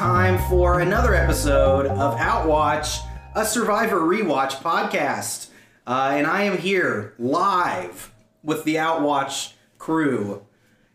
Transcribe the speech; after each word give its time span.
time 0.00 0.38
for 0.48 0.80
another 0.80 1.14
episode 1.14 1.84
of 1.84 2.18
Outwatch, 2.18 3.00
a 3.34 3.44
Survivor 3.44 4.00
Rewatch 4.00 4.52
podcast. 4.52 5.50
Uh, 5.86 6.12
and 6.14 6.26
I 6.26 6.44
am 6.44 6.56
here 6.56 7.12
live 7.18 8.10
with 8.42 8.64
the 8.64 8.76
Outwatch 8.76 9.52
crew 9.76 10.46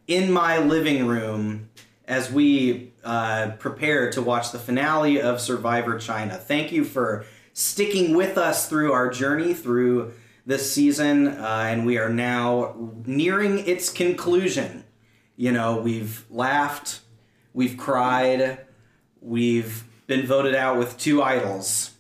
in 0.08 0.32
my 0.32 0.58
living 0.58 1.06
room 1.06 1.70
as 2.08 2.32
we 2.32 2.94
uh, 3.04 3.52
prepare 3.60 4.10
to 4.10 4.24
watch 4.24 4.52
the 4.52 4.58
finale 4.58 5.22
of 5.22 5.40
Survivor 5.40 6.00
China. 6.00 6.36
Thank 6.36 6.72
you 6.72 6.84
for 6.84 7.26
sticking 7.54 8.18
with 8.18 8.40
us 8.40 8.68
through 8.68 8.92
our 8.92 9.12
journey 9.12 9.54
through 9.54 10.14
this 10.48 10.74
season, 10.74 11.28
uh, 11.28 11.68
and 11.70 11.86
we 11.86 12.00
are 12.00 12.10
now 12.10 12.74
nearing 13.06 13.68
its 13.68 13.92
conclusion. 13.92 14.84
You 15.36 15.52
know, 15.52 15.80
we've 15.80 16.26
laughed, 16.32 17.02
we've 17.54 17.78
cried, 17.78 18.65
we've 19.26 19.84
been 20.08 20.26
voted 20.26 20.56
out 20.56 20.78
with 20.78 20.98
two 20.98 21.22
idols. 21.22 21.92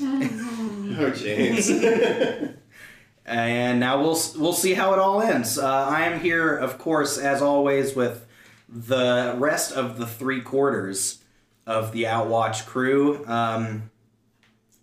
Oh, 0.00 1.12
James. 1.16 1.68
and 3.26 3.80
now 3.80 4.00
we'll 4.00 4.18
we'll 4.38 4.52
see 4.52 4.74
how 4.74 4.92
it 4.92 4.98
all 4.98 5.20
ends. 5.20 5.58
Uh, 5.58 5.66
I 5.68 6.04
am 6.04 6.20
here, 6.20 6.56
of 6.56 6.78
course, 6.78 7.18
as 7.18 7.42
always, 7.42 7.94
with 7.94 8.26
the 8.68 9.34
rest 9.36 9.72
of 9.72 9.98
the 9.98 10.06
three 10.06 10.40
quarters 10.40 11.18
of 11.66 11.92
the 11.92 12.04
Outwatch 12.06 12.66
crew. 12.66 13.24
Um, 13.26 13.90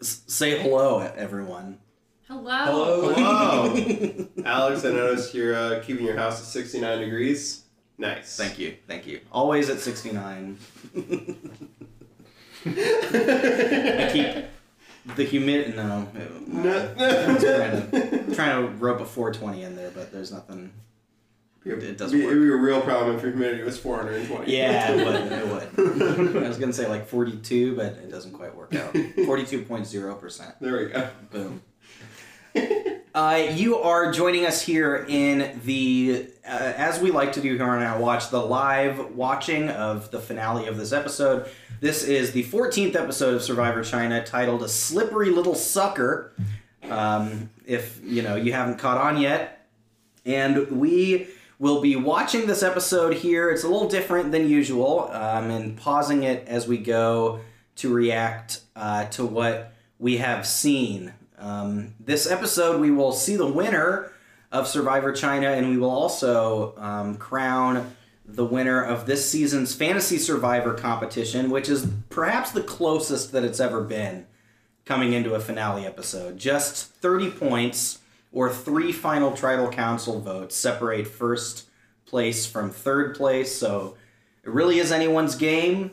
s- 0.02 0.22
say 0.28 0.60
hello, 0.62 1.00
everyone. 1.16 1.80
Hello. 2.28 3.14
Hello. 3.14 4.28
Alex, 4.46 4.84
I 4.86 4.92
noticed 4.92 5.34
you're 5.34 5.56
uh, 5.56 5.82
keeping 5.84 6.06
your 6.06 6.18
house 6.18 6.40
at 6.42 6.46
69 6.46 7.00
degrees. 7.00 7.64
Nice. 7.98 8.36
Thank 8.38 8.60
you, 8.60 8.76
thank 8.88 9.08
you. 9.08 9.22
Always 9.32 9.70
at 9.70 9.80
sixty 9.80 10.12
nine. 10.12 10.58
I 12.78 14.10
keep 14.12 15.16
the 15.16 15.24
humid. 15.24 15.76
No, 15.76 16.08
No. 16.48 16.94
Trying 16.96 17.92
to, 17.92 18.36
trying 18.36 18.62
to 18.68 18.74
rope 18.78 19.00
a 19.02 19.06
four 19.06 19.32
twenty 19.34 19.64
in 19.64 19.76
there, 19.76 19.92
but 19.92 20.12
there's 20.12 20.32
nothing. 20.32 20.72
It 21.66 21.98
doesn't 21.98 22.18
It'd 22.18 22.32
be 22.32 22.48
a 22.48 22.56
real 22.56 22.80
problem 22.80 23.18
if 23.18 23.22
your 23.22 23.32
humidity 23.32 23.62
was 23.64 23.78
420. 23.78 24.50
Yeah, 24.56 24.90
it 24.90 25.06
would. 25.06 25.32
It 25.34 25.48
would. 26.34 26.44
I 26.44 26.48
was 26.48 26.58
gonna 26.58 26.72
say 26.72 26.88
like 26.88 27.08
forty 27.08 27.36
two, 27.38 27.76
but 27.76 27.88
it 27.94 28.10
doesn't 28.10 28.32
quite 28.32 28.56
work 28.56 28.74
out. 28.74 28.96
Forty 29.26 29.46
two 29.46 29.64
point 29.64 29.86
zero 29.86 30.16
percent. 30.16 30.56
There 30.62 30.78
we 30.78 30.86
go. 30.88 31.10
Boom. 31.30 31.62
Uh, 33.14 33.48
you 33.54 33.78
are 33.80 34.12
joining 34.14 34.46
us 34.46 34.62
here 34.62 35.04
in 35.10 35.60
the, 35.66 36.28
uh, 36.46 36.50
as 36.78 37.00
we 37.02 37.10
like 37.10 37.34
to 37.34 37.42
do 37.42 37.56
here 37.56 37.64
on 37.66 37.82
Outwatch, 37.82 38.30
the 38.30 38.40
live 38.40 39.16
watching 39.16 39.70
of 39.70 40.12
the 40.12 40.20
finale 40.20 40.68
of 40.68 40.78
this 40.78 40.94
episode. 40.94 41.50
This 41.80 42.04
is 42.04 42.32
the 42.32 42.44
14th 42.44 42.96
episode 42.96 43.36
of 43.36 43.44
Survivor 43.44 43.84
China, 43.84 44.24
titled 44.24 44.64
"A 44.64 44.68
Slippery 44.68 45.30
Little 45.30 45.54
Sucker." 45.54 46.34
Um, 46.90 47.52
if 47.68 48.02
you 48.04 48.24
know 48.24 48.36
you 48.36 48.52
haven't 48.52 48.80
caught 48.80 48.98
on 48.98 49.22
yet, 49.22 49.68
and 50.26 50.72
we 50.72 51.28
will 51.60 51.80
be 51.80 51.96
watching 51.96 52.48
this 52.48 52.64
episode 52.64 53.14
here. 53.14 53.52
It's 53.52 53.64
a 53.64 53.68
little 53.68 53.88
different 53.88 54.32
than 54.32 54.50
usual, 54.50 55.12
um, 55.12 55.52
and 55.52 55.78
pausing 55.78 56.24
it 56.24 56.48
as 56.48 56.68
we 56.68 56.80
go 56.80 57.42
to 57.76 57.94
react 57.94 58.62
uh, 58.76 59.06
to 59.10 59.24
what 59.24 59.72
we 60.00 60.18
have 60.18 60.48
seen. 60.48 61.14
Um, 61.38 61.94
this 62.00 62.26
episode, 62.26 62.82
we 62.82 62.90
will 62.90 63.12
see 63.12 63.36
the 63.36 63.46
winner 63.46 64.12
of 64.52 64.68
Survivor 64.68 65.14
China, 65.14 65.52
and 65.52 65.70
we 65.70 65.78
will 65.78 65.92
also 65.92 66.74
um, 66.78 67.18
crown 67.18 67.96
the 68.28 68.46
winner 68.46 68.84
of 68.84 69.06
this 69.06 69.30
season's 69.30 69.74
Fantasy 69.74 70.18
Survivor 70.18 70.74
competition, 70.74 71.50
which 71.50 71.70
is 71.70 71.88
perhaps 72.10 72.52
the 72.52 72.62
closest 72.62 73.32
that 73.32 73.46
it's 73.46 73.62
ever 73.62 73.82
been 73.82 74.28
coming 74.84 75.14
into 75.14 75.34
a 75.34 75.40
finale 75.40 75.86
episode. 75.86 76.38
Just 76.38 76.92
30 76.96 77.32
points 77.32 78.00
or 78.34 78.52
three 78.52 78.92
final 78.92 79.32
tribal 79.32 79.70
council 79.70 80.20
votes 80.20 80.56
separate 80.56 81.08
first 81.08 81.70
place 82.06 82.46
from 82.46 82.70
third 82.70 83.16
place, 83.16 83.56
so 83.56 83.96
it 84.44 84.50
really 84.50 84.80
is 84.80 84.92
anyone's 84.92 85.36
game. 85.36 85.92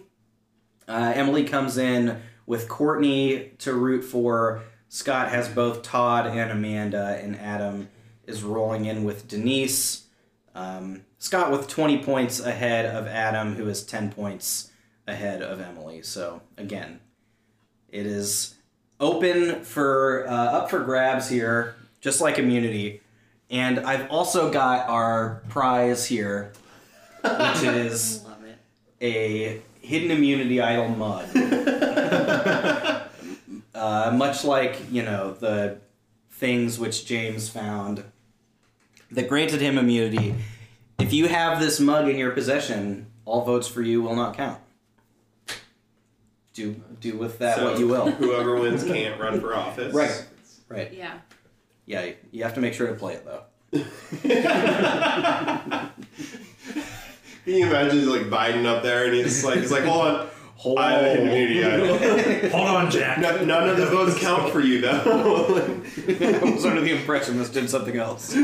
Uh, 0.89 1.12
Emily 1.15 1.44
comes 1.44 1.78
in 1.78 2.21
with 2.47 2.69
Courtney 2.69 3.53
to 3.59 3.73
root 3.73 4.03
for. 4.03 4.62
Scott 4.89 5.28
has 5.28 5.49
both 5.49 5.83
Todd 5.83 6.27
and 6.27 6.50
Amanda, 6.50 7.19
and 7.23 7.37
Adam 7.37 7.89
is 8.27 8.43
rolling 8.43 8.84
in 8.84 9.05
with 9.05 9.27
Denise. 9.28 10.06
Um, 10.55 11.03
Scott 11.25 11.51
with 11.51 11.67
20 11.69 12.05
points 12.05 12.39
ahead 12.39 12.85
of 12.85 13.07
Adam, 13.07 13.55
who 13.55 13.67
is 13.67 13.83
10 13.83 14.12
points 14.12 14.71
ahead 15.07 15.41
of 15.41 15.59
Emily. 15.59 16.03
So, 16.03 16.43
again, 16.59 17.01
it 17.89 18.05
is 18.05 18.57
open 19.01 19.65
for 19.65 20.29
uh, 20.29 20.35
up 20.35 20.69
for 20.69 20.81
grabs 20.81 21.31
here, 21.31 21.77
just 22.03 22.21
like 22.21 22.39
immunity. 22.39 23.01
And 23.49 23.79
I've 23.79 24.11
also 24.11 24.53
got 24.53 24.87
our 24.91 25.43
prize 25.49 26.05
here, 26.05 26.53
which 27.23 27.62
is 27.62 28.23
a 29.01 29.62
hidden 29.81 30.11
immunity 30.11 30.61
idol 30.61 30.91
mud. 30.91 31.27
uh, 33.75 34.12
much 34.15 34.45
like 34.45 34.79
you 34.93 35.03
know 35.03 35.33
the 35.33 35.79
things 36.33 36.79
which 36.79 37.06
James 37.06 37.49
found 37.49 38.05
that 39.11 39.27
granted 39.27 39.62
him 39.62 39.79
immunity. 39.79 40.35
If 40.99 41.12
you 41.12 41.28
have 41.28 41.60
this 41.60 41.81
mug 41.81 42.09
in 42.09 42.16
your 42.16 42.31
possession, 42.31 43.06
all 43.25 43.44
votes 43.44 43.69
for 43.69 43.82
you 43.82 44.03
will 44.03 44.16
not 44.16 44.37
count. 44.37 44.60
Do 46.55 46.77
do 47.00 47.16
with 47.19 47.38
that 47.41 47.56
So 47.56 47.65
what 47.71 47.78
you 47.81 47.88
will. 47.88 48.10
Whoever 48.10 48.55
wins 48.60 48.84
can't 48.84 49.21
run 49.21 49.41
for 49.41 49.55
office. 49.56 49.93
Right. 49.93 50.25
Right. 50.69 50.93
Yeah. 50.93 51.19
Yeah. 51.87 52.10
You 52.31 52.44
have 52.44 52.55
to 52.55 52.60
make 52.60 52.75
sure 52.75 52.87
to 52.87 52.94
play 52.94 53.15
it 53.15 53.25
though. 53.25 53.43
Can 53.72 53.84
you 57.44 57.66
imagine 57.66 57.99
he's 57.99 58.09
like 58.09 58.22
Biden 58.22 58.65
up 58.66 58.82
there 58.82 59.05
and 59.06 59.15
he's 59.15 59.44
like, 59.44 59.59
he's 59.59 59.71
like, 59.72 59.84
hold 59.84 60.06
on, 60.06 60.28
Hold 60.56 60.78
I 60.78 60.93
have 60.93 61.03
a 61.05 61.09
hidden 61.11 61.28
immunity. 61.28 62.49
Hold 62.50 62.69
on, 62.69 62.91
Jack. 62.91 63.19
No- 63.19 63.44
None 63.44 63.69
of 63.69 63.76
the 63.76 63.87
votes 63.87 64.16
count 64.19 64.50
for 64.53 64.61
you 64.61 64.81
though. 64.81 65.03
I 66.09 66.53
was 66.55 66.65
under 66.65 66.81
the 66.81 66.93
impression 66.97 67.37
this 67.37 67.50
did 67.50 67.69
something 67.69 67.97
else. 67.97 68.34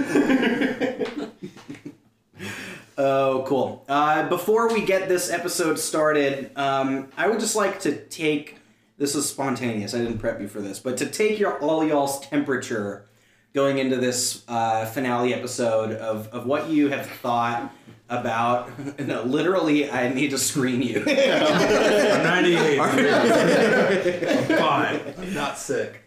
Oh, 3.02 3.44
cool. 3.46 3.82
Uh, 3.88 4.28
before 4.28 4.70
we 4.70 4.84
get 4.84 5.08
this 5.08 5.30
episode 5.30 5.78
started, 5.78 6.50
um, 6.54 7.08
I 7.16 7.28
would 7.28 7.40
just 7.40 7.56
like 7.56 7.80
to 7.80 7.96
take 8.08 8.56
this 8.98 9.14
is 9.14 9.26
spontaneous. 9.26 9.94
I 9.94 9.98
didn't 9.98 10.18
prep 10.18 10.38
you 10.38 10.48
for 10.48 10.60
this, 10.60 10.78
but 10.78 10.98
to 10.98 11.06
take 11.06 11.38
your 11.38 11.58
all 11.60 11.82
y'all's 11.82 12.20
temperature 12.20 13.08
going 13.54 13.78
into 13.78 13.96
this 13.96 14.44
uh, 14.48 14.84
finale 14.84 15.32
episode 15.32 15.92
of, 15.92 16.28
of 16.28 16.44
what 16.44 16.68
you 16.68 16.88
have 16.88 17.06
thought 17.06 17.72
about. 18.10 18.70
No, 19.00 19.22
literally, 19.22 19.90
I 19.90 20.12
need 20.12 20.30
to 20.30 20.38
screen 20.38 20.82
you. 20.82 20.98
I'm 20.98 22.22
98. 22.22 22.80
I'm 24.50 24.58
fine. 24.58 25.14
I'm 25.18 25.32
not 25.34 25.56
sick. 25.56 26.02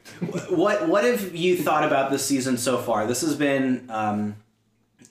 what 0.50 0.88
what 0.88 1.06
have 1.06 1.36
you 1.36 1.58
thought 1.58 1.84
about 1.84 2.12
this 2.12 2.24
season 2.24 2.58
so 2.58 2.78
far? 2.78 3.08
This 3.08 3.22
has 3.22 3.36
been, 3.36 3.88
um, 3.90 4.36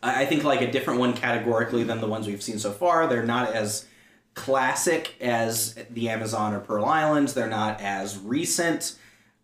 I 0.03 0.27
think, 0.27 0.43
like 0.45 0.61
a 0.61 0.71
different 0.71 0.99
one 0.99 1.15
categorically 1.15 1.85
than 1.85 2.01
the 2.01 2.09
ones 2.09 2.27
we've 2.27 2.43
seen 2.43 2.59
so 2.59 2.73
far. 2.73 3.07
They're 3.07 3.25
not 3.25 3.53
as 3.55 3.87
classic 4.35 5.15
as 5.21 5.75
the 5.91 6.09
Amazon 6.09 6.55
or 6.55 6.61
Pearl 6.61 6.85
Islands. 6.85 7.35
They're 7.35 7.49
not 7.49 7.81
as 7.81 8.19
recent 8.19 8.97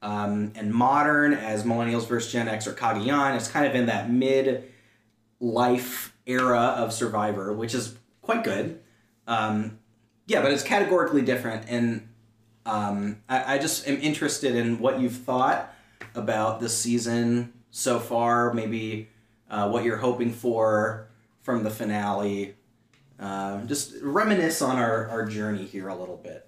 um, 0.03 0.53
and 0.55 0.73
modern 0.73 1.35
as 1.35 1.65
Millennials 1.65 2.07
vs. 2.07 2.33
Gen 2.33 2.49
X 2.49 2.67
or 2.67 2.73
Cagayan. 2.73 3.37
It's 3.37 3.49
kind 3.49 3.67
of 3.67 3.75
in 3.75 3.87
that 3.87 4.11
mid 4.11 4.65
life 5.41 6.17
era 6.27 6.75
of 6.77 6.93
Survivor, 6.93 7.53
which 7.53 7.75
is 7.75 7.97
quite 8.23 8.45
good. 8.45 8.81
Um, 9.27 9.79
yeah, 10.27 10.43
but 10.43 10.53
it's 10.53 10.63
categorically 10.63 11.23
different, 11.23 11.65
and 11.69 12.09
um, 12.67 13.23
I, 13.29 13.55
I 13.55 13.59
just 13.59 13.89
am 13.89 13.99
interested 13.99 14.55
in 14.55 14.79
what 14.79 15.01
you've 15.01 15.17
thought 15.17 15.75
about 16.15 16.61
this 16.61 16.77
season 16.77 17.53
so 17.71 17.99
far. 17.99 18.53
Maybe 18.53 19.09
uh, 19.51 19.69
what 19.69 19.85
you're 19.85 19.97
hoping 19.97 20.33
for 20.33 21.09
from 21.43 21.63
the 21.65 21.71
finale. 21.71 22.55
Uh, 23.19 23.63
just 23.65 23.95
reminisce 24.03 24.63
on 24.63 24.77
our, 24.77 25.09
our 25.09 25.25
journey 25.25 25.65
here 25.65 25.89
a 25.89 25.95
little 25.95 26.17
bit. 26.17 26.47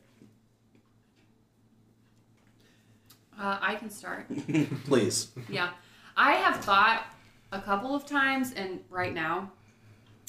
Uh, 3.38 3.58
I 3.60 3.74
can 3.74 3.90
start. 3.90 4.26
Please. 4.84 5.28
Yeah. 5.48 5.70
I 6.16 6.32
have 6.32 6.62
thought 6.62 7.04
a 7.52 7.60
couple 7.60 7.94
of 7.94 8.06
times 8.06 8.52
and 8.52 8.80
right 8.90 9.14
now 9.14 9.50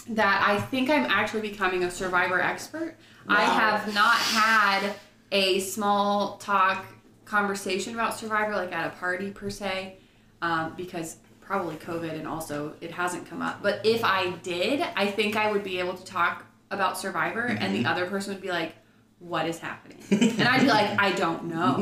that 0.10 0.44
I 0.48 0.60
think 0.60 0.90
I'm 0.90 1.06
actually 1.06 1.42
becoming 1.42 1.84
a 1.84 1.92
survivor 1.92 2.42
expert. 2.42 2.96
I 3.28 3.44
have 3.44 3.94
not 3.94 4.16
had 4.16 4.96
a 5.32 5.60
small 5.60 6.38
talk 6.38 6.86
conversation 7.26 7.94
about 7.94 8.18
survivor 8.18 8.56
like 8.56 8.72
at 8.72 8.88
a 8.88 8.96
party 8.98 9.32
per 9.32 9.50
se 9.50 9.98
um, 10.42 10.74
because 10.76 11.18
probably 11.52 11.76
COVID 11.76 12.14
and 12.14 12.26
also 12.26 12.74
it 12.80 12.92
hasn't 12.92 13.30
come 13.30 13.42
up. 13.42 13.62
But 13.62 13.86
if 13.86 14.06
I 14.06 14.30
did, 14.42 14.80
I 14.96 15.06
think 15.08 15.36
I 15.36 15.52
would 15.52 15.66
be 15.66 15.80
able 15.80 15.96
to 15.96 16.06
talk 16.06 16.46
about 16.70 16.98
Survivor, 16.98 17.42
and 17.42 17.60
Mm-hmm. 17.60 17.84
the 17.84 17.90
other 17.90 18.06
person 18.08 18.34
would 18.34 18.42
be 18.42 18.48
like, 18.48 18.74
"What 19.20 19.46
is 19.46 19.60
happening?" 19.60 19.98
and 20.12 20.44
I'd 20.48 20.62
be 20.62 20.68
like, 20.68 20.98
"I 20.98 21.12
don't 21.12 21.44
know. 21.46 21.76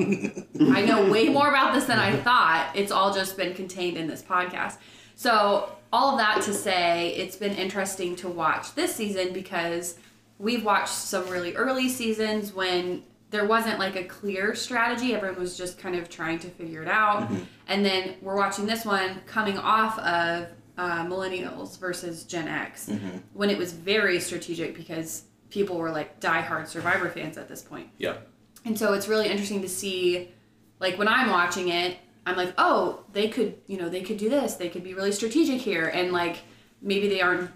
I 0.76 0.82
know 0.84 1.12
way 1.12 1.30
more 1.30 1.48
about 1.50 1.76
this 1.76 1.86
than 1.86 2.00
I 2.00 2.16
thought. 2.16 2.72
It's 2.74 2.92
all 2.92 3.14
just 3.14 3.38
been 3.38 3.54
contained 3.54 3.96
in 3.96 4.08
this 4.08 4.24
podcast." 4.24 4.78
So 5.16 5.70
all 5.94 6.14
of 6.14 6.18
that 6.18 6.42
to 6.44 6.54
say, 6.54 7.10
it's 7.16 7.36
been 7.36 7.54
interesting 7.56 8.16
to 8.18 8.28
watch 8.28 8.74
this 8.74 8.96
season 8.96 9.34
because 9.34 9.98
we've 10.40 10.66
watched 10.66 10.94
some 10.94 11.28
really 11.30 11.54
early 11.56 11.90
seasons 11.90 12.54
when 12.54 13.04
there 13.30 13.46
wasn't 13.46 13.80
like 13.80 13.96
a 13.96 14.04
clear 14.04 14.56
strategy. 14.56 15.14
Everyone 15.14 15.40
was 15.40 15.58
just 15.58 15.78
kind 15.78 15.96
of 15.96 16.10
trying 16.10 16.40
to 16.40 16.50
figure 16.50 16.82
it 16.82 16.88
out. 16.88 17.30
And 17.68 17.86
then 17.86 18.16
we're 18.22 18.36
watching 18.36 18.66
this 18.66 18.86
one 18.86 19.22
coming 19.28 19.58
off 19.58 20.00
of 20.00 20.48
uh, 20.78 21.06
Millennials 21.06 21.78
versus 21.78 22.24
Gen 22.24 22.48
X 22.48 22.90
when 23.34 23.50
it 23.50 23.58
was 23.58 23.74
very 23.74 24.20
strategic 24.20 24.76
because 24.76 25.26
people 25.50 25.78
were 25.78 25.92
like 25.92 26.20
diehard 26.20 26.68
Survivor 26.68 27.10
fans 27.10 27.38
at 27.38 27.48
this 27.48 27.62
point. 27.62 27.90
Yeah. 27.98 28.18
And 28.66 28.78
so 28.78 28.94
it's 28.94 29.08
really 29.08 29.28
interesting 29.30 29.62
to 29.62 29.70
see, 29.70 30.32
like 30.80 30.98
when 30.98 31.08
I'm 31.08 31.30
watching 31.30 31.70
it, 31.70 31.98
I'm 32.26 32.36
like, 32.36 32.54
oh, 32.58 33.04
they 33.14 33.28
could, 33.30 33.58
you 33.68 33.78
know, 33.78 33.90
they 33.90 34.02
could 34.02 34.18
do 34.18 34.30
this. 34.30 34.56
They 34.56 34.70
could 34.70 34.84
be 34.84 34.94
really 34.94 35.12
strategic 35.12 35.62
here, 35.62 35.88
and 35.88 36.12
like 36.12 36.38
maybe 36.82 37.08
they 37.08 37.22
aren't 37.22 37.50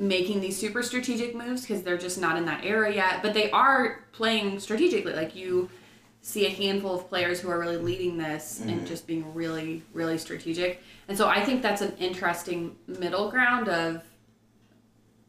making 0.00 0.40
these 0.40 0.56
super 0.56 0.82
strategic 0.82 1.34
moves 1.34 1.60
because 1.60 1.82
they're 1.82 1.98
just 1.98 2.18
not 2.18 2.38
in 2.38 2.46
that 2.46 2.64
era 2.64 2.92
yet. 2.92 3.22
But 3.22 3.34
they 3.34 3.50
are 3.50 4.06
playing 4.12 4.58
strategically. 4.58 5.12
Like 5.12 5.36
you 5.36 5.68
see 6.22 6.46
a 6.46 6.50
handful 6.50 6.94
of 6.98 7.08
players 7.08 7.38
who 7.38 7.50
are 7.50 7.58
really 7.58 7.76
leading 7.76 8.16
this 8.16 8.60
and 8.60 8.70
mm-hmm. 8.70 8.86
just 8.86 9.06
being 9.06 9.32
really, 9.34 9.82
really 9.92 10.16
strategic. 10.16 10.82
And 11.06 11.16
so 11.18 11.28
I 11.28 11.44
think 11.44 11.60
that's 11.60 11.82
an 11.82 11.94
interesting 11.98 12.76
middle 12.86 13.30
ground 13.30 13.68
of 13.68 14.02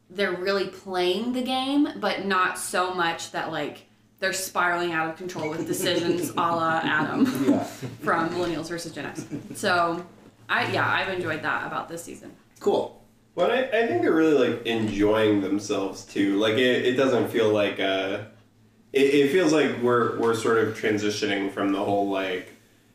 they're 0.10 0.34
really 0.34 0.68
playing 0.68 1.34
the 1.34 1.42
game, 1.42 1.90
but 1.98 2.26
not 2.26 2.58
so 2.58 2.94
much 2.94 3.32
that 3.32 3.52
like 3.52 3.88
they're 4.20 4.34
spiraling 4.34 4.94
out 4.94 5.10
of 5.10 5.18
control 5.18 5.50
with 5.50 5.68
decisions 5.68 6.30
a 6.32 6.34
la 6.36 6.80
Adam 6.82 7.26
Yeah. 7.50 7.64
from 8.04 8.30
Millennials 8.30 8.70
versus 8.70 8.94
Gen 8.94 9.06
X. 9.06 9.26
So 9.56 10.06
I 10.48 10.72
yeah, 10.72 10.90
I've 10.90 11.10
enjoyed 11.10 11.42
that 11.42 11.68
about 11.68 11.90
this 11.90 12.04
season. 12.04 12.32
Cool. 12.60 13.01
But 13.36 13.52
I, 13.52 13.84
I 13.84 13.88
think 13.88 14.02
they're 14.02 14.14
really 14.14 14.50
like 14.50 14.66
enjoying 14.66 15.42
themselves 15.42 16.06
too. 16.06 16.38
Like 16.38 16.56
it, 16.56 16.86
it 16.86 16.96
doesn't 16.96 17.30
feel 17.30 17.52
like 17.52 17.80
uh 17.80 18.24
it, 18.92 19.02
it 19.02 19.32
feels 19.32 19.54
like 19.54 19.82
we're 19.82 20.20
we're 20.20 20.36
sort 20.36 20.58
of 20.58 20.78
transitioning 20.78 21.52
from 21.52 21.72
the 21.72 21.84
whole 21.84 22.10
like 22.10 22.54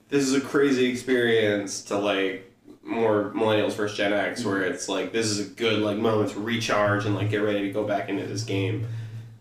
this 0.09 0.23
is 0.23 0.35
a 0.35 0.41
crazy 0.41 0.87
experience 0.87 1.83
to 1.85 1.99
like 1.99 2.53
more 2.83 3.33
millennials 3.35 3.73
versus 3.73 3.97
Gen 3.97 4.12
X 4.12 4.44
where 4.44 4.62
it's 4.62 4.88
like 4.88 5.12
this 5.12 5.27
is 5.27 5.41
a 5.41 5.50
good 5.55 5.81
like 5.81 5.97
moment 5.97 6.31
to 6.33 6.41
recharge 6.41 7.06
and 7.06 7.15
like 7.15 7.31
get 7.31 7.39
ready 7.39 7.62
to 7.62 7.73
go 7.73 7.85
back 7.85 8.09
into 8.09 8.27
this 8.27 8.43
game. 8.43 8.87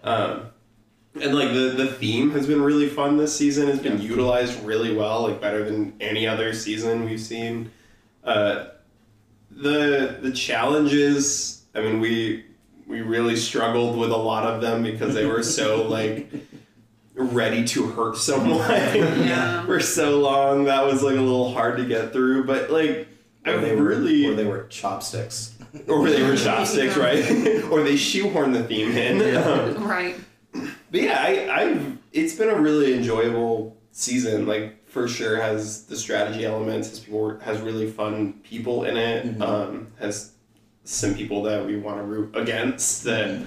Um 0.03 0.47
and 1.19 1.33
like 1.33 1.49
the, 1.49 1.73
the 1.75 1.87
theme 1.87 2.31
has 2.31 2.45
been 2.47 2.61
really 2.61 2.89
fun 2.89 3.17
this 3.17 3.35
season. 3.35 3.69
It's 3.69 3.81
been 3.81 4.01
utilized 4.01 4.61
really 4.63 4.93
well, 4.93 5.23
like 5.23 5.39
better 5.39 5.63
than 5.63 5.93
any 6.01 6.27
other 6.27 6.53
season 6.53 7.05
we've 7.05 7.21
seen. 7.21 7.71
Uh, 8.23 8.65
the 9.55 10.17
the 10.21 10.31
challenges 10.31 11.63
i 11.75 11.79
mean 11.81 11.99
we 11.99 12.43
we 12.87 13.01
really 13.01 13.35
struggled 13.35 13.97
with 13.97 14.11
a 14.11 14.17
lot 14.17 14.43
of 14.45 14.61
them 14.61 14.83
because 14.83 15.13
they 15.15 15.25
were 15.25 15.41
so 15.43 15.83
like 15.87 16.29
ready 17.15 17.63
to 17.63 17.87
hurt 17.87 18.17
someone 18.17 18.59
Yeah. 18.69 19.65
for 19.65 19.79
so 19.79 20.19
long 20.19 20.65
that 20.65 20.85
was 20.85 21.01
like 21.01 21.15
a 21.15 21.21
little 21.21 21.53
hard 21.53 21.77
to 21.77 21.85
get 21.85 22.11
through 22.11 22.43
but 22.45 22.69
like 22.69 23.07
i 23.45 23.51
Or 23.51 23.61
they 23.61 23.75
were, 23.75 23.83
really 23.83 24.25
or 24.27 24.33
they 24.33 24.43
were 24.45 24.63
chopsticks. 24.67 25.53
or 25.87 26.09
they 26.09 26.21
were 26.23 26.35
chopsticks 26.35 26.97
right 26.97 27.23
or 27.71 27.83
they 27.83 27.93
shoehorned 27.95 28.53
the 28.53 28.63
theme 28.63 28.91
in 28.91 29.37
Um, 29.37 29.87
Right. 29.87 30.15
but 30.51 31.01
yeah, 31.01 31.17
I, 31.21 31.61
I've 31.61 31.97
it's 32.11 32.33
been 32.33 32.49
a 32.49 32.55
really 32.55 32.93
enjoyable 32.93 33.75
season. 33.91 34.47
Like 34.47 34.75
for 34.95 35.09
sure 35.09 35.35
has 35.35 35.83
the 35.87 35.97
strategy 35.97 36.45
elements. 36.45 36.87
Has 36.87 37.01
people 37.01 37.37
has 37.39 37.59
really 37.59 37.91
fun 37.91 38.31
people 38.43 38.85
in 38.85 38.95
it. 38.95 39.41
Um, 39.41 39.87
has 39.99 40.31
some 40.85 41.15
people 41.15 41.43
that 41.43 41.65
we 41.65 41.75
want 41.75 41.97
to 41.97 42.03
root 42.03 42.33
against. 42.33 43.03
That 43.03 43.45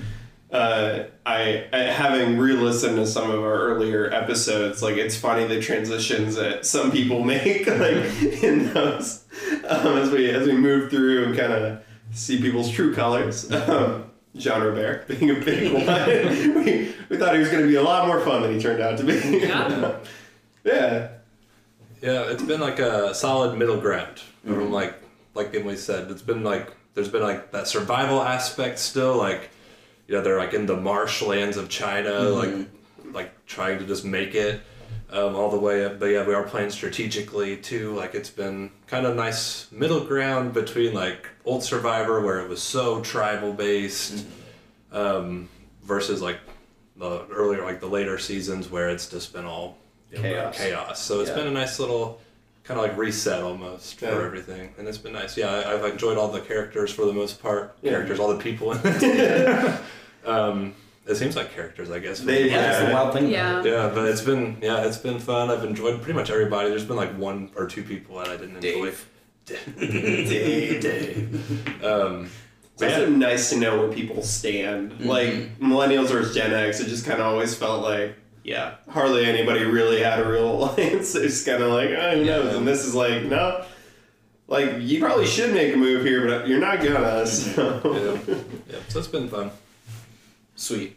uh, 0.52 1.04
I, 1.24 1.66
I 1.72 1.78
having 1.78 2.36
re-listened 2.36 2.96
to 2.96 3.06
some 3.06 3.30
of 3.30 3.40
our 3.40 3.60
earlier 3.60 4.12
episodes, 4.12 4.82
like 4.82 4.98
it's 4.98 5.16
funny 5.16 5.46
the 5.46 5.58
transitions 5.58 6.34
that 6.34 6.66
some 6.66 6.92
people 6.92 7.24
make, 7.34 7.66
like 7.66 8.22
in 8.42 8.70
those 8.74 9.24
um, 9.70 9.96
as 9.96 10.10
we 10.10 10.28
as 10.28 10.46
we 10.46 10.52
move 10.52 10.90
through 10.90 11.24
and 11.24 11.34
kind 11.34 11.54
of 11.54 11.82
see 12.12 12.42
people's 12.42 12.70
true 12.70 12.94
colors. 12.94 13.50
Um, 13.50 14.04
Jean-Robert 14.36 15.08
being 15.08 15.30
a 15.30 15.40
big 15.40 15.72
one. 15.72 15.86
we, 16.62 16.94
we 17.08 17.16
thought 17.16 17.32
he 17.32 17.40
was 17.40 17.48
going 17.48 17.62
to 17.62 17.68
be 17.68 17.76
a 17.76 17.82
lot 17.82 18.06
more 18.06 18.20
fun 18.20 18.42
than 18.42 18.52
he 18.52 18.60
turned 18.60 18.82
out 18.82 18.98
to 18.98 19.04
be. 19.04 19.14
Yeah. 19.14 19.96
yeah. 20.62 21.08
Yeah, 22.00 22.30
it's 22.30 22.42
been 22.42 22.60
like 22.60 22.78
a 22.78 23.14
solid 23.14 23.56
middle 23.56 23.80
ground. 23.80 24.20
From 24.44 24.72
like 24.72 24.94
like 25.34 25.54
Emily 25.54 25.76
said, 25.76 26.10
it's 26.10 26.22
been 26.22 26.42
like 26.42 26.72
there's 26.94 27.08
been 27.08 27.22
like 27.22 27.52
that 27.52 27.68
survival 27.68 28.22
aspect 28.22 28.78
still. 28.78 29.16
Like 29.16 29.50
you 30.06 30.14
know 30.14 30.22
they're 30.22 30.38
like 30.38 30.54
in 30.54 30.66
the 30.66 30.76
marshlands 30.76 31.56
of 31.56 31.68
China, 31.68 32.20
like 32.20 32.68
like 33.12 33.46
trying 33.46 33.78
to 33.78 33.86
just 33.86 34.04
make 34.04 34.34
it 34.34 34.60
um, 35.10 35.34
all 35.34 35.50
the 35.50 35.58
way 35.58 35.84
up. 35.84 35.98
But 35.98 36.06
yeah, 36.06 36.26
we 36.26 36.34
are 36.34 36.42
playing 36.42 36.70
strategically 36.70 37.56
too. 37.56 37.94
Like 37.94 38.14
it's 38.14 38.30
been 38.30 38.70
kind 38.86 39.06
of 39.06 39.16
nice 39.16 39.70
middle 39.72 40.00
ground 40.00 40.54
between 40.54 40.94
like 40.94 41.28
old 41.44 41.62
Survivor 41.62 42.20
where 42.20 42.40
it 42.40 42.48
was 42.48 42.62
so 42.62 43.00
tribal 43.00 43.52
based, 43.52 44.26
um, 44.92 45.48
versus 45.82 46.22
like 46.22 46.38
the 46.96 47.26
earlier 47.28 47.64
like 47.64 47.80
the 47.80 47.88
later 47.88 48.18
seasons 48.18 48.68
where 48.68 48.88
it's 48.88 49.08
just 49.08 49.32
been 49.32 49.44
all 49.44 49.78
Chaos. 50.14 50.56
chaos. 50.56 51.02
So 51.02 51.20
it's 51.20 51.30
Yeah. 51.30 51.36
been 51.36 51.46
a 51.48 51.50
nice 51.50 51.78
little 51.78 52.20
kind 52.64 52.78
of 52.80 52.86
like 52.86 52.96
reset 52.98 53.42
almost 53.42 54.00
Yeah. 54.00 54.10
for 54.10 54.24
everything, 54.24 54.74
and 54.78 54.86
it's 54.88 54.98
been 54.98 55.12
nice. 55.12 55.36
Yeah, 55.36 55.50
I, 55.50 55.74
I've 55.74 55.84
enjoyed 55.84 56.18
all 56.18 56.28
the 56.28 56.40
characters 56.40 56.92
for 56.92 57.04
the 57.06 57.12
most 57.12 57.42
part. 57.42 57.76
Yeah. 57.82 57.92
Characters, 57.92 58.20
all 58.20 58.28
the 58.28 58.42
people 58.42 58.72
in 58.72 58.80
it. 58.84 59.80
um, 60.26 60.74
it 61.06 61.16
seems 61.16 61.36
like 61.36 61.54
characters, 61.54 61.90
I 61.90 61.98
guess. 62.00 62.20
They- 62.20 62.50
Yeah, 62.50 62.56
most 62.56 62.66
that's 62.66 62.86
the 62.88 62.92
wild 62.94 63.12
thing. 63.14 63.30
Yeah. 63.30 63.62
Yeah, 63.64 63.90
but 63.94 64.06
it's 64.06 64.20
been 64.20 64.58
yeah, 64.60 64.84
it's 64.86 64.98
been 64.98 65.18
fun. 65.18 65.50
I've 65.50 65.64
enjoyed 65.64 66.02
pretty 66.02 66.18
much 66.18 66.30
everybody. 66.30 66.68
There's 66.68 66.84
been 66.84 66.96
like 66.96 67.16
one 67.16 67.50
or 67.56 67.66
two 67.66 67.82
people 67.82 68.18
that 68.18 68.28
I 68.28 68.36
didn't 68.36 68.56
enjoy. 68.56 68.92
Dave. 69.46 69.46
Dave. 69.78 71.84
Um, 71.84 72.30
It's 72.74 72.82
also 72.82 73.08
nice 73.08 73.50
to 73.50 73.56
know 73.56 73.78
where 73.78 73.88
people 73.88 74.22
stand. 74.22 75.00
Like 75.00 75.58
millennials 75.58 76.08
versus 76.08 76.34
Gen 76.34 76.52
X, 76.52 76.80
it 76.80 76.88
just 76.88 77.06
kind 77.06 77.20
of 77.20 77.26
always 77.26 77.54
felt 77.54 77.82
like, 77.82 78.14
yeah, 78.48 78.76
hardly 78.88 79.26
anybody 79.26 79.62
really 79.64 80.00
had 80.00 80.20
a 80.20 80.26
real 80.26 80.50
alliance. 80.50 81.14
It's 81.14 81.44
kind 81.44 81.62
of 81.62 81.70
like, 81.70 81.90
oh, 81.90 82.16
who 82.16 82.24
knows? 82.24 82.54
And 82.54 82.66
this 82.66 82.86
is 82.86 82.94
like, 82.94 83.24
no, 83.24 83.62
like 84.46 84.76
you 84.78 85.00
probably 85.00 85.26
should 85.26 85.52
make 85.52 85.74
a 85.74 85.76
move 85.76 86.02
here, 86.02 86.26
but 86.26 86.48
you're 86.48 86.58
not 86.58 86.82
gonna. 86.82 87.26
So. 87.26 87.80
yeah, 87.84 88.34
yeah, 88.70 88.78
so 88.88 89.00
it's 89.00 89.08
been 89.08 89.28
fun. 89.28 89.50
Sweet. 90.56 90.96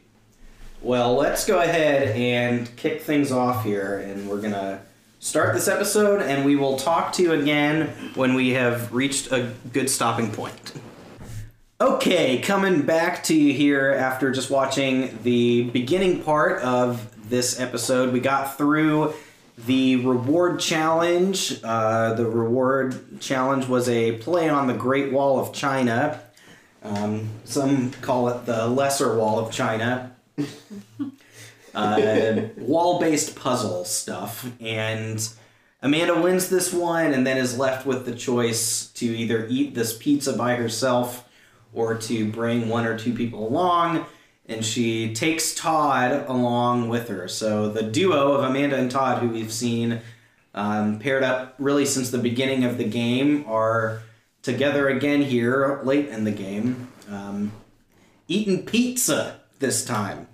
Well, 0.81 1.15
let's 1.15 1.46
go 1.46 1.60
ahead 1.60 2.15
and 2.15 2.74
kick 2.77 3.01
things 3.01 3.34
off 3.34 3.65
here, 3.65 3.98
and 3.98 4.29
we're 4.29 4.41
gonna 4.41 4.81
start 5.20 5.53
this 5.53 5.67
episode, 5.67 6.22
and 6.22 6.46
we 6.46 6.55
will 6.55 6.77
talk 6.77 7.12
to 7.13 7.22
you 7.22 7.34
again 7.34 7.88
when 8.15 8.34
we 8.34 8.51
have 8.51 8.93
reached 8.93 9.29
a 9.34 9.53
good 9.74 9.89
stopping 9.89 10.31
point. 10.31 10.72
Okay, 11.81 12.39
coming 12.39 12.84
back 12.84 13.24
to 13.25 13.36
you 13.36 13.53
here 13.53 13.91
after 13.91 14.31
just 14.31 14.50
watching 14.50 15.20
the 15.24 15.63
beginning 15.72 16.24
part 16.24 16.62
of 16.62 17.12
this 17.32 17.60
episode, 17.60 18.14
we 18.14 18.20
got 18.20 18.58
through 18.58 19.14
the 19.58 19.96
reward 19.96 20.60
challenge. 20.60 21.60
Uh, 21.64 22.14
the 22.14 22.26
reward 22.26 23.20
challenge 23.20 23.68
was 23.68 23.90
a 23.90 24.18
play 24.18 24.50
on 24.50 24.68
the 24.68 24.74
Great 24.74 25.12
Wall 25.12 25.40
of 25.40 25.54
China. 25.54 26.22
Um, 26.84 27.30
some 27.46 27.92
call 27.92 28.28
it 28.30 28.46
the 28.46 28.68
Lesser 28.68 29.18
Wall 29.18 29.40
of 29.40 29.52
China. 29.52 30.16
uh, 31.74 32.42
wall-based 32.58 33.36
puzzle 33.36 33.86
stuff, 33.86 34.52
and 34.60 35.28
Amanda 35.82 36.20
wins 36.20 36.50
this 36.50 36.74
one, 36.74 37.14
and 37.14 37.26
then 37.26 37.38
is 37.38 37.58
left 37.58 37.86
with 37.86 38.06
the 38.06 38.14
choice 38.14 38.88
to 38.94 39.06
either 39.06 39.48
eat 39.50 39.74
this 39.74 39.98
pizza 39.98 40.34
by 40.34 40.56
herself 40.56 41.28
or 41.74 41.96
to 41.96 42.30
bring 42.30 42.68
one 42.68 42.86
or 42.86 42.98
two 42.98 43.14
people 43.14 43.48
along. 43.48 44.06
And 44.51 44.65
she 44.65 45.13
takes 45.13 45.55
Todd 45.55 46.25
along 46.27 46.89
with 46.89 47.08
her. 47.08 47.27
So 47.27 47.70
the 47.70 47.84
duo 47.84 48.34
of 48.34 48.43
Amanda 48.43 48.75
and 48.75 48.91
Todd, 48.91 49.22
who 49.22 49.29
we've 49.29 49.51
seen 49.51 50.01
um, 50.53 51.00
paired 51.00 51.24
up 51.24 51.55
really 51.58 51.86
since 51.86 52.12
the 52.12 52.17
beginning 52.17 52.65
of 52.65 52.77
the 52.77 52.84
game, 52.84 53.46
are 53.48 54.01
together 54.41 54.89
again 54.89 55.22
here 55.22 55.79
late 55.84 56.10
in 56.10 56.25
the 56.25 56.31
game, 56.31 56.89
um, 57.10 57.53
eating 58.27 58.65
pizza 58.65 59.39
this 59.60 59.86
time. 59.86 60.27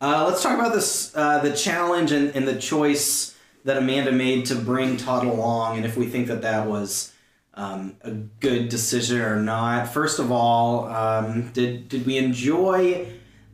Uh, 0.00 0.24
let's 0.28 0.42
talk 0.42 0.58
about 0.58 0.74
this 0.74 1.16
uh, 1.16 1.38
the 1.38 1.52
challenge 1.52 2.12
and, 2.12 2.34
and 2.34 2.48
the 2.48 2.58
choice 2.58 3.36
that 3.64 3.76
Amanda 3.76 4.12
made 4.12 4.46
to 4.46 4.54
bring 4.56 4.96
Todd 4.96 5.24
along, 5.24 5.76
and 5.76 5.86
if 5.86 5.96
we 5.96 6.06
think 6.06 6.26
that 6.26 6.42
that 6.42 6.66
was 6.66 7.12
um, 7.54 7.96
a 8.02 8.10
good 8.10 8.68
decision 8.68 9.20
or 9.20 9.40
not. 9.40 9.88
First 9.88 10.18
of 10.18 10.30
all, 10.30 10.86
um, 10.88 11.50
did 11.52 11.88
did 11.88 12.04
we 12.04 12.18
enjoy 12.18 13.06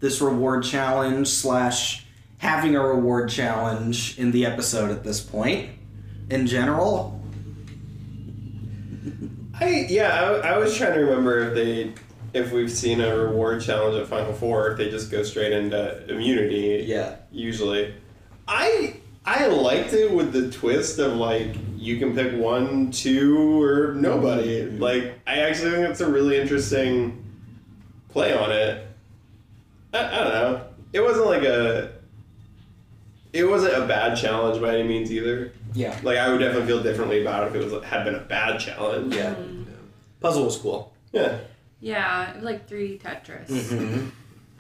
this 0.03 0.21
reward 0.21 0.65
challenge 0.65 1.29
slash 1.29 2.05
having 2.39 2.75
a 2.75 2.85
reward 2.85 3.31
challenge 3.31 4.19
in 4.19 4.33
the 4.33 4.45
episode 4.45 4.91
at 4.91 5.05
this 5.05 5.21
point 5.21 5.71
in 6.29 6.47
general? 6.47 7.23
I 9.55 9.87
yeah, 9.89 10.41
I, 10.43 10.55
I 10.55 10.59
was 10.59 10.77
trying 10.77 10.95
to 10.95 11.01
remember 11.01 11.39
if 11.39 11.55
they 11.55 11.95
if 12.35 12.51
we've 12.51 12.71
seen 12.71 13.01
a 13.01 13.17
reward 13.17 13.63
challenge 13.63 13.97
at 13.97 14.09
Final 14.09 14.33
Four, 14.33 14.73
if 14.73 14.79
they 14.79 14.91
just 14.91 15.11
go 15.11 15.23
straight 15.23 15.53
into 15.53 16.05
immunity. 16.13 16.85
Yeah. 16.87 17.17
Usually, 17.31 17.95
I 18.49 18.97
I 19.25 19.47
liked 19.47 19.93
it 19.93 20.11
with 20.11 20.33
the 20.33 20.51
twist 20.51 20.99
of 20.99 21.13
like 21.15 21.55
you 21.77 21.99
can 21.99 22.13
pick 22.13 22.35
one, 22.41 22.91
two, 22.91 23.63
or 23.63 23.95
nobody. 23.95 24.63
Mhm. 24.63 24.81
Like 24.81 25.21
I 25.29 25.43
actually 25.43 25.71
think 25.73 25.91
it's 25.91 26.01
a 26.01 26.11
really 26.11 26.41
interesting 26.41 27.25
play 28.09 28.37
on 28.37 28.51
it. 28.51 28.89
I, 29.93 29.99
I 30.07 30.25
don't 30.25 30.33
know. 30.33 30.65
It 30.93 31.01
wasn't 31.01 31.27
like 31.27 31.43
a. 31.43 31.93
It 33.33 33.45
wasn't 33.45 33.75
a 33.75 33.87
bad 33.87 34.17
challenge 34.17 34.61
by 34.61 34.75
any 34.77 34.87
means 34.87 35.11
either. 35.11 35.53
Yeah. 35.73 35.99
Like 36.03 36.19
I 36.19 36.31
would 36.31 36.39
definitely 36.39 36.67
feel 36.67 36.83
differently 36.83 37.23
about 37.23 37.45
it 37.45 37.57
if 37.57 37.63
it 37.63 37.71
was 37.71 37.85
had 37.85 38.05
been 38.05 38.15
a 38.15 38.21
bad 38.21 38.61
challenge. 38.61 39.15
Yeah. 39.15 39.35
Mm. 39.35 39.67
Puzzle 40.21 40.45
was 40.45 40.57
cool. 40.59 40.93
Yeah. 41.13 41.39
Yeah, 41.81 42.37
like 42.41 42.69
3D 42.69 43.01
Tetris. 43.03 43.49
Mm-hmm. 43.49 44.09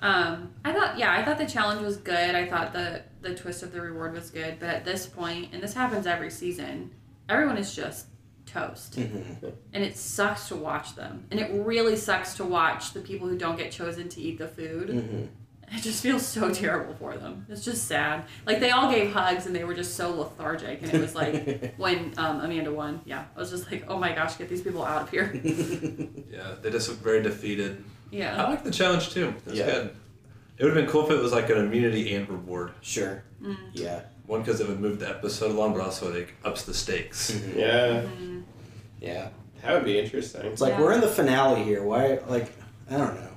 Um, 0.00 0.50
I 0.64 0.72
thought, 0.72 0.98
yeah, 0.98 1.12
I 1.12 1.24
thought 1.24 1.38
the 1.38 1.46
challenge 1.46 1.80
was 1.80 1.96
good. 1.96 2.34
I 2.34 2.48
thought 2.48 2.72
the 2.72 3.02
the 3.20 3.36
twist 3.36 3.62
of 3.62 3.72
the 3.72 3.80
reward 3.80 4.14
was 4.14 4.30
good. 4.30 4.58
But 4.58 4.70
at 4.70 4.84
this 4.84 5.06
point, 5.06 5.54
and 5.54 5.62
this 5.62 5.74
happens 5.74 6.06
every 6.06 6.30
season, 6.30 6.90
everyone 7.28 7.56
is 7.56 7.74
just 7.74 8.06
toast, 8.52 8.97
Mm-hmm. 8.99 9.47
and 9.73 9.85
it 9.85 9.97
sucks 9.97 10.49
to 10.49 10.56
watch 10.56 10.94
them. 10.94 11.26
And 11.30 11.40
it 11.40 11.50
really 11.52 11.97
sucks 11.97 12.35
to 12.35 12.44
watch 12.44 12.92
the 12.92 13.00
people 13.00 13.28
who 13.28 13.37
don't 13.38 13.56
get 13.56 13.71
chosen 13.73 14.09
to 14.11 14.21
eat 14.21 14.38
the 14.38 14.49
food. 14.49 14.88
Mm-hmm. 14.88 15.25
It 15.75 15.80
just 15.82 16.02
feels 16.02 16.26
so 16.26 16.52
terrible 16.52 16.94
for 16.97 17.16
them. 17.16 17.47
It's 17.49 17.64
just 17.64 17.88
sad. 17.88 18.25
Like 18.44 18.61
they 18.61 18.73
all 18.73 18.90
gave 18.92 19.11
hugs, 19.12 19.47
and 19.47 19.56
they 19.56 19.64
were 19.64 19.73
just 19.75 19.94
so 19.97 20.14
lethargic. 20.14 20.82
And 20.82 20.92
it 20.92 21.00
was 21.00 21.14
like 21.14 21.75
when 21.78 22.12
um, 22.18 22.40
Amanda 22.40 22.71
won, 22.73 23.00
yeah, 23.06 23.25
I 23.35 23.38
was 23.38 23.50
just 23.50 23.71
like, 23.71 23.85
oh 23.88 23.97
my 23.99 24.12
gosh, 24.12 24.37
get 24.37 24.50
these 24.50 24.61
people 24.61 24.85
out 24.85 25.02
of 25.02 25.11
here. 25.11 25.32
Yeah, 26.30 26.54
they 26.62 26.71
just 26.71 26.88
look 26.88 26.99
very 26.99 27.23
defeated. 27.23 27.85
Yeah. 28.11 28.42
I 28.42 28.49
like 28.50 28.64
the 28.64 28.71
challenge 28.71 29.11
too. 29.11 29.35
It's 29.47 29.56
Yeah. 29.56 29.66
good. 29.66 29.97
It 30.59 30.64
would 30.64 30.75
have 30.76 30.85
been 30.85 30.90
cool 30.92 31.04
if 31.06 31.11
it 31.11 31.21
was 31.21 31.32
like 31.32 31.49
an 31.50 31.59
immunity 31.59 32.14
and 32.14 32.28
reward. 32.28 32.73
Sure. 32.82 33.23
Mm. 33.42 33.56
Yeah. 33.73 34.00
One 34.26 34.40
because 34.42 34.61
it 34.61 34.68
would 34.68 34.80
move 34.80 34.99
the 34.99 35.09
episode 35.09 35.50
along, 35.50 35.73
but 35.75 35.82
also 35.82 36.11
it 36.12 36.18
like, 36.18 36.35
ups 36.44 36.64
the 36.64 36.73
stakes. 36.75 37.30
Mm-hmm. 37.32 37.59
Yeah. 37.59 38.02
Mm. 38.02 38.41
Yeah. 39.02 39.28
That 39.62 39.75
would 39.75 39.85
be 39.85 39.99
interesting. 39.99 40.42
It's 40.47 40.61
like 40.61 40.73
Yeah. 40.73 40.80
we're 40.80 40.92
in 40.92 41.00
the 41.00 41.09
finale 41.09 41.62
here. 41.62 41.82
Why? 41.82 42.21
Like 42.26 42.52
I 42.90 42.97
don't 42.97 43.14
know. 43.14 43.28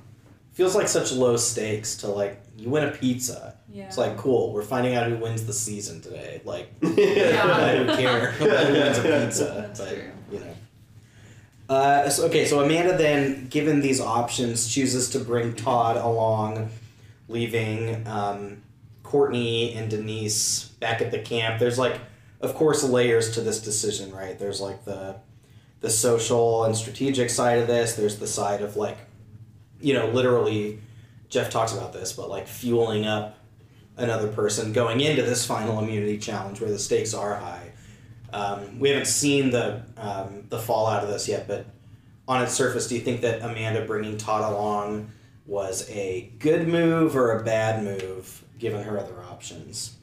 Feels 0.52 0.74
like 0.74 0.88
such 0.88 1.12
low 1.12 1.36
stakes 1.36 1.96
to 1.98 2.08
like 2.08 2.40
you 2.56 2.70
win 2.70 2.84
a 2.84 2.90
pizza. 2.92 3.56
Yeah. 3.68 3.86
It's 3.86 3.98
like 3.98 4.16
cool. 4.16 4.52
We're 4.52 4.62
finding 4.62 4.94
out 4.94 5.08
who 5.08 5.16
wins 5.16 5.44
the 5.44 5.52
season 5.52 6.00
today. 6.00 6.40
Like 6.44 6.70
I 6.82 7.74
don't 7.74 7.98
care 7.98 8.30
who 8.32 8.46
wins 8.46 8.98
a 8.98 9.02
pizza. 9.02 9.44
That's 9.66 9.80
but, 9.80 9.88
true. 9.90 10.10
You 10.32 10.40
know. 10.40 10.54
Uh, 11.68 12.08
so, 12.08 12.26
okay, 12.26 12.44
so 12.46 12.60
Amanda 12.60 12.96
then, 12.96 13.48
given 13.48 13.80
these 13.80 14.00
options, 14.00 14.72
chooses 14.72 15.10
to 15.10 15.18
bring 15.18 15.52
Todd 15.52 15.96
along, 15.96 16.70
leaving 17.28 18.06
um, 18.06 18.62
Courtney 19.02 19.74
and 19.74 19.90
Denise 19.90 20.68
back 20.78 21.00
at 21.00 21.10
the 21.10 21.18
camp. 21.18 21.58
There's 21.58 21.76
like, 21.76 21.98
of 22.40 22.54
course, 22.54 22.84
layers 22.84 23.32
to 23.32 23.40
this 23.40 23.60
decision, 23.60 24.12
right? 24.12 24.38
There's 24.38 24.60
like 24.60 24.84
the 24.84 25.16
the 25.86 25.92
social 25.92 26.64
and 26.64 26.76
strategic 26.76 27.30
side 27.30 27.60
of 27.60 27.68
this. 27.68 27.94
There's 27.94 28.18
the 28.18 28.26
side 28.26 28.60
of 28.60 28.76
like, 28.76 28.98
you 29.80 29.94
know, 29.94 30.08
literally, 30.08 30.80
Jeff 31.28 31.48
talks 31.48 31.72
about 31.72 31.92
this, 31.92 32.12
but 32.12 32.28
like 32.28 32.48
fueling 32.48 33.06
up 33.06 33.38
another 33.96 34.26
person 34.26 34.72
going 34.72 35.00
into 35.00 35.22
this 35.22 35.46
final 35.46 35.78
immunity 35.78 36.18
challenge 36.18 36.60
where 36.60 36.70
the 36.70 36.78
stakes 36.78 37.14
are 37.14 37.36
high. 37.36 37.70
Um, 38.32 38.80
we 38.80 38.88
haven't 38.88 39.06
seen 39.06 39.50
the 39.50 39.82
um, 39.96 40.46
the 40.48 40.58
fallout 40.58 41.04
of 41.04 41.08
this 41.08 41.28
yet, 41.28 41.46
but 41.46 41.66
on 42.26 42.42
its 42.42 42.52
surface, 42.52 42.88
do 42.88 42.96
you 42.96 43.00
think 43.00 43.20
that 43.20 43.42
Amanda 43.42 43.84
bringing 43.84 44.16
Todd 44.16 44.52
along 44.52 45.12
was 45.46 45.88
a 45.88 46.32
good 46.40 46.66
move 46.66 47.16
or 47.16 47.38
a 47.38 47.44
bad 47.44 47.84
move, 47.84 48.44
given 48.58 48.82
her 48.82 48.98
other 48.98 49.22
options? 49.30 49.95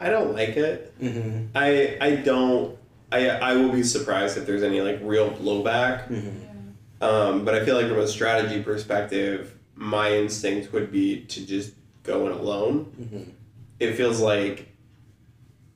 I 0.00 0.10
don't 0.10 0.32
like 0.32 0.56
it. 0.56 0.98
Mm-hmm. 1.00 1.56
I 1.56 1.96
I 2.00 2.16
don't. 2.16 2.78
I 3.10 3.28
I 3.28 3.54
will 3.54 3.72
be 3.72 3.82
surprised 3.82 4.36
if 4.36 4.46
there's 4.46 4.62
any 4.62 4.80
like 4.80 5.00
real 5.02 5.30
blowback. 5.30 6.08
Mm-hmm. 6.08 7.02
Um, 7.02 7.44
but 7.44 7.54
I 7.54 7.64
feel 7.64 7.76
like 7.76 7.88
from 7.88 7.98
a 7.98 8.08
strategy 8.08 8.62
perspective, 8.62 9.56
my 9.74 10.12
instinct 10.12 10.72
would 10.72 10.90
be 10.90 11.22
to 11.26 11.46
just 11.46 11.74
go 12.02 12.26
in 12.26 12.32
alone. 12.32 12.92
Mm-hmm. 13.00 13.30
It 13.78 13.94
feels 13.94 14.20
like 14.20 14.68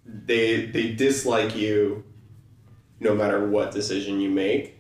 they 0.05 0.67
they 0.67 0.93
dislike 0.93 1.57
you, 1.57 2.05
no 3.01 3.15
matter 3.15 3.47
what 3.49 3.73
decision 3.73 4.21
you 4.21 4.31
make. 4.31 4.79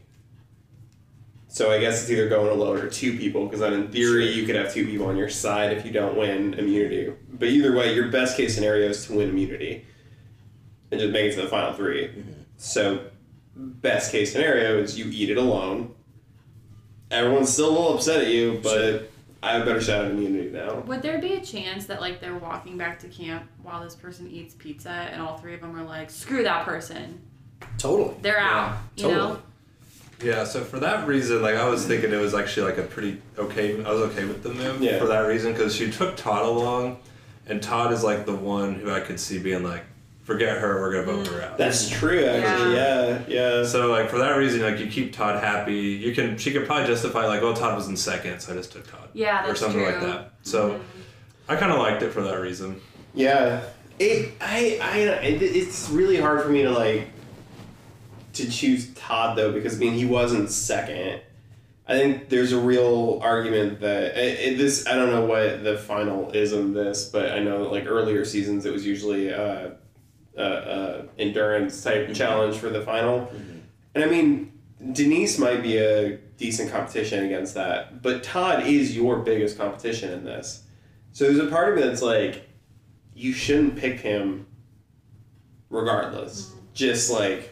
So 1.52 1.70
I 1.70 1.78
guess 1.78 2.00
it's 2.00 2.10
either 2.10 2.30
going 2.30 2.48
alone 2.50 2.78
or 2.78 2.88
two 2.88 3.18
people, 3.18 3.44
because 3.44 3.60
then 3.60 3.74
in 3.74 3.88
theory 3.88 4.24
Sure. 4.28 4.40
you 4.40 4.46
could 4.46 4.56
have 4.56 4.72
two 4.72 4.86
people 4.86 5.06
on 5.06 5.18
your 5.18 5.28
side 5.28 5.76
if 5.76 5.84
you 5.84 5.92
don't 5.92 6.16
win 6.16 6.54
immunity. 6.54 7.12
But 7.30 7.48
either 7.50 7.76
way, 7.76 7.94
your 7.94 8.08
best 8.08 8.38
case 8.38 8.54
scenario 8.54 8.88
is 8.88 9.04
to 9.06 9.12
win 9.12 9.28
immunity, 9.28 9.84
and 10.90 10.98
just 10.98 11.12
make 11.12 11.30
it 11.30 11.34
to 11.34 11.42
the 11.42 11.48
final 11.48 11.74
3 11.74 12.04
mm-hmm. 12.08 12.30
So 12.56 13.04
best 13.54 14.12
case 14.12 14.32
scenario 14.32 14.78
is 14.78 14.98
you 14.98 15.10
eat 15.12 15.28
it 15.28 15.36
alone. 15.36 15.94
Everyone's 17.10 17.50
still 17.52 17.68
a 17.68 17.72
little 17.72 17.94
upset 17.96 18.22
at 18.22 18.28
you, 18.28 18.58
but 18.62 18.70
Sure. 18.70 19.00
I 19.42 19.52
have 19.52 19.62
a 19.62 19.66
better 19.66 19.80
shot 19.82 20.06
at 20.06 20.10
immunity 20.12 20.48
now. 20.52 20.76
Would 20.86 21.02
there 21.02 21.18
be 21.18 21.34
a 21.34 21.44
chance 21.44 21.84
that 21.84 22.00
like 22.00 22.18
they're 22.22 22.38
walking 22.38 22.78
back 22.78 22.98
to 23.00 23.08
camp 23.08 23.44
while 23.62 23.82
this 23.84 23.94
person 23.94 24.26
eats 24.30 24.54
pizza 24.54 24.88
and 24.88 25.20
all 25.20 25.36
three 25.36 25.52
of 25.52 25.60
them 25.60 25.76
are 25.78 25.84
like, 25.84 26.08
screw 26.08 26.44
that 26.44 26.64
person, 26.64 27.20
Totally. 27.76 28.14
they're 28.22 28.38
out, 28.38 28.78
you 28.96 29.02
totally. 29.02 29.20
know? 29.34 29.42
Yeah, 30.22 30.44
so 30.44 30.62
for 30.62 30.78
that 30.80 31.06
reason, 31.06 31.42
like 31.42 31.56
I 31.56 31.68
was 31.68 31.86
thinking 31.86 32.12
it 32.12 32.16
was 32.16 32.34
actually 32.34 32.70
like 32.70 32.78
a 32.78 32.82
pretty 32.82 33.20
okay. 33.38 33.82
I 33.84 33.90
was 33.90 34.02
okay 34.10 34.24
with 34.24 34.42
the 34.42 34.52
move 34.52 34.80
Yeah. 34.80 34.98
for 34.98 35.06
that 35.06 35.20
reason 35.20 35.52
because 35.52 35.74
she 35.74 35.90
took 35.90 36.16
Todd 36.16 36.44
along, 36.44 36.98
and 37.46 37.62
Todd 37.62 37.92
is 37.92 38.02
like 38.02 38.26
the 38.26 38.34
one 38.34 38.74
who 38.74 38.90
I 38.90 39.00
could 39.00 39.18
see 39.18 39.38
being 39.38 39.62
like, 39.62 39.84
forget 40.22 40.58
her, 40.58 40.80
we're 40.80 40.92
gonna 40.92 41.22
vote 41.22 41.26
her 41.28 41.42
out. 41.42 41.58
That's 41.58 41.88
true, 41.88 42.24
actually. 42.24 42.74
Yeah, 42.76 43.22
yeah. 43.28 43.64
So 43.64 43.90
like 43.90 44.08
for 44.08 44.18
that 44.18 44.36
reason, 44.36 44.62
like 44.62 44.78
you 44.78 44.86
keep 44.86 45.12
Todd 45.12 45.42
happy. 45.42 45.74
You 45.74 46.14
can 46.14 46.38
she 46.38 46.52
could 46.52 46.66
probably 46.66 46.86
justify 46.86 47.26
like, 47.26 47.42
well, 47.42 47.54
Todd 47.54 47.76
was 47.76 47.88
in 47.88 47.96
second, 47.96 48.40
so 48.40 48.52
I 48.52 48.56
just 48.56 48.72
took 48.72 48.90
Todd. 48.90 49.08
Yeah, 49.12 49.44
or 49.44 49.48
that's 49.48 49.60
something 49.60 49.82
like 49.82 50.00
that. 50.00 50.32
So 50.42 50.70
mm-hmm. 50.70 50.82
I 51.48 51.56
kind 51.56 51.72
of 51.72 51.78
liked 51.78 52.02
it 52.02 52.12
for 52.12 52.22
that 52.22 52.40
reason. 52.40 52.80
Yeah, 53.14 53.62
it. 53.98 54.32
I. 54.40 54.78
I. 54.80 54.98
It, 54.98 55.42
it's 55.42 55.90
really 55.90 56.16
hard 56.16 56.42
for 56.42 56.48
me 56.48 56.62
to 56.62 56.70
like. 56.70 57.08
To 58.34 58.50
choose 58.50 58.92
Todd 58.94 59.36
though, 59.36 59.52
because 59.52 59.76
I 59.76 59.78
mean 59.78 59.92
he 59.92 60.04
wasn't 60.04 60.50
second. 60.50 61.20
I 61.86 61.98
think 61.98 62.28
there's 62.28 62.52
a 62.52 62.60
real 62.60 63.18
argument 63.22 63.80
that 63.80 64.16
it, 64.16 64.52
it- 64.52 64.58
this. 64.58 64.86
I 64.86 64.94
don't 64.94 65.10
know 65.10 65.26
what 65.26 65.64
the 65.64 65.76
final 65.76 66.30
is 66.30 66.52
on 66.52 66.72
this, 66.72 67.08
but 67.08 67.32
I 67.32 67.40
know 67.40 67.64
that 67.64 67.72
like 67.72 67.86
earlier 67.86 68.24
seasons 68.24 68.64
it 68.64 68.72
was 68.72 68.86
usually 68.86 69.28
a, 69.28 69.76
a, 70.36 70.42
a 70.42 71.04
endurance 71.18 71.82
type 71.82 72.04
mm-hmm. 72.04 72.12
challenge 72.14 72.56
for 72.56 72.70
the 72.70 72.80
final, 72.80 73.26
mm-hmm. 73.26 73.58
and 73.94 74.04
I 74.04 74.06
mean 74.06 74.52
Denise 74.92 75.38
might 75.38 75.62
be 75.62 75.78
a 75.78 76.16
decent 76.36 76.72
competition 76.72 77.24
against 77.24 77.54
that, 77.54 78.02
but 78.02 78.24
Todd 78.24 78.66
is 78.66 78.96
your 78.96 79.18
biggest 79.18 79.56
competition 79.56 80.12
in 80.12 80.24
this. 80.24 80.64
So 81.12 81.24
there's 81.24 81.38
a 81.38 81.46
part 81.46 81.68
of 81.68 81.76
me 81.76 81.82
that's 81.82 82.02
like, 82.02 82.48
you 83.14 83.32
shouldn't 83.32 83.76
pick 83.76 84.00
him 84.00 84.46
regardless. 85.70 86.46
Mm-hmm. 86.46 86.58
Just 86.74 87.10
like 87.10 87.51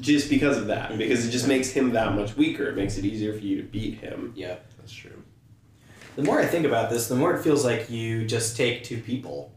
just 0.00 0.28
because 0.28 0.56
of 0.56 0.66
that. 0.66 0.96
Because 0.96 1.26
it 1.26 1.30
just 1.30 1.44
mm-hmm. 1.44 1.54
makes 1.54 1.70
him 1.70 1.92
that 1.92 2.14
much 2.14 2.36
weaker. 2.36 2.64
It 2.64 2.76
makes 2.76 2.98
it 2.98 3.04
easier 3.04 3.32
for 3.32 3.44
you 3.44 3.56
to 3.56 3.62
beat 3.62 3.98
him. 3.98 4.32
Yeah. 4.36 4.56
That's 4.78 4.92
true. 4.92 5.22
The 6.16 6.22
more 6.22 6.40
I 6.40 6.46
think 6.46 6.66
about 6.66 6.90
this, 6.90 7.08
the 7.08 7.16
more 7.16 7.34
it 7.34 7.42
feels 7.42 7.64
like 7.64 7.90
you 7.90 8.24
just 8.24 8.56
take 8.56 8.84
two 8.84 9.00
people 9.00 9.50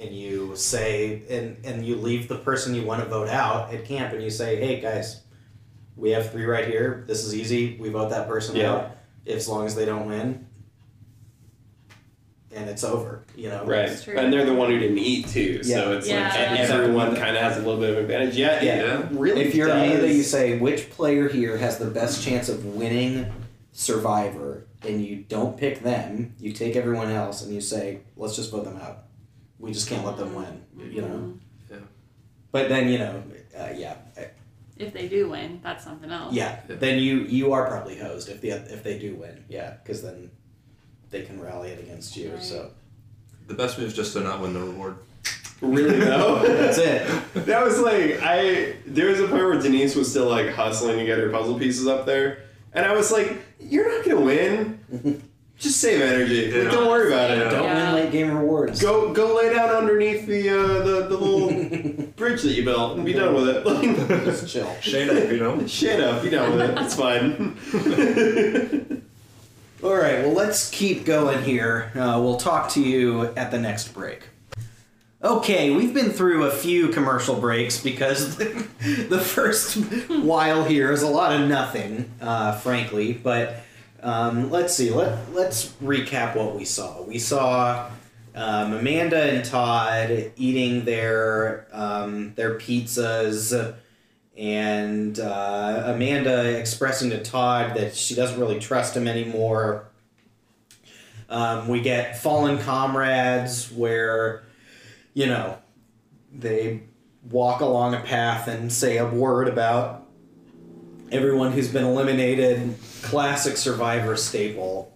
and 0.00 0.14
you 0.14 0.56
say 0.56 1.22
and 1.30 1.56
and 1.64 1.86
you 1.86 1.96
leave 1.96 2.28
the 2.28 2.38
person 2.38 2.74
you 2.74 2.82
want 2.82 3.02
to 3.02 3.08
vote 3.08 3.28
out 3.28 3.72
at 3.72 3.84
camp 3.84 4.12
and 4.12 4.22
you 4.22 4.30
say, 4.30 4.56
"Hey 4.56 4.80
guys, 4.80 5.20
we 5.96 6.10
have 6.10 6.32
three 6.32 6.46
right 6.46 6.66
here. 6.66 7.04
This 7.06 7.24
is 7.24 7.34
easy. 7.34 7.76
We 7.78 7.90
vote 7.90 8.10
that 8.10 8.26
person 8.26 8.56
Yeah. 8.56 8.72
out 8.72 8.96
as 9.26 9.48
long 9.48 9.66
as 9.66 9.74
they 9.76 9.84
don't 9.84 10.06
win." 10.06 10.43
And 12.54 12.70
it's 12.70 12.84
over, 12.84 13.24
you 13.36 13.48
know. 13.48 13.64
Right. 13.64 14.00
True. 14.02 14.16
And 14.16 14.32
they're 14.32 14.44
the 14.46 14.54
one 14.54 14.70
who 14.70 14.78
didn't 14.78 14.98
eat 14.98 15.26
too. 15.28 15.62
So 15.64 15.96
it's 15.96 16.08
Yeah, 16.08 16.22
like 16.28 16.32
that's 16.58 16.70
everyone 16.70 17.16
kind 17.16 17.36
of 17.36 17.42
has 17.42 17.56
a 17.56 17.60
little 17.60 17.80
bit 17.80 17.90
of 17.90 17.98
advantage. 17.98 18.36
Yeah, 18.36 18.60
it 18.60 18.64
Yeah. 18.64 19.08
really 19.10 19.42
If 19.42 19.54
you're 19.54 19.66
does. 19.66 19.76
Amanda, 19.90 20.12
you 20.12 20.22
say 20.22 20.58
which 20.58 20.88
player 20.90 21.28
here 21.28 21.56
has 21.56 21.78
the 21.78 21.86
best 21.86 22.22
chance 22.22 22.48
of 22.48 22.64
winning 22.64 23.26
Survivor, 23.76 24.66
and 24.86 25.04
you 25.04 25.24
don't 25.28 25.56
pick 25.58 25.82
them. 25.82 26.34
You 26.38 26.52
take 26.52 26.76
everyone 26.76 27.10
else, 27.10 27.42
and 27.42 27.52
you 27.52 27.60
say, 27.60 28.02
"Let's 28.16 28.36
just 28.36 28.52
vote 28.52 28.64
them 28.64 28.76
out. 28.76 29.04
We 29.58 29.72
just 29.72 29.88
can't 29.88 30.06
let 30.06 30.16
them 30.16 30.32
win." 30.32 30.62
You 30.92 31.02
know. 31.02 31.08
Mm-hmm. 31.08 31.32
Yeah. 31.72 31.76
But 32.52 32.68
then 32.68 32.88
you 32.88 32.98
know, 32.98 33.22
uh, 33.58 33.70
yeah, 33.76 33.96
if 34.76 34.92
they 34.92 35.08
do 35.08 35.28
win, 35.28 35.58
that's 35.64 35.82
something 35.82 36.08
else. 36.10 36.32
Yeah, 36.32 36.60
Yeah. 36.68 36.76
then 36.76 37.00
you 37.00 37.22
you 37.22 37.52
are 37.52 37.66
probably 37.66 37.98
hosed 37.98 38.28
if 38.28 38.40
the 38.40 38.50
if 38.50 38.84
they 38.84 38.96
do 38.96 39.16
win. 39.16 39.44
Yeah, 39.48 39.74
because 39.82 40.02
then 40.02 40.30
they 41.10 41.22
can 41.22 41.40
rally 41.40 41.70
it 41.70 41.78
against 41.80 42.16
you. 42.16 42.32
Right. 42.32 42.42
So 42.42 42.70
The 43.46 43.54
best 43.54 43.78
move 43.78 43.88
is 43.88 43.94
just 43.94 44.12
to 44.14 44.20
not 44.20 44.40
win 44.40 44.52
the 44.54 44.60
reward. 44.60 44.96
Really 45.60 46.00
though. 46.00 46.38
that's 46.46 46.78
it. 46.78 47.06
That 47.46 47.62
was 47.64 47.78
like 47.80 48.20
I. 48.22 48.76
There 48.86 49.08
was 49.10 49.20
a 49.20 49.28
point 49.28 49.42
where 49.44 49.60
Denise 49.60 49.94
was 49.96 50.10
still 50.10 50.28
like 50.28 50.48
hustling 50.50 50.98
to 50.98 51.04
get 51.04 51.18
her 51.18 51.28
puzzle 51.30 51.58
pieces 51.58 51.86
up 51.86 52.06
there, 52.06 52.44
and 52.72 52.84
I 52.86 52.92
was 52.94 53.12
like, 53.12 53.40
"You're 53.60 53.88
not 53.96 54.04
gonna 54.04 54.20
win. 54.20 55.22
Just 55.58 55.80
save 55.80 56.00
energy. 56.00 56.50
Like, 56.50 56.72
don't 56.72 56.88
worry 56.88 57.12
about 57.12 57.30
it. 57.30 57.38
Don't 57.50 57.62
Yeah. 57.62 57.92
win 57.94 58.02
late 58.04 58.12
game 58.12 58.36
rewards. 58.36 58.82
Go 58.82 59.12
go 59.12 59.36
lay 59.36 59.52
down 59.54 59.68
underneath 59.70 60.26
the 60.26 60.48
uh, 60.50 60.82
the 60.82 61.06
the 61.08 61.16
little 61.16 62.06
bridge 62.16 62.42
that 62.42 62.52
you 62.52 62.64
built 62.64 62.96
and 62.96 63.04
be 63.06 63.12
done 63.12 63.34
with 63.34 63.48
it. 63.48 63.64
Like, 63.64 63.96
Just 64.24 64.48
chill. 64.48 64.68
Shade 64.80 65.10
up, 65.10 65.30
you 65.30 65.38
know? 65.38 65.64
shut 65.66 66.00
up. 66.00 66.22
Be 66.24 66.30
done 66.30 66.56
with 66.56 66.70
it. 66.70 66.78
It's 66.78 66.94
fine. 66.96 67.56
All 69.84 69.94
right, 69.94 70.24
well, 70.24 70.32
let's 70.32 70.70
keep 70.70 71.04
going 71.04 71.44
here. 71.44 71.92
Uh, 71.94 72.18
we'll 72.18 72.38
talk 72.38 72.70
to 72.70 72.80
you 72.80 73.24
at 73.36 73.50
the 73.50 73.58
next 73.58 73.88
break. 73.88 74.22
Okay, 75.22 75.72
we've 75.76 75.92
been 75.92 76.08
through 76.08 76.46
a 76.46 76.50
few 76.50 76.88
commercial 76.88 77.38
breaks 77.38 77.82
because 77.82 78.34
the, 78.38 78.66
the 79.10 79.20
first 79.20 79.76
while 80.08 80.64
here 80.64 80.90
is 80.90 81.02
a 81.02 81.06
lot 81.06 81.38
of 81.38 81.46
nothing, 81.46 82.10
uh, 82.22 82.52
frankly. 82.52 83.12
But 83.12 83.56
um, 84.02 84.50
let's 84.50 84.72
see. 84.72 84.90
Let 84.90 85.30
let's 85.34 85.72
recap 85.82 86.34
what 86.34 86.56
we 86.56 86.64
saw. 86.64 87.02
We 87.02 87.18
saw 87.18 87.90
um, 88.34 88.72
Amanda 88.72 89.22
and 89.22 89.44
Todd 89.44 90.32
eating 90.36 90.86
their 90.86 91.66
um, 91.72 92.32
their 92.36 92.58
pizzas 92.58 93.74
and 94.36 95.18
uh, 95.20 95.82
Amanda 95.86 96.58
expressing 96.58 97.10
to 97.10 97.22
Todd 97.22 97.76
that 97.76 97.94
she 97.94 98.14
doesn't 98.14 98.38
really 98.38 98.58
trust 98.58 98.96
him 98.96 99.06
anymore. 99.06 99.86
Um, 101.28 101.68
we 101.68 101.80
get 101.80 102.18
fallen 102.18 102.58
comrades 102.58 103.70
where, 103.70 104.44
you 105.14 105.26
know, 105.26 105.58
they 106.32 106.82
walk 107.30 107.60
along 107.60 107.94
a 107.94 108.00
path 108.00 108.48
and 108.48 108.72
say 108.72 108.98
a 108.98 109.06
word 109.06 109.48
about 109.48 110.06
everyone 111.10 111.52
who's 111.52 111.68
been 111.68 111.84
eliminated. 111.84 112.76
Classic 113.02 113.56
Survivor 113.56 114.16
staple. 114.16 114.92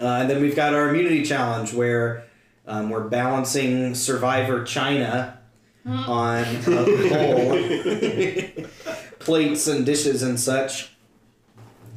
Uh, 0.00 0.18
and 0.20 0.30
then 0.30 0.40
we've 0.40 0.56
got 0.56 0.74
our 0.74 0.88
immunity 0.88 1.22
challenge 1.24 1.72
where 1.72 2.24
um, 2.66 2.90
we're 2.90 3.08
balancing 3.08 3.94
Survivor 3.94 4.64
China 4.64 5.38
on 5.86 6.44
a 6.66 8.66
plates 9.18 9.66
and 9.66 9.86
dishes 9.86 10.22
and 10.22 10.38
such. 10.38 10.90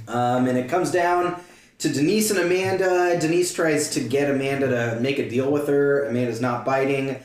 Um, 0.07 0.47
and 0.47 0.57
it 0.57 0.69
comes 0.69 0.91
down 0.91 1.41
to 1.79 1.89
Denise 1.89 2.31
and 2.31 2.39
Amanda. 2.39 3.17
Denise 3.19 3.53
tries 3.53 3.89
to 3.91 4.01
get 4.01 4.29
Amanda 4.29 4.67
to 4.67 4.99
make 4.99 5.19
a 5.19 5.29
deal 5.29 5.51
with 5.51 5.67
her. 5.67 6.05
Amanda's 6.05 6.41
not 6.41 6.65
biting, 6.65 7.17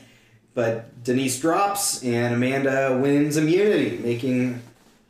but 0.53 1.03
Denise 1.03 1.39
drops, 1.39 2.03
and 2.03 2.33
Amanda 2.33 2.97
wins 3.01 3.37
immunity, 3.37 3.97
making 3.97 4.61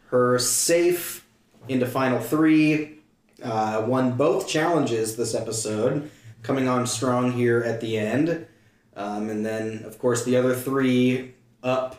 her 0.09 0.39
safe 0.39 1.25
into 1.67 1.85
final 1.85 2.19
three. 2.19 2.99
Uh, 3.43 3.83
won 3.85 4.13
both 4.13 4.47
challenges 4.47 5.17
this 5.17 5.35
episode, 5.35 6.09
coming 6.41 6.67
on 6.67 6.87
strong 6.87 7.33
here 7.33 7.61
at 7.61 7.81
the 7.81 7.97
end. 7.97 8.47
Um, 8.95 9.29
and 9.29 9.45
then, 9.45 9.83
of 9.83 9.99
course, 9.99 10.23
the 10.23 10.37
other 10.37 10.55
three 10.55 11.34
up 11.65 11.95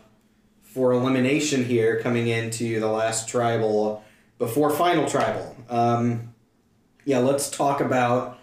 for 0.63 0.93
elimination 0.93 1.65
here 1.65 2.01
coming 2.01 2.29
into 2.29 2.81
the 2.81 2.87
last 2.87 3.29
tribal 3.29 4.05
before 4.39 4.71
final 4.71 5.09
tribal. 5.09 5.57
Um, 5.69 6.35
yeah, 7.05 7.19
let's 7.19 7.51
talk 7.51 7.81
about 7.81 8.39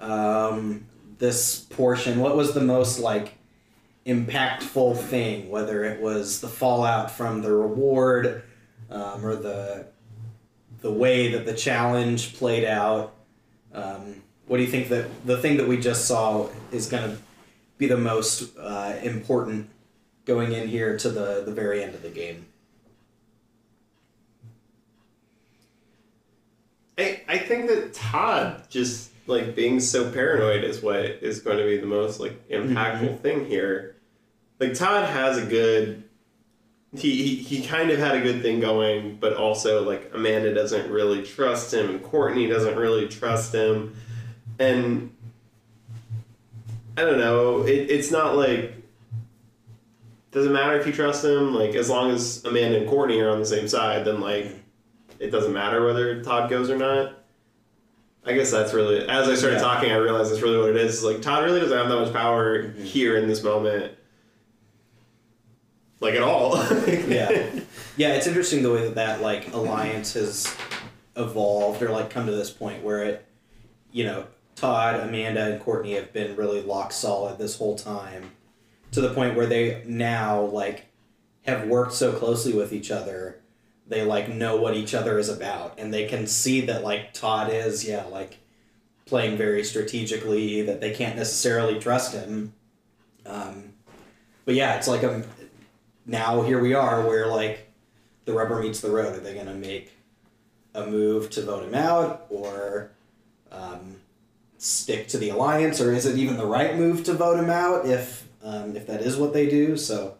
um, 0.00 0.86
this 1.18 1.60
portion. 1.60 2.20
What 2.20 2.36
was 2.36 2.54
the 2.54 2.60
most 2.60 2.98
like 2.98 3.34
impactful 4.06 4.98
thing? 4.98 5.50
Whether 5.50 5.84
it 5.84 6.00
was 6.00 6.40
the 6.40 6.48
fallout 6.48 7.10
from 7.10 7.42
the 7.42 7.52
reward 7.52 8.44
um, 8.90 9.24
or 9.24 9.36
the 9.36 9.86
the 10.80 10.92
way 10.92 11.32
that 11.32 11.46
the 11.46 11.54
challenge 11.54 12.34
played 12.34 12.64
out. 12.64 13.14
Um, 13.72 14.22
what 14.46 14.58
do 14.58 14.62
you 14.62 14.68
think 14.68 14.90
that 14.90 15.06
the 15.26 15.38
thing 15.38 15.56
that 15.56 15.66
we 15.66 15.78
just 15.78 16.04
saw 16.04 16.48
is 16.70 16.86
going 16.88 17.10
to 17.10 17.16
be 17.78 17.86
the 17.86 17.96
most 17.96 18.56
uh, 18.58 18.94
important 19.02 19.70
going 20.24 20.52
in 20.52 20.68
here 20.68 20.96
to 20.98 21.08
the, 21.08 21.42
the 21.44 21.52
very 21.52 21.82
end 21.82 21.94
of 21.94 22.02
the 22.02 22.10
game? 22.10 22.46
I, 26.96 27.22
I 27.28 27.38
think 27.38 27.68
that 27.68 27.92
Todd 27.92 28.62
just 28.68 29.10
like 29.26 29.54
being 29.54 29.80
so 29.80 30.10
paranoid 30.10 30.64
is 30.64 30.82
what 30.82 31.04
is 31.04 31.40
going 31.40 31.58
to 31.58 31.64
be 31.64 31.78
the 31.78 31.86
most 31.86 32.20
like 32.20 32.48
mm-hmm. 32.48 32.76
impactful 32.76 33.20
thing 33.20 33.46
here. 33.46 33.96
Like 34.60 34.74
Todd 34.74 35.08
has 35.08 35.38
a 35.38 35.46
good 35.46 36.04
he, 36.96 37.10
he 37.22 37.36
he 37.36 37.66
kind 37.66 37.90
of 37.90 37.98
had 37.98 38.14
a 38.14 38.20
good 38.20 38.42
thing 38.42 38.60
going, 38.60 39.16
but 39.16 39.34
also 39.34 39.82
like 39.82 40.10
Amanda 40.14 40.54
doesn't 40.54 40.90
really 40.90 41.22
trust 41.22 41.74
him 41.74 41.90
and 41.90 42.02
Courtney 42.02 42.46
doesn't 42.46 42.76
really 42.76 43.08
trust 43.08 43.52
him. 43.52 43.96
And 44.58 45.12
I 46.96 47.02
don't 47.02 47.18
know, 47.18 47.62
it, 47.62 47.90
it's 47.90 48.12
not 48.12 48.36
like 48.36 48.83
doesn't 50.34 50.52
matter 50.52 50.78
if 50.78 50.86
you 50.86 50.92
trust 50.92 51.24
him, 51.24 51.54
like 51.54 51.74
as 51.74 51.88
long 51.88 52.10
as 52.10 52.44
Amanda 52.44 52.78
and 52.80 52.88
Courtney 52.88 53.20
are 53.20 53.30
on 53.30 53.38
the 53.38 53.46
same 53.46 53.68
side, 53.68 54.04
then 54.04 54.20
like 54.20 54.52
it 55.18 55.30
doesn't 55.30 55.52
matter 55.52 55.84
whether 55.86 56.22
Todd 56.22 56.50
goes 56.50 56.68
or 56.68 56.76
not. 56.76 57.14
I 58.26 58.32
guess 58.32 58.50
that's 58.50 58.72
really 58.74 59.06
as 59.08 59.28
I 59.28 59.34
started 59.34 59.56
Yeah. 59.56 59.62
talking, 59.62 59.92
I 59.92 59.96
realized 59.96 60.30
that's 60.32 60.42
really 60.42 60.58
what 60.58 60.70
it 60.70 60.76
is. 60.76 61.02
Like 61.04 61.22
Todd 61.22 61.44
really 61.44 61.60
doesn't 61.60 61.76
have 61.76 61.88
that 61.88 61.96
much 61.96 62.12
power 62.12 62.62
Mm-hmm. 62.64 62.82
here 62.84 63.16
in 63.16 63.28
this 63.28 63.42
moment, 63.42 63.92
like 66.00 66.14
at 66.14 66.22
all. 66.22 66.56
yeah 66.88 67.50
yeah 67.96 68.14
it's 68.14 68.26
interesting 68.26 68.62
the 68.62 68.72
way 68.72 68.82
that 68.82 68.96
that 68.96 69.20
like 69.20 69.52
alliance 69.52 70.14
has 70.14 70.54
evolved 71.16 71.80
or 71.82 71.90
like 71.90 72.10
come 72.10 72.26
to 72.26 72.32
this 72.32 72.50
point 72.50 72.82
where 72.82 73.04
it 73.04 73.24
you 73.92 74.04
know 74.04 74.26
todd 74.56 74.98
amanda 75.00 75.52
and 75.52 75.62
courtney 75.62 75.92
have 75.94 76.12
been 76.12 76.34
really 76.34 76.60
lock 76.60 76.90
solid 76.92 77.38
this 77.38 77.56
whole 77.56 77.76
time 77.76 78.32
to 78.94 79.00
the 79.00 79.12
point 79.12 79.36
where 79.36 79.46
they 79.46 79.82
now 79.86 80.42
like 80.42 80.86
have 81.42 81.68
worked 81.68 81.92
so 81.92 82.12
closely 82.12 82.52
with 82.52 82.72
each 82.72 82.90
other 82.90 83.40
they 83.86 84.02
like 84.02 84.28
know 84.28 84.56
what 84.56 84.74
each 84.74 84.94
other 84.94 85.18
is 85.18 85.28
about. 85.28 85.78
And 85.78 85.92
they 85.92 86.06
can 86.06 86.26
see 86.26 86.62
that 86.62 86.84
like 86.84 87.12
todd 87.12 87.52
is 87.52 87.86
yeah 87.86 88.04
like 88.04 88.38
playing 89.06 89.36
very 89.36 89.62
strategically 89.64 90.62
that 90.62 90.80
they 90.80 90.92
can't 90.94 91.16
necessarily 91.16 91.78
trust 91.78 92.14
him. 92.14 92.54
Um, 93.26 93.72
but 94.44 94.54
yeah 94.54 94.76
it's 94.76 94.88
like 94.88 95.02
a 95.02 95.24
now 96.06 96.42
here 96.42 96.60
we 96.60 96.74
are 96.74 97.06
where 97.06 97.26
like 97.26 97.70
the 98.24 98.32
rubber 98.32 98.62
meets 98.62 98.80
the 98.80 98.90
road. 98.90 99.16
Are 99.16 99.20
they 99.20 99.34
going 99.34 99.46
to 99.46 99.54
make 99.54 99.92
a 100.74 100.86
move 100.86 101.30
to 101.30 101.42
vote 101.42 101.64
him 101.64 101.74
out 101.74 102.26
or 102.30 102.90
um, 103.52 103.96
stick 104.58 105.08
to 105.08 105.18
the 105.18 105.28
alliance, 105.28 105.80
or 105.80 105.92
is 105.92 106.06
it 106.06 106.18
even 106.18 106.36
the 106.36 106.46
right 106.46 106.76
move 106.76 107.04
to 107.04 107.12
vote 107.12 107.38
him 107.38 107.50
out 107.50 107.86
if 107.86 108.23
um, 108.44 108.76
if 108.76 108.86
that 108.86 109.00
is 109.00 109.16
what 109.16 109.32
they 109.32 109.48
do? 109.48 109.76
So 109.76 110.16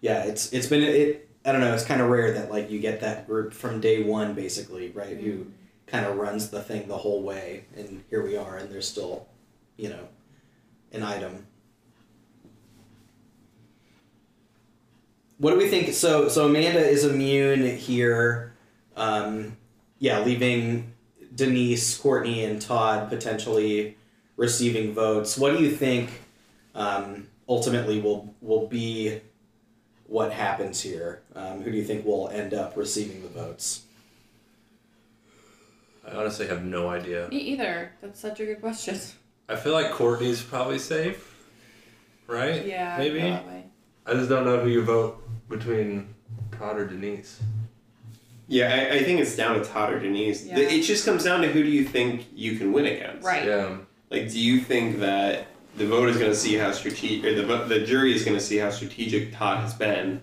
yeah, 0.00 0.24
it's 0.24 0.52
it's 0.52 0.66
been 0.66 0.82
it. 0.82 1.28
I 1.44 1.52
don't 1.52 1.60
know. 1.60 1.74
It's 1.74 1.84
kind 1.84 2.00
of 2.00 2.08
rare 2.08 2.32
that 2.32 2.50
like 2.50 2.70
you 2.70 2.80
get 2.80 3.00
that 3.00 3.26
group 3.26 3.52
from 3.52 3.80
day 3.80 4.02
one, 4.02 4.32
basically, 4.32 4.90
right? 4.92 5.18
Who 5.18 5.48
kind 5.86 6.06
of 6.06 6.16
runs 6.16 6.48
the 6.48 6.62
thing 6.62 6.88
the 6.88 6.96
whole 6.96 7.22
way, 7.22 7.64
and 7.76 8.02
here 8.08 8.22
we 8.22 8.36
are, 8.36 8.56
and 8.56 8.70
there's 8.70 8.88
still, 8.88 9.26
you 9.76 9.90
know, 9.90 10.08
an 10.92 11.02
item 11.02 11.46
what 15.42 15.50
do 15.50 15.58
we 15.58 15.68
think? 15.68 15.92
So 15.92 16.28
so 16.28 16.46
Amanda 16.46 16.78
is 16.78 17.04
immune 17.04 17.76
here. 17.76 18.54
Um, 18.96 19.56
yeah, 19.98 20.20
leaving 20.20 20.92
Denise, 21.34 21.98
Courtney, 21.98 22.44
and 22.44 22.62
Todd 22.62 23.08
potentially 23.08 23.96
receiving 24.36 24.94
votes. 24.94 25.36
What 25.36 25.58
do 25.58 25.64
you 25.64 25.74
think 25.74 26.10
um, 26.76 27.26
ultimately 27.52 28.00
will 28.00 28.34
will 28.40 28.66
be 28.66 29.20
what 30.06 30.32
happens 30.32 30.80
here? 30.80 31.22
Um, 31.34 31.62
who 31.62 31.70
do 31.70 31.76
you 31.76 31.84
think 31.84 32.04
will 32.06 32.28
end 32.28 32.54
up 32.54 32.76
receiving 32.76 33.22
the 33.22 33.28
votes? 33.28 33.82
I 36.06 36.14
honestly 36.16 36.46
have 36.48 36.64
no 36.64 36.88
idea. 36.88 37.28
Me 37.30 37.38
either. 37.38 37.92
That's 38.00 38.18
such 38.20 38.40
a 38.40 38.44
good 38.46 38.60
question. 38.60 38.98
I 39.48 39.56
feel 39.56 39.72
like 39.72 39.90
Courtney's 39.92 40.42
probably 40.42 40.78
safe, 40.78 41.46
right? 42.26 42.64
Yeah. 42.66 42.96
Maybe. 42.98 43.20
Probably. 43.20 43.64
I 44.06 44.14
just 44.14 44.28
don't 44.28 44.44
know 44.44 44.58
who 44.60 44.68
you 44.68 44.82
vote 44.82 45.22
between 45.48 46.14
Todd 46.58 46.78
or 46.78 46.86
Denise. 46.86 47.40
yeah, 48.48 48.68
I, 48.90 48.96
I 48.96 49.02
think 49.04 49.20
it's 49.20 49.36
down 49.36 49.58
to 49.58 49.64
Todd 49.64 49.92
or 49.92 50.00
Denise. 50.00 50.44
Yeah. 50.44 50.58
It 50.58 50.82
just 50.82 51.04
comes 51.04 51.22
down 51.24 51.42
to 51.42 51.48
who 51.48 51.62
do 51.62 51.68
you 51.68 51.84
think 51.84 52.26
you 52.34 52.56
can 52.58 52.72
win 52.72 52.86
against. 52.86 53.24
Right. 53.24 53.44
Yeah. 53.46 53.76
Like, 54.10 54.30
do 54.30 54.40
you 54.40 54.60
think 54.60 54.98
that 55.00 55.46
the 55.76 55.86
vote 55.86 56.08
is 56.08 56.16
going 56.16 56.30
to 56.30 56.36
see 56.36 56.54
how 56.54 56.72
strategic, 56.72 57.36
the 57.36 57.56
the 57.68 57.80
jury 57.80 58.14
is 58.14 58.24
going 58.24 58.36
to 58.36 58.44
see 58.44 58.58
how 58.58 58.70
strategic 58.70 59.32
Todd 59.32 59.60
has 59.60 59.74
been, 59.74 60.20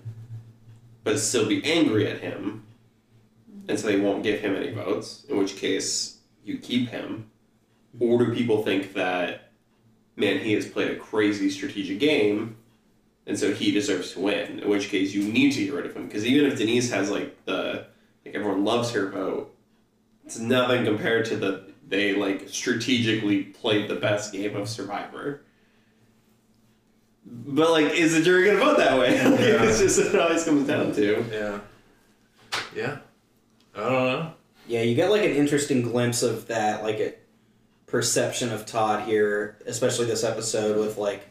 but 1.03 1.13
but 1.13 1.19
still 1.19 1.47
be 1.47 1.63
angry 1.63 2.07
at 2.07 2.19
him, 2.19 2.65
and 3.67 3.79
so 3.79 3.87
they 3.87 3.99
won't 3.99 4.23
give 4.23 4.41
him 4.41 4.55
any 4.55 4.71
votes. 4.71 5.25
In 5.27 5.37
which 5.37 5.57
case, 5.57 6.19
you 6.43 6.57
keep 6.57 6.89
him, 6.89 7.29
or 7.99 8.19
do 8.19 8.33
people 8.33 8.63
think 8.63 8.93
that, 8.93 9.51
man, 10.15 10.39
he 10.39 10.53
has 10.53 10.67
played 10.67 10.91
a 10.91 10.95
crazy 10.95 11.49
strategic 11.49 11.99
game, 11.99 12.57
and 13.25 13.37
so 13.37 13.53
he 13.53 13.71
deserves 13.71 14.13
to 14.13 14.19
win? 14.19 14.59
In 14.59 14.69
which 14.69 14.89
case, 14.89 15.13
you 15.13 15.23
need 15.23 15.51
to 15.53 15.65
get 15.65 15.73
rid 15.73 15.85
of 15.85 15.95
him 15.95 16.05
because 16.05 16.25
even 16.25 16.49
if 16.49 16.57
Denise 16.57 16.91
has 16.91 17.09
like 17.09 17.45
the 17.45 17.87
like 18.23 18.35
everyone 18.35 18.63
loves 18.63 18.91
her 18.91 19.09
vote, 19.09 19.55
it's 20.25 20.37
nothing 20.37 20.85
compared 20.85 21.25
to 21.25 21.37
the 21.37 21.68
they 21.89 22.15
like 22.15 22.47
strategically 22.49 23.43
played 23.43 23.89
the 23.89 23.95
best 23.95 24.31
game 24.31 24.55
of 24.55 24.69
Survivor. 24.69 25.41
But 27.25 27.71
like, 27.71 27.93
is 27.93 28.15
the 28.15 28.23
jury 28.23 28.45
gonna 28.45 28.59
vote 28.59 28.77
that 28.77 28.97
way? 28.97 29.15
Yeah. 29.15 29.29
it's 29.63 29.79
just 29.79 29.99
what 29.99 30.15
it 30.15 30.21
always 30.21 30.43
comes 30.43 30.67
down 30.67 30.93
to. 30.93 31.25
Yeah. 31.31 31.59
Yeah. 32.75 32.97
I 33.75 33.79
don't 33.81 33.91
know. 33.91 34.33
Yeah, 34.67 34.81
you 34.81 34.95
get 34.95 35.09
like 35.09 35.23
an 35.23 35.31
interesting 35.31 35.81
glimpse 35.81 36.21
of 36.21 36.47
that, 36.47 36.83
like 36.83 36.99
a 36.99 37.15
perception 37.87 38.51
of 38.51 38.65
Todd 38.65 39.07
here, 39.07 39.57
especially 39.65 40.05
this 40.05 40.23
episode 40.23 40.77
with 40.77 40.97
like, 40.97 41.27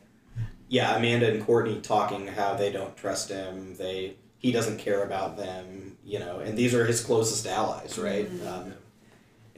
yeah, 0.69 0.97
Amanda 0.97 1.31
and 1.31 1.45
Courtney 1.45 1.81
talking 1.81 2.27
how 2.27 2.55
they 2.55 2.73
don't 2.73 2.97
trust 2.97 3.31
him, 3.31 3.77
they 3.77 4.17
he 4.39 4.53
doesn't 4.53 4.79
care 4.79 5.05
about 5.05 5.37
them, 5.37 5.97
you 6.05 6.19
know, 6.19 6.41
and 6.41 6.57
these 6.57 6.75
are 6.75 6.85
his 6.85 7.01
closest 7.01 7.47
allies, 7.47 7.99
right? 7.99 8.29
Um, 8.47 8.75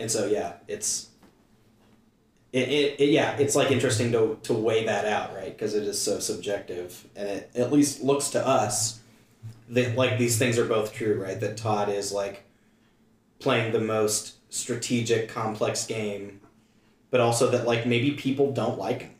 and 0.00 0.10
so 0.10 0.26
yeah, 0.26 0.54
it's. 0.68 1.08
It, 2.52 2.68
it, 2.68 3.00
it 3.00 3.10
yeah, 3.10 3.36
it's 3.36 3.54
like 3.54 3.70
interesting 3.70 4.10
to, 4.10 4.36
to 4.42 4.52
weigh 4.52 4.84
that 4.86 5.04
out, 5.04 5.32
right? 5.36 5.56
Because 5.56 5.74
it 5.74 5.84
is 5.84 6.02
so 6.02 6.18
subjective, 6.18 7.06
and 7.14 7.28
it 7.28 7.50
at 7.54 7.72
least 7.72 8.02
looks 8.02 8.30
to 8.30 8.44
us 8.44 8.98
that 9.68 9.94
like 9.94 10.18
these 10.18 10.36
things 10.36 10.58
are 10.58 10.64
both 10.64 10.92
true, 10.92 11.22
right? 11.22 11.38
That 11.38 11.56
Todd 11.56 11.88
is 11.88 12.10
like 12.10 12.42
playing 13.38 13.72
the 13.72 13.80
most 13.80 14.34
strategic, 14.52 15.28
complex 15.28 15.86
game, 15.86 16.40
but 17.12 17.20
also 17.20 17.48
that 17.52 17.68
like 17.68 17.86
maybe 17.86 18.10
people 18.12 18.50
don't 18.52 18.78
like 18.78 19.02
him, 19.02 19.14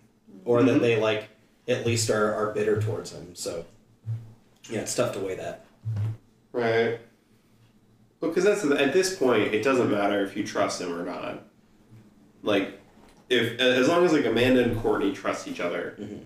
or 0.44 0.64
that 0.64 0.78
Mhm. 0.78 0.80
they 0.80 1.00
like 1.00 1.28
at 1.68 1.86
least 1.86 2.10
are, 2.10 2.34
are 2.34 2.52
bitter 2.52 2.82
towards 2.82 3.12
him. 3.12 3.36
So 3.36 3.64
yeah, 4.68 4.80
it's 4.80 4.94
tough 4.96 5.12
to 5.14 5.20
weigh 5.20 5.36
that. 5.36 5.64
Right. 6.52 6.98
Well, 8.20 8.30
because 8.30 8.44
that's 8.44 8.64
at 8.64 8.92
this 8.92 9.16
point, 9.16 9.54
it 9.54 9.62
doesn't 9.62 9.90
matter 9.90 10.22
if 10.22 10.36
you 10.36 10.44
trust 10.46 10.80
him 10.80 10.92
or 10.92 11.04
not. 11.04 11.42
Like, 12.42 12.78
if 13.30 13.58
as 13.58 13.88
long 13.88 14.04
as 14.04 14.12
like 14.12 14.26
Amanda 14.26 14.62
and 14.62 14.78
Courtney 14.80 15.12
trust 15.12 15.48
each 15.48 15.60
other, 15.60 15.96
Mhm. 15.98 16.24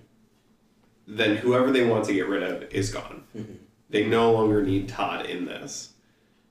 then 1.06 1.36
whoever 1.36 1.70
they 1.70 1.84
want 1.86 2.04
to 2.06 2.12
get 2.14 2.26
rid 2.28 2.42
of 2.42 2.62
is 2.72 2.92
gone. 2.92 3.24
Mhm. 3.36 3.58
They 3.90 4.06
no 4.06 4.32
longer 4.32 4.62
need 4.62 4.88
Todd 4.88 5.26
in 5.26 5.44
this. 5.44 5.90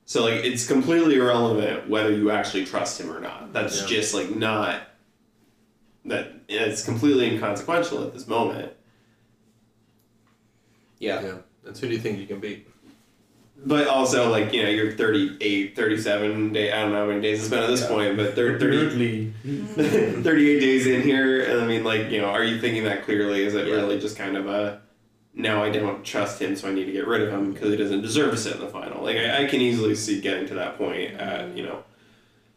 So 0.05 0.23
like, 0.23 0.43
it's 0.45 0.67
completely 0.67 1.15
irrelevant 1.15 1.89
whether 1.89 2.11
you 2.11 2.29
actually 2.29 2.65
trust 2.65 2.99
him 3.01 3.11
or 3.11 3.19
not. 3.19 3.51
That's 3.51 3.81
Yeah. 3.81 3.87
just 3.87 4.13
like 4.13 4.33
not. 4.35 4.87
That 6.05 6.33
it's 6.47 6.83
completely 6.83 7.31
inconsequential 7.33 8.03
at 8.03 8.13
this 8.13 8.27
moment. 8.27 8.73
Yeah. 10.99 11.21
Yeah. 11.21 11.37
That's 11.63 11.79
who 11.79 11.87
do 11.87 11.93
you 11.93 11.99
think 11.99 12.19
you 12.19 12.27
can 12.27 12.39
beat? 12.39 12.67
But 13.65 13.87
also, 13.87 14.29
like, 14.29 14.51
you 14.51 14.61
know, 14.63 14.69
you're 14.69 14.91
38, 14.91 15.73
37 15.75 16.51
day, 16.51 16.71
I 16.71 16.81
don't 16.81 16.91
know 16.91 16.99
how 16.99 17.05
many 17.07 17.21
days 17.21 17.39
it's 17.39 17.49
been 17.49 17.63
at 17.63 17.67
this 17.69 17.81
Yeah. 17.81 17.87
point, 17.87 18.17
but 18.17 18.35
they're 18.35 18.59
30, 18.59 19.31
38 19.75 20.59
days 20.59 20.85
in 20.85 21.01
here. 21.01 21.43
And 21.45 21.61
I 21.61 21.65
mean, 21.67 21.83
like, 21.85 22.09
you 22.11 22.19
know, 22.19 22.27
are 22.27 22.43
you 22.43 22.59
thinking 22.59 22.83
that 22.83 23.03
clearly? 23.05 23.43
Is 23.43 23.55
it 23.55 23.67
Yeah. 23.67 23.75
really 23.75 23.99
just 23.99 24.17
kind 24.17 24.35
of 24.35 24.47
a, 24.47 24.81
now 25.33 25.63
I 25.63 25.69
don't 25.69 26.03
trust 26.03 26.41
him, 26.41 26.57
so 26.57 26.67
I 26.69 26.73
need 26.73 26.85
to 26.85 26.91
get 26.91 27.07
rid 27.07 27.21
of 27.21 27.29
him 27.31 27.53
because 27.53 27.69
he 27.71 27.77
doesn't 27.77 28.01
deserve 28.01 28.31
to 28.31 28.37
sit 28.37 28.55
in 28.55 28.59
the 28.59 28.67
final? 28.67 29.01
Like, 29.01 29.15
I, 29.15 29.43
I 29.43 29.45
can 29.45 29.61
easily 29.61 29.95
see 29.95 30.19
getting 30.19 30.45
to 30.47 30.55
that 30.55 30.77
point 30.77 31.13
at, 31.13 31.55
you 31.55 31.63
know, 31.63 31.83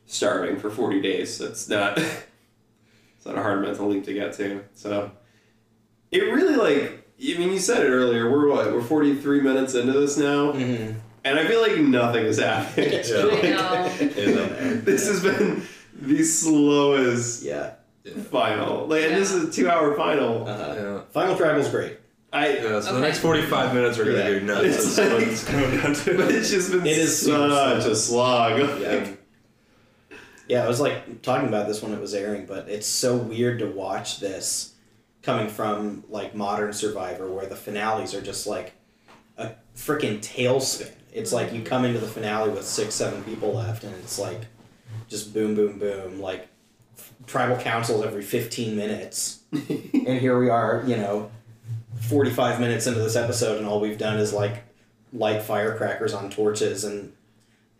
starving 0.06 0.58
for 0.58 0.70
40 0.70 1.00
days. 1.02 1.38
That's 1.38 1.68
not, 1.68 1.98
it's 1.98 3.24
not 3.24 3.38
a 3.38 3.42
hard 3.42 3.62
mental 3.62 3.86
leap 3.88 4.04
to 4.06 4.12
get 4.12 4.32
to. 4.34 4.64
So, 4.74 5.12
it 6.10 6.18
really, 6.24 6.56
like, 6.56 7.05
I 7.18 7.38
mean, 7.38 7.50
you 7.52 7.58
said 7.58 7.82
it 7.84 7.88
earlier. 7.88 8.30
We're 8.30 8.48
what? 8.50 8.72
We're 8.72 8.82
43 8.82 9.40
minutes 9.40 9.74
into 9.74 9.92
this 9.92 10.16
now. 10.18 10.52
Mm-hmm. 10.52 10.98
And 11.24 11.38
I 11.38 11.46
feel 11.46 11.60
like 11.60 11.76
nothing 11.78 12.24
has 12.26 12.38
happened. 12.38 12.92
Yeah. 12.92 13.02
I 14.00 14.06
know. 14.06 14.12
Yeah. 14.16 14.80
this 14.84 15.08
has 15.08 15.22
been 15.22 15.62
the 16.00 16.22
slowest 16.22 17.42
Yeah. 17.42 17.72
final. 18.30 18.86
Like, 18.86 19.04
and 19.04 19.14
this 19.16 19.32
is 19.32 19.48
a 19.48 19.52
two-hour 19.52 19.96
final. 19.96 20.46
Uh-huh. 20.46 20.74
Yeah. 20.76 21.00
Final 21.10 21.34
Tribal's 21.36 21.68
great. 21.70 21.98
I, 22.32 22.58
Yeah, 22.58 22.80
so 22.80 22.92
the 22.94 23.00
next 23.00 23.18
45 23.20 23.74
minutes 23.74 23.96
we're 23.98 24.04
going 24.04 24.16
to 24.16 24.32
Yeah. 24.34 24.38
go 24.40 24.44
nuts. 24.46 24.66
It's 24.76 24.96
That's 24.96 25.12
like- 25.12 25.26
it's 25.26 25.44
coming 25.44 25.76
down 25.78 25.94
to. 25.94 26.16
but 26.16 26.30
it's 26.34 26.50
just 26.50 26.70
been 26.70 26.86
It 26.86 26.98
is 26.98 27.18
such 27.18 27.26
slow. 27.26 27.90
a 27.90 27.94
slog. 27.96 28.80
Yeah. 28.80 29.08
Yeah, 30.48 30.64
I 30.64 30.68
was 30.68 30.80
like 30.80 31.22
talking 31.22 31.48
about 31.48 31.66
this 31.66 31.82
when 31.82 31.92
it 31.92 32.00
was 32.00 32.14
airing, 32.14 32.46
but 32.46 32.68
it's 32.68 32.86
so 32.86 33.16
weird 33.16 33.58
to 33.60 33.66
watch 33.66 34.20
this 34.20 34.74
coming 35.26 35.48
from 35.48 36.04
like 36.08 36.36
modern 36.36 36.72
Survivor 36.72 37.28
where 37.28 37.46
the 37.46 37.56
finales 37.56 38.14
are 38.14 38.22
just 38.22 38.46
like 38.46 38.74
a 39.36 39.50
freaking 39.74 40.20
tailspin. 40.20 40.92
It's 41.12 41.32
like 41.32 41.52
you 41.52 41.62
come 41.62 41.84
into 41.84 41.98
the 41.98 42.06
finale 42.06 42.50
with 42.50 42.64
six, 42.64 42.94
seven 42.94 43.24
people 43.24 43.52
left, 43.52 43.82
and 43.82 43.92
it's 43.96 44.20
like 44.20 44.42
just 45.08 45.34
boom, 45.34 45.56
boom, 45.56 45.80
boom, 45.80 46.20
like 46.20 46.46
tribal 47.26 47.56
councils 47.56 48.04
every 48.04 48.22
15 48.22 48.76
minutes. 48.76 49.40
and 49.52 50.20
here 50.20 50.38
we 50.38 50.48
are, 50.48 50.84
you 50.86 50.96
know, 50.96 51.28
45 52.02 52.60
minutes 52.60 52.86
into 52.86 53.00
this 53.00 53.16
episode, 53.16 53.58
and 53.58 53.66
all 53.66 53.80
we've 53.80 53.98
done 53.98 54.18
is 54.18 54.32
like 54.32 54.62
light 55.12 55.42
firecrackers 55.42 56.14
on 56.14 56.30
torches 56.30 56.84
and 56.84 57.12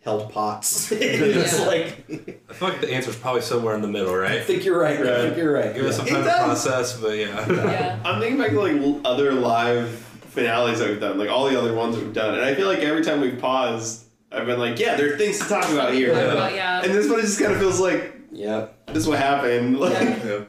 held 0.07 0.31
pots. 0.31 0.89
it's 0.91 1.59
like. 1.59 2.05
I 2.49 2.53
feel 2.53 2.69
like 2.69 2.79
the 2.81 2.93
answer's 2.93 3.17
probably 3.17 3.41
somewhere 3.41 3.75
in 3.75 3.81
the 3.81 3.89
middle, 3.89 4.15
right? 4.15 4.31
I 4.31 4.41
think 4.41 4.63
you're 4.63 4.79
right. 4.79 4.99
I 4.99 5.21
think 5.23 5.37
you're 5.37 5.51
right. 5.51 5.73
Give 5.75 5.85
us 5.85 5.97
some 5.97 6.05
time 6.05 6.21
It 6.21 6.23
to 6.23 6.29
process, 6.29 6.97
but 6.99 7.17
yeah. 7.17 7.45
Yeah. 7.49 7.99
I'm 8.05 8.21
thinking 8.21 8.39
back 8.39 8.51
to 8.51 8.61
like 8.61 9.01
other 9.03 9.33
live 9.33 9.89
finales 9.89 10.79
that 10.79 10.89
we've 10.89 10.99
done, 10.99 11.17
like 11.17 11.29
all 11.29 11.49
the 11.49 11.59
other 11.59 11.73
ones 11.73 11.97
we've 11.97 12.13
done, 12.13 12.35
and 12.35 12.45
I 12.45 12.55
feel 12.55 12.67
like 12.67 12.79
every 12.79 13.03
time 13.03 13.19
we've 13.19 13.37
paused, 13.39 14.05
I've 14.31 14.45
been 14.45 14.59
like, 14.59 14.79
yeah, 14.79 14.95
there 14.95 15.13
are 15.13 15.17
things 15.17 15.39
to 15.39 15.45
talk 15.45 15.69
about 15.69 15.93
here. 15.93 16.13
Yeah. 16.13 16.31
about, 16.31 16.53
yeah. 16.55 16.83
And 16.83 16.93
this 16.93 17.09
one 17.09 17.19
just 17.19 17.39
kind 17.39 17.51
of 17.51 17.59
feels 17.59 17.79
like 17.79 18.13
Yeah. 18.31 18.67
this 18.87 18.97
is 18.97 19.07
what 19.07 19.19
happened. 19.19 19.77
Like, 19.79 19.93
Yeah. 19.93 20.25
Yeah. 20.25 20.39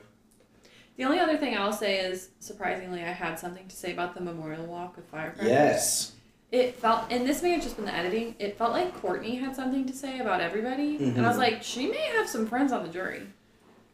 The 0.96 1.04
only 1.04 1.20
other 1.20 1.36
thing 1.36 1.56
I'll 1.56 1.72
say 1.72 2.00
is, 2.00 2.30
surprisingly, 2.40 3.02
I 3.02 3.12
had 3.12 3.38
something 3.38 3.66
to 3.68 3.76
say 3.76 3.92
about 3.92 4.14
the 4.14 4.20
memorial 4.20 4.66
walk 4.66 4.96
with 4.96 5.06
firecrackers. 5.06 5.48
Yes. 5.48 6.12
It 6.50 6.76
felt, 6.76 7.04
and 7.10 7.26
this 7.26 7.42
may 7.42 7.50
have 7.50 7.62
just 7.62 7.76
been 7.76 7.84
the 7.84 7.94
editing. 7.94 8.34
It 8.38 8.56
felt 8.56 8.72
like 8.72 8.94
Courtney 9.02 9.34
had 9.36 9.54
something 9.54 9.84
to 9.86 9.92
say 9.92 10.18
about 10.20 10.40
everybody, 10.40 10.96
and 10.96 11.18
I 11.24 11.28
was 11.28 11.36
Mhm. 11.36 11.40
like, 11.40 11.62
she 11.62 11.86
may 11.88 12.00
have 12.16 12.26
some 12.28 12.46
friends 12.46 12.72
on 12.72 12.82
the 12.84 12.88
jury, 12.88 13.22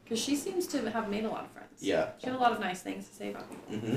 because 0.04 0.20
she 0.20 0.36
seems 0.36 0.66
to 0.68 0.88
have 0.90 1.08
made 1.10 1.24
a 1.24 1.28
lot 1.28 1.44
of 1.44 1.50
friends. 1.50 1.82
Yeah. 1.82 2.10
She 2.18 2.26
had 2.26 2.36
a 2.36 2.38
lot 2.38 2.52
of 2.52 2.60
nice 2.60 2.80
things 2.80 3.08
to 3.08 3.14
say 3.14 3.30
about 3.30 3.48
people. 3.50 3.78
hmm 3.90 3.96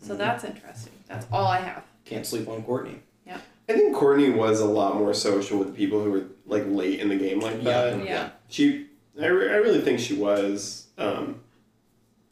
So 0.00 0.14
Mhm. 0.14 0.18
that's 0.18 0.44
interesting. 0.44 0.92
That's 1.08 1.26
all 1.32 1.46
I 1.46 1.58
have. 1.58 1.82
Can't 2.04 2.24
sleep 2.24 2.48
on 2.48 2.62
Courtney. 2.62 3.00
Yeah. 3.26 3.38
I 3.68 3.72
think 3.72 3.96
Courtney 3.96 4.30
was 4.30 4.60
a 4.60 4.64
lot 4.64 4.94
more 4.96 5.12
social 5.12 5.58
with 5.58 5.74
people 5.74 6.00
who 6.04 6.12
were 6.12 6.24
like 6.46 6.64
late 6.68 7.00
in 7.00 7.08
the 7.08 7.16
game 7.16 7.40
like 7.40 7.62
that. 7.64 7.98
Yeah. 7.98 8.04
Yeah. 8.04 8.28
She, 8.48 8.86
I, 9.20 9.26
re- 9.26 9.50
I 9.50 9.56
really 9.56 9.80
think 9.80 9.98
she 9.98 10.14
was 10.14 10.86
um, 10.98 11.40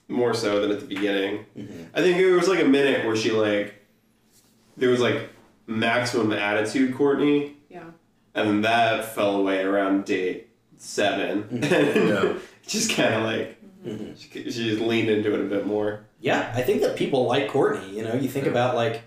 more 0.07 0.33
so 0.33 0.61
than 0.61 0.71
at 0.71 0.79
the 0.79 0.87
beginning. 0.87 1.45
Mm-hmm. 1.59 1.83
I 1.93 2.03
think 2.03 2.17
there 2.19 2.35
was 2.35 2.47
like 2.49 2.61
a 2.63 2.69
minute 2.69 3.05
where 3.05 3.17
she 3.17 3.33
like, 3.33 3.75
there 4.77 4.91
was 4.91 5.01
like 5.01 5.29
maximum 5.67 6.33
attitude 6.33 6.95
Courtney, 6.95 7.57
Yeah. 7.69 7.85
and 8.35 8.49
then 8.49 8.61
that 8.63 9.15
fell 9.15 9.37
away 9.37 9.63
around 9.65 10.05
date 10.05 10.49
seven, 10.77 11.45
Mhm. 11.45 11.63
Yeah. 12.35 12.39
just 12.67 12.91
kind 12.93 13.15
of 13.15 13.23
like 13.23 13.57
hmm 13.83 14.15
she, 14.17 14.29
she 14.51 14.71
just 14.71 14.81
leaned 14.81 15.09
into 15.09 15.33
it 15.35 15.41
a 15.41 15.45
bit 15.45 15.67
more. 15.67 16.07
Yeah, 16.21 16.53
I 16.55 16.63
think 16.63 16.81
that 16.83 16.97
people 16.97 17.27
like 17.27 17.49
Courtney. 17.49 17.97
You 17.97 18.03
know, 18.05 18.15
you 18.15 18.29
think 18.29 18.45
Yeah. 18.47 18.51
about 18.53 18.75
like 18.75 19.03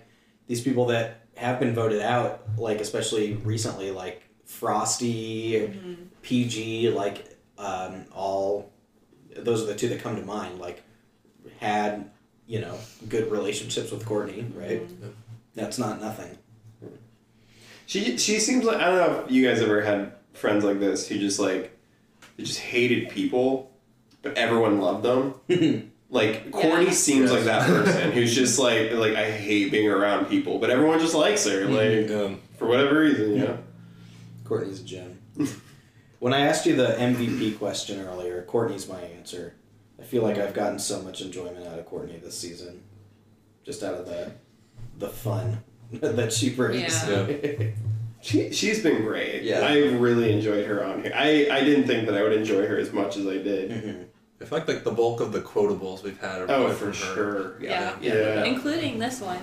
these 0.46 0.60
people 0.62 0.86
that 0.86 1.26
have 1.36 1.58
been 1.60 1.74
voted 1.74 2.00
out, 2.02 2.42
like 2.58 2.80
especially 2.80 3.34
recently, 3.34 3.90
like 3.90 4.22
Frosty, 4.44 5.72
Peih-Gee, 6.22 6.90
like 6.90 7.36
um, 7.58 8.04
all. 8.14 8.72
Those 9.36 9.62
are 9.62 9.66
the 9.66 9.74
two 9.74 9.88
that 9.88 10.00
come 10.00 10.16
to 10.16 10.22
mind. 10.22 10.58
Like, 10.58 10.82
had 11.60 12.10
you 12.46 12.60
know 12.60 12.76
good 13.08 13.30
relationships 13.30 13.90
with 13.92 14.04
Courtney, 14.06 14.46
right? 14.54 14.82
That's 15.54 15.78
not 15.78 16.00
nothing. 16.00 16.36
She 17.90 18.16
she 18.18 18.38
seems 18.38 18.64
like 18.64 18.76
I 18.76 18.84
don't 18.84 18.98
know 18.98 19.24
if 19.24 19.32
you 19.32 19.44
guys 19.44 19.60
ever 19.60 19.80
had 19.82 20.12
friends 20.32 20.62
like 20.64 20.78
this 20.78 21.08
who 21.08 21.18
just 21.18 21.40
like 21.40 21.76
they 22.36 22.44
just 22.44 22.60
hated 22.60 23.08
people, 23.10 23.72
but 24.22 24.38
everyone 24.38 24.80
loved 24.80 25.02
them. 25.02 25.34
Like 26.12 26.50
Courtney 26.50 26.86
Yeah. 26.86 26.90
seems 26.90 27.30
like 27.30 27.44
that 27.44 27.68
person 27.68 28.10
who's 28.10 28.34
just 28.34 28.58
like 28.58 28.92
like 28.92 29.14
I 29.14 29.30
hate 29.30 29.70
being 29.70 29.88
around 29.88 30.26
people, 30.26 30.58
but 30.58 30.68
everyone 30.70 30.98
just 30.98 31.14
likes 31.14 31.44
her 31.46 31.62
mm-hmm. 31.62 31.72
like 31.72 32.08
Yeah. 32.10 32.36
for 32.58 32.66
whatever 32.66 33.00
reason, 33.00 33.30
you 33.32 33.38
know. 33.38 33.58
Courtney's 34.44 34.80
a 34.80 34.84
gem. 34.84 35.20
when 36.18 36.32
I 36.34 36.40
asked 36.40 36.66
you 36.66 36.74
the 36.74 36.96
MVP 36.98 37.58
question 37.58 38.00
earlier, 38.00 38.42
Courtney's 38.42 38.88
my 38.88 39.00
answer. 39.00 39.54
I 40.00 40.02
feel 40.02 40.24
like 40.24 40.36
I've 40.38 40.54
gotten 40.54 40.80
so 40.80 41.00
much 41.02 41.20
enjoyment 41.20 41.64
out 41.66 41.78
of 41.78 41.86
Courtney 41.86 42.18
this 42.18 42.36
season, 42.36 42.82
just 43.64 43.84
out 43.84 43.94
of 43.94 44.06
the 44.06 44.32
the 44.98 45.08
fun. 45.08 45.62
that 46.00 46.32
she 46.32 46.50
brings. 46.50 46.92
Yeah. 47.08 47.26
She 48.22 48.52
she's 48.52 48.82
been 48.82 49.00
great. 49.02 49.44
Yeah. 49.44 49.60
I 49.60 49.78
really 49.96 50.30
enjoyed 50.30 50.66
her 50.66 50.84
on 50.84 51.02
here. 51.02 51.12
I 51.14 51.48
I 51.50 51.64
didn't 51.64 51.86
think 51.86 52.04
that 52.06 52.14
I 52.14 52.22
would 52.22 52.34
enjoy 52.34 52.66
her 52.66 52.76
as 52.76 52.92
much 52.92 53.16
as 53.16 53.26
I 53.26 53.38
did. 53.38 53.70
Mhm. 53.70 54.04
I 54.42 54.44
feel 54.44 54.58
like 54.58 54.68
like 54.68 54.84
the 54.84 54.90
bulk 54.90 55.22
of 55.22 55.32
the 55.32 55.40
quotables 55.40 56.02
we've 56.02 56.20
had 56.20 56.42
are 56.42 56.50
Oh, 56.50 56.68
for 56.68 56.74
from 56.74 56.86
her. 56.88 57.14
sure. 57.14 57.52
Yeah. 57.62 57.94
Yeah. 58.02 58.44
Including 58.44 58.98
this 58.98 59.22
one. 59.22 59.38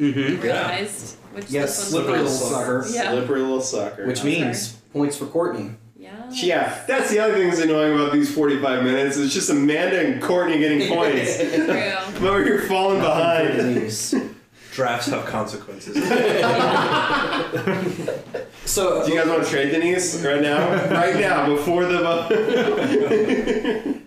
Mhm. 0.00 0.42
Realized. 0.42 1.18
Which 1.34 1.50
Yes, 1.50 1.76
this 1.76 1.88
slippery 1.90 2.18
little 2.18 2.26
from. 2.26 2.48
sucker. 2.48 2.84
Yeah. 2.90 3.12
Slippery 3.12 3.40
little 3.42 3.60
sucker. 3.60 4.04
Which 4.06 4.18
Okay. 4.24 4.42
means 4.42 4.72
points 4.92 5.16
for 5.16 5.26
Courtney. 5.26 5.70
Yeah. 5.96 6.10
Yeah, 6.32 6.78
that's 6.88 7.10
the 7.12 7.20
other 7.20 7.34
thing 7.34 7.46
that's 7.48 7.60
annoying 7.60 7.94
about 7.94 8.12
these 8.12 8.34
45 8.34 8.82
minutes. 8.82 9.18
It's 9.18 9.32
just 9.32 9.50
Amanda 9.50 10.00
and 10.00 10.20
Courtney 10.20 10.58
getting 10.58 10.88
points. 10.88 11.36
True. 11.54 11.70
I'm 11.70 12.26
over 12.26 12.42
here 12.42 12.62
falling 12.62 12.98
behind. 12.98 14.29
Denise. 14.70 14.76
Drafts 14.76 15.06
have 15.08 15.26
consequences. 15.26 15.96
So 18.70 19.04
Do 19.04 19.12
you 19.12 19.18
guys 19.18 19.28
want 19.28 19.42
to 19.42 19.50
trade 19.50 19.72
Denise 19.72 20.24
right 20.24 20.40
now? 20.40 20.70
right 20.92 21.16
now, 21.16 21.46
before 21.46 21.86
the 21.86 21.98
vote. 21.98 22.28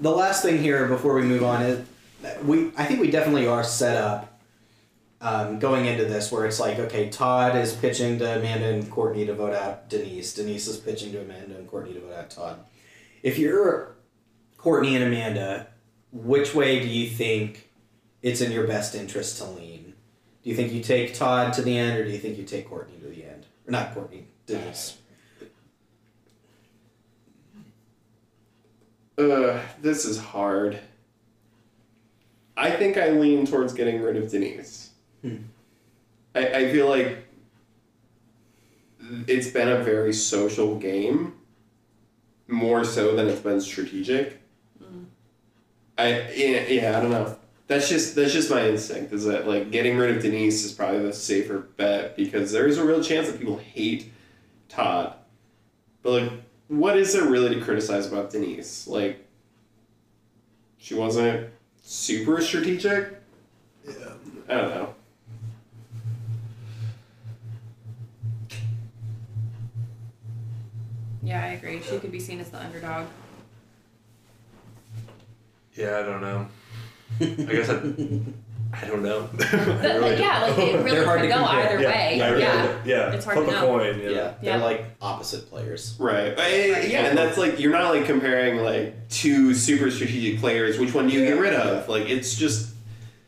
the 0.00 0.10
last 0.10 0.42
thing 0.42 0.58
here 0.58 0.86
before 0.88 1.14
we 1.14 1.22
move 1.22 1.42
on 1.42 1.62
is 1.62 1.86
we 2.44 2.70
I 2.76 2.84
think 2.84 3.00
we 3.00 3.10
definitely 3.10 3.46
are 3.46 3.64
set 3.64 3.96
up 3.96 4.38
um, 5.22 5.58
going 5.58 5.86
into 5.86 6.04
this 6.04 6.30
where 6.30 6.44
it's 6.44 6.60
like 6.60 6.78
okay 6.78 7.08
Todd 7.08 7.56
is 7.56 7.72
pitching 7.72 8.18
to 8.18 8.38
Amanda 8.38 8.66
and 8.66 8.90
Courtney 8.90 9.24
to 9.24 9.34
vote 9.34 9.54
out 9.54 9.88
Denise 9.88 10.34
Denise 10.34 10.66
is 10.66 10.76
pitching 10.76 11.12
to 11.12 11.22
Amanda 11.22 11.56
and 11.56 11.66
Courtney 11.66 11.94
to 11.94 12.00
vote 12.00 12.12
out 12.12 12.28
Todd 12.30 12.60
if 13.22 13.38
you're 13.38 13.96
Courtney 14.58 14.96
and 14.96 15.04
Amanda 15.04 15.68
which 16.12 16.54
way 16.54 16.80
do 16.80 16.88
you 16.88 17.08
think 17.08 17.70
it's 18.20 18.42
in 18.42 18.52
your 18.52 18.66
best 18.66 18.94
interest 18.94 19.38
to 19.38 19.44
lean 19.44 19.79
do 20.42 20.50
you 20.50 20.56
think 20.56 20.72
you 20.72 20.82
take 20.82 21.14
Todd 21.14 21.52
to 21.54 21.62
the 21.62 21.76
end 21.76 21.98
or 21.98 22.04
do 22.04 22.10
you 22.10 22.18
think 22.18 22.38
you 22.38 22.44
take 22.44 22.68
Courtney 22.68 22.98
to 22.98 23.08
the 23.08 23.24
end 23.24 23.46
or 23.66 23.72
not 23.72 23.94
Courtney 23.94 24.26
Denise 24.46 24.96
Ugh, 29.20 29.60
this 29.82 30.06
is 30.06 30.18
hard. 30.18 30.78
I 32.56 32.70
think 32.70 32.96
I 32.96 33.10
lean 33.10 33.46
towards 33.46 33.74
getting 33.74 34.00
rid 34.00 34.16
of 34.16 34.30
Denise. 34.30 34.90
Hmm. 35.22 35.36
I, 36.34 36.46
I 36.46 36.72
feel 36.72 36.88
like 36.88 37.26
it's 39.26 39.48
been 39.48 39.68
a 39.68 39.82
very 39.82 40.12
social 40.12 40.78
game, 40.78 41.34
more 42.48 42.84
so 42.84 43.14
than 43.14 43.28
it's 43.28 43.40
been 43.40 43.60
strategic. 43.60 44.40
I 45.98 46.30
yeah, 46.32 46.66
yeah 46.68 46.98
I 46.98 47.00
don't 47.02 47.10
know. 47.10 47.36
That's 47.70 47.88
just 47.88 48.16
that's 48.16 48.32
just 48.32 48.50
my 48.50 48.66
instinct. 48.66 49.12
Is 49.12 49.26
that 49.26 49.46
like 49.46 49.70
getting 49.70 49.96
rid 49.96 50.16
of 50.16 50.20
Denise 50.20 50.64
is 50.64 50.72
probably 50.72 51.04
the 51.04 51.12
safer 51.12 51.58
bet 51.76 52.16
because 52.16 52.50
there 52.50 52.66
is 52.66 52.78
a 52.78 52.84
real 52.84 53.00
chance 53.00 53.28
that 53.28 53.38
people 53.38 53.58
hate 53.58 54.12
Todd, 54.68 55.14
but 56.02 56.10
like 56.10 56.32
what 56.66 56.96
is 56.96 57.12
there 57.12 57.26
really 57.26 57.54
to 57.54 57.60
criticize 57.60 58.08
about 58.08 58.30
Denise? 58.30 58.88
Like, 58.88 59.24
she 60.78 60.94
wasn't 60.94 61.48
super 61.80 62.40
strategic. 62.40 63.22
yeah. 63.86 63.94
I 64.48 64.54
don't 64.54 64.70
know. 64.70 64.94
Yeah, 71.22 71.44
I 71.44 71.46
agree. 71.50 71.80
She 71.82 72.00
could 72.00 72.10
be 72.10 72.18
seen 72.18 72.40
as 72.40 72.50
the 72.50 72.60
underdog. 72.60 73.06
Yeah, 75.74 76.00
I 76.00 76.02
don't 76.02 76.20
know. 76.20 76.48
I 77.20 77.24
guess 77.24 77.68
I, 77.68 77.74
I 78.72 78.86
don't 78.86 79.02
know. 79.02 79.26
The- 79.28 79.44
I 79.82 79.96
really 79.96 80.20
yeah, 80.20 80.42
like 80.42 80.58
it 80.58 80.72
They're 80.74 80.82
really 80.84 81.04
hard 81.04 81.20
could 81.20 81.26
to 81.26 81.32
go 81.32 81.38
compare. 81.44 81.64
either 81.72 81.82
yeah, 81.82 81.88
way. 81.88 82.22
I 82.22 82.28
really 82.28 82.42
yeah. 82.42 82.66
don't- 82.66 82.86
yeah. 82.86 83.12
It's 83.12 83.24
hard 83.24 83.36
Flip 83.38 83.48
to 83.50 83.56
a 83.56 83.60
know. 83.60 83.66
coin. 83.66 83.98
Yeah. 84.00 84.08
yeah 84.10 84.34
they're 84.42 84.58
Yeah. 84.58 84.64
like 84.64 84.84
opposite 85.02 85.50
players 85.50 85.96
Right. 85.98 86.38
Eh, 86.38 86.86
yeah, 86.88 87.06
and 87.06 87.18
that's 87.18 87.36
like 87.36 87.58
you're 87.58 87.72
not 87.72 87.92
like 87.94 88.06
comparing 88.06 88.58
like 88.62 89.08
two 89.08 89.54
super 89.54 89.90
strategic 89.90 90.38
players. 90.40 90.78
Which 90.78 90.94
one 90.94 91.08
do 91.08 91.14
you 91.14 91.24
get 91.26 91.38
rid 91.40 91.54
of? 91.54 91.88
Like 91.88 92.08
it's 92.08 92.36
just 92.36 92.74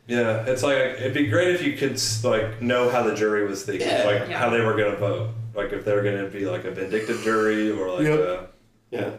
Yeah, 0.07 0.45
it's 0.45 0.63
like 0.63 0.77
it'd 0.77 1.13
be 1.13 1.27
great 1.27 1.55
if 1.55 1.61
you 1.65 1.73
could 1.73 2.01
like 2.23 2.61
know 2.61 2.89
how 2.89 3.03
the 3.03 3.13
jury 3.15 3.45
was 3.45 3.63
thinking, 3.65 3.87
Yeah. 3.87 4.03
like 4.05 4.29
Yeah. 4.29 4.37
how 4.39 4.49
they 4.49 4.61
were 4.61 4.75
gonna 4.77 4.95
vote, 4.95 5.29
like 5.53 5.73
if 5.73 5.83
they 5.83 5.93
were 5.93 6.03
gonna 6.03 6.27
be 6.27 6.45
like 6.45 6.63
a 6.65 6.71
vindictive 6.71 7.21
jury 7.21 7.69
or 7.69 7.89
like 7.91 8.03
Yep. 8.07 8.19
a, 8.19 8.47
yeah. 8.91 9.09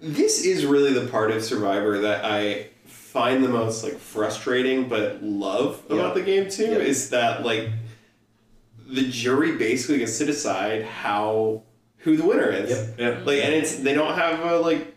This 0.00 0.44
is 0.44 0.64
really 0.66 0.92
the 0.94 1.06
part 1.08 1.30
of 1.30 1.44
Survivor 1.44 1.98
that 2.00 2.24
I 2.24 2.68
find 3.12 3.44
the 3.44 3.48
most 3.48 3.84
like 3.84 3.98
frustrating 3.98 4.88
but 4.88 5.22
love 5.22 5.82
about 5.90 6.14
the 6.14 6.22
game 6.22 6.48
too 6.48 6.64
Yeah. 6.72 6.78
is 6.78 7.10
that 7.10 7.44
like 7.44 7.68
the 8.88 9.08
jury 9.10 9.56
basically 9.56 9.98
gets 9.98 10.16
to 10.18 10.24
decide 10.26 10.84
how 10.84 11.62
who 11.98 12.16
the 12.16 12.24
winner 12.26 12.48
is. 12.50 12.70
Yep. 12.70 12.94
yeah. 12.98 13.08
Like, 13.24 13.44
and 13.44 13.54
it's 13.54 13.76
they 13.76 13.94
don't 13.94 14.14
have 14.14 14.40
a 14.40 14.56
like 14.58 14.91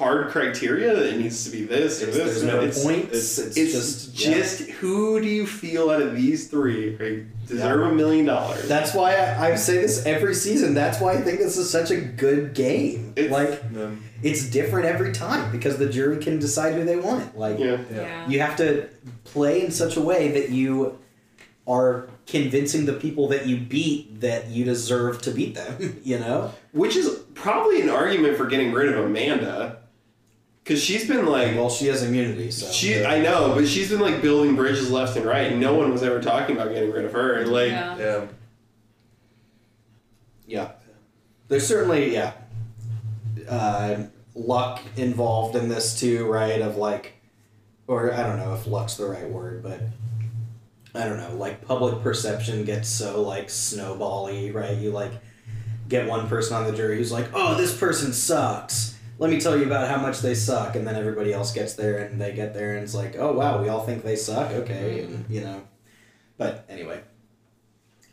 hard 0.00 0.28
criteria 0.28 0.96
that 0.96 1.04
it 1.12 1.18
needs 1.18 1.44
to 1.44 1.50
be 1.50 1.62
this 1.64 2.00
or 2.02 2.08
It's- 2.08 2.16
this. 2.16 2.40
there's 2.40 2.42
no 2.42 2.60
it's, 2.62 2.82
points. 2.82 3.12
It's, 3.12 3.38
It's 3.38 3.56
it's 3.58 3.72
just- 3.74 4.14
just, 4.16 4.60
yeah. 4.68 4.74
who 4.76 5.20
do 5.20 5.26
you 5.28 5.46
feel 5.46 5.90
out 5.90 6.00
of 6.00 6.16
these 6.16 6.48
three 6.48 6.96
right, 6.96 7.46
deserve 7.46 7.82
a 7.82 7.94
million 7.94 8.24
dollars? 8.24 8.66
That's 8.66 8.94
why 8.94 9.14
I, 9.14 9.50
I 9.52 9.54
say 9.56 9.76
this 9.82 10.06
every 10.06 10.34
season. 10.34 10.72
That's 10.72 11.00
why 11.00 11.12
I 11.12 11.20
think 11.20 11.38
this 11.38 11.58
is 11.58 11.68
such 11.68 11.90
a 11.90 11.96
good 12.00 12.54
game. 12.54 13.12
It's- 13.14 13.30
like 13.30 13.62
Um, 13.76 14.02
it's 14.22 14.48
different 14.48 14.86
every 14.86 15.12
time 15.12 15.52
because 15.52 15.76
the 15.76 15.88
jury 15.90 16.16
can 16.16 16.38
decide 16.38 16.72
who 16.74 16.84
they 16.84 16.96
want. 16.96 17.38
Like 17.38 17.58
yeah. 17.58 17.76
Yeah. 17.92 18.00
Yeah. 18.00 18.28
you 18.28 18.40
have 18.40 18.56
to 18.56 18.88
play 19.24 19.62
in 19.66 19.70
such 19.70 19.96
a 19.98 20.00
way 20.00 20.28
that 20.32 20.48
you 20.48 20.98
are 21.66 22.08
convincing 22.26 22.86
the 22.86 22.94
people 22.94 23.28
that 23.28 23.46
you 23.46 23.56
beat 23.58 24.20
that 24.22 24.48
you 24.48 24.64
deserve 24.64 25.20
to 25.22 25.30
beat 25.30 25.54
them. 25.56 26.00
You 26.04 26.18
know, 26.18 26.52
Which 26.72 26.96
is 26.96 27.06
probably 27.34 27.82
an 27.82 27.90
argument 27.90 28.36
for 28.38 28.46
getting 28.46 28.72
rid 28.72 28.88
of 28.92 29.04
Amanda, 29.04 29.79
because 30.64 30.82
she's 30.82 31.06
been 31.08 31.26
like. 31.26 31.54
well, 31.56 31.70
she 31.70 31.86
has 31.86 32.02
immunity, 32.02 32.50
so 32.50 32.70
She, 32.70 33.04
I 33.04 33.20
know, 33.20 33.54
but 33.54 33.66
she's 33.66 33.90
been 33.90 34.00
like 34.00 34.22
building 34.22 34.56
bridges 34.56 34.90
left 34.90 35.16
and 35.16 35.26
right, 35.26 35.50
and 35.50 35.60
no 35.60 35.74
one 35.74 35.90
was 35.90 36.02
ever 36.02 36.20
talking 36.20 36.56
about 36.56 36.72
getting 36.72 36.92
rid 36.92 37.04
of 37.04 37.12
her. 37.12 37.34
And 37.40 37.50
like, 37.52 37.70
Yeah. 37.70 37.96
yeah. 37.98 38.26
yeah. 40.46 40.70
There's 41.48 41.66
certainly 41.66 42.12
yeah, 42.14 42.32
uh, 43.48 44.04
luck 44.34 44.80
involved 44.96 45.56
in 45.56 45.68
this 45.68 45.98
too, 45.98 46.26
right? 46.30 46.60
Of 46.62 46.76
like, 46.76 47.14
or 47.88 48.12
I 48.14 48.22
don't 48.24 48.38
know 48.38 48.54
if 48.54 48.66
luck's 48.68 48.94
the 48.94 49.06
right 49.06 49.28
word, 49.28 49.62
but 49.62 49.80
I 50.94 51.08
don't 51.08 51.18
know. 51.18 51.34
Like 51.34 51.66
public 51.66 52.02
perception 52.02 52.64
gets 52.64 52.88
so 52.88 53.22
like 53.22 53.48
snowbally, 53.48 54.54
right? 54.54 54.76
You 54.76 54.90
like 54.92 55.12
get 55.88 56.06
one 56.06 56.28
person 56.28 56.56
on 56.56 56.64
the 56.70 56.72
jury 56.72 56.98
who's 56.98 57.10
like, 57.10 57.28
"Oh, 57.34 57.56
this 57.56 57.76
person 57.76 58.12
sucks." 58.12 58.96
Let 59.20 59.28
me 59.28 59.38
tell 59.38 59.54
you 59.54 59.66
about 59.66 59.86
how 59.86 59.98
much 59.98 60.20
they 60.20 60.34
suck, 60.34 60.76
and 60.76 60.86
then 60.86 60.96
everybody 60.96 61.30
else 61.30 61.52
gets 61.52 61.74
there, 61.74 61.98
and 61.98 62.18
they 62.18 62.32
get 62.32 62.54
there, 62.54 62.76
and 62.76 62.82
it's 62.82 62.94
like, 62.94 63.16
"Oh 63.18 63.32
wow, 63.32 63.60
we 63.60 63.68
all 63.68 63.84
think 63.84 64.02
they 64.02 64.16
suck." 64.16 64.50
Okay, 64.50 65.02
mm-hmm. 65.04 65.14
and 65.14 65.24
you 65.28 65.42
know. 65.42 65.62
But 66.38 66.64
anyway, 66.70 67.02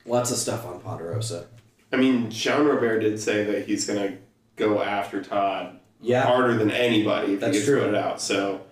lots 0.05 0.31
of 0.31 0.37
stuff 0.37 0.65
on 0.65 0.81
Ponderosa. 0.81 1.47
I 1.93 1.95
mean, 1.95 2.29
Jean-Robert 2.29 2.99
did 2.99 3.21
say 3.21 3.45
that 3.45 3.67
he's 3.67 3.87
gonna 3.87 4.17
go 4.57 4.81
after 4.83 5.23
Todd 5.23 5.79
Yeah, 6.01 6.23
harder 6.23 6.57
than 6.57 6.71
anybody 6.71 7.35
if 7.35 7.39
That's 7.39 7.53
he 7.53 7.59
gets 7.59 7.69
true. 7.69 7.79
voted 7.79 7.95
out. 7.95 8.19
So 8.19 8.63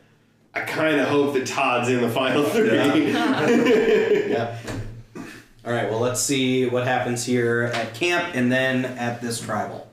I 0.54 0.62
kind 0.62 1.00
of 1.00 1.08
hope 1.08 1.36
that 1.36 1.48
Todd's 1.48 1.88
in 1.88 2.02
the 2.02 2.10
final 2.10 2.44
three. 2.44 2.68
yeah. 4.30 4.58
All 5.66 5.72
right, 5.72 5.90
well, 5.90 6.02
let's 6.02 6.20
see 6.20 6.66
what 6.66 6.86
happens 6.86 7.26
here 7.26 7.72
at 7.74 7.94
camp 7.94 8.36
and 8.36 8.52
then 8.52 8.84
at 8.84 9.22
this 9.22 9.40
tribal. 9.40 9.85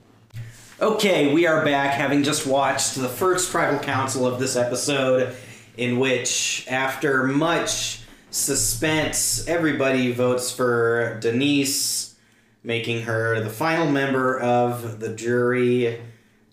Okay, 0.83 1.33
we 1.33 1.47
are 1.47 1.65
back 1.65 1.95
having 1.95 2.25
just 2.25 2.45
watched 2.45 2.97
the 2.97 3.09
first 3.09 3.53
tribal 3.53 3.79
council 3.79 4.27
of 4.27 4.41
this 4.41 4.57
episode, 4.57 5.33
in 5.77 6.01
which, 6.01 6.67
after 6.69 7.23
much 7.23 8.01
suspense, 8.33 9.47
everybody 9.47 10.11
votes 10.11 10.51
for 10.51 11.21
Denise, 11.21 12.17
making 12.65 13.03
her 13.03 13.41
the 13.45 13.49
final 13.49 13.89
member 13.93 14.37
of 14.41 14.99
the 14.99 15.15
jury. 15.15 16.01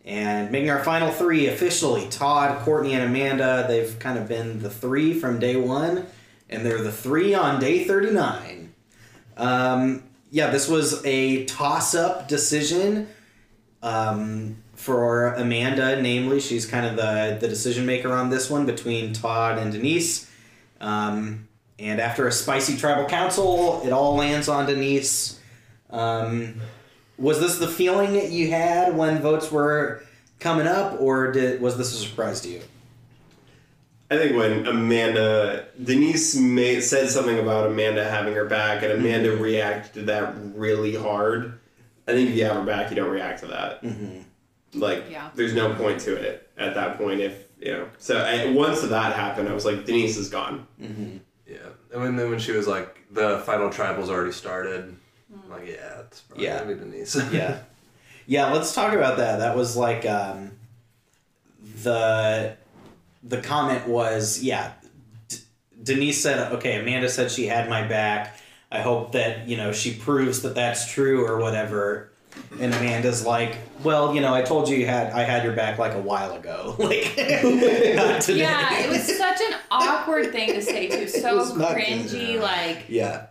And 0.05 0.51
making 0.51 0.69
our 0.69 0.83
final 0.83 1.09
three 1.09 1.47
officially 1.47 2.07
Todd, 2.09 2.59
Courtney, 2.59 2.93
and 2.93 3.05
Amanda. 3.05 3.65
They've 3.67 3.97
kind 3.97 4.19
of 4.19 4.27
been 4.27 4.59
the 4.59 4.69
three 4.69 5.15
from 5.15 5.39
day 5.39 5.55
one, 5.55 6.05
and 6.51 6.63
they're 6.63 6.83
the 6.83 6.91
three 6.91 7.33
on 7.33 7.59
day 7.59 7.83
39. 7.83 8.75
Um, 9.37 10.03
yeah, 10.29 10.51
this 10.51 10.69
was 10.69 11.03
a 11.03 11.45
toss 11.45 11.95
up 11.95 12.27
decision 12.27 13.07
um, 13.81 14.57
for 14.75 15.33
Amanda, 15.33 16.01
namely. 16.01 16.39
She's 16.39 16.65
kind 16.65 16.85
of 16.85 16.95
the, 16.95 17.37
the 17.39 17.47
decision 17.47 17.85
maker 17.85 18.13
on 18.13 18.29
this 18.29 18.49
one 18.49 18.65
between 18.65 19.13
Todd 19.13 19.57
and 19.57 19.71
Denise. 19.71 20.29
Um, 20.81 21.47
and 21.77 21.99
after 21.99 22.27
a 22.27 22.31
spicy 22.31 22.77
tribal 22.77 23.05
council, 23.05 23.81
it 23.85 23.91
all 23.91 24.15
lands 24.15 24.49
on 24.49 24.65
Denise. 24.65 25.39
Um, 25.89 26.55
was 27.17 27.39
this 27.39 27.57
the 27.57 27.67
feeling 27.67 28.13
that 28.13 28.31
you 28.31 28.49
had 28.51 28.95
when 28.95 29.21
votes 29.21 29.51
were 29.51 30.03
coming 30.39 30.67
up, 30.67 30.99
or 30.99 31.31
did 31.31 31.61
was 31.61 31.77
this 31.77 31.93
a 31.93 31.97
surprise 31.97 32.41
to 32.41 32.49
you? 32.49 32.61
I 34.11 34.17
think 34.17 34.35
when 34.35 34.65
Amanda 34.65 35.65
Denise 35.83 36.35
made, 36.35 36.81
said 36.81 37.09
something 37.09 37.37
about 37.37 37.67
Amanda 37.67 38.09
having 38.09 38.33
her 38.33 38.45
back, 38.45 38.81
and 38.83 38.91
Amanda 38.91 39.29
Mm-hmm. 39.29 39.43
reacted 39.43 39.93
to 39.93 40.01
that 40.03 40.33
really 40.55 40.95
hard. 40.95 41.58
I 42.09 42.13
think 42.13 42.29
if 42.29 42.35
you 42.35 42.45
have 42.45 42.55
her 42.55 42.63
back, 42.63 42.89
you 42.89 42.95
don't 42.95 43.09
react 43.11 43.39
to 43.41 43.47
that. 43.47 43.83
Mm-hmm. 43.83 44.79
Like, 44.79 45.05
Yeah. 45.09 45.29
there's 45.35 45.53
no 45.53 45.73
point 45.75 45.99
to 46.01 46.15
it 46.15 46.49
at 46.57 46.73
that 46.75 46.97
point. 46.97 47.21
If 47.21 47.47
you 47.59 47.71
know, 47.73 47.89
so 47.97 48.17
I, 48.19 48.51
once 48.51 48.81
that 48.81 49.15
happened, 49.15 49.49
I 49.49 49.53
was 49.53 49.65
like, 49.65 49.85
Denise 49.85 50.17
is 50.17 50.29
gone. 50.29 50.65
Yeah, 50.79 51.57
and 51.91 52.01
when, 52.01 52.15
then 52.15 52.29
when 52.29 52.39
she 52.39 52.51
was 52.51 52.67
like, 52.67 52.97
the 53.11 53.39
final 53.45 53.69
tribal's 53.69 54.09
already 54.09 54.31
started. 54.31 54.95
I'm 55.33 55.49
like, 55.49 55.67
yeah, 55.67 55.99
it's 56.01 56.21
probably 56.21 56.45
Yeah. 56.45 56.59
gonna 56.59 56.75
be 56.75 56.79
Denise. 56.79 57.15
yeah 57.31 57.59
yeah 58.27 58.51
let's 58.53 58.75
talk 58.75 58.93
about 58.93 59.17
that 59.17 59.39
that 59.39 59.55
was 59.57 59.75
like 59.75 60.05
um 60.05 60.51
the 61.83 62.55
the 63.23 63.41
comment 63.41 63.87
was 63.87 64.41
yeah 64.43 64.73
D- 65.27 65.37
denise 65.83 66.21
said 66.21 66.51
okay 66.53 66.79
amanda 66.79 67.09
said 67.09 67.31
she 67.31 67.47
had 67.47 67.67
my 67.69 67.87
back 67.87 68.37
i 68.71 68.79
hope 68.81 69.11
that 69.13 69.47
you 69.47 69.57
know 69.57 69.71
she 69.71 69.93
proves 69.93 70.41
that 70.41 70.55
that's 70.55 70.91
true 70.91 71.25
or 71.25 71.39
whatever 71.39 72.11
and 72.59 72.73
amanda's 72.73 73.25
like 73.25 73.57
well 73.83 74.13
you 74.13 74.21
know 74.21 74.33
i 74.33 74.41
told 74.41 74.69
you 74.69 74.77
you 74.77 74.85
had 74.85 75.11
i 75.13 75.23
had 75.23 75.43
your 75.43 75.53
back 75.53 75.77
like 75.79 75.93
a 75.93 76.01
while 76.01 76.31
ago 76.33 76.75
like 76.79 77.05
not 77.95 78.21
today 78.21 78.39
Yeah, 78.41 78.79
it 78.83 78.89
was 78.89 79.17
such 79.17 79.41
an 79.41 79.57
awkward 79.71 80.31
thing 80.31 80.53
to 80.53 80.61
say 80.61 80.87
too. 80.87 81.07
So 81.19 81.35
was 81.37 81.51
good. 81.53 81.75
cringy, 81.77 82.39
like 82.39 82.85
Yeah. 82.87 83.27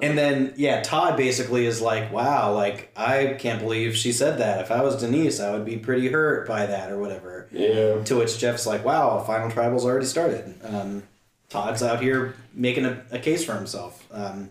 And 0.00 0.16
then 0.16 0.54
yeah, 0.56 0.80
Todd 0.82 1.16
basically 1.18 1.66
is 1.66 1.82
like, 1.82 2.10
"Wow, 2.10 2.54
like 2.54 2.90
I 2.96 3.34
can't 3.38 3.60
believe 3.60 3.94
she 3.96 4.12
said 4.12 4.38
that. 4.38 4.60
If 4.62 4.70
I 4.70 4.82
was 4.82 4.96
Denise, 5.00 5.40
I 5.40 5.50
would 5.50 5.66
be 5.66 5.76
pretty 5.76 6.08
hurt 6.08 6.48
by 6.48 6.64
that 6.64 6.90
or 6.90 6.98
whatever." 6.98 7.48
Yeah. 7.50 8.02
To 8.04 8.16
which 8.16 8.38
Jeff's 8.38 8.66
like, 8.66 8.82
"Wow, 8.82 9.18
final 9.26 9.50
tribal's 9.50 9.84
already 9.84 10.06
started." 10.06 10.54
Um, 10.64 11.02
Todd's 11.50 11.82
out 11.82 12.00
here 12.00 12.34
making 12.54 12.86
a, 12.86 13.02
a 13.10 13.18
case 13.18 13.44
for 13.44 13.54
himself. 13.54 14.06
Um, 14.10 14.50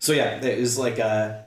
so 0.00 0.12
yeah, 0.12 0.44
it 0.44 0.58
was 0.58 0.76
like 0.76 0.98
a, 0.98 1.46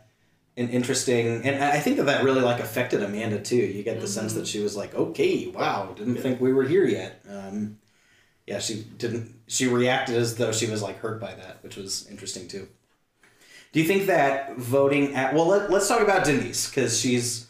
an 0.55 0.69
interesting, 0.69 1.43
and 1.43 1.61
I 1.61 1.79
think 1.79 1.97
that 1.97 2.05
that 2.05 2.23
really 2.23 2.41
like 2.41 2.61
affected 2.61 3.03
Amanda 3.03 3.39
too. 3.39 3.57
You 3.57 3.83
get 3.83 3.99
the 3.99 4.07
sense 4.07 4.33
that 4.33 4.47
she 4.47 4.61
was 4.61 4.77
like, 4.77 4.95
"Okay, 4.95 5.47
wow, 5.47 5.93
didn't 5.93 6.15
think 6.17 6.39
we 6.39 6.53
were 6.53 6.63
here 6.63 6.85
yet." 6.85 7.21
Um, 7.29 7.79
yeah, 8.47 8.59
she 8.59 8.83
didn't. 8.97 9.35
She 9.47 9.67
reacted 9.67 10.15
as 10.15 10.35
though 10.37 10.53
she 10.53 10.67
was 10.67 10.81
like 10.81 10.99
hurt 10.99 11.19
by 11.19 11.33
that, 11.33 11.61
which 11.61 11.75
was 11.75 12.07
interesting 12.07 12.47
too. 12.47 12.69
Do 13.73 13.81
you 13.81 13.87
think 13.87 14.05
that 14.05 14.55
voting 14.55 15.15
at 15.15 15.33
well, 15.33 15.47
let, 15.47 15.69
let's 15.69 15.87
talk 15.87 16.01
about 16.01 16.23
Denise 16.23 16.69
because 16.69 16.99
she's 16.99 17.47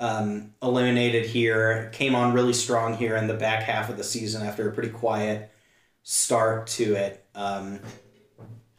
um, 0.00 0.54
eliminated 0.62 1.26
here. 1.26 1.90
Came 1.92 2.14
on 2.14 2.32
really 2.32 2.54
strong 2.54 2.96
here 2.96 3.14
in 3.16 3.26
the 3.26 3.34
back 3.34 3.62
half 3.62 3.90
of 3.90 3.98
the 3.98 4.04
season 4.04 4.42
after 4.42 4.68
a 4.68 4.72
pretty 4.72 4.88
quiet 4.88 5.52
start 6.02 6.66
to 6.66 6.94
it, 6.94 7.24
um, 7.34 7.78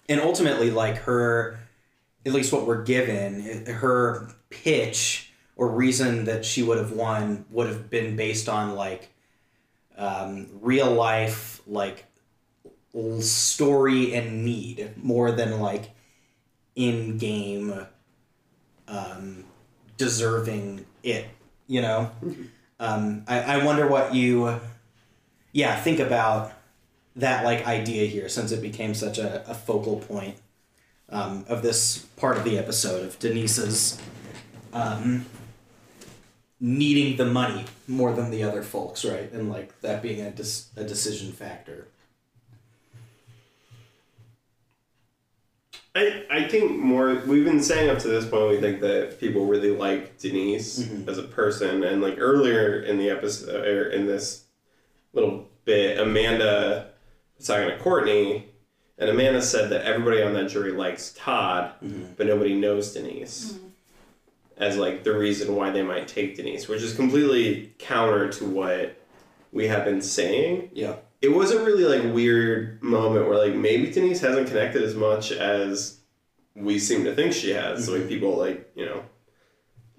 and 0.10 0.22
ultimately, 0.22 0.72
like 0.72 0.98
her, 1.00 1.60
at 2.26 2.34
least 2.34 2.52
what 2.54 2.66
we're 2.66 2.84
given, 2.84 3.66
her 3.66 4.30
pitch 4.50 5.32
or 5.56 5.70
reason 5.70 6.26
that 6.26 6.46
she 6.46 6.64
would 6.64 6.78
have 6.78 6.92
won 6.92 7.46
would 7.50 7.68
have 7.68 7.90
been 7.90 8.16
based 8.16 8.50
on 8.50 8.76
like 8.76 9.14
um, 9.98 10.48
real 10.62 10.92
life 10.92 11.62
like 11.68 12.06
story 13.20 14.14
and 14.14 14.44
need 14.44 14.94
more 14.98 15.32
than 15.32 15.60
like 15.60 15.92
in 16.76 17.18
game 17.18 17.86
um, 18.88 19.46
deserving 19.98 20.86
it 21.04 21.28
you 21.72 21.82
know? 21.82 22.12
Um, 22.80 23.24
I, 23.28 23.42
I 23.42 23.66
wonder 23.66 23.88
what 23.88 24.14
you 24.14 24.60
yeah 25.54 25.76
think 25.80 26.00
about 26.00 26.52
that 27.16 27.44
like 27.44 27.66
idea 27.68 28.06
here 28.08 28.30
since 28.30 28.52
it 28.52 28.62
became 28.62 28.94
such 28.94 29.18
a, 29.18 29.50
a 29.50 29.54
focal 29.54 29.98
point 30.00 30.38
um, 31.10 31.46
of 31.50 31.62
this 31.62 32.00
part 32.18 32.38
of 32.38 32.44
the 32.44 32.58
episode 32.58 33.06
of 33.06 33.20
denise's 33.20 34.00
um, 34.74 35.26
needing 36.60 37.18
the 37.18 37.26
money 37.26 37.66
more 37.88 38.14
than 38.14 38.32
the 38.32 38.44
other 38.44 38.62
folks, 38.64 39.04
right? 39.04 39.32
And 39.34 39.50
like 39.50 39.80
that 39.82 40.02
being 40.02 40.22
a, 40.22 40.32
dis- 40.32 40.70
a 40.78 40.84
decision 40.84 41.32
factor. 41.34 41.88
I, 45.94 46.24
I 46.32 46.48
think 46.48 46.78
more 46.78 47.16
we've 47.28 47.44
been 47.44 47.62
saying 47.62 47.90
up 47.90 48.00
to 48.00 48.08
this 48.08 48.26
point 48.26 48.50
we 48.50 48.62
think 48.62 48.80
that 48.80 49.20
people 49.20 49.46
really 49.46 49.72
like 49.76 50.18
Denise 50.20 50.80
Mhm. 50.80 51.08
as 51.10 51.18
a 51.18 51.24
person 51.24 51.84
and 51.84 52.02
like 52.02 52.16
earlier 52.18 52.80
in 52.82 52.98
the 52.98 53.10
episode 53.10 53.68
or 53.68 53.90
in 53.90 54.06
this 54.08 54.46
little 55.12 55.50
bit 55.66 56.00
Amanda 56.00 56.91
was 57.42 57.48
talking 57.48 57.70
to 57.70 57.84
Courtney 57.84 58.48
and 58.98 59.10
Amanda 59.10 59.42
said 59.42 59.72
that 59.72 59.86
everybody 59.86 60.22
on 60.22 60.34
that 60.34 60.50
jury 60.50 60.72
likes 60.72 61.14
Todd 61.18 61.74
Mhm. 61.84 62.16
but 62.18 62.28
nobody 62.28 62.54
knows 62.56 62.94
Denise 62.94 63.54
mm-hmm. 63.54 63.68
as 64.58 64.78
like 64.78 65.04
the 65.04 65.18
reason 65.18 65.56
why 65.56 65.72
they 65.72 65.84
might 65.84 66.08
take 66.08 66.36
Denise 66.36 66.68
which 66.68 66.82
is 66.82 66.94
completely 66.96 67.74
counter 67.80 68.30
to 68.30 68.46
what 68.46 68.98
we 69.52 69.68
have 69.68 69.86
been 69.86 70.02
saying 70.02 70.70
Yeah. 70.74 70.96
it 71.22 71.30
was 71.30 71.52
a 71.52 71.64
really 71.64 71.84
like 71.84 72.14
weird 72.14 72.82
moment 72.82 73.28
where 73.28 73.38
like 73.38 73.56
maybe 73.56 73.92
Denise 73.92 74.22
hasn't 74.22 74.48
connected 74.48 74.84
as 74.84 74.96
much 74.96 75.32
as 75.32 75.98
we 76.56 76.80
seem 76.80 77.06
to 77.06 77.16
think 77.16 77.34
she 77.34 77.52
has. 77.52 77.86
So 77.86 77.94
like 77.94 78.02
mm-hmm. 78.02 78.10
people 78.10 78.38
like 78.38 78.72
you 78.76 78.86
know 78.86 79.04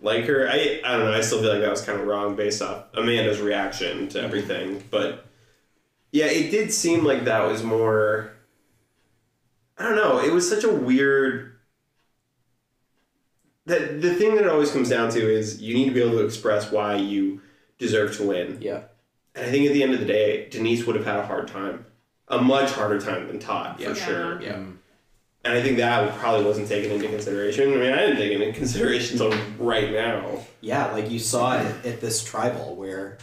like 0.01 0.25
her. 0.27 0.49
I 0.49 0.81
I 0.85 0.97
don't 0.97 1.07
know. 1.07 1.13
I 1.13 1.21
still 1.21 1.41
feel 1.41 1.51
like 1.51 1.61
that 1.61 1.71
was 1.71 1.83
kind 1.83 1.99
of 1.99 2.07
wrong 2.07 2.37
based 2.37 2.61
off 2.61 2.85
Amanda's 2.95 3.41
reaction 3.41 4.09
to 4.09 4.19
mm-hmm. 4.19 4.27
everything. 4.27 4.85
But 4.91 5.27
yeah, 6.13 6.27
it 6.27 6.51
did 6.51 6.73
seem 6.73 7.05
like 7.05 7.25
that 7.25 7.47
was 7.49 7.63
more. 7.63 8.33
I 9.79 9.85
don't 9.85 9.97
know. 9.97 10.21
It 10.21 10.33
was 10.33 10.49
such 10.49 10.63
a 10.65 10.71
weird. 10.73 11.57
That 13.67 14.01
the 14.03 14.15
thing 14.15 14.35
that 14.35 14.45
it 14.45 14.51
always 14.51 14.73
comes 14.73 14.89
down 14.89 15.11
to 15.11 15.21
is 15.21 15.63
you 15.63 15.75
need 15.75 15.87
to 15.87 15.95
be 15.95 16.03
able 16.03 16.19
to 16.19 16.25
express 16.25 16.71
why 16.73 16.97
you 16.97 17.41
deserve 17.79 18.17
to 18.17 18.25
win. 18.25 18.59
Yeah. 18.61 18.83
And 19.35 19.47
I 19.47 19.51
think 19.51 19.67
at 19.67 19.73
the 19.73 19.83
end 19.83 19.95
of 19.95 20.01
the 20.01 20.07
day, 20.07 20.49
Denise 20.51 20.85
would 20.87 20.97
have 20.97 21.05
had 21.05 21.19
a 21.21 21.27
hard 21.27 21.49
time, 21.49 21.87
a 22.29 22.39
much 22.41 22.71
harder 22.73 23.01
time 23.01 23.29
than 23.29 23.39
Todd 23.39 23.77
for 23.77 23.83
Yeah. 23.83 23.95
sure. 23.95 24.43
Yeah. 24.43 24.53
Mm-hmm. 24.55 24.71
And 25.45 25.55
I 25.55 25.63
think 25.63 25.77
that 25.79 26.15
probably 26.19 26.45
wasn't 26.45 26.69
taken 26.69 26.93
into 26.93 27.09
consideration. 27.09 27.73
I 27.73 27.77
mean, 27.77 27.93
I 27.93 27.97
didn't 27.99 28.17
take 28.17 28.33
it 28.33 28.41
into 28.41 28.57
consideration 28.59 29.21
until 29.21 29.37
right 29.59 29.91
now. 29.93 30.45
Yeah, 30.61 30.93
like 30.93 31.11
you 31.11 31.19
saw 31.19 31.55
it 31.59 31.67
at, 31.67 31.87
at 31.87 32.01
this 32.01 32.23
tribal 32.23 32.77
where 32.77 33.19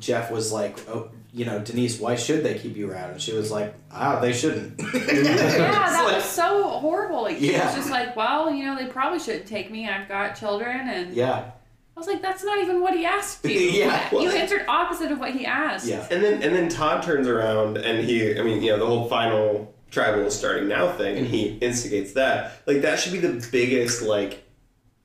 Jeff 0.00 0.30
was 0.30 0.50
like, 0.50 0.78
"Oh, 0.88 1.10
you 1.38 1.44
know, 1.46 1.58
Denise, 1.60 2.00
why 2.00 2.16
should 2.16 2.42
they 2.44 2.58
keep 2.58 2.76
you 2.76 2.90
around?" 2.90 3.10
And 3.12 3.22
she 3.22 3.32
was 3.32 3.50
like, 3.50 3.74
"Ah, 3.92 4.18
they 4.20 4.32
shouldn't." 4.32 4.78
yeah, 4.94 5.02
that 5.02 6.02
like- 6.04 6.16
was 6.16 6.24
so 6.24 6.68
horrible. 6.68 7.22
Like 7.22 7.38
she 7.38 7.52
Yeah. 7.52 7.66
was 7.66 7.74
just 7.76 7.90
like, 7.90 8.16
well, 8.16 8.50
you 8.52 8.64
know, 8.64 8.76
they 8.76 8.86
probably 8.86 9.18
shouldn't 9.18 9.46
take 9.46 9.70
me. 9.70 9.88
I've 9.88 10.08
got 10.08 10.34
children, 10.34 10.88
and 10.88 11.14
yeah, 11.14 11.50
I 11.96 12.00
was 12.00 12.06
like, 12.06 12.22
that's 12.22 12.44
not 12.44 12.58
even 12.58 12.80
what 12.80 12.94
he 12.94 13.04
asked 13.06 13.44
you. 13.44 13.50
Yeah. 13.82 14.10
you 14.12 14.30
answered 14.30 14.64
opposite 14.68 15.10
of 15.12 15.18
what 15.20 15.30
he 15.32 15.46
asked. 15.46 15.86
yeah, 15.86 16.06
And 16.10 16.22
then 16.22 16.42
and 16.42 16.54
then 16.54 16.68
Todd 16.68 17.02
turns 17.02 17.26
around 17.28 17.76
and 17.78 18.04
he, 18.04 18.38
I 18.38 18.42
mean, 18.42 18.62
you 18.62 18.70
know, 18.72 18.78
the 18.78 18.86
whole 18.86 19.08
final 19.08 19.74
tribal 19.90 20.20
is 20.26 20.34
starting 20.38 20.68
now 20.68 20.92
thing, 20.92 21.16
and 21.18 21.26
he 21.26 21.56
instigates 21.58 22.12
that. 22.14 22.62
Like 22.66 22.82
that 22.82 22.98
should 22.98 23.12
be 23.12 23.18
the 23.20 23.48
biggest 23.52 24.02
like. 24.02 24.44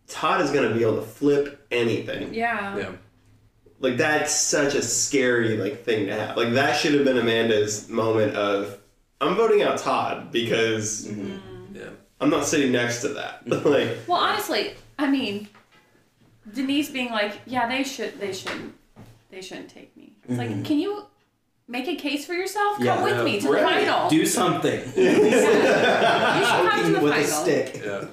Todd 0.08 0.42
is 0.42 0.52
going 0.52 0.68
to 0.70 0.76
be 0.76 0.82
able 0.84 0.98
to 0.98 1.02
flip 1.02 1.66
anything. 1.72 2.34
Yeah. 2.34 2.78
Yeah. 2.78 2.92
Like 3.84 3.98
that's 3.98 4.34
such 4.34 4.76
a 4.76 4.82
scary 4.82 5.58
like 5.58 5.84
thing 5.84 6.08
to 6.08 6.16
have. 6.16 6.38
Like 6.38 6.54
that 6.54 6.78
should 6.78 6.94
have 6.94 7.04
been 7.04 7.18
Amanda's 7.18 7.90
moment 7.90 8.34
of 8.36 8.80
I'm 9.20 9.36
voting 9.36 9.62
out 9.62 9.78
Todd 9.78 10.32
because 10.32 11.06
mm-hmm. 11.06 11.76
Yeah. 11.76 11.90
I'm 12.22 12.30
not 12.30 12.46
sitting 12.46 12.72
next 12.72 13.02
to 13.02 13.10
that. 13.10 13.46
Mm-hmm. 13.46 13.70
like 13.70 13.98
Well, 14.08 14.20
honestly, 14.20 14.74
I 14.98 15.12
mean, 15.12 15.50
Denise 16.54 16.90
being 16.90 17.12
like, 17.12 17.42
yeah, 17.46 17.68
they 17.68 17.84
should, 17.84 18.20
they 18.20 18.32
shouldn't, 18.32 18.74
they 19.30 19.42
shouldn't 19.42 19.70
take 19.70 19.96
me. 19.98 20.14
It's 20.30 20.38
like, 20.38 20.50
mm-hmm. 20.50 20.64
can 20.64 20.80
you 20.80 21.06
make 21.68 21.90
a 21.90 21.96
case 21.96 22.26
for 22.26 22.34
yourself? 22.34 22.78
Come 22.78 22.86
Yeah. 22.86 23.04
with 23.04 23.26
me 23.26 23.42
to 23.42 23.50
Right. 23.50 23.82
the 23.82 23.86
final. 23.86 24.10
do 24.10 24.26
something 24.26 24.80
you 24.96 25.12
should 25.12 25.62
come 25.62 26.86
to 26.86 26.92
the 26.94 27.00
with 27.02 27.14
a 27.14 27.24
stick. 27.26 27.82
Yeah. 27.84 28.06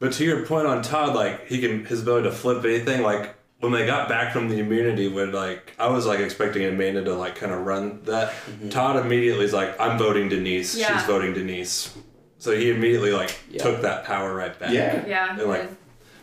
But 0.00 0.12
to 0.14 0.24
your 0.24 0.44
point 0.44 0.66
on 0.66 0.82
Todd, 0.82 1.14
like 1.14 1.46
he 1.46 1.60
can 1.60 1.84
his 1.84 2.02
ability 2.02 2.28
to 2.28 2.34
flip 2.34 2.64
anything, 2.64 3.02
like 3.02 3.36
when 3.64 3.72
they 3.72 3.86
got 3.86 4.08
back 4.08 4.32
from 4.32 4.48
the 4.48 4.58
immunity, 4.58 5.08
when 5.08 5.32
like 5.32 5.72
I 5.78 5.88
was 5.88 6.06
like 6.06 6.20
expecting 6.20 6.64
Amanda 6.64 7.02
to 7.04 7.14
like 7.14 7.36
kind 7.36 7.52
of 7.52 7.64
run 7.64 8.02
that. 8.04 8.30
Mm-hmm. 8.30 8.68
Todd 8.68 9.04
immediately 9.04 9.44
is 9.44 9.52
like, 9.52 9.78
I'm 9.80 9.98
voting 9.98 10.28
Denise. 10.28 10.76
Yeah. 10.76 10.96
She's 10.96 11.06
voting 11.06 11.32
Denise. 11.32 11.96
So 12.38 12.54
he 12.54 12.70
immediately 12.70 13.12
like 13.12 13.36
Yeah. 13.50 13.62
took 13.62 13.82
that 13.82 14.04
power 14.04 14.34
right 14.34 14.58
back. 14.58 14.72
Yeah. 14.72 15.04
Yeah. 15.06 15.38
And 15.38 15.48
like, 15.48 15.70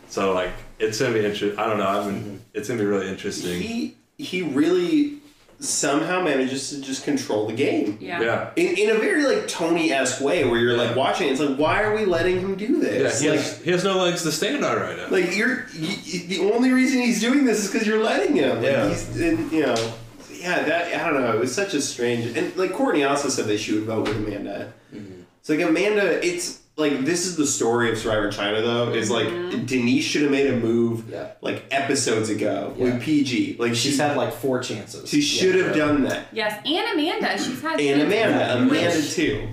so 0.08 0.32
like 0.32 0.52
it's 0.78 1.00
gonna 1.00 1.14
be 1.14 1.24
interesting. 1.24 1.58
I 1.58 1.66
don't 1.66 1.78
know. 1.78 1.86
I 1.86 2.06
mean, 2.06 2.20
mm-hmm. 2.20 2.36
it's 2.54 2.68
gonna 2.68 2.80
be 2.80 2.86
really 2.86 3.08
interesting. 3.08 3.60
he 3.60 3.96
he 4.18 4.42
really 4.42 5.21
somehow 5.62 6.20
manages 6.22 6.70
to 6.70 6.80
just 6.80 7.04
control 7.04 7.46
the 7.46 7.52
game. 7.52 7.96
yeah. 8.00 8.20
Yeah. 8.20 8.50
In, 8.56 8.76
in 8.78 8.90
a 8.96 8.98
very 8.98 9.24
like 9.24 9.46
Tony 9.48 9.92
esque 9.92 10.20
way, 10.20 10.44
where 10.44 10.58
you're 10.58 10.76
like 10.76 10.96
watching, 10.96 11.28
it's 11.28 11.40
like, 11.40 11.56
why 11.56 11.82
are 11.82 11.94
we 11.94 12.04
letting 12.04 12.40
him 12.40 12.56
do 12.56 12.66
Yeah. 12.66 12.80
this? 12.80 13.20
He 13.20 13.30
like, 13.30 13.38
has, 13.38 13.58
he 13.62 13.70
has 13.70 13.84
no 13.84 13.96
legs 13.98 14.22
to 14.24 14.32
stand 14.32 14.64
on 14.64 14.76
right 14.76 14.96
now. 14.96 15.08
like 15.08 15.36
you're 15.36 15.66
you, 15.72 16.26
the 16.26 16.40
only 16.52 16.70
reason 16.72 17.00
he's 17.00 17.20
doing 17.20 17.44
this 17.44 17.64
is 17.64 17.70
because 17.70 17.86
you're 17.86 18.02
letting 18.02 18.34
him. 18.34 18.56
Like, 18.56 18.64
Yeah. 18.64 18.88
He's 18.88 19.20
and, 19.20 19.52
you 19.52 19.62
know, 19.66 19.92
yeah, 20.32 20.62
that 20.64 20.94
I 21.00 21.08
don't 21.10 21.20
know. 21.22 21.32
It 21.34 21.38
was 21.40 21.54
such 21.54 21.74
a 21.74 21.80
strange 21.80 22.36
and 22.36 22.56
like 22.56 22.72
Courtney 22.72 23.04
also 23.04 23.28
said 23.28 23.46
that 23.46 23.58
she 23.58 23.74
would 23.74 23.84
vote 23.84 24.08
with 24.08 24.16
Amanda. 24.16 24.72
Mm-hmm. 24.92 25.20
It's 25.38 25.48
like 25.48 25.60
Amanda. 25.60 26.26
It's 26.26 26.61
like 26.76 27.04
this 27.04 27.26
is 27.26 27.36
the 27.36 27.46
story 27.46 27.90
of 27.92 27.98
Survivor 27.98 28.30
China 28.30 28.62
though. 28.62 28.92
Is 28.92 29.10
like 29.10 29.28
Denise 29.66 30.04
should 30.04 30.22
have 30.22 30.30
made 30.30 30.46
a 30.48 30.56
move 30.56 31.10
Yeah. 31.10 31.32
like 31.40 31.64
episodes 31.70 32.30
ago 32.30 32.74
Yeah. 32.76 32.84
with 32.84 33.02
Peih-Gee. 33.02 33.56
Like 33.58 33.74
She's 33.74 33.92
she 33.94 33.98
had 33.98 34.16
like 34.16 34.32
four 34.32 34.60
chances. 34.62 35.08
she 35.10 35.20
should 35.20 35.54
have 35.56 35.76
Yeah. 35.76 35.86
done 35.86 36.02
that. 36.04 36.26
Yes, 36.32 36.60
and 36.64 36.98
Amanda. 36.98 37.36
She's 37.38 37.60
had 37.60 37.80
And. 37.80 38.02
Amanda, 38.02 38.56
Amanda 38.58 39.02
too. 39.02 39.48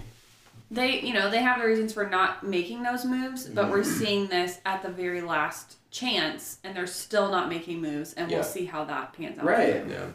they 0.72 1.02
you 1.02 1.14
know 1.14 1.30
they 1.30 1.40
have 1.42 1.60
the 1.60 1.66
reasons 1.66 1.94
for 1.94 2.08
not 2.08 2.46
making 2.46 2.84
those 2.84 3.04
moves 3.04 3.48
but 3.48 3.70
we're 3.70 3.80
Mm-hmm. 3.82 4.00
seeing 4.06 4.28
this 4.28 4.60
at 4.66 4.84
the 4.84 4.90
very 4.90 5.22
last 5.22 5.78
chance 5.92 6.58
and 6.64 6.76
they're 6.76 6.86
still 6.88 7.30
not 7.32 7.50
making 7.50 7.82
moves 7.82 8.14
and 8.14 8.30
Yeah. 8.30 8.38
we'll 8.38 8.44
see 8.46 8.66
how 8.66 8.86
that 8.86 9.14
pans 9.14 9.40
out 9.40 9.46
Right. 9.46 9.84
Yeah. 9.90 10.06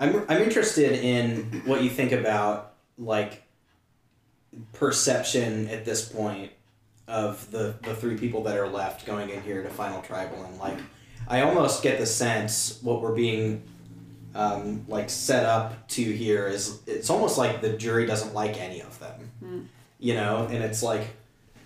I'm 0.00 0.24
I'm 0.30 0.42
interested 0.42 0.92
in 1.04 1.62
what 1.66 1.82
you 1.84 1.90
think 1.90 2.12
about 2.12 2.72
like 2.98 3.42
perception 4.72 5.68
at 5.68 5.84
this 5.84 6.08
point 6.08 6.52
of 7.06 7.50
the 7.50 7.74
the 7.82 7.94
three 7.94 8.16
people 8.16 8.42
that 8.44 8.56
are 8.56 8.68
left 8.68 9.06
going 9.06 9.30
in 9.30 9.42
here 9.42 9.62
to 9.62 9.70
final 9.70 10.00
tribal 10.02 10.42
and 10.44 10.58
like 10.58 10.78
I 11.28 11.42
almost 11.42 11.82
get 11.82 11.98
the 11.98 12.06
sense 12.06 12.80
what 12.82 13.00
we're 13.00 13.14
being 13.14 13.62
um, 14.34 14.84
like 14.88 15.10
set 15.10 15.44
up 15.44 15.88
to 15.88 16.02
here 16.02 16.46
is 16.46 16.80
it's 16.86 17.10
almost 17.10 17.38
like 17.38 17.60
the 17.60 17.70
jury 17.70 18.06
doesn't 18.06 18.34
like 18.34 18.60
any 18.60 18.80
of 18.80 18.98
them, 18.98 19.30
you 19.98 20.14
know, 20.14 20.46
and 20.50 20.62
it's 20.62 20.82
like 20.82 21.08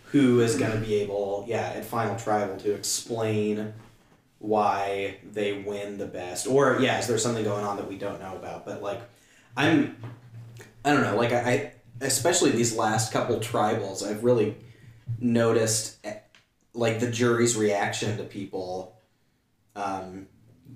who 0.06 0.40
is 0.40 0.56
going 0.56 0.72
to 0.72 0.78
be 0.78 0.94
able, 0.96 1.44
yeah, 1.48 1.72
at 1.74 1.84
final 1.84 2.16
tribal 2.16 2.56
to 2.58 2.72
explain 2.74 3.74
why 4.38 5.16
they 5.32 5.54
win 5.54 5.98
the 5.98 6.06
best, 6.06 6.46
or 6.46 6.78
yeah, 6.80 6.98
is 6.98 7.06
there 7.06 7.18
something 7.18 7.44
going 7.44 7.64
on 7.64 7.76
that 7.76 7.88
we 7.88 7.96
don't 7.96 8.20
know 8.20 8.36
about? 8.36 8.64
But 8.64 8.82
like, 8.82 9.00
I'm, 9.56 9.96
I 10.84 10.92
don't 10.92 11.02
know, 11.02 11.16
like 11.16 11.32
I, 11.32 11.38
I 11.38 11.72
especially 12.04 12.50
these 12.50 12.76
last 12.76 13.12
couple 13.12 13.36
tribals, 13.40 14.06
I've 14.06 14.24
really 14.24 14.56
noticed 15.18 15.96
eh, 16.04 16.14
like 16.72 17.00
the 17.00 17.10
jury's 17.10 17.56
reaction 17.56 18.16
to 18.18 18.24
people 18.24 18.96
um, 19.76 20.26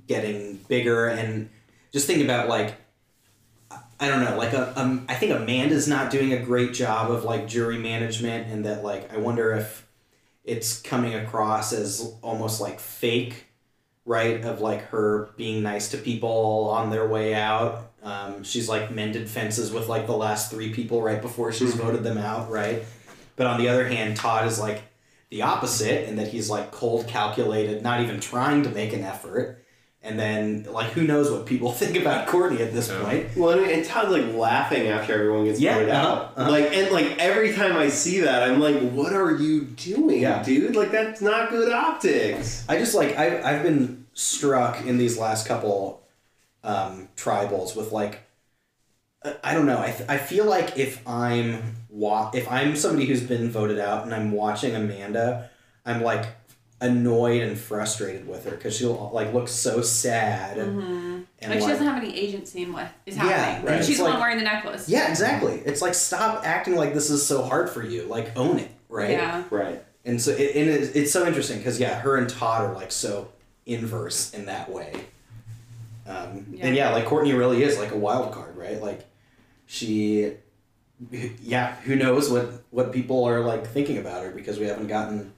getting 0.07 0.57
bigger 0.69 1.07
and 1.07 1.51
just 1.93 2.07
think 2.07 2.23
about 2.23 2.49
like 2.49 2.77
I 4.01 4.09
don't 4.09 4.25
know, 4.25 4.37
like 4.37 4.55
um, 4.55 5.07
I 5.09 5.15
think 5.15 5.33
Amanda's 5.33 5.89
not 5.89 6.11
doing 6.11 6.33
a 6.33 6.39
great 6.39 6.73
job 6.73 7.11
of 7.11 7.25
like 7.25 7.49
jury 7.49 7.79
management, 7.79 8.47
and 8.47 8.65
that 8.65 8.85
like 8.85 9.13
I 9.13 9.17
wonder 9.17 9.53
if 9.53 9.87
it's 10.45 10.81
coming 10.81 11.15
across 11.15 11.73
as 11.73 12.15
almost 12.23 12.61
like 12.61 12.79
fake, 12.79 13.47
right? 14.05 14.45
Of 14.45 14.61
like 14.61 14.83
her 14.91 15.31
being 15.37 15.65
nice 15.65 15.91
to 15.91 15.99
people 15.99 16.71
on 16.71 16.91
their 16.91 17.09
way 17.09 17.35
out. 17.35 17.88
Um, 18.03 18.45
she's 18.45 18.69
like 18.69 18.91
mended 18.93 19.29
fences 19.29 19.73
with 19.73 19.89
like 19.89 20.07
the 20.07 20.17
last 20.17 20.51
three 20.51 20.73
people 20.73 21.03
right 21.03 21.21
before 21.21 21.53
she's 21.53 21.75
voted 21.75 22.03
them 22.05 22.19
out, 22.19 22.51
right? 22.51 22.83
But 23.37 23.47
on 23.47 23.59
the 23.61 23.69
other 23.69 23.87
hand, 23.89 24.17
Todd 24.17 24.47
is 24.47 24.59
like 24.61 24.83
the 25.31 25.43
opposite 25.43 26.09
in 26.09 26.17
that 26.17 26.29
he's 26.29 26.49
like 26.49 26.71
cold, 26.71 27.07
calculated, 27.09 27.83
not 27.83 28.01
even 28.01 28.21
trying 28.21 28.63
to 28.63 28.69
make 28.71 28.93
an 28.93 29.03
effort. 29.03 29.57
And 30.01 30.19
then, 30.19 30.65
like, 30.71 30.91
who 30.93 31.03
knows 31.03 31.29
what 31.29 31.45
people 31.45 31.73
think 31.81 31.97
about 31.97 32.29
Courtney 32.29 32.63
at 32.63 32.73
this 32.73 32.89
Yeah. 32.89 33.03
point? 33.03 33.37
Well, 33.37 33.59
and, 33.59 33.69
and 33.69 33.85
Todd's 33.85 34.11
like 34.13 34.33
laughing 34.33 34.87
after 34.87 35.13
everyone 35.13 35.45
gets 35.45 35.59
Yeah, 35.61 35.75
voted 35.75 35.89
uh-huh, 35.91 36.09
out. 36.09 36.33
uh-huh. 36.37 36.51
Like, 36.53 36.73
and 36.73 36.93
like 36.93 37.19
every 37.19 37.53
time 37.53 37.77
I 37.77 37.89
see 37.89 38.21
that, 38.21 38.49
I'm 38.49 38.61
like, 38.61 38.79
what 38.93 39.13
are 39.13 39.33
you 39.35 39.63
doing, 39.63 40.23
Yeah. 40.23 40.41
dude? 40.45 40.77
Like, 40.77 40.93
that's 40.93 41.21
not 41.21 41.51
good 41.51 41.73
optics. 41.73 42.65
I 42.69 42.79
just 42.79 42.95
like 42.95 43.19
I 43.19 43.43
I've 43.43 43.65
been 43.65 44.07
struck 44.15 44.87
in 44.87 44.99
these 44.99 45.19
last 45.19 45.47
couple 45.49 46.01
um, 46.65 47.09
tribals 47.17 47.77
with 47.77 47.93
like 47.93 48.21
I- 49.25 49.37
I 49.45 49.55
don't 49.55 49.67
know 49.67 49.81
I, 49.81 49.91
th- 49.91 50.09
I 50.09 50.19
feel 50.19 50.45
like 50.45 50.77
if 50.79 51.07
I'm 51.09 51.77
wa- 51.89 52.31
if 52.35 52.51
I'm 52.51 52.77
somebody 52.77 53.07
who's 53.07 53.23
been 53.23 53.51
voted 53.51 53.79
out 53.79 54.05
and 54.05 54.15
I'm 54.15 54.33
watching 54.33 54.75
Amanda 54.75 55.51
I'm 55.87 56.03
like 56.03 56.27
annoyed 56.81 57.43
and 57.43 57.59
frustrated 57.59 58.29
with 58.29 58.45
her 58.45 58.53
because 58.53 58.77
she'll 58.77 59.11
like 59.13 59.33
look 59.35 59.49
so 59.49 59.83
sad 59.83 60.59
and, 60.59 61.27
and 61.41 61.51
like, 61.53 61.61
she 61.61 61.67
doesn't 61.67 61.85
have 61.87 62.01
any 62.03 62.17
agency 62.17 62.63
in 62.63 62.73
what 62.73 62.89
is 63.07 63.17
Yeah, 63.17 63.23
happening 63.25 63.67
right. 63.67 63.75
and 63.77 63.85
she's 63.85 63.97
It's 63.97 63.99
the 63.99 64.05
one 64.13 64.21
wearing 64.21 64.39
the 64.39 64.45
necklace 64.45 64.89
yeah 64.89 65.11
exactly 65.11 65.55
it's 65.67 65.83
like 65.83 65.95
stop 65.95 66.47
acting 66.47 66.77
like 66.77 66.95
this 66.95 67.11
is 67.11 67.27
so 67.27 67.43
hard 67.43 67.69
for 67.71 67.83
you 67.85 68.03
like 68.05 68.37
own 68.37 68.59
it 68.61 68.71
right 68.89 69.11
yeah 69.11 69.45
Right. 69.51 69.83
And 70.05 70.23
so 70.23 70.31
it, 70.31 70.55
and 70.57 70.71
it's, 70.71 70.95
it's 70.97 71.13
so 71.13 71.27
interesting 71.27 71.59
because 71.59 71.79
yeah, 71.79 71.99
her 72.01 72.17
and 72.17 72.31
Todd 72.31 72.63
are 72.63 72.73
like 72.75 72.91
so 72.93 73.29
inverse 73.67 74.33
in 74.33 74.47
that 74.47 74.71
way. 74.71 74.95
Um, 76.09 76.57
And 76.61 76.75
yeah, 76.75 76.91
like 76.91 77.05
Courtney 77.05 77.35
really 77.35 77.63
is 77.63 77.79
like 77.79 77.93
a 77.93 77.97
wild 77.97 78.33
card, 78.33 78.57
right? 78.57 78.81
Like 78.81 79.07
she, 79.67 80.33
yeah, 81.43 81.77
who 81.83 81.95
knows 81.97 82.31
what 82.31 82.65
what 82.71 82.93
people 82.93 83.25
are 83.25 83.41
like 83.41 83.67
thinking 83.67 83.99
about 83.99 84.25
her 84.25 84.31
because 84.31 84.59
we 84.59 84.67
haven't 84.67 84.89
gotten 84.89 85.33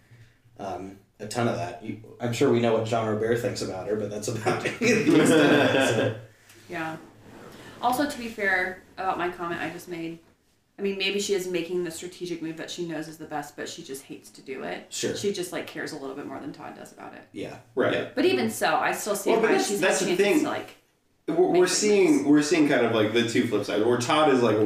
um, 0.59 0.97
a 1.19 1.27
ton 1.27 1.49
of 1.49 1.57
that. 1.57 1.85
You, 1.85 1.99
I'm 2.21 2.33
sure 2.33 2.51
we 2.53 2.61
know 2.61 2.73
what 2.75 2.85
Jean 2.87 3.07
Robert 3.07 3.39
thinks 3.41 3.61
about 3.63 3.89
her, 3.89 3.97
but 3.97 4.11
that's 4.11 4.29
about 4.29 4.65
it. 4.67 4.79
the 4.79 5.21
extent 5.21 5.53
of 5.53 5.77
it, 5.77 5.89
so. 5.95 6.15
yeah 6.69 6.97
also 7.83 8.09
to 8.09 8.19
be 8.19 8.29
fair 8.29 8.83
about 8.99 9.17
my 9.19 9.29
comment 9.31 9.61
i 9.61 9.71
just 9.71 9.89
made 9.89 10.19
i 10.81 10.83
mean 10.83 10.97
maybe 10.99 11.21
she 11.21 11.35
is 11.35 11.47
making 11.47 11.85
the 11.85 11.91
strategic 11.91 12.41
move 12.43 12.57
that 12.57 12.71
she 12.71 12.87
knows 12.87 13.07
is 13.07 13.19
the 13.19 13.25
best 13.27 13.55
but 13.57 13.69
she 13.69 13.83
just 13.83 14.03
hates 14.05 14.31
to 14.31 14.41
do 14.41 14.63
it 14.63 14.87
Sure. 14.89 15.15
she 15.15 15.33
just 15.33 15.53
like 15.53 15.67
cares 15.67 15.93
a 15.93 15.97
little 15.99 16.17
bit 16.17 16.27
more 16.27 16.41
than 16.41 16.53
todd 16.53 16.75
does 16.77 16.93
about 16.93 17.13
it 17.15 17.23
Yeah, 17.33 17.57
Right. 17.75 17.93
Yeah. 17.93 18.09
but 18.15 18.25
even 18.25 18.51
so 18.51 18.75
i 18.77 18.93
still 18.93 19.15
see 19.15 19.31
Well, 19.31 19.41
why 19.41 19.47
that's- 19.49 19.69
she's 19.69 19.81
that's 19.81 20.01
the 20.01 20.17
thing. 20.17 20.41
to 20.41 20.47
like 20.47 20.77
We're, 21.29 21.35
we're 21.37 21.67
seeing 21.67 22.13
moves. 22.17 22.25
we're 22.27 22.43
seeing 22.43 22.69
kind 22.69 22.87
of 22.87 22.93
like 22.95 23.13
the 23.13 23.29
two 23.29 23.47
flip 23.47 23.65
sides 23.65 23.85
where 23.85 23.99
Todd 23.99 24.33
is 24.33 24.43
like 24.43 24.57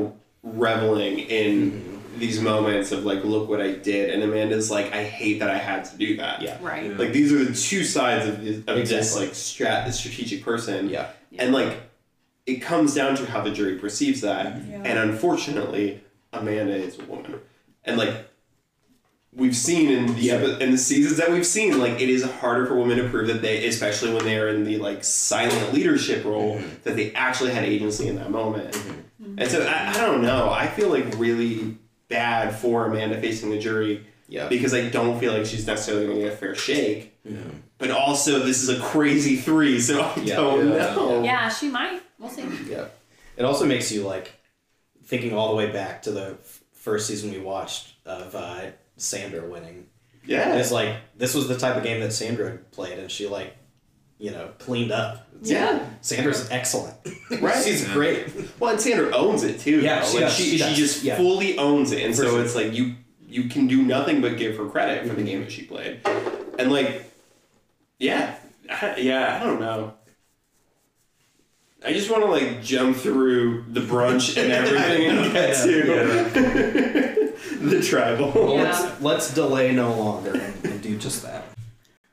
reveling 0.42 1.18
in 1.18 1.70
mm-hmm. 1.72 2.18
these 2.18 2.40
moments 2.40 2.92
of 2.92 3.04
like 3.04 3.24
look 3.24 3.48
what 3.48 3.60
I 3.60 3.72
did 3.72 4.10
and 4.10 4.22
Amanda's 4.22 4.70
like 4.70 4.92
I 4.94 5.02
hate 5.04 5.40
that 5.40 5.50
I 5.50 5.58
had 5.58 5.84
to 5.86 5.96
do 5.96 6.16
that. 6.18 6.42
yeah, 6.42 6.58
right 6.62 6.90
Yeah. 6.90 6.96
Like 6.96 7.12
these 7.12 7.32
are 7.32 7.44
the 7.44 7.54
two 7.54 7.82
sides 7.84 8.28
of, 8.28 8.44
this- 8.44 8.58
of 8.66 8.88
this 8.88 9.16
like 9.16 9.30
strat 9.30 9.86
this 9.86 9.98
strategic 9.98 10.42
person. 10.44 10.88
yeah, 10.88 11.08
And 11.38 11.52
like 11.52 11.76
it 12.46 12.56
comes 12.56 12.94
down 12.94 13.16
to 13.16 13.26
how 13.26 13.40
the 13.42 13.50
jury 13.50 13.78
perceives 13.78 14.20
that. 14.20 14.46
Yeah. 14.68 14.82
And 14.84 14.98
unfortunately, 14.98 16.02
Amanda 16.32 16.74
is 16.74 16.98
a 16.98 17.04
woman. 17.04 17.40
And 17.84 17.96
like 17.96 18.28
we've 19.32 19.56
seen 19.56 19.90
in 19.90 20.14
the 20.14 20.30
epi- 20.30 20.62
in 20.62 20.70
the 20.70 20.78
seasons 20.78 21.16
that 21.18 21.30
we've 21.30 21.46
seen, 21.46 21.78
like 21.78 22.00
it 22.00 22.08
is 22.08 22.24
harder 22.24 22.66
for 22.66 22.74
women 22.76 22.98
to 22.98 23.08
prove 23.08 23.28
that 23.28 23.42
they, 23.42 23.66
especially 23.66 24.12
when 24.12 24.24
they 24.24 24.38
are 24.38 24.48
in 24.48 24.64
the 24.64 24.78
like 24.78 25.04
silent 25.04 25.72
leadership 25.72 26.24
role, 26.24 26.56
mm-hmm. 26.56 26.68
that 26.84 26.96
they 26.96 27.12
actually 27.12 27.50
had 27.50 27.64
agency 27.64 28.08
in 28.08 28.16
that 28.16 28.30
moment. 28.30 28.72
Mm-hmm. 28.72 28.90
Mm-hmm. 29.24 29.38
And 29.38 29.50
so 29.50 29.62
I, 29.66 29.90
I 29.90 29.92
don't 29.94 30.22
know. 30.22 30.50
I 30.50 30.66
feel 30.66 30.88
like 30.90 31.18
really 31.18 31.76
bad 32.08 32.54
for 32.54 32.86
Amanda 32.86 33.20
facing 33.20 33.50
the 33.50 33.58
jury 33.58 34.06
yeah. 34.28 34.48
because 34.48 34.74
I 34.74 34.88
don't 34.88 35.18
feel 35.18 35.32
like 35.32 35.46
she's 35.46 35.66
necessarily 35.66 36.06
going 36.06 36.18
to 36.18 36.24
get 36.24 36.34
a 36.34 36.36
fair 36.36 36.54
shake. 36.54 37.16
Yeah. 37.24 37.38
But 37.78 37.90
also, 37.90 38.40
this 38.40 38.62
is 38.62 38.68
a 38.68 38.80
crazy 38.80 39.36
three, 39.36 39.80
so 39.80 40.00
I 40.02 40.20
Yeah. 40.20 40.36
don't 40.36 40.68
Yeah. 40.68 40.94
know. 40.94 41.22
yeah 41.22 41.48
she 41.48 41.68
might 41.68 42.02
we'll 42.18 42.30
see 42.30 42.44
Yeah. 42.68 42.86
It 43.36 43.44
also 43.44 43.66
makes 43.66 43.90
you 43.90 44.02
like 44.04 44.32
thinking 45.04 45.34
all 45.34 45.48
the 45.50 45.56
way 45.56 45.70
back 45.70 46.02
to 46.02 46.10
the 46.10 46.36
f- 46.40 46.62
first 46.72 47.06
season 47.06 47.30
we 47.32 47.38
watched 47.38 47.94
of 48.06 48.34
uh, 48.34 48.66
Sandra 48.96 49.48
winning. 49.48 49.86
Yeah. 50.24 50.54
It's 50.56 50.70
like 50.72 50.96
this 51.16 51.34
was 51.34 51.48
the 51.48 51.58
type 51.58 51.76
of 51.76 51.82
game 51.82 52.00
that 52.00 52.12
Sandra 52.12 52.58
played, 52.72 52.98
and 52.98 53.10
she 53.10 53.26
like, 53.26 53.56
you 54.18 54.30
know, 54.30 54.50
cleaned 54.58 54.92
up. 54.92 55.26
Yeah. 55.42 55.84
Sandra's 56.00 56.48
excellent. 56.50 56.96
Right. 57.40 57.62
She's 57.64 57.86
great. 57.88 58.28
Well, 58.60 58.70
and 58.70 58.80
Sandra 58.80 59.10
owns 59.14 59.42
it 59.42 59.58
too. 59.58 59.80
Yeah, 59.80 60.04
she 60.04 60.18
like 60.18 60.26
does, 60.26 60.36
she, 60.36 60.56
she 60.56 60.58
she, 60.58 60.74
just 60.74 61.02
yeah. 61.02 61.16
fully 61.16 61.58
owns 61.58 61.90
it, 61.90 62.02
and 62.04 62.14
For 62.14 62.22
so 62.22 62.30
sure. 62.30 62.44
it's 62.44 62.54
like 62.54 62.72
you 62.72 62.94
you 63.26 63.48
can 63.48 63.66
do 63.66 63.82
nothing 63.82 64.20
but 64.20 64.36
give 64.38 64.56
her 64.56 64.66
credit 64.68 65.06
for 65.08 65.14
the 65.14 65.22
game 65.22 65.40
that 65.40 65.50
she 65.50 65.62
played, 65.64 66.00
and 66.58 66.70
like, 66.70 67.10
yeah, 67.98 68.36
I, 68.70 68.96
yeah, 68.98 69.40
I 69.42 69.44
don't 69.44 69.60
know. 69.60 69.94
I 71.84 71.92
just 71.92 72.10
want 72.10 72.22
to 72.24 72.30
like 72.30 72.62
jump 72.62 72.96
through 72.96 73.64
the 73.68 73.80
brunch 73.80 74.36
and 74.42 74.50
everything 74.60 75.10
and 75.10 75.32
get 75.32 75.54
to 75.64 77.34
the 77.60 77.82
tribal. 77.82 78.32
Well, 78.32 78.54
Yeah. 78.54 78.62
let's 78.62 79.00
let's 79.02 79.34
delay 79.34 79.72
no 79.72 79.92
longer 79.94 80.32
and, 80.34 80.64
and 80.64 80.82
do 80.82 80.96
just 80.96 81.22
that. 81.22 81.44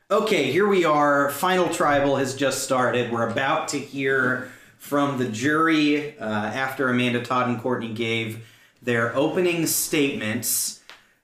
Okay, 0.10 0.52
here 0.52 0.68
we 0.68 0.84
are. 0.84 1.30
Final 1.30 1.70
tribal 1.70 2.18
has 2.18 2.36
just 2.36 2.64
started. 2.64 3.12
We're 3.12 3.30
about 3.30 3.70
to 3.70 3.80
hear 3.80 4.52
from 4.78 5.18
the 5.18 5.30
jury 5.30 6.18
uh, 6.20 6.26
after 6.26 6.90
Amanda 6.90 7.22
Todd 7.22 7.48
and 7.48 7.62
Courtney 7.62 7.94
gave 7.94 8.46
their 8.82 9.16
opening 9.16 9.66
statements. 9.68 10.82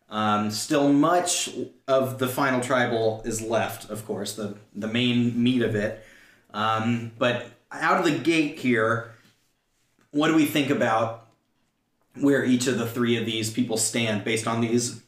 Um, 0.10 0.52
still, 0.52 0.94
much 0.94 1.50
of 1.86 2.18
the 2.18 2.30
final 2.30 2.62
tribal 2.62 3.22
is 3.26 3.42
left, 3.42 3.90
of 3.90 4.06
course, 4.06 4.36
the 4.36 4.56
the 4.74 4.88
main 4.88 5.44
meat 5.44 5.62
of 5.64 5.76
it. 5.76 6.02
Um, 6.54 7.12
but 7.20 7.52
out 7.72 8.00
of 8.00 8.06
the 8.06 8.18
gate 8.18 8.60
here, 8.60 9.12
what 10.12 10.28
do 10.30 10.36
we 10.36 10.46
think 10.46 10.70
about 10.70 11.28
where 12.16 12.44
each 12.44 12.68
of 12.68 12.78
the 12.78 12.88
three 12.88 13.18
of 13.18 13.26
these 13.26 13.52
people 13.52 13.78
stand 13.78 14.24
based 14.24 14.48
on 14.48 14.62
these 14.62 15.02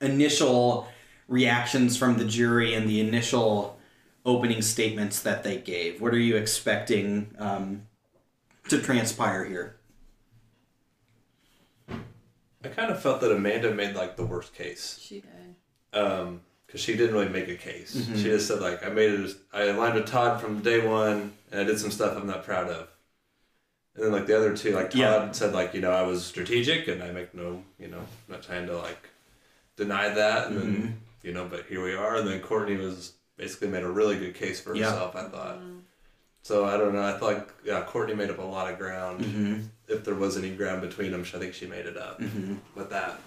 initial 0.00 0.88
reactions 1.28 1.96
from 1.96 2.18
the 2.18 2.24
jury 2.24 2.74
and 2.74 2.88
the 2.88 3.00
initial 3.00 3.78
opening 4.24 4.62
statements 4.62 5.20
that 5.22 5.42
they 5.42 5.58
gave. 5.58 6.00
What 6.00 6.14
are 6.14 6.18
you 6.18 6.36
expecting 6.36 7.34
um, 7.38 7.86
to 8.68 8.80
transpire 8.80 9.44
here? 9.44 9.76
I 11.88 12.68
kind 12.68 12.90
of 12.90 13.02
felt 13.02 13.20
that 13.20 13.30
Amanda 13.30 13.74
made 13.74 13.94
like 13.94 14.16
the 14.16 14.24
worst 14.24 14.54
case. 14.54 14.98
She 15.00 15.20
did. 15.20 16.00
um 16.00 16.40
because 16.74 16.84
she 16.84 16.96
didn't 16.96 17.14
really 17.14 17.28
make 17.28 17.48
a 17.48 17.54
case. 17.54 17.94
Mm-hmm. 17.94 18.16
She 18.16 18.24
just 18.24 18.48
said 18.48 18.60
like 18.60 18.84
i 18.84 18.88
made 18.88 19.12
it 19.12 19.36
i 19.52 19.62
aligned 19.66 19.94
with 19.94 20.06
todd 20.06 20.40
from 20.40 20.60
day 20.60 20.84
one 20.84 21.32
and 21.52 21.60
i 21.60 21.62
did 21.64 21.78
some 21.78 21.92
stuff 21.92 22.16
i'm 22.16 22.26
not 22.26 22.42
proud 22.42 22.68
of. 22.68 22.88
And 23.94 24.04
then 24.04 24.10
like 24.12 24.26
the 24.26 24.36
other 24.36 24.56
two 24.56 24.74
like 24.74 24.90
todd 24.90 24.98
Yeah. 24.98 25.30
said 25.30 25.54
like 25.54 25.72
you 25.72 25.80
know 25.80 25.92
i 25.92 26.02
was 26.02 26.24
strategic 26.26 26.88
and 26.88 27.00
i 27.00 27.12
make 27.12 27.32
no 27.32 27.62
you 27.78 27.86
know 27.86 27.98
I'm 28.00 28.06
not 28.28 28.42
trying 28.42 28.66
to 28.66 28.76
like 28.76 29.08
deny 29.76 30.08
that 30.08 30.48
and 30.48 30.56
then 30.56 30.74
mm-hmm. 30.74 30.92
you 31.22 31.32
know 31.32 31.46
but 31.48 31.66
here 31.68 31.82
we 31.82 31.94
are 31.94 32.16
and 32.16 32.26
then 32.26 32.40
courtney 32.40 32.76
was 32.76 33.12
basically 33.36 33.68
made 33.68 33.84
a 33.84 33.88
really 33.88 34.18
good 34.18 34.34
case 34.34 34.60
for 34.60 34.74
Yeah. 34.74 34.90
herself 34.90 35.14
i 35.14 35.28
thought. 35.28 35.60
Mm. 35.60 35.82
So 36.42 36.64
i 36.64 36.76
don't 36.76 36.92
know 36.92 37.04
i 37.04 37.12
thought 37.12 37.34
like 37.34 37.48
yeah 37.64 37.82
courtney 37.82 38.16
made 38.16 38.30
up 38.30 38.38
a 38.38 38.42
lot 38.42 38.68
of 38.68 38.80
ground. 38.80 39.20
Mm-hmm. 39.20 39.60
if 39.86 40.04
there 40.04 40.16
was 40.16 40.36
any 40.36 40.50
ground 40.50 40.80
between 40.80 41.12
them 41.12 41.20
i 41.22 41.38
think 41.38 41.54
she 41.54 41.66
made 41.66 41.86
it 41.86 41.96
up 41.96 42.18
mm-hmm. 42.20 42.56
with 42.74 42.90
that 42.90 43.20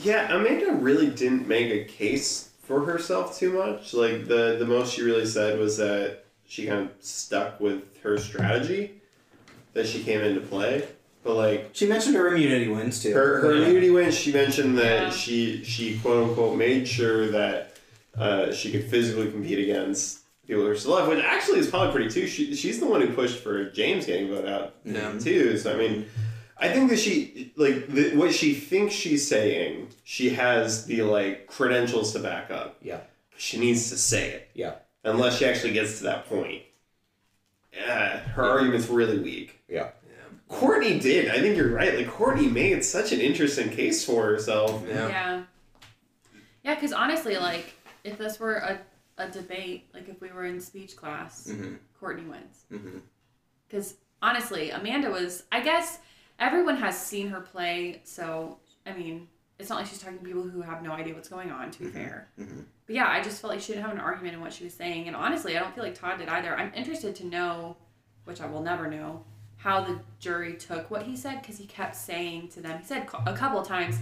Yeah, 0.00 0.34
Amanda 0.34 0.72
really 0.72 1.08
didn't 1.10 1.46
make 1.46 1.70
a 1.70 1.84
case 1.84 2.50
for 2.62 2.84
herself 2.84 3.38
too 3.38 3.52
much. 3.52 3.92
Like 3.94 4.26
the 4.26 4.56
the 4.58 4.66
most 4.66 4.94
she 4.94 5.02
really 5.02 5.26
said 5.26 5.58
was 5.58 5.76
that 5.76 6.24
she 6.46 6.66
kind 6.66 6.80
of 6.82 6.90
stuck 7.00 7.60
with 7.60 7.82
her 8.02 8.18
strategy 8.18 9.00
that 9.74 9.86
she 9.86 10.02
came 10.02 10.20
into 10.20 10.40
play. 10.40 10.86
But 11.24 11.36
like 11.36 11.70
She 11.72 11.86
mentioned 11.86 12.16
her 12.16 12.28
immunity 12.28 12.68
wins 12.68 13.00
too. 13.02 13.12
her 13.14 13.40
her 13.40 13.54
Yeah. 13.54 13.62
immunity 13.62 13.90
wins, 13.90 14.16
she 14.16 14.32
mentioned 14.32 14.76
that 14.78 15.02
Yeah. 15.04 15.10
she 15.10 15.62
she 15.64 15.98
quote 15.98 16.28
unquote 16.30 16.56
made 16.58 16.88
sure 16.88 17.28
that 17.28 17.76
uh, 18.18 18.52
she 18.52 18.70
could 18.70 18.84
physically 18.84 19.30
compete 19.30 19.58
against 19.58 20.18
people 20.46 20.62
who 20.64 20.68
are 20.68 20.76
still 20.76 20.98
alive, 20.98 21.08
which 21.08 21.24
actually 21.24 21.58
is 21.60 21.68
probably 21.70 21.92
pretty 21.92 22.10
too. 22.10 22.26
She, 22.26 22.54
she's 22.54 22.78
the 22.78 22.84
one 22.86 23.00
who 23.00 23.14
pushed 23.14 23.38
for 23.38 23.64
James 23.70 24.04
getting 24.04 24.28
voted 24.28 24.50
out 24.50 24.74
Yeah. 24.84 25.16
too. 25.18 25.56
So 25.56 25.72
I 25.72 25.76
mean, 25.76 26.06
I 26.62 26.68
think 26.72 26.90
that 26.90 26.98
she 26.98 27.52
like 27.56 27.88
the, 27.88 28.14
what 28.16 28.32
she 28.32 28.54
thinks 28.54 28.94
she's 28.94 29.26
saying. 29.26 29.88
She 30.04 30.30
has 30.30 30.86
the 30.86 31.02
like 31.02 31.48
credentials 31.48 32.12
to 32.12 32.20
back 32.20 32.50
up. 32.52 32.76
Yeah. 32.80 33.00
She 33.36 33.58
needs 33.58 33.90
to 33.90 33.96
say 33.98 34.30
it 34.30 34.48
Yeah. 34.54 34.74
unless 35.02 35.38
she 35.38 35.44
actually 35.44 35.72
gets 35.72 35.98
to 35.98 36.04
that 36.04 36.28
point. 36.28 36.62
Yeah, 37.74 38.18
her 38.18 38.44
argument's 38.44 38.88
really 38.88 39.18
weak. 39.18 39.60
Yeah. 39.68 39.90
Courtney 40.48 41.00
did. 41.00 41.30
I 41.30 41.40
think 41.40 41.56
you're 41.56 41.72
right. 41.72 41.96
Like 41.96 42.08
Courtney 42.08 42.46
made 42.46 42.84
such 42.84 43.10
an 43.10 43.20
interesting 43.20 43.70
case 43.70 44.04
for 44.04 44.24
herself. 44.26 44.84
Yeah. 44.86 45.08
Yeah. 45.08 45.42
Yeah, 46.62 46.74
because 46.74 46.92
honestly, 46.92 47.36
like, 47.38 47.72
if 48.04 48.18
this 48.18 48.38
were 48.38 48.56
a, 48.56 48.78
a 49.18 49.28
debate, 49.30 49.86
like 49.94 50.08
if 50.08 50.20
we 50.20 50.30
were 50.30 50.44
in 50.44 50.60
speech 50.60 50.94
class, 50.94 51.48
Mhm. 51.50 51.78
Courtney 51.98 52.24
wins. 52.28 52.64
Mhm. 52.70 53.00
Because 53.66 53.94
honestly, 54.20 54.70
Amanda 54.70 55.10
was, 55.10 55.42
I 55.50 55.60
guess 55.60 55.98
everyone 56.42 56.76
has 56.76 56.98
seen 57.00 57.28
her 57.28 57.40
play, 57.40 58.00
so, 58.04 58.58
I 58.84 58.92
mean, 58.92 59.28
it's 59.58 59.68
not 59.70 59.76
like 59.78 59.86
she's 59.86 59.98
talking 60.00 60.18
to 60.18 60.24
people 60.24 60.42
who 60.42 60.60
have 60.60 60.82
no 60.82 60.92
idea 60.92 61.14
what's 61.14 61.28
going 61.28 61.50
on, 61.50 61.70
to 61.70 61.78
be 61.78 61.86
fair. 61.86 62.28
Mhm. 62.38 62.64
But 62.86 62.96
yeah, 62.96 63.08
I 63.08 63.22
just 63.22 63.40
felt 63.40 63.52
like 63.52 63.60
she 63.62 63.72
didn't 63.72 63.84
have 63.84 63.94
an 63.94 64.00
argument 64.00 64.34
in 64.34 64.40
what 64.40 64.52
she 64.52 64.64
was 64.64 64.74
saying. 64.74 65.06
And 65.06 65.14
honestly, 65.14 65.56
I 65.56 65.60
don't 65.60 65.72
feel 65.74 65.84
like 65.84 65.94
Todd 65.94 66.18
did 66.18 66.28
either. 66.28 66.54
I'm 66.56 66.72
interested 66.74 67.14
to 67.16 67.26
know, 67.26 67.76
which 68.24 68.40
I 68.40 68.46
will 68.46 68.62
never 68.62 68.88
know, 68.90 69.24
how 69.56 69.82
the 69.84 70.00
jury 70.18 70.54
took 70.56 70.90
what 70.90 71.04
he 71.04 71.16
said 71.16 71.40
because 71.40 71.56
he 71.58 71.66
kept 71.66 71.94
saying 71.94 72.48
to 72.48 72.60
them, 72.60 72.76
he 72.80 72.84
said 72.84 73.06
a 73.26 73.32
couple 73.34 73.60
of 73.60 73.68
times, 73.68 73.96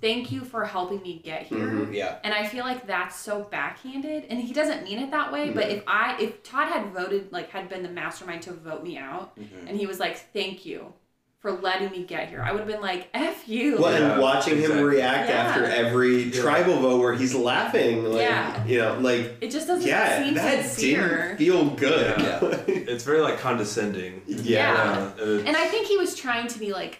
thank 0.00 0.30
you 0.30 0.42
for 0.44 0.64
helping 0.64 1.02
me 1.02 1.20
get 1.24 1.42
here. 1.42 1.58
Mhm. 1.66 1.92
Yeah. 1.92 2.18
And 2.22 2.32
I 2.32 2.46
feel 2.46 2.64
like 2.64 2.86
that's 2.86 3.16
so 3.16 3.42
backhanded, 3.42 4.26
and 4.30 4.40
he 4.40 4.52
doesn't 4.52 4.84
mean 4.84 5.00
it 5.00 5.10
that 5.10 5.32
way. 5.32 5.50
But 5.50 5.68
if 5.70 5.82
I, 5.88 6.16
if 6.20 6.44
Todd 6.44 6.68
had 6.68 6.92
voted, 6.92 7.32
like 7.32 7.50
had 7.50 7.68
been 7.68 7.82
the 7.82 7.88
mastermind 7.88 8.42
to 8.42 8.52
vote 8.52 8.84
me 8.84 8.96
out, 8.96 9.36
and 9.66 9.76
he 9.76 9.86
was 9.86 9.98
like, 9.98 10.16
"Thank 10.32 10.64
you 10.64 10.92
for 11.40 11.52
letting 11.52 11.90
me 11.90 12.04
get 12.04 12.28
here," 12.28 12.42
I 12.42 12.52
would 12.52 12.58
have 12.60 12.68
been 12.68 12.80
like, 12.82 13.08
"F 13.14 13.48
you." 13.48 13.78
Well, 13.78 13.92
Yeah, 13.98 14.12
and 14.12 14.20
watching 14.22 14.54
him 14.56 14.62
exactly. 14.72 14.84
react 14.84 15.28
Yeah. 15.30 15.36
after 15.36 15.64
every 15.64 16.24
Yeah. 16.24 16.42
tribal 16.42 16.76
vote 16.80 17.00
where 17.00 17.14
he's 17.14 17.34
laughing, 17.34 18.04
like 18.04 18.20
Yeah. 18.22 18.64
you 18.66 18.78
know, 18.78 18.98
like 19.00 19.36
it 19.40 19.50
just 19.50 19.66
doesn't 19.66 19.88
yeah, 19.88 20.22
seem 20.22 20.34
that 20.34 20.64
sincere. 20.66 21.34
didn't 21.36 21.38
feel 21.38 21.64
good. 21.70 22.20
Yeah. 22.20 22.40
it's 22.66 23.04
very 23.04 23.20
like 23.20 23.38
condescending 23.40 24.22
yeah. 24.26 25.10
Yeah. 25.18 25.24
and 25.46 25.56
I 25.56 25.64
think 25.66 25.86
he 25.86 25.96
was 25.96 26.14
trying 26.14 26.46
to 26.48 26.58
be 26.58 26.72
like, 26.72 26.98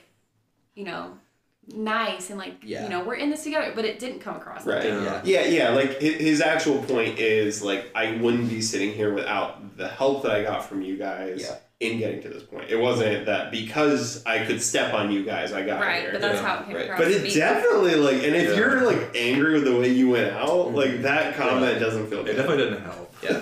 you 0.74 0.84
know, 0.84 1.18
nice 1.72 2.30
and 2.30 2.38
like, 2.38 2.54
Yeah. 2.64 2.82
you 2.84 2.88
know, 2.88 3.04
we're 3.04 3.14
in 3.14 3.30
this 3.30 3.44
together, 3.44 3.72
but 3.76 3.84
it 3.84 3.98
didn't 3.98 4.20
come 4.20 4.36
across 4.36 4.64
Right. 4.66 4.76
like 4.82 5.04
that. 5.04 5.26
Yeah. 5.26 5.42
Yeah, 5.42 5.68
yeah. 5.68 5.68
Like 5.70 6.00
his 6.00 6.40
actual 6.40 6.82
point 6.82 7.18
is 7.18 7.62
like 7.62 7.90
I 7.94 8.16
wouldn't 8.16 8.48
be 8.48 8.60
sitting 8.62 8.92
here 8.94 9.12
without 9.12 9.76
the 9.76 9.86
help 9.88 10.22
that 10.22 10.32
I 10.32 10.42
got 10.42 10.66
from 10.66 10.80
you 10.82 10.96
guys 10.96 11.42
Yeah. 11.42 11.56
In 11.80 11.98
getting 11.98 12.20
to 12.22 12.28
this 12.28 12.42
point. 12.42 12.68
It 12.68 12.76
wasn't 12.76 13.24
that 13.24 13.50
because 13.50 14.22
I 14.26 14.44
could 14.44 14.60
step 14.62 14.92
on 14.92 15.10
you 15.10 15.24
guys, 15.24 15.52
I 15.52 15.64
got 15.64 15.80
Right, 15.80 16.02
here. 16.02 16.12
but 16.12 16.20
that's 16.20 16.34
Yeah. 16.40 16.46
how 16.46 16.60
it 16.62 16.66
came 16.66 16.76
Right. 16.76 16.84
across 16.84 16.98
But 17.00 17.10
it 17.10 17.22
me. 17.22 17.34
definitely 17.34 17.94
like, 17.94 18.16
and 18.22 18.36
if 18.36 18.50
Yeah. 18.50 18.56
you're 18.56 18.82
like 18.82 19.10
angry 19.16 19.54
with 19.54 19.64
the 19.64 19.74
way 19.74 19.88
you 19.88 20.10
went 20.10 20.30
out, 20.34 20.74
like 20.74 21.00
that 21.02 21.36
comment 21.36 21.80
doesn't 21.80 22.08
feel 22.10 22.20
it 22.20 22.26
good. 22.26 22.36
definitely 22.36 22.64
didn't 22.64 22.82
help 22.82 23.14
Yeah. 23.22 23.40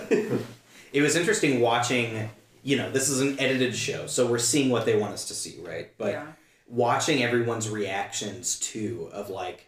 it 0.92 1.02
was 1.02 1.16
interesting 1.16 1.58
watching, 1.60 2.30
you 2.62 2.76
know, 2.76 2.90
this 2.92 3.08
is 3.08 3.20
an 3.20 3.40
edited 3.40 3.74
show, 3.74 4.06
so 4.06 4.24
we're 4.26 4.38
seeing 4.38 4.70
what 4.70 4.86
they 4.86 4.96
want 4.96 5.14
us 5.14 5.24
to 5.26 5.34
see, 5.34 5.56
right? 5.66 5.90
But 5.98 6.12
yeah. 6.12 6.26
watching 6.68 7.24
everyone's 7.24 7.68
reactions 7.68 8.56
too 8.60 9.10
of 9.12 9.30
like 9.30 9.66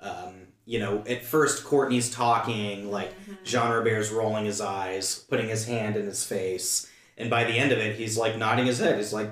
um, 0.00 0.34
you 0.64 0.78
know 0.78 1.04
at 1.08 1.22
first 1.22 1.62
courtney's 1.64 2.08
talking 2.10 2.90
like 2.90 3.12
jean 3.44 3.68
robert's 3.70 4.10
rolling 4.10 4.46
his 4.46 4.58
eyes 4.60 5.26
putting 5.28 5.48
his 5.48 5.66
hand 5.66 5.94
in 5.96 6.06
his 6.06 6.24
face 6.24 6.86
and 7.20 7.30
by 7.30 7.44
the 7.44 7.52
end 7.52 7.72
of 7.72 7.78
it 7.78 7.96
he's 7.96 8.16
like 8.18 8.36
nodding 8.36 8.66
his 8.66 8.78
head 8.78 8.96
he's 8.96 9.12
like 9.12 9.30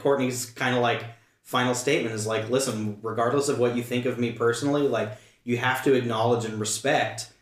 courtney's 0.00 0.46
kind 0.46 0.74
of 0.76 0.82
like 0.82 1.04
final 1.42 1.74
statement 1.74 2.14
is 2.14 2.26
like 2.26 2.48
listen 2.50 2.98
regardless 3.02 3.48
of 3.48 3.58
what 3.58 3.74
you 3.76 3.82
think 3.82 4.04
of 4.06 4.18
me 4.18 4.30
personally 4.32 4.82
like 4.82 5.10
you 5.44 5.56
have 5.56 5.82
to 5.82 5.94
acknowledge 5.94 6.44
and 6.44 6.60
respect 6.60 7.32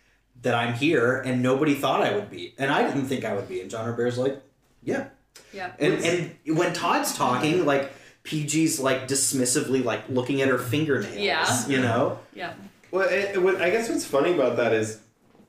that 0.42 0.54
i'm 0.54 0.72
here 0.74 1.20
and 1.22 1.42
nobody 1.42 1.74
thought 1.74 2.00
i 2.00 2.14
would 2.14 2.30
be 2.30 2.54
and 2.58 2.70
i 2.70 2.82
didn't 2.86 3.06
think 3.06 3.24
i 3.24 3.34
would 3.34 3.48
be 3.48 3.60
and 3.60 3.70
Jean-Robert's 3.70 4.16
like 4.18 4.40
yeah 4.82 5.08
Yeah. 5.52 5.72
and 5.78 5.94
and 6.04 6.56
when 6.58 6.72
Todd's 6.72 7.16
talking, 7.16 7.64
like 7.66 7.92
Peih-Gee's 8.24 8.78
like 8.78 9.08
dismissively 9.08 9.82
like 9.84 10.08
looking 10.08 10.42
at 10.42 10.48
her 10.48 10.58
fingernails. 10.58 11.16
Yeah. 11.16 11.66
You 11.66 11.80
know? 11.80 12.18
Yeah. 12.34 12.52
Well, 12.90 13.08
it, 13.08 13.40
what, 13.42 13.60
I 13.60 13.70
guess 13.70 13.88
what's 13.88 14.04
funny 14.04 14.32
about 14.34 14.56
that 14.58 14.72
is 14.72 15.00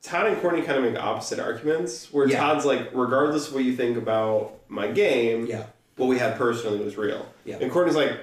Todd 0.02 0.28
and 0.28 0.42
Courtney 0.42 0.62
kind 0.62 0.78
of 0.84 0.92
make 0.92 1.02
opposite 1.02 1.40
arguments. 1.40 2.12
Where 2.14 2.28
Yeah. 2.28 2.40
Todd's 2.40 2.66
like, 2.66 2.90
regardless 2.94 3.48
of 3.50 3.54
what 3.56 3.64
you 3.64 3.76
think 3.76 3.98
about 3.98 4.54
my 4.70 4.88
game, 4.88 5.46
Yeah. 5.46 5.66
what 5.98 6.08
we 6.08 6.18
had 6.18 6.38
personally 6.38 6.80
was 6.84 6.98
real. 6.98 7.26
Yeah. 7.46 7.58
And 7.60 7.72
Courtney's 7.72 7.96
like, 7.96 8.14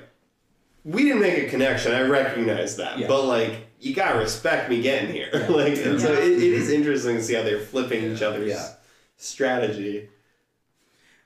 we 0.84 1.02
didn't 1.02 1.20
make 1.20 1.36
a 1.38 1.48
connection. 1.48 1.92
I 1.92 2.02
recognize 2.02 2.76
that, 2.76 2.98
Yeah. 2.98 3.08
but 3.08 3.24
like, 3.24 3.66
you 3.80 3.94
gotta 3.94 4.18
respect 4.18 4.70
me 4.70 4.80
getting 4.80 5.12
here. 5.12 5.28
Yeah. 5.32 5.48
like, 5.50 5.76
and 5.76 6.00
so 6.00 6.12
it, 6.12 6.24
it 6.32 6.42
is 6.42 6.70
interesting 6.70 7.16
to 7.16 7.22
see 7.22 7.34
how 7.34 7.42
they're 7.42 7.60
flipping 7.60 8.04
each 8.10 8.22
other's 8.22 8.48
Yeah. 8.48 8.68
strategy. 9.16 10.08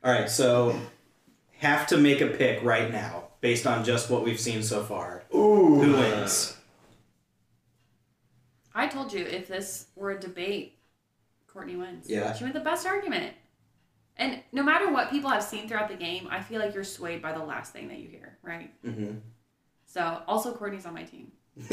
All 0.03 0.11
right, 0.13 0.29
so 0.31 0.75
have 1.59 1.87
to 1.89 1.97
make 1.99 2.21
a 2.23 2.27
pick 2.27 2.63
right 2.65 2.91
now 2.91 3.25
based 3.41 3.67
on 3.67 3.85
just 3.85 4.11
what 4.11 4.25
we've 4.25 4.41
seen 4.41 4.63
so 4.63 4.83
far. 4.83 5.23
Ooh. 5.35 5.81
Who 5.83 5.93
wins? 5.93 6.57
I 8.75 8.87
told 8.87 9.13
you 9.13 9.25
if 9.25 9.49
this 9.49 9.87
were 9.97 10.13
a 10.13 10.21
debate, 10.21 10.79
Courtney 11.47 11.77
wins. 11.77 12.09
Yeah. 12.09 12.33
She 12.33 12.45
made 12.45 12.53
the 12.55 12.61
best 12.61 12.87
argument. 12.87 13.35
And 14.17 14.41
no 14.53 14.63
matter 14.63 14.93
what 14.93 15.11
people 15.11 15.31
have 15.31 15.43
seen 15.43 15.67
throughout 15.69 15.89
the 15.89 15.95
game, 15.97 16.29
I 16.31 16.41
feel 16.41 16.61
like 16.61 16.75
you're 16.75 16.85
swayed 16.85 17.23
by 17.23 17.33
the 17.33 17.43
last 17.43 17.73
thing 17.73 17.89
that 17.89 17.99
you 17.99 18.09
hear, 18.09 18.37
right? 18.43 18.71
Mm-hmm. 18.85 19.17
So 19.87 20.23
also 20.29 20.53
Courtney's 20.53 20.87
on 20.87 20.95
my 20.95 21.05
team. 21.05 21.33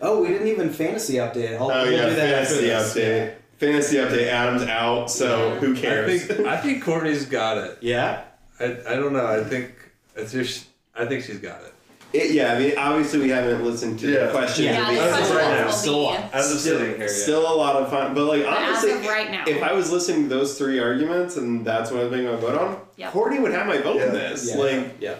oh, 0.00 0.22
we 0.22 0.28
didn't 0.28 0.48
even 0.48 0.70
fantasy 0.70 1.14
update. 1.14 1.56
I'll, 1.56 1.70
Oh 1.70 1.82
we'll 1.84 1.92
yeah, 1.92 2.08
that 2.08 2.16
fantasy 2.48 2.66
this. 2.66 2.94
update. 2.94 3.34
Fantasy 3.58 3.96
update. 3.96 4.28
Adam's 4.28 4.62
out, 4.62 5.10
so 5.10 5.54
Yeah. 5.54 5.60
who 5.60 5.74
I 5.74 5.78
cares? 5.80 6.26
think 6.26 6.46
I 6.46 6.56
think 6.60 6.82
Courtney's 6.82 7.24
got 7.26 7.58
it. 7.58 7.78
Yeah. 7.82 8.24
I, 8.58 8.64
I 8.64 8.96
don't 8.96 9.12
know. 9.12 9.26
I 9.26 9.44
think 9.44 9.74
it's 10.16 10.32
just 10.32 10.66
I 10.94 11.04
think 11.06 11.24
she's 11.24 11.38
got 11.38 11.62
it. 11.62 11.74
It, 12.16 12.30
yeah, 12.32 12.52
I 12.54 12.58
mean, 12.58 12.72
obviously 12.78 13.20
we 13.20 13.28
haven't 13.30 13.64
listened 13.64 13.98
to 14.00 14.10
Yeah. 14.10 14.26
the 14.26 14.30
question. 14.32 14.64
Yeah, 14.64 14.72
Yeah, 14.72 14.80
the 14.80 14.86
the 14.86 14.96
debate. 14.96 15.08
question 15.10 15.36
question 15.36 15.36
right 15.36 15.58
now, 15.58 15.64
will 15.66 15.72
still 15.72 16.00
be. 16.10 16.16
on. 16.16 16.30
As 16.32 16.52
of 16.52 16.58
still, 16.60 16.78
sitting 16.78 16.96
here, 16.96 17.06
yeah. 17.06 17.12
still 17.12 17.54
a 17.54 17.56
lot 17.56 17.76
of 17.76 17.90
fun. 17.90 18.14
But 18.14 18.24
like 18.24 18.44
But 18.44 18.52
as 18.58 18.68
honestly, 18.68 18.92
of 18.92 19.06
right 19.06 19.30
now. 19.30 19.44
if 19.46 19.62
I 19.62 19.72
was 19.72 19.90
listening 19.92 20.28
to 20.28 20.34
those 20.34 20.56
three 20.58 20.78
arguments 20.80 21.36
and 21.36 21.64
that's 21.64 21.90
what 21.90 22.02
I'm 22.02 22.10
thinking 22.10 22.28
my 22.30 22.36
vote 22.36 22.58
on, 22.60 22.76
Yep. 22.96 23.12
Courtney 23.12 23.38
would 23.40 23.52
have 23.52 23.66
my 23.66 23.78
vote 23.78 23.96
in 23.96 24.08
Yeah. 24.14 24.20
this. 24.20 24.48
Yeah. 24.50 24.56
Like, 24.56 24.96
yeah. 25.00 25.14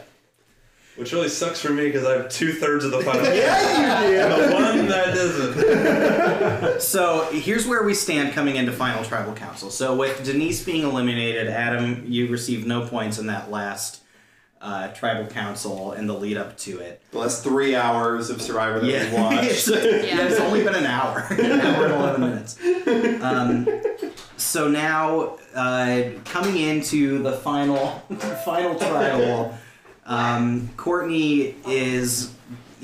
Which 0.96 1.12
really 1.12 1.28
sucks 1.28 1.60
for 1.60 1.70
me 1.72 1.84
because 1.86 2.06
I 2.06 2.12
have 2.12 2.30
two 2.30 2.54
thirds 2.54 2.82
of 2.86 2.90
the 2.90 3.02
final. 3.02 3.22
yeah, 3.34 4.08
you 4.08 4.46
the 4.46 4.54
one 4.54 4.88
that 4.88 5.14
doesn't. 5.14 6.80
So 6.80 7.28
here's 7.32 7.66
where 7.66 7.82
we 7.82 7.92
stand 7.94 8.32
coming 8.32 8.56
into 8.56 8.72
final 8.72 9.04
tribal 9.04 9.34
council. 9.34 9.70
So 9.70 9.94
with 9.94 10.24
Denise 10.24 10.64
being 10.64 10.84
eliminated, 10.84 11.48
Adam, 11.48 12.04
you 12.06 12.28
received 12.28 12.66
no 12.66 12.86
points 12.86 13.18
in 13.18 13.26
that 13.26 13.50
last 13.50 14.00
uh, 14.60 14.88
tribal 14.88 15.26
council 15.26 15.92
and 15.92 16.08
the 16.08 16.12
lead 16.14 16.36
up 16.36 16.56
to 16.58 16.78
it. 16.80 17.00
The 17.12 17.18
last 17.18 17.42
three 17.42 17.74
hours 17.76 18.30
of 18.30 18.40
Survivor 18.42 18.80
that 18.80 18.86
Yeah. 18.86 19.10
we 19.10 19.16
watched. 19.36 19.68
yeah, 19.68 20.26
it's 20.26 20.40
only 20.40 20.64
been 20.64 20.74
an 20.74 20.86
hour, 20.86 21.26
an 21.30 21.60
hour 21.60 21.84
and 21.84 21.94
eleven 21.94 22.20
minutes. 22.22 22.58
Um, 23.22 23.68
so 24.36 24.68
now, 24.68 25.36
uh, 25.54 26.10
coming 26.24 26.56
into 26.56 27.22
the 27.22 27.32
final, 27.32 27.86
final 28.44 28.74
trial, 28.76 29.56
um, 30.04 30.68
Courtney 30.76 31.54
is 31.66 32.32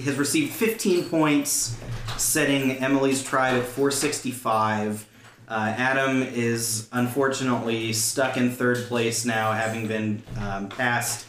has 0.04 0.16
received 0.16 0.52
15 0.54 1.04
points, 1.10 1.76
setting 2.16 2.72
Emily's 2.78 3.22
tribe 3.22 3.54
at 3.60 3.64
465. 3.66 5.06
Uh, 5.48 5.74
Adam 5.76 6.22
is 6.22 6.88
unfortunately 6.92 7.92
stuck 7.92 8.36
in 8.38 8.50
third 8.50 8.78
place 8.88 9.24
now, 9.26 9.52
having 9.52 9.86
been 9.86 10.22
um, 10.40 10.68
passed 10.70 11.26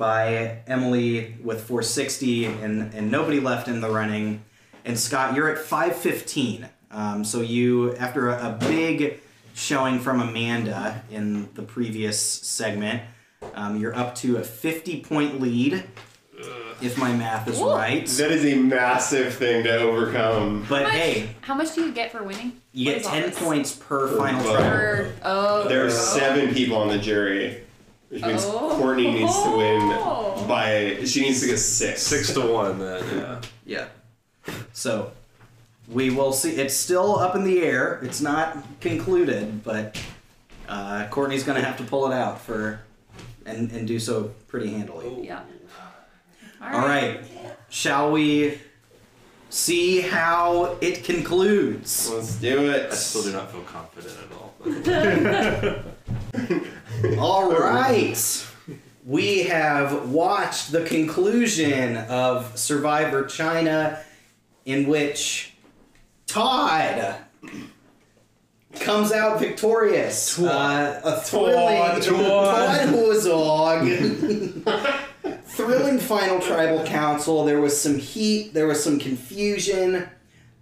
by 0.00 0.56
Emily 0.66 1.36
with 1.44 1.58
460 1.64 2.46
and, 2.46 2.94
and 2.94 3.10
nobody 3.10 3.38
left 3.38 3.68
in 3.68 3.82
the 3.82 3.90
running. 3.90 4.42
And 4.86 4.98
Scott, 4.98 5.34
you're 5.36 5.50
at 5.50 5.58
515. 5.58 6.66
Um, 6.90 7.22
so 7.22 7.42
you, 7.42 7.94
after 7.96 8.30
a, 8.30 8.48
a 8.48 8.52
big 8.58 9.20
showing 9.54 9.98
from 10.00 10.22
Amanda 10.22 11.02
in 11.10 11.52
the 11.52 11.60
previous 11.62 12.18
segment, 12.18 13.02
um, 13.54 13.76
you're 13.78 13.94
up 13.94 14.14
to 14.16 14.38
a 14.38 14.42
50 14.42 15.02
point 15.02 15.38
lead, 15.38 15.84
if 16.80 16.96
my 16.96 17.12
math 17.12 17.46
is 17.46 17.60
Ooh. 17.60 17.70
right. 17.70 18.06
That 18.06 18.30
is 18.32 18.46
a 18.46 18.54
massive 18.56 19.34
thing 19.34 19.64
to 19.64 19.80
overcome. 19.80 20.64
But 20.66 20.84
How 20.84 20.88
much, 20.88 20.92
hey, 20.94 21.36
how 21.42 21.54
much 21.54 21.74
do 21.74 21.82
you 21.84 21.92
get 21.92 22.10
for 22.10 22.22
winning? 22.22 22.58
you 22.72 22.90
What 22.94 23.02
get 23.02 23.32
10 23.32 23.32
points 23.32 23.74
per 23.76 24.08
Per 24.08 24.16
final 24.16 24.42
vote. 24.42 25.12
oh. 25.24 25.68
There 25.68 25.84
are 25.84 25.90
seven 25.90 26.54
people 26.54 26.78
on 26.78 26.88
the 26.88 26.98
jury, 26.98 27.64
which 28.10 28.22
means 28.22 28.42
Oh. 28.44 28.76
Courtney 28.78 29.10
needs 29.10 29.42
to 29.42 29.50
win 29.56 29.88
by. 30.48 30.98
She 31.04 31.22
needs 31.22 31.40
to 31.40 31.46
get 31.46 31.58
six. 31.58 32.02
Six 32.02 32.32
to 32.34 32.40
one, 32.42 32.78
then 32.78 33.04
yeah. 33.16 33.40
Yeah. 34.46 34.54
So 34.72 35.12
we 35.88 36.10
will 36.10 36.32
see. 36.32 36.50
It's 36.52 36.74
still 36.74 37.18
up 37.18 37.34
in 37.34 37.44
the 37.44 37.62
air. 37.62 38.00
It's 38.02 38.20
not 38.20 38.58
concluded, 38.80 39.62
but 39.64 40.00
uh, 40.68 41.06
Courtney's 41.10 41.44
going 41.44 41.60
to 41.60 41.66
have 41.66 41.76
to 41.78 41.84
pull 41.84 42.10
it 42.10 42.14
out 42.14 42.40
for 42.40 42.80
and 43.46 43.70
and 43.72 43.86
do 43.86 43.98
so 43.98 44.32
pretty 44.48 44.70
handily. 44.72 45.26
Yeah. 45.26 45.40
All 46.62 46.80
right. 46.86 47.20
Shall 47.68 48.10
we 48.12 48.58
see 49.50 50.00
how 50.00 50.76
it 50.80 51.04
concludes? 51.04 52.10
Let's 52.10 52.34
do 52.36 52.70
it. 52.70 52.90
I 52.90 52.94
still 52.94 53.22
do 53.22 53.32
not 53.32 53.50
feel 53.50 53.62
confident 53.62 54.16
at 54.24 54.32
all. 54.36 54.54
All 57.18 57.52
right. 57.52 58.46
We 59.04 59.44
have 59.44 60.10
watched 60.10 60.72
the 60.72 60.84
conclusion 60.84 61.96
of 61.96 62.58
Survivor 62.58 63.24
China, 63.24 64.00
in 64.64 64.86
which 64.86 65.54
Todd 66.26 67.16
comes 68.78 69.12
out 69.12 69.40
victorious. 69.40 70.38
Uh, 70.38 71.00
a 71.02 71.20
thrilling 71.20 72.00
Todd. 72.00 72.02
Todd 72.02 72.88
thrilling 75.44 75.98
final 75.98 76.40
tribal 76.40 76.84
council. 76.84 77.44
There 77.44 77.60
was 77.60 77.80
some 77.80 77.98
heat. 77.98 78.54
There 78.54 78.66
was 78.66 78.82
some 78.82 78.98
confusion, 78.98 80.08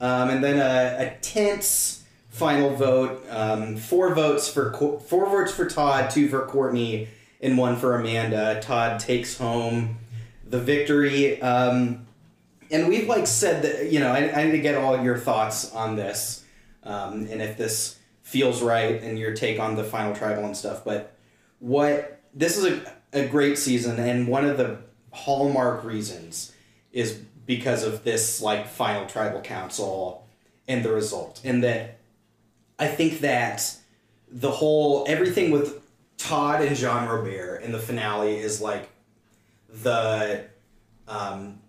um, 0.00 0.30
and 0.30 0.42
then 0.42 0.58
a, 0.58 1.06
a 1.06 1.16
tense 1.20 1.97
final 2.38 2.74
vote. 2.74 3.24
Um, 3.28 3.76
four 3.76 4.14
votes 4.14 4.48
for 4.48 4.72
four 4.72 5.26
votes 5.26 5.52
for 5.52 5.66
Todd, 5.66 6.10
two 6.10 6.28
for 6.28 6.46
Courtney, 6.46 7.08
and 7.40 7.58
one 7.58 7.76
for 7.76 7.96
Amanda. 7.96 8.60
Todd 8.62 9.00
takes 9.00 9.36
home 9.36 9.98
the 10.46 10.60
victory. 10.60 11.40
Um, 11.42 12.06
and 12.70 12.88
we've 12.88 13.08
like 13.08 13.26
said 13.26 13.62
that 13.62 13.92
you 13.92 14.00
know 14.00 14.12
I, 14.12 14.40
I 14.40 14.44
need 14.44 14.52
to 14.52 14.60
get 14.60 14.76
all 14.76 15.02
your 15.02 15.18
thoughts 15.18 15.72
on 15.72 15.96
this, 15.96 16.44
um, 16.84 17.26
and 17.30 17.42
if 17.42 17.56
this 17.56 17.98
feels 18.22 18.62
right 18.62 19.02
and 19.02 19.18
your 19.18 19.34
take 19.34 19.58
on 19.58 19.74
the 19.74 19.84
final 19.84 20.14
tribal 20.14 20.44
and 20.44 20.56
stuff. 20.56 20.84
But 20.84 21.16
what 21.60 22.20
this 22.34 22.58
is 22.58 22.64
a, 22.66 22.92
a 23.12 23.26
great 23.26 23.58
season, 23.58 23.98
and 23.98 24.28
one 24.28 24.44
of 24.44 24.58
the 24.58 24.78
hallmark 25.12 25.84
reasons 25.84 26.52
is 26.92 27.18
because 27.46 27.84
of 27.84 28.04
this 28.04 28.42
like 28.42 28.68
final 28.68 29.06
tribal 29.06 29.40
council 29.40 30.26
and 30.66 30.84
the 30.84 30.92
result, 30.92 31.40
and 31.44 31.64
that 31.64 31.97
I 32.78 32.86
think 32.86 33.20
that 33.20 33.76
the 34.30 34.50
whole 34.50 35.04
everything 35.08 35.50
with 35.50 35.80
Todd 36.16 36.62
and 36.62 36.76
Jean 36.76 37.08
Robert 37.08 37.62
in 37.62 37.72
the 37.72 37.78
finale 37.78 38.36
is 38.36 38.60
like 38.60 38.88
the 39.82 40.44
um, 41.06 41.60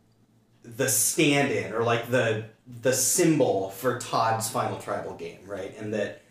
the 0.63 0.89
stand-in 0.89 1.73
or 1.73 1.83
like 1.83 2.09
the 2.09 2.45
the 2.81 2.93
symbol 2.93 3.69
for 3.71 3.99
Todd's 3.99 4.49
final 4.49 4.77
tribal 4.79 5.15
game, 5.15 5.39
right? 5.45 5.75
And 5.79 5.93
that 5.93 6.21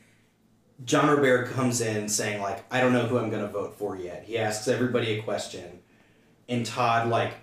Jean-Robert 0.85 1.51
comes 1.51 1.81
in 1.81 2.09
saying 2.09 2.41
like, 2.41 2.65
I 2.71 2.81
don't 2.81 2.93
know 2.93 3.07
who 3.07 3.19
I'm 3.19 3.31
gonna 3.31 3.49
vote 3.49 3.77
for 3.77 3.97
yet. 3.97 4.25
He 4.25 4.39
asks 4.39 4.69
everybody 4.69 5.19
a 5.19 5.23
question, 5.23 5.81
and 6.49 6.65
Todd 6.65 7.09
like 7.09 7.35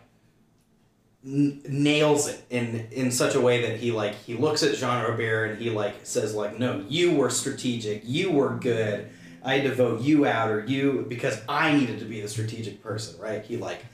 n- 1.25 1.61
nails 1.67 2.27
it 2.27 2.45
in 2.49 2.87
in 2.91 3.11
such 3.11 3.35
a 3.35 3.41
way 3.41 3.61
that 3.69 3.79
he 3.79 3.91
like 3.91 4.15
he 4.15 4.35
looks 4.35 4.63
at 4.63 4.75
Jean 4.75 5.03
Robert 5.03 5.51
and 5.51 5.61
he 5.61 5.69
like 5.69 6.05
says 6.05 6.35
like, 6.35 6.59
no, 6.59 6.83
you 6.87 7.15
were 7.15 7.29
strategic, 7.29 8.01
you 8.05 8.31
were 8.31 8.55
good. 8.55 9.09
I 9.43 9.59
had 9.59 9.63
to 9.63 9.75
vote 9.75 10.01
you 10.01 10.25
out 10.25 10.49
or 10.49 10.65
you 10.65 11.05
because 11.07 11.39
I 11.47 11.73
needed 11.73 11.99
to 11.99 12.05
be 12.05 12.21
the 12.21 12.27
strategic 12.27 12.81
person, 12.81 13.19
right? 13.19 13.43
He 13.43 13.57
like 13.57 13.85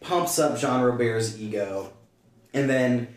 pumps 0.00 0.38
up 0.38 0.58
Jean 0.58 0.82
Robert's 0.82 1.38
ego. 1.38 1.92
And 2.52 2.68
then 2.68 3.14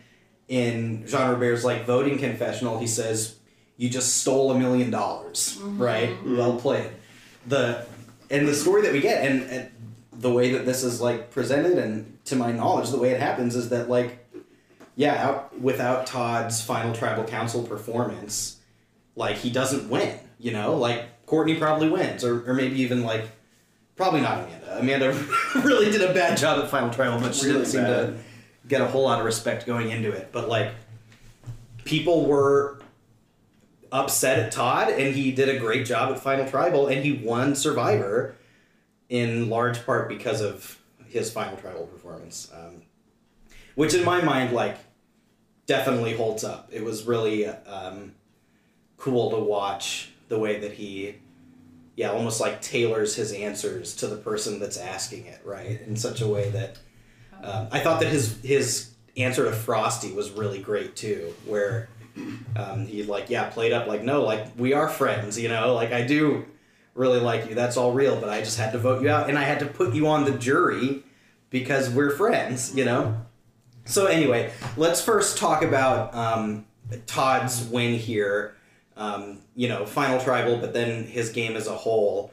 in 0.48 1.06
Jean 1.06 1.30
Robert's 1.30 1.64
like 1.64 1.86
voting 1.86 2.18
confessional, 2.18 2.78
he 2.78 2.86
says, 2.86 3.38
"You 3.76 3.88
just 3.88 4.18
stole 4.18 4.52
a 4.52 4.58
million 4.58 4.90
dollars, 4.90 5.58
mm-hmm. 5.58 5.82
right? 5.82 6.16
Well 6.24 6.58
played." 6.58 6.90
The 7.46 7.86
and 8.30 8.48
the 8.48 8.54
story 8.54 8.82
that 8.82 8.92
we 8.92 9.00
get, 9.00 9.24
and, 9.24 9.42
and 9.50 9.70
the 10.22 10.30
way 10.30 10.52
that 10.52 10.64
this 10.64 10.84
is 10.84 11.00
like 11.00 11.30
presented, 11.32 11.78
and 11.78 12.18
to 12.26 12.36
my 12.36 12.52
knowledge, 12.52 12.90
the 12.90 12.98
way 12.98 13.10
it 13.10 13.20
happens 13.20 13.56
is 13.56 13.70
that 13.70 13.90
like, 13.90 14.24
yeah, 14.94 15.14
out, 15.14 15.60
without 15.60 16.06
Todd's 16.06 16.62
final 16.62 16.94
tribal 16.94 17.24
council 17.24 17.64
performance, 17.64 18.60
like 19.16 19.36
he 19.36 19.50
doesn't 19.50 19.90
win. 19.90 20.18
You 20.38 20.52
know, 20.52 20.76
like 20.76 21.26
Courtney 21.26 21.56
probably 21.56 21.90
wins, 21.90 22.24
or 22.24 22.48
or 22.48 22.54
maybe 22.54 22.80
even 22.80 23.02
like. 23.02 23.26
Probably 23.94 24.22
not 24.22 24.38
Amanda. 24.38 24.78
Amanda 24.78 25.26
really 25.66 25.90
did 25.90 26.00
a 26.00 26.14
bad 26.14 26.38
job 26.38 26.58
at 26.64 26.70
Final 26.70 26.88
Tribal, 26.88 27.20
but 27.20 27.34
she 27.34 27.46
Really 27.46 27.58
didn't 27.58 27.68
seem 27.68 27.84
to 27.84 28.14
get 28.66 28.80
a 28.80 28.86
whole 28.86 29.02
lot 29.02 29.18
of 29.18 29.26
respect 29.26 29.66
going 29.66 29.90
into 29.90 30.10
it. 30.10 30.30
But 30.32 30.48
like, 30.48 30.72
people 31.84 32.24
were 32.24 32.80
upset 33.92 34.38
at 34.38 34.50
Todd, 34.50 34.88
and 34.88 35.14
he 35.14 35.30
did 35.30 35.50
a 35.50 35.58
great 35.58 35.84
job 35.84 36.10
at 36.10 36.18
Final 36.18 36.48
Tribal, 36.48 36.86
and 36.86 37.04
he 37.04 37.12
won 37.12 37.54
Survivor 37.54 38.34
in 39.12 39.50
large 39.50 39.84
part 39.84 40.08
because 40.08 40.40
of 40.40 40.80
his 41.06 41.30
Final 41.30 41.58
Tribal 41.58 41.86
performance, 41.86 42.50
um, 42.54 42.80
which 43.74 43.92
in 43.92 44.06
my 44.06 44.22
mind, 44.22 44.54
like, 44.54 44.78
definitely 45.66 46.16
holds 46.16 46.44
up. 46.44 46.70
It 46.72 46.82
was 46.82 47.04
really 47.04 47.46
um, 47.46 48.14
cool 48.96 49.30
to 49.30 49.36
watch 49.36 50.12
the 50.28 50.38
way 50.38 50.58
that 50.60 50.72
he. 50.72 51.16
Yeah, 51.94 52.10
almost 52.10 52.40
like 52.40 52.62
tailors 52.62 53.14
his 53.14 53.32
answers 53.32 53.94
to 53.96 54.06
the 54.06 54.16
person 54.16 54.58
that's 54.58 54.78
asking 54.78 55.26
it, 55.26 55.42
right? 55.44 55.82
In 55.82 55.94
such 55.94 56.22
a 56.22 56.26
way 56.26 56.48
that 56.48 56.78
um, 57.42 57.68
I 57.70 57.80
thought 57.80 58.00
that 58.00 58.08
his 58.08 58.40
his 58.42 58.94
answer 59.14 59.44
to 59.44 59.50
Frosti 59.50 60.14
was 60.14 60.30
really 60.30 60.58
great 60.58 60.96
too, 60.96 61.34
where 61.44 61.90
um, 62.56 62.86
he 62.86 63.02
like 63.02 63.28
yeah 63.28 63.50
played 63.50 63.74
up 63.74 63.86
like 63.86 64.02
no 64.02 64.22
like 64.22 64.46
we 64.56 64.72
are 64.72 64.88
friends, 64.88 65.38
you 65.38 65.50
know, 65.50 65.74
like 65.74 65.92
I 65.92 66.00
do 66.06 66.46
really 66.94 67.20
like 67.20 67.48
you, 67.48 67.54
that's 67.54 67.76
all 67.76 67.92
real, 67.92 68.20
but 68.20 68.28
I 68.28 68.40
just 68.40 68.58
had 68.58 68.72
to 68.72 68.78
vote 68.78 69.02
you 69.02 69.08
out 69.08 69.28
and 69.28 69.38
I 69.38 69.42
had 69.42 69.58
to 69.60 69.66
put 69.66 69.94
you 69.94 70.06
on 70.08 70.24
the 70.24 70.32
jury 70.32 71.02
because 71.50 71.90
we're 71.90 72.10
friends, 72.10 72.74
you 72.74 72.84
know. 72.84 73.16
So 73.84 74.06
anyway, 74.06 74.52
let's 74.76 75.02
first 75.02 75.38
talk 75.38 75.62
about 75.62 76.14
um, 76.14 76.66
Todd's 77.06 77.64
win 77.64 77.98
here. 77.98 78.56
Um, 78.96 79.38
you 79.54 79.68
know, 79.68 79.86
final 79.86 80.20
tribal, 80.20 80.58
but 80.58 80.74
then 80.74 81.04
his 81.04 81.30
game 81.30 81.56
as 81.56 81.66
a 81.66 81.74
whole. 81.74 82.32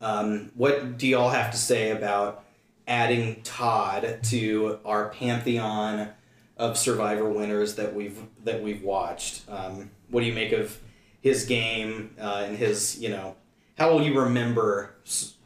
Um, 0.00 0.50
what 0.54 0.98
do 0.98 1.06
y'all 1.06 1.30
have 1.30 1.52
to 1.52 1.56
say 1.56 1.90
about 1.90 2.44
adding 2.88 3.40
Todd 3.42 4.18
to 4.24 4.80
our 4.84 5.10
pantheon 5.10 6.08
of 6.56 6.76
Survivor 6.76 7.28
winners 7.28 7.76
that 7.76 7.94
we've 7.94 8.18
that 8.44 8.62
we've 8.62 8.82
watched? 8.82 9.48
Um, 9.48 9.90
what 10.10 10.20
do 10.20 10.26
you 10.26 10.34
make 10.34 10.52
of 10.52 10.78
his 11.20 11.44
game 11.46 12.14
uh, 12.20 12.44
and 12.46 12.56
his 12.56 12.98
you 12.98 13.08
know 13.08 13.36
how 13.78 13.90
will 13.92 14.02
you 14.02 14.18
remember 14.20 14.94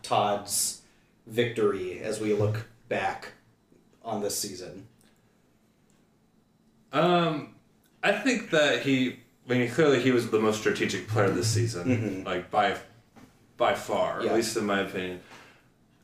Todd's 0.03 0.83
victory 1.27 2.01
as 2.01 2.21
we 2.21 2.35
look 2.35 2.67
back 2.89 3.33
on 4.05 4.23
this 4.23 4.39
season? 4.39 4.87
Um, 6.93 7.55
I 8.03 8.13
think 8.13 8.51
that 8.51 8.83
he. 8.83 9.21
I 9.49 9.53
mean, 9.55 9.71
clearly 9.71 10.01
he 10.03 10.11
was 10.11 10.31
the 10.31 10.41
most 10.41 10.59
strategic 10.59 11.07
player 11.07 11.31
this 11.31 11.47
season, 11.47 11.85
Mhm. 12.25 12.27
like 12.27 12.51
by, 12.51 12.77
by 13.57 13.75
far, 13.75 14.21
Yeah. 14.23 14.31
at 14.31 14.37
least 14.37 14.57
in 14.57 14.67
my 14.67 14.81
opinion. 14.81 15.21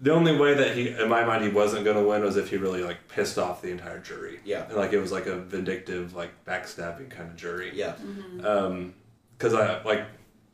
the 0.01 0.13
only 0.13 0.37
way 0.37 0.53
that 0.53 0.77
he, 0.77 0.89
in 0.89 1.09
my 1.09 1.25
mind, 1.25 1.45
he 1.45 1.49
wasn't 1.51 1.85
going 1.85 1.97
to 1.97 2.03
win 2.03 2.23
was 2.23 2.37
if 2.37 2.51
he 2.51 2.57
really 2.57 2.83
like 2.83 3.07
pissed 3.07 3.39
off 3.39 3.63
the 3.63 3.71
entire 3.71 4.01
jury. 4.01 4.41
Yeah. 4.45 4.65
And, 4.67 4.75
like 4.77 4.93
it 4.93 4.99
was 4.99 5.13
like 5.13 5.27
a 5.27 5.37
vindictive, 5.37 6.13
like 6.17 6.31
backstabbing 6.45 7.09
kind 7.09 7.31
of 7.31 7.37
jury. 7.37 7.71
Yeah. 7.73 7.95
Um, 8.43 8.95
because 9.39 9.55
I 9.55 9.81
like 9.85 10.05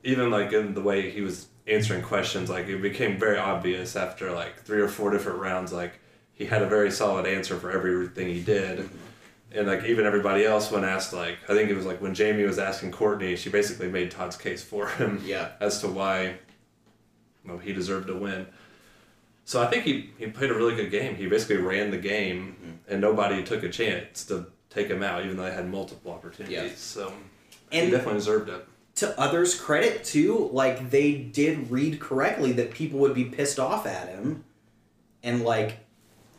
even 0.05 0.31
like 0.31 0.53
in 0.53 0.75
the 0.75 0.83
way 0.83 1.11
he 1.11 1.23
was 1.23 1.47
answering 1.69 2.03
questions, 2.03 2.49
like 2.51 2.67
it 2.69 2.81
became 2.83 3.19
very 3.19 3.39
obvious 3.39 3.97
after 3.97 4.33
like 4.33 4.63
three 4.63 4.81
or 4.81 4.89
four 4.89 5.11
different 5.11 5.39
rounds, 5.39 5.73
like 5.73 5.93
he 6.35 6.47
had 6.47 6.63
a 6.63 6.67
very 6.67 6.91
solid 6.91 7.27
answer 7.27 7.57
for 7.57 7.71
everything 7.71 8.29
he 8.29 8.41
did. 8.43 8.89
And 9.53 9.67
like 9.67 9.85
even 9.85 10.05
everybody 10.07 10.45
else 10.45 10.71
when 10.71 10.85
asked 10.85 11.13
like 11.13 11.39
I 11.49 11.55
think 11.55 11.71
it 11.71 11.75
was 11.75 11.87
like 11.87 12.01
when 12.03 12.15
Jaime 12.15 12.45
was 12.45 12.59
asking 12.59 12.93
Courtney, 12.93 13.37
she 13.37 13.51
basically 13.51 13.89
made 13.89 14.11
Todd's 14.11 14.37
case 14.37 14.63
for 14.63 14.89
him 14.89 15.23
Yeah. 15.27 15.51
as 15.61 15.81
to 15.81 15.89
why 15.89 16.37
well, 17.45 17.59
he 17.59 17.73
deserved 17.73 18.09
to 18.09 18.15
win. 18.15 18.47
So 19.45 19.63
I 19.63 19.67
think 19.69 19.85
he, 19.85 20.11
he 20.19 20.27
played 20.27 20.51
a 20.51 20.55
really 20.55 20.75
good 20.77 20.91
game. 20.91 21.17
He 21.17 21.27
basically 21.27 21.57
ran 21.57 21.91
the 21.91 21.97
game, 21.97 22.57
mm-hmm. 22.61 22.93
and 22.93 23.01
nobody 23.01 23.43
took 23.43 23.63
a 23.63 23.71
chance 23.71 24.23
to 24.27 24.47
take 24.69 24.89
him 24.89 25.03
out, 25.03 25.25
even 25.25 25.39
though 25.39 25.45
they 25.45 25.55
had 25.55 25.67
multiple 25.71 26.13
opportunities. 26.13 26.55
Yeah. 26.55 26.69
So 26.75 27.15
And- 27.73 27.87
he 27.87 27.91
definitely 27.91 28.19
deserved 28.19 28.51
it. 28.51 28.68
To 28.99 29.19
others' 29.19 29.55
credit 29.55 30.05
too, 30.05 30.51
like 30.53 30.91
they 30.91 31.15
did 31.15 31.71
read 31.71 32.01
correctly 32.01 32.53
that 32.53 32.71
people 32.71 32.99
would 33.01 33.15
be 33.15 33.25
pissed 33.25 33.59
off 33.59 33.87
at 33.87 34.09
him 34.09 34.45
and 35.23 35.43
like 35.43 35.79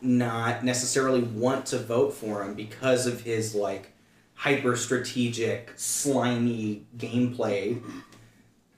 not 0.00 0.64
necessarily 0.64 1.20
want 1.20 1.66
to 1.66 1.78
vote 1.78 2.14
for 2.14 2.42
him 2.42 2.54
because 2.54 3.06
of 3.06 3.22
his 3.22 3.54
like 3.54 3.92
hyper 4.34 4.76
strategic, 4.76 5.72
slimy 5.76 6.86
gameplay. 6.96 7.82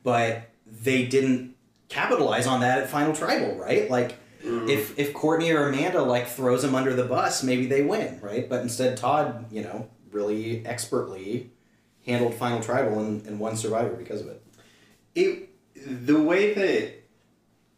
But 0.02 0.50
they 0.66 1.06
didn't 1.06 1.54
capitalize 1.88 2.46
on 2.46 2.60
that 2.60 2.78
at 2.78 2.88
Final 2.90 3.14
Tribal, 3.14 3.56
right? 3.56 3.88
Like 3.88 4.18
mm-hmm. 4.44 4.68
if 4.68 4.98
if 4.98 5.12
Courtney 5.14 5.52
or 5.52 5.68
Amanda 5.68 6.02
like 6.02 6.26
throws 6.26 6.64
him 6.64 6.74
under 6.74 6.94
the 6.94 7.04
bus, 7.04 7.42
maybe 7.42 7.66
they 7.66 7.82
win, 7.82 8.20
right? 8.20 8.48
But 8.48 8.62
instead 8.62 8.96
Todd, 8.96 9.46
you 9.52 9.62
know, 9.62 9.88
really 10.10 10.66
expertly 10.66 11.51
handled 12.06 12.34
Final 12.34 12.60
Tribal 12.60 13.00
and, 13.00 13.26
and 13.26 13.38
won 13.38 13.56
Survivor 13.56 13.94
because 13.94 14.20
of 14.20 14.28
it. 14.28 14.42
It 15.14 15.48
the 15.74 16.20
way 16.20 16.54
that 16.54 16.92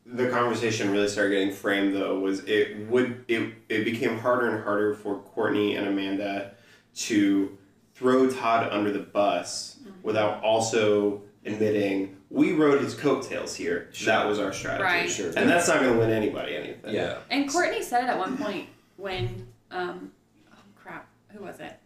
the 0.07 0.29
conversation 0.29 0.91
really 0.91 1.09
started 1.09 1.31
getting 1.31 1.53
framed 1.53 1.95
though 1.95 2.19
was 2.21 2.41
it 2.45 2.87
would 2.89 3.25
it 3.29 3.55
it 3.69 3.85
became 3.85 4.19
harder 4.19 4.55
and 4.55 4.63
harder 4.63 4.95
for 4.95 5.19
Courtney 5.19 5.77
and 5.77 5.89
Amanda 5.89 6.53
to 6.95 7.57
throw 7.95 8.29
Todd 8.31 8.69
under 8.71 8.93
the 8.93 8.99
bus 9.01 9.79
without 10.03 10.43
also 10.43 11.23
admitting 11.47 12.17
we 12.31 12.53
rode 12.53 12.83
his 12.83 12.95
coattails 12.95 13.55
here. 13.55 13.91
That 14.05 14.27
was 14.27 14.39
our 14.41 14.53
strategy. 14.53 14.83
Right. 14.83 15.11
Sure. 15.11 15.33
And 15.37 15.49
that's 15.49 15.69
not 15.69 15.81
gonna 15.81 15.97
win 15.97 16.11
anybody 16.11 16.57
anything. 16.57 16.95
Yeah. 16.95 17.19
And 17.31 17.49
Courtney 17.51 17.83
said 17.83 18.05
it 18.05 18.09
at 18.09 18.19
one 18.19 18.37
point 18.37 18.69
when, 18.97 19.47
um, 19.71 20.11
oh 20.53 20.59
crap, 20.75 21.09
who 21.29 21.45
was 21.45 21.61
it? 21.61 21.79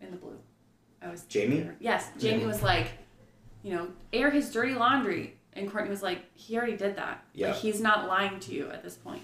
In 0.00 0.10
the 0.10 0.16
blue. 0.16 0.38
I 1.04 1.10
was 1.10 1.24
Jaime? 1.32 1.68
Yes, 1.80 2.08
Jaime 2.20 2.44
was 2.46 2.62
like, 2.62 2.88
you 3.62 3.74
know, 3.74 3.88
air 4.12 4.30
his 4.30 4.50
dirty 4.50 4.74
laundry, 4.74 5.34
and 5.54 5.70
Courtney 5.70 5.90
was 5.90 6.02
like, 6.02 6.24
he 6.34 6.56
already 6.56 6.76
did 6.76 6.96
that. 6.96 7.24
Yeah. 7.34 7.48
Like 7.48 7.56
he's 7.56 7.80
not 7.80 8.06
lying 8.08 8.40
to 8.40 8.52
you 8.52 8.68
at 8.70 8.82
this 8.82 8.94
point. 8.96 9.22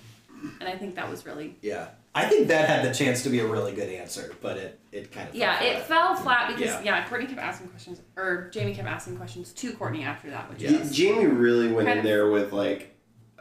And 0.60 0.68
I 0.68 0.76
think 0.76 0.94
that 0.94 1.10
was 1.10 1.26
really 1.26 1.56
Yeah. 1.62 1.88
I 2.14 2.26
think 2.26 2.48
that 2.48 2.68
had 2.68 2.84
the 2.84 2.92
chance 2.94 3.22
to 3.24 3.28
be 3.28 3.40
a 3.40 3.46
really 3.46 3.72
good 3.72 3.88
answer, 3.88 4.34
but 4.40 4.56
it, 4.56 4.78
it 4.92 5.12
kind 5.12 5.26
of 5.28 5.32
fell 5.34 5.40
yeah, 5.40 5.62
it 5.62 5.74
flat. 5.82 5.86
fell 5.86 6.16
flat 6.16 6.48
because 6.56 6.74
Yeah. 6.84 6.98
yeah. 7.00 7.08
Courtney 7.08 7.26
kept 7.26 7.40
asking 7.40 7.68
questions, 7.68 8.00
or 8.16 8.50
Jaime 8.54 8.74
kept 8.74 8.88
asking 8.88 9.16
questions 9.16 9.52
to 9.52 9.72
Courtney 9.74 10.02
after 10.04 10.30
that, 10.30 10.48
which 10.50 10.62
Yeah. 10.62 10.70
Is 10.78 10.96
Jaime 10.96 11.26
really 11.26 11.70
went 11.72 11.86
Kind 11.88 12.00
in 12.00 12.04
there 12.04 12.30
with 12.30 12.52
like 12.52 12.94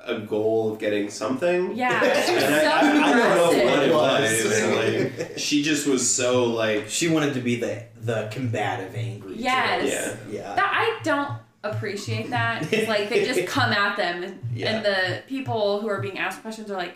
a 0.07 0.19
goal 0.19 0.71
of 0.73 0.79
getting 0.79 1.09
something. 1.09 1.75
yeah, 1.75 1.99
she 2.25 2.33
And 2.33 2.41
so 2.41 2.47
I, 2.47 2.79
I, 2.79 2.79
I 2.79 3.15
don't 3.15 3.35
know 3.35 3.65
what 3.71 3.83
it 3.83 3.89
It 3.89 3.93
was. 3.93 4.43
was. 4.43 5.19
like, 5.29 5.37
she 5.37 5.61
just 5.63 5.85
was 5.87 6.09
so 6.09 6.45
like 6.45 6.87
She 6.89 7.07
wanted 7.09 7.33
to 7.35 7.41
be 7.41 7.55
the 7.57 7.83
the 8.01 8.29
combative, 8.31 8.95
angry. 8.95 9.33
kid. 9.33 9.41
Yes. 9.41 10.17
Yeah. 10.29 10.33
Yeah. 10.39 10.55
That 10.55 10.71
I 10.73 10.99
don't 11.03 11.31
appreciate 11.63 12.29
that. 12.29 12.71
It's 12.71 12.87
like 12.87 13.09
they 13.09 13.25
just 13.25 13.45
come 13.47 13.71
at 13.73 13.97
them, 13.97 14.23
and, 14.23 14.39
Yeah. 14.55 14.75
and 14.77 14.85
the 14.85 15.23
people 15.27 15.81
who 15.81 15.89
are 15.89 15.99
being 16.01 16.17
asked 16.17 16.41
questions 16.41 16.71
are 16.71 16.77
like, 16.77 16.95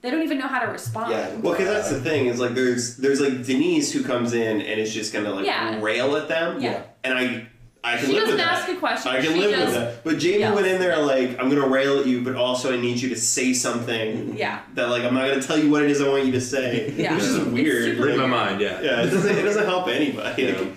they 0.00 0.10
don't 0.10 0.22
even 0.22 0.38
know 0.38 0.46
how 0.48 0.60
to 0.60 0.70
respond. 0.70 1.10
Yeah. 1.12 1.28
Well, 1.36 1.52
because 1.52 1.68
that's 1.68 1.90
the 1.90 2.00
thing 2.00 2.26
is 2.26 2.38
like 2.40 2.54
there's 2.54 2.96
there's 2.98 3.20
like 3.20 3.44
Denise 3.44 3.92
who 3.92 4.02
comes 4.02 4.32
in 4.32 4.60
and 4.60 4.80
is 4.80 4.92
just 4.94 5.12
gonna 5.12 5.30
like 5.30 5.46
Yeah. 5.46 5.80
rail 5.80 6.16
at 6.16 6.28
them. 6.28 6.60
Yeah. 6.60 6.82
And 7.04 7.14
I 7.18 7.46
I 7.84 7.96
can 7.96 8.06
She 8.06 8.12
live 8.12 8.22
doesn't 8.22 8.36
with 8.36 8.44
ask 8.44 8.66
that. 8.66 8.76
a 8.76 8.78
question. 8.80 9.12
I 9.12 9.20
can 9.20 9.32
she 9.34 9.40
live 9.40 9.50
just, 9.52 9.64
with 9.66 9.74
that. 9.74 10.04
But 10.04 10.14
Jaime 10.20 10.38
yells. 10.40 10.54
went 10.56 10.66
in 10.66 10.80
there 10.80 10.98
like 10.98 11.38
I'm 11.40 11.48
gonna 11.48 11.68
rail 11.68 12.00
at 12.00 12.06
you, 12.06 12.22
but 12.22 12.34
also 12.34 12.72
I 12.72 12.76
need 12.80 13.00
you 13.00 13.08
to 13.10 13.16
say 13.16 13.52
something 13.54 14.36
Yeah. 14.36 14.60
that 14.74 14.88
like 14.88 15.04
I'm 15.04 15.14
not 15.14 15.28
gonna 15.28 15.40
tell 15.42 15.56
you 15.58 15.70
what 15.70 15.82
it 15.84 15.90
is 15.90 16.00
I 16.02 16.08
want 16.08 16.26
you 16.26 16.32
to 16.32 16.40
say. 16.40 16.92
Yeah. 16.96 17.14
Which 17.14 17.22
is 17.24 17.36
It's 17.36 17.46
weird. 17.46 17.84
super 17.84 18.06
Read 18.08 18.18
my 18.18 18.26
mind, 18.26 18.60
yeah. 18.60 18.80
yeah, 18.80 19.02
it 19.02 19.10
doesn't 19.10 19.36
it 19.38 19.42
doesn't 19.42 19.64
help 19.64 19.86
anybody. 19.88 20.42
Yeah. 20.42 20.58
Like, 20.58 20.72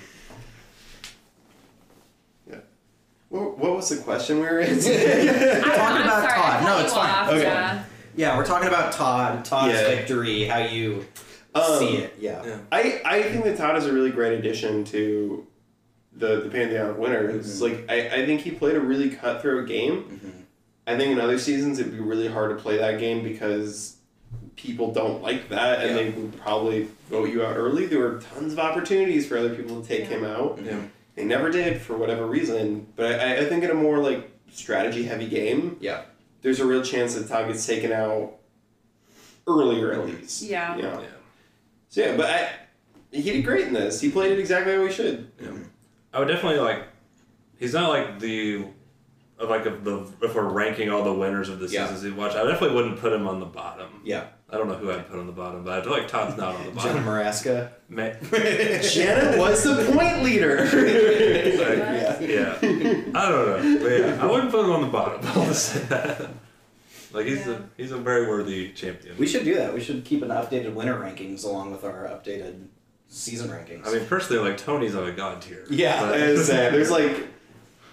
yeah. 2.50 2.56
What, 3.30 3.58
what 3.58 3.76
was 3.76 3.90
the 3.90 3.98
question 3.98 4.38
we 4.38 4.44
were 4.44 4.60
answering? 4.62 4.98
I, 5.00 5.02
Talking 5.04 5.72
I'm 5.74 6.02
about 6.04 6.22
sorry, 6.30 6.34
Todd. 6.34 6.54
I 6.54 6.60
cut 6.60 6.64
No, 6.78 6.84
it's 6.84 6.94
fine. 6.94 7.10
off, 7.10 7.30
Okay. 7.30 7.42
Yeah. 7.44 7.84
Yeah, 8.16 8.38
we're 8.38 8.46
talking 8.46 8.68
about 8.68 8.92
Todd, 8.92 9.46
Todd's 9.46 9.74
Yeah. 9.74 9.88
victory, 9.88 10.44
how 10.44 10.58
you 10.60 11.06
Um, 11.56 11.80
see 11.80 11.96
it. 11.98 12.16
Yeah. 12.20 12.44
Yeah. 12.46 12.58
I, 12.72 13.02
I 13.06 13.24
think 13.24 13.46
that 13.46 13.58
Todd 13.58 13.78
is 13.78 13.86
a 13.86 13.94
really 13.94 14.12
great 14.12 14.38
addition 14.38 14.84
to 14.86 15.48
the 16.22 16.42
the 16.42 16.50
Pantheon 16.50 16.92
of 16.92 16.98
Winners. 16.98 17.60
Mhm. 17.60 17.62
Like 17.62 17.86
I, 17.92 18.22
I 18.22 18.26
think 18.26 18.42
he 18.42 18.52
played 18.52 18.76
a 18.76 18.80
really 18.80 19.10
cutthroat 19.10 19.68
game. 19.68 20.20
Mhm. 20.24 20.32
I 20.88 20.98
think 20.98 21.12
in 21.12 21.20
other 21.20 21.38
seasons 21.38 21.80
it'd 21.80 21.92
be 21.92 22.00
really 22.00 22.28
hard 22.28 22.56
to 22.56 22.62
play 22.64 22.78
that 22.78 23.00
game 23.00 23.24
because 23.24 23.98
people 24.56 24.94
don't 24.94 25.22
like 25.22 25.50
that 25.50 25.82
and 25.82 25.90
Yeah. 25.90 25.96
they 26.04 26.10
would 26.12 26.38
probably 26.40 26.88
vote 27.10 27.30
you 27.30 27.44
out 27.44 27.58
early. 27.58 27.86
There 27.88 28.00
were 28.00 28.22
tons 28.34 28.54
of 28.54 28.60
opportunities 28.60 29.28
for 29.28 29.38
other 29.38 29.54
people 29.56 29.82
to 29.82 29.88
take 29.88 30.02
Yeah. 30.10 30.18
him 30.18 30.24
out. 30.26 30.60
Yeah. 30.64 30.80
They 31.16 31.26
never 31.26 31.50
did 31.50 31.82
for 31.82 31.98
whatever 31.98 32.26
reason. 32.26 32.88
But 32.96 33.20
I, 33.20 33.40
I 33.40 33.46
think 33.46 33.64
in 33.64 33.70
a 33.72 33.74
more 33.74 33.98
like 33.98 34.30
strategy 34.52 35.04
heavy 35.04 35.28
game, 35.28 35.78
Yeah. 35.82 36.02
there's 36.42 36.60
a 36.60 36.66
real 36.66 36.84
chance 36.84 37.16
that 37.16 37.28
Todd 37.28 37.48
gets 37.48 37.66
taken 37.66 37.92
out 37.92 38.34
earlier 39.48 39.92
at 39.94 40.06
least. 40.06 40.42
Yeah. 40.44 40.76
You 40.76 40.84
know? 40.84 41.00
Yeah. 41.02 41.08
So 41.90 42.02
yeah, 42.02 42.16
but 42.18 42.26
I, 42.30 42.50
he 43.12 43.22
did 43.22 43.44
great 43.44 43.68
in 43.68 43.74
this. 43.74 44.00
He 44.02 44.10
played 44.10 44.32
it 44.32 44.40
exactly 44.40 44.74
how 44.74 44.86
he 44.86 44.92
should. 44.92 45.30
I 46.14 46.20
would 46.20 46.28
definitely 46.28 46.60
like. 46.60 46.84
He's 47.58 47.74
not 47.74 47.90
like 47.90 48.20
the, 48.20 48.66
of 49.38 49.50
like 49.50 49.66
of 49.68 49.84
the 49.84 50.08
if 50.22 50.34
we're 50.36 50.48
ranking 50.50 50.90
all 50.90 51.04
the 51.04 51.14
winners 51.14 51.48
of 51.50 51.60
the 51.60 51.68
Yeah. 51.68 51.86
seasons 51.88 52.04
we 52.04 52.12
watch. 52.12 52.36
I 52.36 52.44
definitely 52.44 52.76
wouldn't 52.76 53.00
put 53.00 53.14
him 53.14 53.28
on 53.28 53.40
the 53.40 53.46
bottom. 53.46 54.02
Yeah. 54.04 54.26
I 54.50 54.58
don't 54.58 54.68
know 54.68 54.76
who 54.76 54.92
I'd 54.92 55.08
put 55.08 55.18
on 55.18 55.28
the 55.28 55.32
bottom, 55.32 55.64
but 55.64 55.80
I 55.80 55.82
feel 55.82 55.94
like 55.94 56.08
Todd's 56.10 56.36
not 56.38 56.56
on 56.56 56.64
the 56.66 56.82
Jenna 56.82 56.96
bottom. 57.02 57.06
Morasca. 57.06 57.70
Ma- 57.88 58.82
Shannon 58.82 59.40
was 59.40 59.64
the 59.64 59.90
point 59.96 60.24
leader. 60.24 60.58
yeah. 60.66 62.20
yeah, 62.20 62.58
I 63.16 63.30
don't 63.30 63.46
know, 63.46 63.80
but 63.82 63.92
yeah, 63.92 64.18
I 64.22 64.26
wouldn't 64.30 64.52
put 64.52 64.66
him 64.66 64.72
on 64.72 64.82
the 64.82 64.88
bottom. 64.88 65.22
I'll 65.24 65.46
just 65.46 65.66
say 65.74 65.80
that. 65.84 66.30
Like 67.14 67.26
he's 67.28 67.46
Yeah. 67.48 67.54
a 67.54 67.60
he's 67.78 67.92
a 67.92 67.98
very 67.98 68.28
worthy 68.28 68.72
champion. 68.74 69.18
We 69.18 69.28
should 69.28 69.46
do 69.46 69.56
that. 69.56 69.74
We 69.74 69.82
should 69.82 70.04
keep 70.04 70.22
an 70.22 70.30
updated 70.30 70.74
winner 70.74 71.00
rankings 71.00 71.46
along 71.46 71.72
with 71.72 71.84
our 71.86 72.04
updated 72.10 72.66
season 73.14 73.50
rankings. 73.50 73.86
I 73.88 73.92
mean, 73.94 74.06
personally, 74.08 74.50
like 74.50 74.58
Tony's 74.58 74.96
on 74.96 75.08
a 75.08 75.12
god 75.12 75.42
tier. 75.42 75.66
Yeah. 75.70 76.02
but- 76.02 76.20
I 76.22 76.32
was 76.32 76.46
saying, 76.48 76.72
there's 76.74 76.90
like 77.00 77.28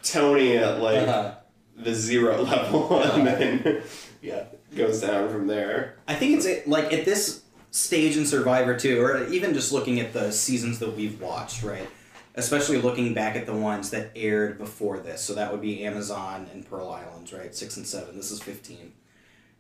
Tony 0.03 0.57
at 0.57 0.81
like 0.81 1.07
Uh-huh. 1.09 1.35
the 1.77 1.95
zero 1.95 2.43
level, 2.43 3.01
and 3.03 3.27
then 3.27 3.83
Yeah. 4.23 4.45
goes 4.77 5.01
down 5.01 5.29
from 5.29 5.47
there. 5.49 5.97
I 6.07 6.15
think 6.15 6.43
it's 6.45 6.67
like 6.67 6.93
at 6.93 7.05
this 7.05 7.43
stage 7.71 8.17
in 8.17 8.27
Survivor 8.27 8.77
too, 8.79 9.01
or 9.03 9.25
even 9.27 9.55
just 9.55 9.73
looking 9.73 10.01
at 10.01 10.13
the 10.13 10.31
seasons 10.33 10.79
that 10.79 10.97
we've 10.97 11.21
watched, 11.21 11.63
right? 11.63 11.89
Especially 12.37 12.81
looking 12.81 13.15
back 13.15 13.35
at 13.35 13.47
the 13.47 13.55
ones 13.55 13.91
that 13.91 14.13
aired 14.15 14.59
before 14.59 14.99
this. 15.01 15.21
So 15.21 15.35
that 15.35 15.51
would 15.51 15.61
be 15.61 15.85
Amazon 15.85 16.49
and 16.53 16.69
Pearl 16.69 16.89
Islands, 16.91 17.33
right? 17.33 17.53
Six 17.55 17.77
and 17.77 17.85
seven. 17.87 18.17
This 18.17 18.31
is 18.31 18.41
fifteen. 18.41 18.93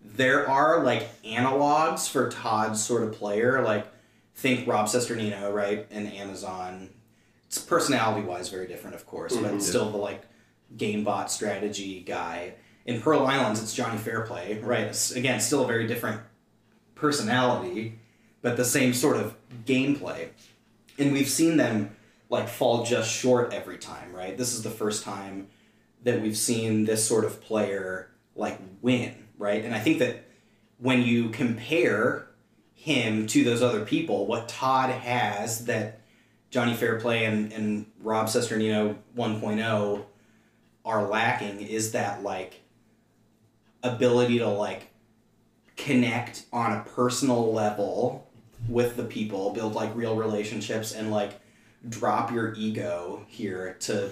There 0.04 0.48
are 0.48 0.84
like 0.84 1.08
analogs 1.24 2.08
for 2.08 2.30
Todd's 2.30 2.80
sort 2.82 3.02
of 3.02 3.12
player, 3.12 3.62
like 3.62 3.84
think 4.38 4.68
Rob 4.68 4.86
Cesternino, 4.86 5.52
right? 5.52 5.86
And 5.90 6.06
Amazon. 6.12 6.90
It's 7.48 7.58
personality 7.58 8.24
wise 8.24 8.48
very 8.50 8.68
different, 8.68 8.94
of 8.94 9.04
course, 9.04 9.36
but 9.36 9.52
Mhm. 9.54 9.60
still 9.62 9.90
the 9.90 9.96
like 9.96 10.22
game 10.76 11.02
bot 11.02 11.30
strategy 11.30 12.00
guy. 12.00 12.54
In 12.86 13.00
Pearl 13.02 13.26
Islands, 13.26 13.60
it's 13.60 13.74
Johnny 13.74 13.98
Fairplay, 13.98 14.60
right? 14.60 14.84
It's, 14.84 15.10
again, 15.10 15.40
still 15.40 15.64
a 15.64 15.66
very 15.66 15.86
different 15.88 16.20
personality, 16.94 17.98
but 18.40 18.56
the 18.56 18.64
same 18.64 18.94
sort 18.94 19.16
of 19.16 19.34
gameplay. 19.66 20.28
And 20.98 21.12
we've 21.12 21.28
seen 21.28 21.56
them 21.56 21.96
like 22.30 22.48
fall 22.48 22.84
just 22.84 23.10
short 23.10 23.52
every 23.52 23.78
time, 23.78 24.12
right? 24.14 24.36
This 24.36 24.54
is 24.54 24.62
the 24.62 24.70
first 24.70 25.02
time 25.02 25.48
that 26.04 26.20
we've 26.22 26.36
seen 26.36 26.84
this 26.84 27.04
sort 27.04 27.24
of 27.24 27.40
player 27.40 28.10
like 28.36 28.60
win, 28.82 29.14
right? 29.36 29.64
And 29.64 29.74
I 29.74 29.80
think 29.80 29.98
that 29.98 30.24
when 30.78 31.02
you 31.02 31.30
compare 31.30 32.27
him 32.88 33.26
to 33.26 33.44
those 33.44 33.60
other 33.60 33.84
people, 33.84 34.24
what 34.26 34.48
Todd 34.48 34.88
has 34.88 35.66
that 35.66 36.00
Johnny 36.50 36.72
Fairplay 36.72 37.26
and, 37.26 37.52
and 37.52 37.84
Rob 38.00 38.28
Cesternino 38.28 38.96
1.0 39.14 40.04
are 40.86 41.06
lacking 41.06 41.60
is 41.60 41.92
that 41.92 42.22
like 42.22 42.62
ability 43.82 44.38
to 44.38 44.48
like 44.48 44.88
connect 45.76 46.46
on 46.50 46.72
a 46.72 46.84
personal 46.84 47.52
level 47.52 48.26
with 48.70 48.96
the 48.96 49.04
people, 49.04 49.52
build 49.52 49.74
like 49.74 49.94
real 49.94 50.16
relationships, 50.16 50.94
and 50.94 51.10
like 51.10 51.38
drop 51.90 52.32
your 52.32 52.54
ego 52.54 53.26
here 53.28 53.76
to 53.80 54.10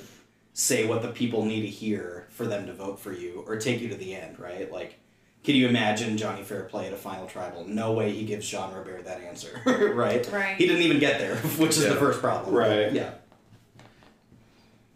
say 0.52 0.86
what 0.86 1.00
the 1.00 1.08
people 1.08 1.46
need 1.46 1.62
to 1.62 1.66
hear 1.68 2.26
for 2.28 2.46
them 2.46 2.66
to 2.66 2.74
vote 2.74 3.00
for 3.00 3.12
you 3.12 3.42
or 3.46 3.56
take 3.56 3.80
you 3.80 3.88
to 3.88 3.96
the 3.96 4.14
end, 4.14 4.38
right? 4.38 4.70
Like, 4.70 4.98
can 5.46 5.54
you 5.54 5.68
imagine 5.68 6.16
Johnny 6.18 6.42
Fairplay 6.42 6.88
at 6.88 6.92
a 6.92 6.96
final 6.96 7.28
tribal? 7.28 7.64
No 7.68 7.92
way 7.92 8.10
he 8.10 8.24
gives 8.24 8.48
Jean 8.48 8.74
Robert 8.74 9.04
that 9.04 9.20
answer, 9.20 9.60
right? 9.94 10.28
Right. 10.32 10.56
He 10.56 10.66
didn't 10.66 10.82
even 10.82 10.98
get 10.98 11.20
there, 11.20 11.36
which 11.56 11.76
is 11.78 11.84
Yeah. 11.84 11.90
the 11.90 11.94
first 11.96 12.20
problem. 12.20 12.52
Right. 12.52 12.92
Yeah. 12.92 13.12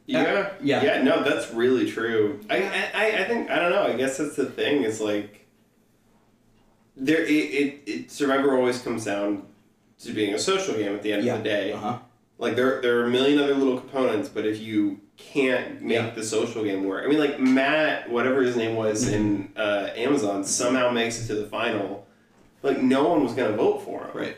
Yeah, 0.06 0.50
Yeah. 0.60 0.82
yeah. 0.82 1.02
No, 1.02 1.22
that's 1.22 1.52
really 1.54 1.88
true. 1.88 2.40
I, 2.50 2.56
I, 2.92 3.20
I 3.20 3.24
think 3.28 3.48
I 3.48 3.60
don't 3.60 3.70
know. 3.70 3.84
I 3.84 3.92
guess 3.92 4.18
that's 4.18 4.34
the 4.34 4.46
thing. 4.46 4.82
Is 4.82 5.00
like 5.00 5.46
there. 6.96 7.22
It, 7.22 7.30
it, 7.30 7.82
it 7.86 8.10
Survivor 8.10 8.56
always 8.56 8.82
comes 8.82 9.04
down 9.04 9.46
to 10.00 10.12
being 10.12 10.34
a 10.34 10.38
social 10.38 10.74
game 10.74 10.96
at 10.96 11.02
the 11.02 11.12
end 11.12 11.24
Yeah. 11.24 11.36
of 11.36 11.44
the 11.44 11.48
day. 11.48 11.72
Uh-huh. 11.72 11.98
Like 12.40 12.56
there, 12.56 12.80
there 12.80 13.00
are 13.00 13.04
a 13.04 13.10
million 13.10 13.38
other 13.38 13.54
little 13.54 13.78
components, 13.78 14.28
but 14.28 14.46
if 14.46 14.60
you 14.60 15.00
can't 15.16 15.82
make 15.82 15.92
Yeah. 15.92 16.10
the 16.10 16.22
social 16.24 16.64
game 16.64 16.84
work, 16.84 17.04
I 17.04 17.08
mean, 17.08 17.18
like 17.18 17.38
Matt, 17.38 18.10
whatever 18.10 18.42
his 18.42 18.56
name 18.56 18.74
was 18.76 19.06
in 19.08 19.52
uh, 19.56 19.90
Amazon, 19.94 20.42
somehow 20.44 20.90
makes 20.90 21.22
it 21.22 21.26
to 21.28 21.34
the 21.34 21.46
final. 21.46 22.06
Like 22.62 22.80
no 22.82 23.06
one 23.08 23.22
was 23.22 23.34
gonna 23.34 23.56
vote 23.56 23.82
for 23.82 24.04
him. 24.04 24.10
Right. 24.14 24.28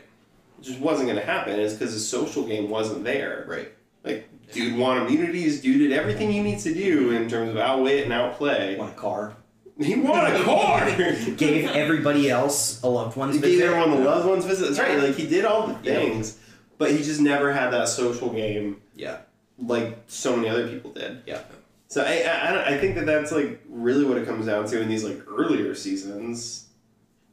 It 0.59 0.61
just 0.63 0.79
wasn't 0.79 1.07
gonna 1.07 1.21
happen. 1.21 1.59
It's 1.59 1.73
because 1.73 1.93
the 1.93 1.99
social 1.99 2.45
game 2.45 2.69
wasn't 2.69 3.03
there. 3.05 3.45
Right. 3.47 3.71
Like, 4.03 4.27
dude 4.51 4.77
won 4.77 5.05
immunities. 5.07 5.61
Dude 5.61 5.79
did 5.79 5.93
everything 5.93 6.29
he 6.31 6.41
needs 6.41 6.63
to 6.63 6.73
do 6.73 7.11
in 7.11 7.29
terms 7.29 7.51
of 7.51 7.57
outwit 7.57 8.03
and 8.03 8.11
outplay. 8.11 8.75
Want 8.77 8.91
a 8.91 8.95
car? 8.99 9.33
He 9.79 9.95
won 9.95 10.29
a 10.29 10.43
car. 10.43 10.91
Gave 11.37 11.69
everybody 11.71 12.29
else 12.29 12.81
a 12.83 12.87
loved 12.89 13.15
one's 13.17 13.35
he 13.35 13.41
gave 13.41 13.61
everyone 13.61 13.91
the 13.91 13.97
loved 13.97 14.27
ones 14.27 14.43
visit. 14.45 14.67
That's 14.67 14.79
right. 14.79 14.99
Like 15.01 15.15
he 15.15 15.25
did 15.25 15.45
all 15.45 15.67
the 15.67 15.73
things, 15.75 16.37
but 16.77 16.91
he 16.91 16.97
just 16.97 17.21
never 17.21 17.51
had 17.53 17.71
that 17.71 17.87
social 17.87 18.29
game 18.29 18.81
Yeah. 18.95 19.17
like 19.59 19.97
so 20.07 20.35
many 20.35 20.49
other 20.49 20.67
people 20.67 20.91
did. 20.91 21.21
Yeah. 21.25 21.41
So 21.87 22.01
I 22.03 22.21
I, 22.23 22.67
I, 22.73 22.77
think 22.79 22.95
that 22.95 23.05
that's 23.05 23.31
like 23.31 23.61
really 23.69 24.03
what 24.03 24.17
it 24.17 24.25
comes 24.25 24.47
down 24.47 24.65
to 24.67 24.81
in 24.81 24.89
these 24.89 25.03
like 25.03 25.21
earlier 25.27 25.75
seasons. 25.75 26.67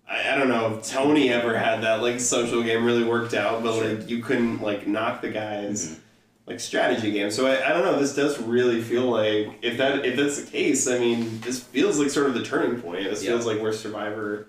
I, 0.08 0.32
I 0.34 0.36
don't 0.36 0.48
know 0.48 0.76
if 0.76 0.86
Tony 0.90 1.30
ever 1.30 1.56
had 1.56 1.82
that 1.82 2.02
like 2.02 2.20
social 2.20 2.62
game 2.62 2.84
really 2.84 3.04
worked 3.04 3.32
out, 3.34 3.62
but 3.62 3.74
Sure. 3.78 3.94
like 3.94 4.08
you 4.10 4.22
couldn't 4.22 4.60
like 4.60 4.86
knock 4.86 5.22
the 5.22 5.30
guys 5.30 5.86
Mhm. 5.88 5.98
like 6.46 6.60
strategy 6.60 7.10
game. 7.12 7.30
So 7.30 7.46
I, 7.46 7.70
I 7.70 7.72
don't 7.72 7.84
know. 7.84 7.98
This 7.98 8.14
does 8.14 8.38
really 8.38 8.82
feel 8.82 9.06
like 9.06 9.58
if 9.62 9.78
that 9.78 10.04
if 10.04 10.16
that's 10.16 10.42
the 10.42 10.50
case, 10.50 10.86
I 10.86 10.98
mean, 10.98 11.40
this 11.40 11.58
feels 11.60 11.98
like 11.98 12.10
sort 12.10 12.26
of 12.26 12.34
the 12.34 12.42
turning 12.44 12.82
point. 12.82 13.04
This 13.04 13.24
Yeah. 13.24 13.30
feels 13.30 13.46
like 13.46 13.60
where 13.62 13.72
Survivor 13.72 14.46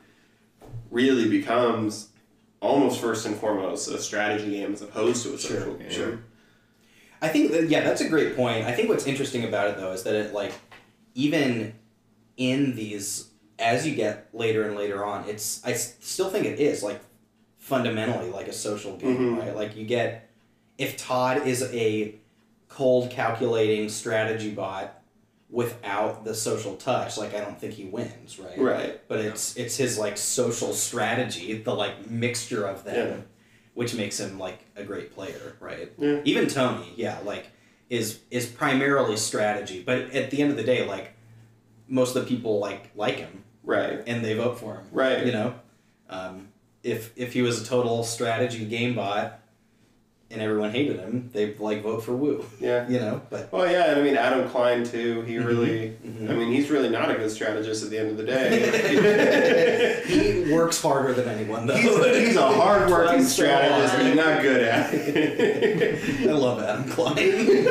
really 0.89 1.29
becomes 1.29 2.09
almost 2.61 3.01
first 3.01 3.25
and 3.25 3.35
foremost 3.35 3.89
a 3.89 3.99
strategy 3.99 4.51
game 4.51 4.73
as 4.73 4.81
opposed 4.81 5.23
to 5.25 5.33
a 5.33 5.37
Sure, 5.37 5.59
social 5.59 5.73
game. 5.75 5.89
sure. 5.89 6.19
I 7.21 7.27
think 7.27 7.51
that, 7.51 7.69
yeah, 7.69 7.81
that's 7.81 8.01
a 8.01 8.07
great 8.09 8.35
point. 8.35 8.65
I 8.65 8.71
think 8.71 8.89
what's 8.89 9.05
interesting 9.05 9.43
about 9.43 9.69
it 9.69 9.77
though 9.77 9.91
is 9.91 10.03
that 10.03 10.15
it 10.15 10.33
like 10.33 10.53
even 11.15 11.73
in 12.37 12.75
these 12.75 13.27
as 13.59 13.85
you 13.87 13.93
get 13.95 14.29
later 14.33 14.63
and 14.67 14.75
later 14.75 15.03
on, 15.05 15.27
it's 15.29 15.63
I 15.65 15.73
still 15.73 16.29
think 16.29 16.45
it 16.45 16.59
is 16.59 16.81
like 16.81 16.99
fundamentally 17.59 18.29
like 18.31 18.47
a 18.47 18.53
social 18.53 18.97
game, 18.97 19.35
Mhm. 19.35 19.39
right? 19.39 19.55
Like 19.55 19.75
you 19.75 19.85
get 19.85 20.29
if 20.77 20.97
Todd 20.97 21.45
is 21.45 21.61
a 21.73 22.15
cold 22.69 23.11
calculating 23.11 23.87
strategy 23.89 24.49
bot 24.51 25.00
without 25.51 26.23
the 26.23 26.33
social 26.33 26.75
touch, 26.77 27.17
like 27.17 27.33
I 27.35 27.41
don't 27.41 27.59
think 27.59 27.73
he 27.73 27.83
wins, 27.85 28.39
right? 28.39 28.57
Right. 28.57 29.07
But 29.07 29.19
it's 29.19 29.55
it's 29.57 29.75
his 29.77 29.97
like 29.99 30.17
social 30.17 30.73
strategy, 30.73 31.53
the 31.61 31.73
like 31.75 32.09
mixture 32.09 32.65
of 32.65 32.83
them, 32.85 32.95
Yeah. 33.09 33.15
which 33.73 33.93
makes 33.93 34.19
him 34.19 34.39
like 34.39 34.59
a 34.75 34.83
great 34.83 35.13
player, 35.13 35.57
right? 35.59 35.91
Yeah. 35.97 36.21
Even 36.23 36.47
Tony, 36.47 36.93
yeah, 36.95 37.19
like 37.25 37.47
is 37.89 38.19
is 38.31 38.45
primarily 38.45 39.17
strategy, 39.17 39.83
but 39.85 40.11
at 40.15 40.31
the 40.31 40.41
end 40.41 40.51
of 40.51 40.57
the 40.57 40.63
day, 40.63 40.87
like 40.87 41.11
most 41.89 42.15
of 42.15 42.23
the 42.23 42.29
people 42.29 42.59
like 42.59 42.89
like 42.95 43.17
him 43.17 43.43
Right. 43.63 44.01
and 44.07 44.23
they 44.23 44.33
vote 44.33 44.57
for 44.59 44.75
him, 44.75 44.85
Right. 44.91 45.25
You 45.25 45.33
know, 45.33 45.55
um, 46.09 46.47
if 46.81 47.11
if 47.17 47.33
he 47.33 47.41
was 47.41 47.61
a 47.61 47.65
total 47.65 48.03
strategy 48.05 48.63
game 48.65 48.95
bot 48.95 49.40
and 50.31 50.41
everyone 50.41 50.71
hated 50.71 50.97
him, 50.99 51.29
they'd 51.33 51.59
like 51.59 51.83
vote 51.83 52.03
for 52.03 52.13
Woo, 52.13 52.45
Yeah. 52.59 52.87
you 52.87 52.99
know. 52.99 53.21
But 53.29 53.51
Well, 53.51 53.69
yeah, 53.69 53.91
and 53.91 53.99
I 53.99 54.03
mean 54.03 54.15
Adam 54.15 54.47
Klein 54.49 54.83
too. 54.83 55.21
He 55.23 55.33
Mhm. 55.35 55.45
really, 55.47 55.93
Mhm. 56.05 56.29
I 56.29 56.33
mean, 56.33 56.51
he's 56.51 56.69
really 56.69 56.89
not 56.89 57.11
a 57.11 57.15
good 57.15 57.29
strategist 57.31 57.83
at 57.83 57.89
the 57.89 57.99
end 57.99 58.11
of 58.11 58.17
the 58.17 58.23
day. 58.23 60.01
he 60.05 60.53
works 60.53 60.81
harder 60.81 61.13
than 61.13 61.27
anyone, 61.27 61.67
though. 61.67 61.75
he's, 61.75 62.27
he's 62.27 62.35
a 62.37 62.47
hard-working 62.47 63.23
strategist, 63.23 63.93
hard. 63.95 64.05
but 64.07 64.15
not 64.15 64.41
good 64.41 64.61
at 64.63 64.93
it. 64.93 66.21
I 66.29 66.31
love 66.31 66.61
Adam 66.63 66.85
Klein. 66.89 67.17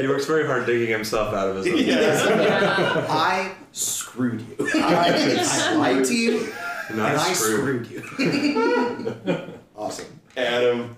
He 0.00 0.06
works 0.08 0.24
very 0.24 0.46
hard 0.46 0.64
digging 0.64 0.88
himself 0.88 1.34
out 1.34 1.48
of 1.50 1.56
his 1.56 1.66
own. 1.66 1.76
Yeah. 1.76 2.40
Yeah. 2.40 3.06
I 3.10 3.52
screwed 3.72 4.40
you. 4.40 4.66
I, 4.76 5.74
lied 5.76 6.04
to 6.06 6.14
you, 6.14 6.48
Not 6.94 7.10
and 7.10 7.20
I 7.20 7.32
screwed. 7.34 7.84
screwed 7.86 7.90
you. 8.18 9.44
awesome. 9.76 10.06
Adam. 10.38 10.96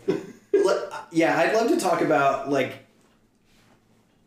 Le- 0.53 0.89
yeah, 1.13 1.39
I'd 1.39 1.55
love 1.55 1.69
to 1.69 1.77
talk 1.79 2.01
about 2.01 2.51
like. 2.51 2.79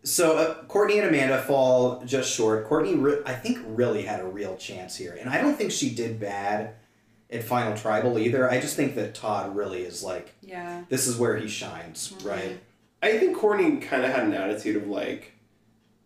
So 0.04 0.38
uh, 0.38 0.64
Courtney 0.66 1.00
and 1.00 1.08
Amanda 1.08 1.42
fall 1.42 2.04
just 2.06 2.32
short. 2.32 2.66
Courtney, 2.68 2.94
re- 2.96 3.22
I 3.26 3.34
think, 3.34 3.58
really 3.66 4.04
had 4.04 4.20
a 4.20 4.26
real 4.26 4.56
chance 4.56 4.96
here, 4.96 5.18
and 5.20 5.30
I 5.30 5.42
don't 5.42 5.56
think 5.58 5.72
she 5.72 5.90
did 5.90 6.20
bad 6.20 6.76
at 7.32 7.44
Final 7.44 7.76
Tribal 7.76 8.20
either. 8.20 8.50
I 8.50 8.62
just 8.62 8.76
think 8.76 8.94
that 8.96 9.16
Todd 9.16 9.56
really 9.56 9.82
is 9.82 10.04
like 10.04 10.34
Yeah. 10.42 10.84
this 10.90 11.08
is 11.08 11.18
where 11.18 11.38
he 11.38 11.48
shines, 11.48 12.14
right? 12.24 12.60
I 13.02 13.18
think 13.18 13.36
Courtney 13.36 13.78
kind 13.78 14.06
of 14.06 14.12
had 14.12 14.24
an 14.26 14.34
attitude 14.34 14.76
of 14.76 14.88
like, 14.88 15.34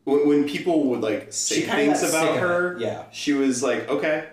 when, 0.06 0.26
when 0.26 0.48
people 0.48 0.86
would 0.92 1.02
like 1.02 1.34
say 1.34 1.56
She 1.56 1.62
kinda 1.64 1.76
things 1.94 2.10
about 2.10 2.36
of 2.36 2.40
her, 2.42 2.78
yeah. 2.80 3.04
she 3.12 3.34
was 3.34 3.62
like, 3.62 3.90
okay. 3.90 4.28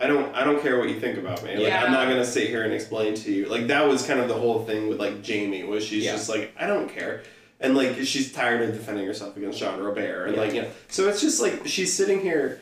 I 0.00 0.06
don't. 0.06 0.34
I 0.34 0.44
don't 0.44 0.60
care 0.60 0.78
what 0.78 0.88
you 0.88 0.98
think 1.00 1.18
about 1.18 1.42
me. 1.44 1.54
Like, 1.54 1.60
Yeah. 1.68 1.84
I'm 1.84 1.92
not 1.92 2.08
gonna 2.08 2.24
sit 2.24 2.48
here 2.48 2.62
and 2.64 2.72
explain 2.72 3.14
to 3.14 3.32
you. 3.32 3.46
Like 3.46 3.68
that 3.68 3.86
was 3.86 4.04
kind 4.04 4.20
of 4.20 4.28
the 4.28 4.34
whole 4.34 4.64
thing 4.64 4.88
with 4.88 4.98
like 4.98 5.24
Jaime 5.26 5.62
was 5.64 5.84
she's 5.84 6.04
Yeah. 6.04 6.12
just 6.12 6.28
like 6.28 6.52
I 6.58 6.66
don't 6.66 6.88
care, 6.88 7.22
and 7.60 7.76
like 7.76 7.96
she's 8.04 8.32
tired 8.32 8.62
of 8.68 8.74
defending 8.74 9.06
herself 9.06 9.36
against 9.36 9.58
Jean 9.58 9.78
Robert, 9.80 10.26
and 10.26 10.34
Yeah. 10.36 10.40
like 10.42 10.52
you 10.54 10.62
know. 10.62 10.68
So 10.88 11.08
it's 11.08 11.20
just 11.20 11.40
like 11.40 11.66
she's 11.66 11.92
sitting 11.92 12.20
here, 12.20 12.60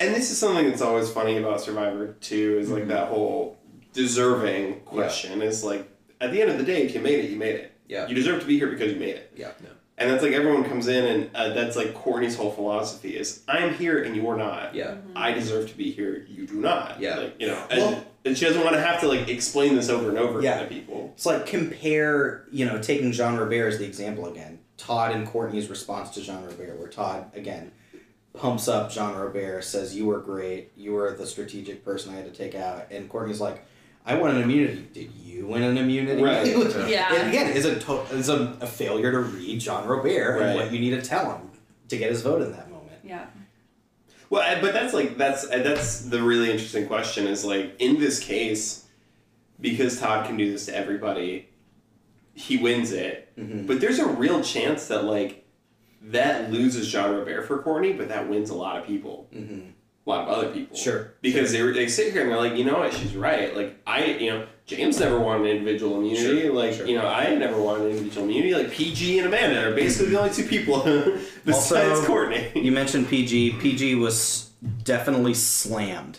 and 0.00 0.14
this 0.14 0.30
is 0.30 0.38
something 0.38 0.68
that's 0.70 0.80
always 0.82 1.10
funny 1.10 1.36
about 1.36 1.60
Survivor 1.60 2.16
too. 2.20 2.56
Is 2.58 2.70
like 2.70 2.84
Mhm. 2.84 2.88
that 2.88 3.08
whole 3.08 3.58
deserving 3.92 4.80
question 4.86 5.42
is 5.42 5.62
like 5.62 5.86
at 6.20 6.32
the 6.32 6.40
end 6.40 6.50
of 6.50 6.56
the 6.58 6.64
day, 6.64 6.82
if 6.82 6.94
you 6.94 7.00
made 7.00 7.24
it, 7.24 7.30
you 7.30 7.36
made 7.36 7.56
it. 7.56 7.72
Yeah. 7.88 8.06
You 8.08 8.14
deserve 8.14 8.40
to 8.40 8.46
be 8.46 8.56
here 8.58 8.68
because 8.68 8.92
you 8.92 8.98
made 8.98 9.16
it. 9.16 9.32
Yeah. 9.36 9.50
And 10.00 10.08
that's 10.10 10.22
like 10.22 10.32
everyone 10.32 10.64
comes 10.64 10.88
in, 10.88 11.04
and 11.04 11.30
uh, 11.36 11.50
that's 11.52 11.76
like 11.76 11.92
Courtney's 11.94 12.34
whole 12.34 12.50
philosophy 12.50 13.16
is 13.16 13.42
I'm 13.46 13.74
here 13.74 14.02
and 14.02 14.16
you're 14.16 14.36
not. 14.36 14.74
Yeah. 14.74 14.96
I 15.14 15.32
deserve 15.32 15.68
to 15.70 15.76
be 15.76 15.92
here. 15.92 16.26
You 16.26 16.46
do 16.46 16.54
not. 16.54 16.98
Yeah. 16.98 17.18
Like, 17.18 17.36
you 17.38 17.48
know, 17.48 17.66
and, 17.70 17.78
Well- 17.80 18.04
and 18.24 18.36
she 18.36 18.46
doesn't 18.46 18.62
want 18.64 18.74
to 18.76 18.80
have 18.82 19.00
to 19.00 19.08
like 19.08 19.28
explain 19.28 19.76
this 19.76 19.90
over 19.90 20.08
and 20.08 20.18
over 20.18 20.40
Yeah. 20.42 20.60
to 20.62 20.66
people. 20.66 21.12
It's 21.14 21.26
like 21.26 21.44
compare, 21.46 22.44
you 22.50 22.64
know, 22.64 22.80
taking 22.80 23.12
Jean 23.12 23.36
Robert 23.36 23.66
as 23.68 23.78
the 23.78 23.84
example 23.86 24.24
again. 24.26 24.58
Todd 24.78 25.12
and 25.14 25.26
Courtney's 25.26 25.68
response 25.68 26.08
to 26.10 26.22
Jean 26.22 26.42
Robert, 26.44 26.78
where 26.78 26.88
Todd 26.88 27.30
again 27.34 27.70
pumps 28.32 28.68
up 28.68 28.90
Jean 28.90 29.14
Robert, 29.14 29.62
says, 29.64 29.94
"You 29.94 30.06
were 30.06 30.20
great. 30.20 30.72
You 30.76 30.92
were 30.94 31.14
the 31.14 31.26
strategic 31.26 31.84
person 31.84 32.14
I 32.14 32.16
had 32.16 32.32
to 32.32 32.36
take 32.36 32.54
out," 32.54 32.86
and 32.90 33.06
Courtney's 33.08 33.40
like, 33.40 33.64
"I 34.06 34.14
won 34.16 34.34
an 34.36 34.42
immunity. 34.42 34.88
Did 34.92 35.10
you 35.14 35.46
win 35.46 35.62
an 35.62 35.76
immunity?" 35.78 36.22
Right. 36.22 36.46
Yeah. 36.88 37.14
And 37.14 37.28
again, 37.28 37.50
is 37.52 37.64
a 37.64 37.78
to- 37.80 38.02
is 38.12 38.28
a, 38.28 38.56
a 38.60 38.66
failure 38.66 39.12
to 39.12 39.20
read 39.20 39.60
Jean-Robert 39.60 40.04
Right. 40.38 40.42
and 40.48 40.54
what 40.56 40.72
you 40.72 40.78
need 40.78 40.90
to 40.90 41.02
tell 41.02 41.30
him 41.32 41.50
to 41.88 41.96
get 41.96 42.10
his 42.10 42.22
vote 42.22 42.42
in 42.42 42.52
that 42.52 42.70
moment. 42.70 42.98
Yeah. 43.04 43.26
Well, 44.30 44.60
but 44.60 44.72
that's 44.72 44.94
like 44.94 45.16
that's 45.18 45.46
that's 45.48 46.02
the 46.02 46.22
really 46.22 46.50
interesting 46.50 46.86
question. 46.86 47.26
Is 47.26 47.44
like 47.44 47.74
in 47.80 47.98
this 47.98 48.20
case, 48.20 48.86
because 49.60 49.98
Todd 49.98 50.26
can 50.26 50.36
do 50.36 50.50
this 50.52 50.66
to 50.66 50.76
everybody, 50.76 51.48
he 52.34 52.56
wins 52.56 52.92
it. 52.92 53.32
Mhm. 53.36 53.66
But 53.66 53.80
there's 53.80 53.98
a 53.98 54.06
real 54.06 54.40
chance 54.42 54.86
that 54.86 55.04
like 55.04 55.44
that 56.02 56.50
loses 56.52 56.90
Jean-Robert 56.90 57.46
for 57.46 57.58
Courtney, 57.60 57.92
but 57.92 58.08
that 58.08 58.28
wins 58.28 58.50
a 58.50 58.54
lot 58.54 58.78
of 58.78 58.86
people, 58.86 59.28
Mm-hmm. 59.34 59.70
Lot 60.10 60.28
of 60.28 60.38
other 60.38 60.48
people. 60.50 60.76
Sure. 60.76 61.12
because 61.22 61.52
they, 61.52 61.62
they 61.70 61.88
sit 61.88 62.12
here 62.12 62.22
and 62.22 62.30
they're 62.30 62.38
like, 62.38 62.56
you 62.56 62.64
know 62.64 62.78
what, 62.78 62.92
she's 62.92 63.14
right. 63.14 63.56
Like 63.56 63.76
I, 63.86 64.04
you 64.04 64.30
know, 64.30 64.46
James 64.66 64.98
never 65.00 65.18
wanted 65.18 65.48
individual 65.48 65.98
immunity. 65.98 66.42
Sure, 66.42 66.52
like 66.52 66.74
sure. 66.74 66.86
you 66.86 66.96
know, 66.96 67.06
I 67.06 67.34
never 67.34 67.60
wanted 67.60 67.90
individual 67.90 68.26
immunity. 68.26 68.54
Like 68.54 68.68
Peih-Gee 68.72 69.18
and 69.18 69.28
Amanda 69.28 69.68
are 69.68 69.74
basically 69.74 70.10
the 70.12 70.18
only 70.20 70.32
two 70.32 70.44
people 70.44 70.82
besides 71.44 71.98
Also, 71.98 72.06
Courtney. 72.06 72.50
You 72.54 72.72
mentioned 72.72 73.06
Peih-Gee. 73.06 73.52
Peih-Gee 73.52 73.94
was 73.94 74.50
definitely 74.84 75.34
slammed 75.34 76.18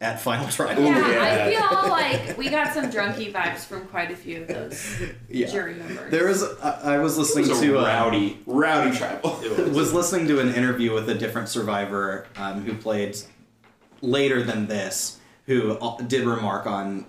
at 0.00 0.20
Final 0.20 0.46
Tribal. 0.48 0.82
Yeah, 0.84 1.10
yeah. 1.10 1.46
I 1.70 1.80
feel 1.80 1.90
like 2.28 2.38
we 2.38 2.50
got 2.50 2.74
some 2.74 2.90
drunky 2.90 3.32
vibes 3.32 3.60
from 3.64 3.86
quite 3.86 4.10
a 4.10 4.16
few 4.16 4.42
of 4.42 4.48
those 4.48 5.02
Yeah. 5.28 5.46
jury 5.46 5.74
members. 5.74 6.10
There 6.10 6.26
was 6.26 6.42
I, 6.62 6.96
I 6.96 6.98
was 6.98 7.16
It 7.16 7.20
listening 7.20 7.48
was 7.48 7.60
a 7.62 7.66
to 7.66 7.78
uh, 7.78 7.84
rowdy, 7.84 8.40
rowdy 8.46 8.96
tribal. 8.96 9.38
was 9.72 9.92
listening 9.94 10.26
to 10.28 10.40
an 10.40 10.54
interview 10.54 10.92
with 10.92 11.08
a 11.08 11.14
different 11.14 11.48
survivor 11.48 12.26
um, 12.36 12.62
who 12.62 12.74
played 12.74 13.16
later 14.02 14.42
than 14.42 14.66
this, 14.66 15.18
who 15.46 15.72
uh, 15.78 15.96
did 16.02 16.26
remark 16.26 16.66
on. 16.66 17.06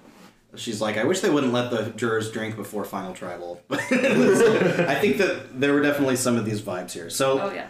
She's 0.55 0.79
like, 0.81 0.97
I 0.97 1.03
wish 1.03 1.19
they 1.19 1.29
wouldn't 1.29 1.51
let 1.53 1.69
the 1.69 1.91
jurors 1.97 2.31
drink 2.31 2.55
before 2.55 2.83
final 2.85 3.13
tribal. 3.13 3.61
But 3.67 3.81
I 3.81 4.95
think 4.95 5.17
that 5.17 5.59
there 5.59 5.73
were 5.73 5.81
definitely 5.81 6.15
some 6.15 6.38
of 6.38 6.45
these 6.45 6.61
vibes 6.61 6.93
here. 6.93 7.09
So 7.09 7.41
Oh 7.41 7.53
yeah. 7.53 7.67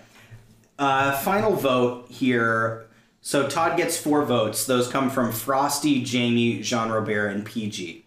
uh, 0.78 1.18
final 1.18 1.54
vote 1.54 2.08
here. 2.10 2.87
So 3.28 3.46
Todd 3.46 3.76
gets 3.76 3.98
four 3.98 4.24
votes. 4.24 4.66
Those 4.66 4.88
come 4.88 5.10
from 5.10 5.34
Frosti, 5.34 6.10
Jaime, 6.10 6.62
Jean 6.62 6.88
Robert, 6.90 7.28
and 7.28 7.46
Peih-Gee, 7.46 8.06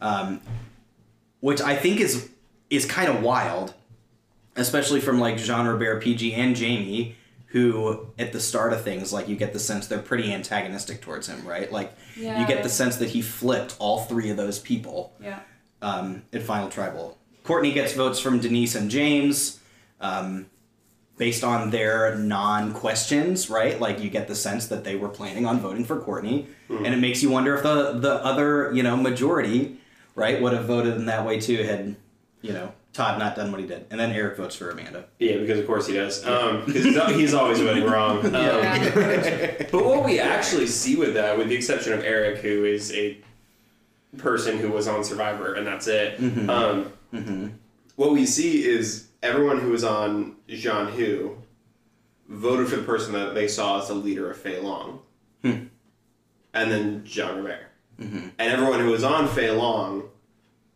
um, 0.00 0.40
which 1.38 1.60
I 1.60 1.76
think 1.76 2.00
is 2.00 2.30
is 2.68 2.84
kind 2.84 3.08
of 3.08 3.22
wild, 3.22 3.74
especially 4.56 5.00
from 5.00 5.20
like 5.20 5.36
Jean 5.36 5.68
Robert, 5.68 6.02
Peih-Gee, 6.02 6.34
and 6.34 6.58
Jaime, 6.58 7.14
who 7.46 8.08
at 8.18 8.32
the 8.32 8.40
start 8.40 8.72
of 8.72 8.82
things 8.82 9.12
like 9.12 9.28
you 9.28 9.36
get 9.36 9.52
the 9.52 9.60
sense 9.60 9.86
they're 9.86 10.00
pretty 10.00 10.32
antagonistic 10.32 11.00
towards 11.00 11.28
him, 11.28 11.46
right? 11.46 11.70
Like 11.70 11.92
you 12.16 12.44
get 12.48 12.64
the 12.64 12.68
sense 12.68 12.96
that 12.96 13.10
he 13.10 13.22
flipped 13.22 13.76
all 13.78 14.00
three 14.00 14.30
of 14.30 14.36
those 14.36 14.58
people 14.58 15.12
Yeah. 15.22 15.38
um, 15.80 16.24
at 16.32 16.42
Final 16.42 16.70
Tribal. 16.70 17.16
Courtney 17.44 17.70
gets 17.70 17.92
votes 17.92 18.18
from 18.18 18.40
Denise 18.40 18.74
and 18.74 18.90
James 18.90 19.60
um, 20.00 20.46
based 21.18 21.42
on 21.44 21.70
their 21.70 22.14
non 22.16 22.72
questions, 22.74 23.48
right? 23.48 23.80
Like 23.80 24.00
you 24.02 24.10
get 24.10 24.28
the 24.28 24.34
sense 24.34 24.66
that 24.68 24.84
they 24.84 24.96
were 24.96 25.08
planning 25.08 25.46
on 25.46 25.60
voting 25.60 25.84
for 25.84 25.98
Courtney, 26.00 26.46
and 26.68 26.86
it 26.86 26.98
makes 26.98 27.22
you 27.22 27.30
wonder 27.30 27.54
if 27.56 27.62
the 27.62 27.92
the 27.98 28.14
other 28.24 28.72
you 28.72 28.82
know 28.82 28.96
majority, 28.96 29.78
right, 30.14 30.40
would 30.40 30.52
have 30.52 30.64
voted 30.66 30.94
in 30.96 31.06
that 31.06 31.24
way 31.26 31.40
too 31.40 31.62
had 31.62 31.96
you 32.42 32.52
know 32.52 32.72
Todd 32.92 33.18
not 33.18 33.36
done 33.36 33.50
what 33.50 33.60
he 33.60 33.66
did, 33.66 33.86
and 33.90 33.98
then 34.00 34.10
Eric 34.12 34.36
votes 34.38 34.56
for 34.56 34.70
Amanda. 34.70 35.04
Yeah, 35.18 35.36
because 35.38 35.58
of 35.58 35.66
course 35.66 35.86
he 35.86 35.94
does. 35.94 36.24
Um, 36.26 36.62
'cause 36.64 36.74
he's, 36.84 37.06
he's 37.14 37.34
always 37.34 37.60
voting 37.60 37.84
wrong. 37.84 38.18
Um, 38.24 38.32
But 39.70 39.84
what 39.84 40.04
we 40.04 40.18
actually 40.20 40.66
see 40.66 40.96
with 40.96 41.14
that, 41.14 41.36
with 41.38 41.48
the 41.48 41.54
exception 41.54 41.92
of 41.92 42.04
Eric, 42.04 42.38
who 42.38 42.64
is 42.64 42.92
a 42.92 43.18
person 44.18 44.56
who 44.58 44.70
was 44.70 44.88
on 44.88 45.04
Survivor, 45.04 45.54
and 45.54 45.66
that's 45.66 45.86
it. 45.86 46.18
Um, 46.48 46.92
What 47.96 48.12
we 48.12 48.26
see 48.26 48.64
is 48.64 49.05
everyone 49.22 49.60
who 49.60 49.70
was 49.70 49.84
on 49.84 50.36
Zhan 50.48 50.90
Hu 50.90 51.38
voted 52.28 52.68
for 52.68 52.76
the 52.76 52.82
person 52.82 53.12
that 53.12 53.34
they 53.34 53.48
saw 53.48 53.80
as 53.80 53.88
the 53.88 53.94
leader 53.94 54.30
of 54.30 54.36
Fei 54.36 54.60
Long, 54.60 55.00
hmm. 55.42 55.66
and 56.54 56.70
then 56.70 57.04
Jean-Robert. 57.04 57.66
Mm-hmm. 58.00 58.28
And 58.38 58.52
everyone 58.52 58.80
who 58.80 58.90
was 58.90 59.04
on 59.04 59.28
Fei 59.28 59.50
Long 59.50 60.10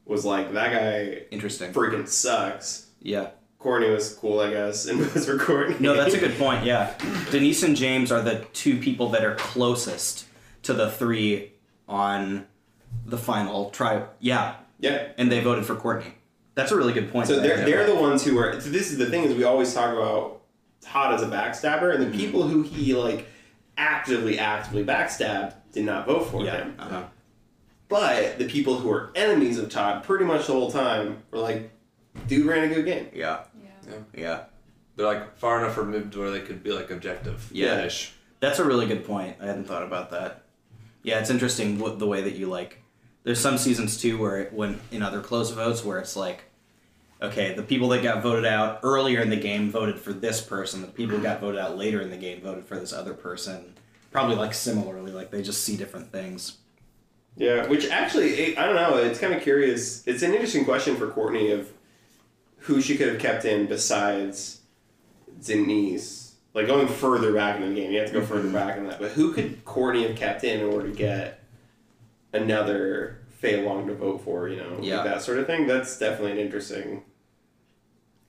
was 0.06 0.24
like, 0.24 0.52
that 0.54 0.72
guy 0.72 1.24
Interesting. 1.30 1.72
freaking 1.72 2.08
sucks. 2.08 2.88
Yeah. 3.00 3.30
Courtney 3.58 3.90
was 3.90 4.14
cool, 4.14 4.40
I 4.40 4.50
guess, 4.50 4.86
and 4.88 4.98
was 4.98 5.26
for 5.26 5.38
Courtney. 5.38 5.76
No, 5.80 5.94
that's 5.94 6.14
a 6.14 6.18
good 6.18 6.36
point. 6.38 6.64
Yeah, 6.64 6.94
Denise 7.30 7.62
and 7.62 7.76
James 7.76 8.10
are 8.10 8.22
the 8.22 8.46
two 8.52 8.78
people 8.78 9.10
that 9.10 9.24
are 9.24 9.34
closest 9.34 10.26
to 10.62 10.72
the 10.72 10.90
three 10.90 11.52
on 11.86 12.46
the 13.04 13.18
final 13.18 13.70
try. 13.70 14.04
Yeah, 14.18 14.56
yeah. 14.78 15.08
and 15.18 15.30
they 15.30 15.40
voted 15.40 15.66
for 15.66 15.76
Courtney. 15.76 16.14
That's 16.54 16.72
a 16.72 16.76
really 16.76 16.92
good 16.92 17.12
point. 17.12 17.28
So 17.28 17.40
they're, 17.40 17.64
they're 17.64 17.86
the 17.86 17.94
ones 17.94 18.24
who 18.24 18.38
are. 18.38 18.60
So 18.60 18.70
this 18.70 18.90
is 18.90 18.98
the 18.98 19.06
thing 19.06 19.24
is 19.24 19.34
we 19.34 19.44
always 19.44 19.72
talk 19.72 19.92
about 19.92 20.42
Todd 20.80 21.14
as 21.14 21.22
a 21.22 21.26
backstabber, 21.26 21.94
and 21.94 22.02
the 22.02 22.16
people 22.16 22.42
who 22.42 22.62
he 22.62 22.94
like 22.94 23.26
actively, 23.76 24.38
actively 24.38 24.84
backstabbed 24.84 25.54
did 25.72 25.84
not 25.84 26.06
vote 26.06 26.24
for 26.30 26.44
yeah. 26.44 26.56
him. 26.56 26.74
Uh-huh. 26.78 27.04
But 27.88 28.38
the 28.38 28.48
people 28.48 28.78
who 28.78 28.90
are 28.90 29.10
enemies 29.14 29.58
of 29.58 29.68
Todd 29.68 30.04
pretty 30.04 30.24
much 30.24 30.46
the 30.46 30.52
whole 30.52 30.70
time 30.70 31.22
were 31.30 31.38
like, 31.38 31.70
dude 32.28 32.46
ran 32.46 32.70
a 32.70 32.74
good 32.74 32.84
game. 32.84 33.08
Yeah. 33.12 33.44
Yeah. 33.62 33.96
Yeah. 34.14 34.44
They're 34.96 35.06
like 35.06 35.36
far 35.38 35.58
enough 35.58 35.76
removed 35.76 36.14
where 36.14 36.30
they 36.30 36.40
could 36.40 36.62
be 36.62 36.72
like 36.72 36.90
objective. 36.90 37.48
Yeah. 37.52 37.88
That's 38.40 38.58
a 38.58 38.64
really 38.64 38.86
good 38.86 39.04
point. 39.04 39.36
I 39.40 39.46
hadn't 39.46 39.64
thought 39.64 39.82
about 39.82 40.10
that. 40.10 40.44
Yeah, 41.02 41.18
it's 41.18 41.30
interesting 41.30 41.78
what 41.78 41.98
the 41.98 42.06
way 42.06 42.22
that 42.22 42.34
you 42.34 42.46
like. 42.46 42.79
There's 43.22 43.40
some 43.40 43.58
seasons 43.58 44.00
too 44.00 44.18
where 44.18 44.40
it, 44.40 44.52
when 44.52 44.80
in 44.90 45.02
other 45.02 45.20
close 45.20 45.50
votes 45.50 45.84
where 45.84 45.98
it's 45.98 46.16
like, 46.16 46.44
okay, 47.22 47.54
the 47.54 47.62
people 47.62 47.88
that 47.88 48.02
got 48.02 48.22
voted 48.22 48.46
out 48.46 48.80
earlier 48.82 49.20
in 49.20 49.30
the 49.30 49.36
game 49.36 49.70
voted 49.70 49.98
for 49.98 50.12
this 50.12 50.40
person. 50.40 50.80
The 50.80 50.88
people 50.88 51.16
who 51.16 51.22
got 51.22 51.40
voted 51.40 51.60
out 51.60 51.76
later 51.76 52.00
in 52.00 52.10
the 52.10 52.16
game 52.16 52.40
voted 52.40 52.64
for 52.64 52.78
this 52.78 52.92
other 52.92 53.14
person. 53.14 53.74
Probably 54.10 54.36
like 54.36 54.54
similarly, 54.54 55.12
like 55.12 55.30
they 55.30 55.42
just 55.42 55.62
see 55.62 55.76
different 55.76 56.10
things. 56.10 56.56
Yeah, 57.36 57.66
which 57.66 57.88
actually, 57.88 58.30
it, 58.30 58.58
I 58.58 58.66
don't 58.66 58.74
know. 58.74 58.96
It's 58.96 59.20
kind 59.20 59.32
of 59.32 59.42
curious. 59.42 60.06
It's 60.06 60.22
an 60.22 60.32
interesting 60.32 60.64
question 60.64 60.96
for 60.96 61.08
Courtney 61.08 61.52
of 61.52 61.70
who 62.58 62.80
she 62.80 62.96
could 62.96 63.08
have 63.08 63.18
kept 63.18 63.44
in 63.44 63.66
besides 63.66 64.60
Denise. 65.44 66.34
Like 66.52 66.66
going 66.66 66.88
further 66.88 67.32
back 67.32 67.60
in 67.60 67.68
the 67.68 67.80
game, 67.80 67.92
you 67.92 67.98
have 68.00 68.08
to 68.08 68.12
go 68.12 68.24
further 68.24 68.44
mm-hmm. 68.44 68.54
back 68.54 68.76
in 68.76 68.88
that. 68.88 68.98
But 68.98 69.12
who 69.12 69.32
could 69.32 69.64
Courtney 69.64 70.06
have 70.06 70.16
kept 70.16 70.42
in 70.42 70.60
in 70.60 70.66
order 70.66 70.88
to 70.88 70.94
get 70.94 71.39
another 72.32 73.18
Fei 73.38 73.62
Long 73.64 73.86
to 73.86 73.94
vote 73.94 74.22
for? 74.24 74.48
You 74.48 74.56
know, 74.58 74.76
like 74.80 75.04
that 75.04 75.22
sort 75.22 75.38
of 75.38 75.46
thing. 75.46 75.66
That's 75.66 75.98
definitely 75.98 76.32
an 76.32 76.38
interesting 76.38 77.02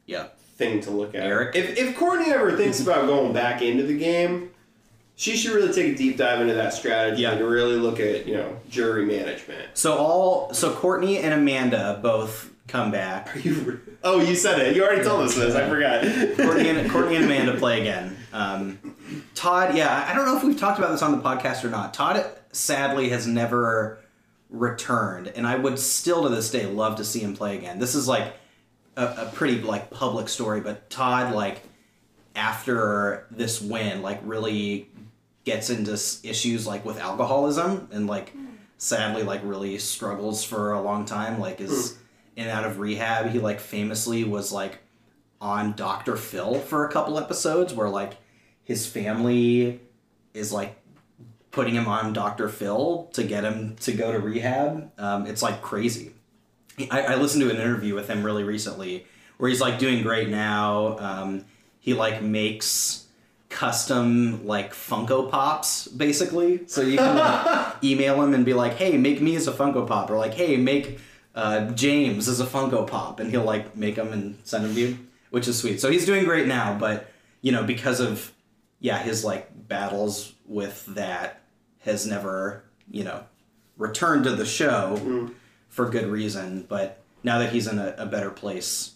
Yeah. 0.06 0.28
thing 0.58 0.80
to 0.82 0.92
look 0.92 1.16
at. 1.16 1.24
Eric? 1.24 1.56
if 1.56 1.78
if 1.78 1.96
Courtney 1.98 2.32
ever 2.32 2.56
thinks 2.58 2.80
about 2.86 3.08
going 3.08 3.34
back 3.34 3.62
into 3.62 3.84
the 3.84 3.98
game, 3.98 4.52
she 5.16 5.36
should 5.36 5.52
really 5.54 5.74
take 5.74 5.94
a 5.94 5.98
deep 5.98 6.18
dive 6.18 6.42
into 6.42 6.54
that 6.54 6.74
strategy 6.74 7.24
Yeah. 7.24 7.32
and 7.34 7.46
really 7.48 7.76
look 7.76 8.00
at 8.00 8.28
you 8.28 8.36
know 8.36 8.58
jury 8.70 9.06
management. 9.06 9.70
So 9.74 9.96
all 9.98 10.54
so 10.54 10.74
Courtney 10.74 11.20
and 11.20 11.34
Amanda 11.34 12.00
both 12.02 12.50
come 12.68 12.92
back. 12.92 13.36
Are 13.36 13.40
you? 13.40 13.82
Oh, 14.04 14.20
you 14.22 14.36
said 14.36 14.60
it. 14.60 14.76
You 14.76 14.84
already 14.84 15.04
told 15.04 15.22
us 15.22 15.36
this. 15.36 15.54
I 15.56 15.68
forgot. 15.70 16.02
Courtney 16.38 16.70
and 16.70 16.90
Courtney 16.92 17.16
and 17.18 17.26
Amanda 17.26 17.56
play 17.58 17.82
again. 17.82 18.18
Um, 18.34 18.96
Todd, 19.36 19.76
yeah, 19.76 20.06
I 20.08 20.16
don't 20.16 20.26
know 20.26 20.38
if 20.38 20.44
we've 20.44 20.60
talked 20.60 20.80
about 20.80 20.92
this 20.92 21.02
on 21.02 21.12
the 21.12 21.24
podcast 21.24 21.64
or 21.64 21.70
not. 21.70 21.94
Todd 21.94 22.26
sadly 22.52 23.10
has 23.10 23.28
never 23.28 24.00
returned, 24.50 25.28
and 25.30 25.46
I 25.46 25.56
would 25.56 25.80
still 25.80 26.24
to 26.24 26.30
this 26.30 26.52
day 26.52 26.66
love 26.66 26.96
to 26.98 27.04
see 27.04 27.20
him 27.20 27.36
play 27.36 27.58
again. 27.58 27.80
This 27.80 27.96
is 27.96 28.08
like 28.08 28.34
a, 28.96 29.06
a 29.06 29.32
pretty 29.34 29.62
like 29.62 29.90
public 29.90 30.30
story, 30.30 30.62
but 30.62 30.90
Todd 30.90 31.34
like 31.34 31.62
after 32.36 33.28
this 33.32 33.62
win 33.62 34.02
like 34.02 34.20
really 34.24 34.88
gets 35.44 35.70
into 35.70 35.94
issues 36.24 36.68
like 36.68 36.86
with 36.86 37.00
alcoholism 37.00 37.90
and 37.92 38.08
like 38.08 38.34
sadly 38.78 39.24
like 39.24 39.42
really 39.44 39.78
struggles 39.78 40.44
for 40.44 40.72
a 40.74 40.82
long 40.82 41.04
time 41.06 41.40
like 41.40 41.60
is 41.60 41.98
in 42.36 42.44
and 42.44 42.52
out 42.52 42.64
of 42.64 42.80
rehab 42.80 43.30
he 43.30 43.40
like 43.40 43.60
famously 43.60 44.24
was 44.24 44.52
like 44.52 44.80
on 45.42 45.74
Dr. 45.74 46.16
Phil 46.16 46.60
for 46.60 46.86
a 46.86 46.92
couple 46.92 47.18
episodes 47.18 47.74
where 47.74 47.90
like 47.90 48.14
his 48.64 48.86
family 48.86 49.82
is 50.34 50.54
like 50.54 50.78
putting 51.50 51.74
him 51.74 51.88
on 51.88 52.14
Dr. 52.14 52.48
Phil 52.48 53.10
to 53.14 53.24
get 53.24 53.44
him 53.44 53.76
to 53.82 53.92
go 53.92 54.12
to 54.12 54.20
rehab. 54.20 54.92
Um, 54.98 55.26
it's 55.26 55.42
like 55.42 55.62
crazy. 55.62 56.14
I, 56.90 57.02
I 57.02 57.16
listened 57.16 57.42
to 57.44 57.50
an 57.50 57.58
interview 57.58 57.94
with 57.96 58.08
him 58.08 58.24
really 58.24 58.44
recently 58.44 59.06
where 59.38 59.50
he's 59.50 59.60
like 59.60 59.80
doing 59.80 60.04
great 60.04 60.30
now. 60.30 60.98
Um, 61.00 61.46
he 61.80 61.94
like 61.94 62.22
makes 62.22 63.08
custom 63.50 64.46
like 64.46 64.74
Funko 64.74 65.30
Pops 65.30 65.88
basically. 65.88 66.68
So 66.68 66.82
you 66.82 66.98
can 66.98 67.18
like, 67.18 67.76
email 67.84 68.22
him 68.22 68.34
and 68.34 68.46
be 68.46 68.54
like, 68.54 68.76
hey, 68.76 68.98
make 68.98 69.22
me 69.22 69.36
as 69.36 69.48
a 69.48 69.52
Funko 69.52 69.86
Pop, 69.86 70.10
or 70.10 70.18
like, 70.18 70.36
hey, 70.36 70.56
make 70.58 71.00
uh, 71.36 71.72
James 71.72 72.28
as 72.28 72.40
a 72.40 72.46
Funko 72.46 72.88
Pop, 72.88 73.20
and 73.20 73.30
he'll 73.30 73.44
like 73.44 73.76
make 73.76 73.96
them 73.96 74.14
and 74.14 74.38
send 74.44 74.64
them 74.64 74.74
to 74.74 74.80
you, 74.80 74.98
which 75.32 75.48
is 75.48 75.58
sweet. 75.58 75.82
So 75.82 75.90
he's 75.90 76.06
doing 76.06 76.24
great 76.24 76.46
now, 76.46 76.78
but 76.78 77.12
you 77.42 77.52
know 77.52 77.64
because 77.64 78.00
of 78.00 78.32
yeah 78.80 79.00
his 79.00 79.26
like 79.26 79.68
battles 79.68 80.34
with 80.46 80.86
that 80.88 81.42
has 81.80 82.06
never 82.06 82.64
you 82.90 83.04
know 83.04 83.24
returned 83.78 84.26
to 84.26 84.36
the 84.36 84.46
show 84.46 84.98
mm. 85.00 85.34
for 85.68 85.90
good 85.90 86.08
reason. 86.08 86.66
But 86.70 87.02
now 87.24 87.40
that 87.40 87.52
he's 87.52 87.68
in 87.68 87.80
a, 87.80 87.96
a 87.98 88.06
better 88.06 88.30
place 88.30 88.94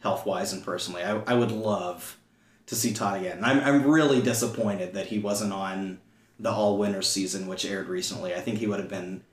health 0.00 0.26
wise 0.26 0.52
and 0.52 0.62
personally, 0.62 1.02
I, 1.02 1.16
I 1.26 1.34
would 1.34 1.50
love 1.50 2.18
to 2.66 2.74
see 2.74 2.92
Todd 2.92 3.20
again. 3.20 3.38
And 3.38 3.46
I'm, 3.46 3.60
I'm 3.60 3.90
really 3.90 4.20
disappointed 4.20 4.92
that 4.94 5.06
he 5.06 5.18
wasn't 5.18 5.52
on 5.52 6.00
the 6.38 6.50
All 6.50 6.78
Winners 6.78 7.08
season, 7.08 7.46
which 7.46 7.64
aired 7.64 7.88
recently. 7.88 8.34
I 8.34 8.40
think 8.40 8.58
he 8.58 8.66
would 8.66 8.78
have 8.78 8.90
been 8.90 9.24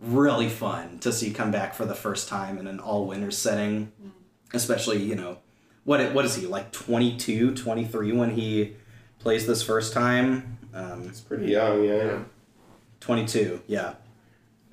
really 0.00 0.48
fun 0.48 0.98
to 1.00 1.12
see 1.12 1.30
come 1.30 1.50
back 1.50 1.74
for 1.74 1.84
the 1.84 1.94
first 1.94 2.28
time 2.28 2.58
in 2.58 2.66
an 2.66 2.80
All 2.80 3.06
Winners 3.06 3.36
setting, 3.36 3.92
mm. 4.02 4.10
especially, 4.54 5.02
you 5.02 5.14
know, 5.14 5.38
what 5.88 6.12
what 6.12 6.26
is 6.26 6.34
he, 6.34 6.46
like 6.46 6.70
22, 6.70 7.54
23 7.54 8.12
when 8.12 8.30
he 8.30 8.74
plays 9.20 9.46
this 9.46 9.62
first 9.62 9.94
time? 9.94 10.58
Um, 10.74 11.06
It's 11.08 11.20
pretty 11.20 11.46
young, 11.46 11.82
yeah. 11.82 12.18
22, 13.00 13.62
yeah. 13.66 13.94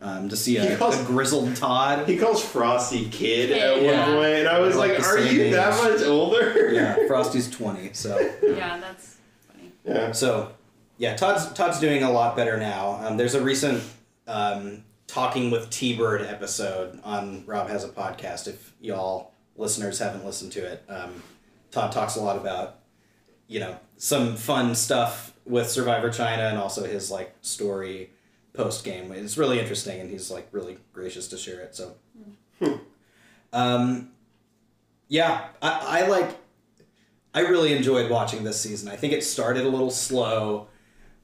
Um, 0.01 0.28
to 0.28 0.36
see 0.36 0.57
He 0.57 0.68
a, 0.68 0.76
calls- 0.78 0.99
a 0.99 1.05
grizzled 1.05 1.55
Todd. 1.55 2.05
He 2.05 2.18
calls 2.18 2.43
Frosti 2.43 3.09
kid 3.09 3.49
at 3.51 3.76
Kid, 3.76 3.86
one 3.86 3.93
yeah. 3.93 4.05
point, 4.13 4.34
and 4.39 4.47
I 4.49 4.59
was 4.59 4.76
Like 4.76 4.91
like, 4.99 4.99
"Are 5.07 5.18
same 5.18 5.36
you 5.36 5.51
that 5.51 5.82
much 5.82 6.05
older?" 6.05 6.70
Yeah, 6.74 6.95
Frosti's 7.07 7.49
20, 7.49 7.93
so. 7.93 8.20
Yeah, 8.43 8.78
that's 8.82 9.16
funny. 9.47 9.72
yeah. 9.86 10.11
So, 10.11 10.51
yeah, 10.97 11.16
Todd's 11.16 11.51
Todd's 11.53 11.80
doing 11.80 12.03
a 12.03 12.11
lot 12.11 12.36
better 12.36 12.57
now. 12.57 12.99
Um, 13.05 13.16
there's 13.16 13.36
a 13.36 13.41
recent 13.41 13.82
um, 14.28 14.84
talking 15.07 15.49
with 15.49 15.70
T 15.70 15.95
Bird 15.95 16.22
episode 16.24 16.99
on 17.05 17.45
Rob 17.45 17.70
has 17.70 17.86
a 17.86 17.89
podcast. 17.89 18.49
If 18.49 18.74
y'all 18.82 19.32
listeners 19.56 19.99
haven't 19.99 20.26
listened 20.26 20.51
to 20.53 20.66
it, 20.66 20.84
um, 20.89 21.22
Todd 21.72 21.91
talks 21.91 22.16
a 22.16 22.22
lot 22.22 22.38
about 22.38 22.80
you 23.47 23.60
know 23.60 23.78
some 23.97 24.36
fun 24.36 24.76
stuff 24.76 25.34
with 25.45 25.70
Survivor 25.70 26.10
China 26.10 26.43
and 26.43 26.58
also 26.58 26.86
his 26.86 27.12
like 27.12 27.36
story 27.41 28.12
post 28.53 28.84
game. 28.84 29.12
It's 29.12 29.38
really 29.38 29.60
interesting, 29.60 29.99
and 29.99 30.10
he's 30.10 30.32
like 30.32 30.47
really 30.51 30.78
gracious 30.93 31.28
to 31.30 31.38
share 31.38 31.62
it. 31.62 31.76
So, 31.76 31.95
um, 33.53 34.12
yeah, 35.08 35.47
I, 35.62 36.01
I 36.03 36.08
like. 36.08 36.38
I 37.34 37.41
really 37.41 37.74
enjoyed 37.74 38.10
watching 38.10 38.45
this 38.45 38.62
season. 38.62 38.88
I 38.88 38.95
think 38.95 39.12
it 39.12 39.22
started 39.24 39.66
a 39.66 39.70
little 39.70 39.91
slow. 39.91 40.68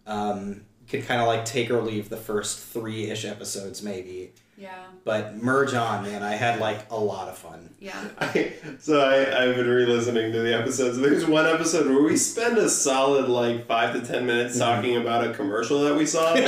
Um, 0.05 0.65
could 0.91 1.07
kind 1.07 1.19
of 1.21 1.27
like 1.27 1.45
take 1.45 1.71
or 1.71 1.81
leave 1.81 2.09
the 2.09 2.17
first 2.17 2.59
three 2.59 3.09
ish 3.09 3.23
episodes, 3.25 3.81
maybe. 3.81 4.33
Yeah. 4.57 4.83
But 5.05 5.37
merge 5.41 5.73
on, 5.73 6.03
man. 6.03 6.21
I 6.21 6.33
had 6.35 6.59
like 6.59 6.91
a 6.91 6.95
lot 6.99 7.29
of 7.29 7.37
fun. 7.37 7.73
Yeah. 7.79 7.95
I, 8.19 8.53
so 8.79 8.99
I, 9.01 9.43
I've 9.43 9.55
been 9.55 9.67
re-listening 9.67 10.31
to 10.33 10.41
the 10.41 10.53
episodes. 10.55 10.99
There's 10.99 11.25
one 11.25 11.47
episode 11.47 11.87
where 11.87 12.03
we 12.03 12.15
spend 12.17 12.59
a 12.59 12.69
solid 12.69 13.27
like 13.27 13.65
five 13.65 13.93
to 13.95 14.01
ten 14.05 14.27
minutes 14.27 14.59
talking 14.59 14.97
about 14.97 15.25
a 15.25 15.33
commercial 15.33 15.81
that 15.81 15.95
we 15.95 16.05
saw. 16.05 16.33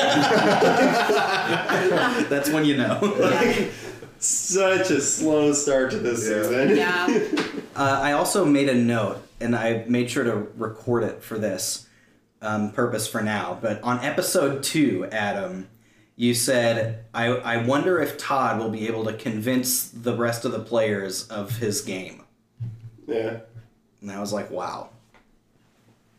That's 2.30 2.50
when 2.50 2.66
you 2.66 2.78
know. 2.78 3.00
like, 3.02 3.72
such 4.20 4.92
a 4.92 5.02
slow 5.02 5.52
start 5.54 5.92
to 5.92 5.98
this 6.00 6.30
Yeah. 6.30 6.44
season. 6.44 6.76
Yeah. 6.78 7.50
Uh, 7.76 8.00
I 8.04 8.12
also 8.12 8.46
made 8.46 8.70
a 8.70 8.76
note, 8.76 9.28
and 9.42 9.56
I 9.56 9.84
made 9.88 10.12
sure 10.12 10.24
to 10.24 10.36
record 10.58 11.04
it 11.04 11.24
for 11.24 11.40
this 11.40 11.88
um, 12.44 12.72
purpose 12.72 13.08
for 13.08 13.22
now. 13.22 13.58
But 13.62 13.82
on 13.82 14.00
episode 14.00 14.64
two, 14.64 15.08
Adam, 15.12 15.70
you 16.16 16.34
said, 16.34 17.06
I, 17.14 17.28
I 17.28 17.58
wonder 17.66 18.00
if 18.00 18.18
Todd 18.18 18.60
will 18.60 18.70
be 18.70 18.88
able 18.88 19.06
to 19.06 19.14
convince 19.14 19.88
the 19.90 20.16
rest 20.16 20.46
of 20.46 20.52
the 20.52 20.60
players 20.60 21.28
of 21.28 21.58
his 21.58 21.82
game. 21.82 22.24
yeah. 23.08 23.40
And 24.02 24.12
I 24.12 24.20
was 24.20 24.34
like, 24.34 24.52
wow. 24.52 24.90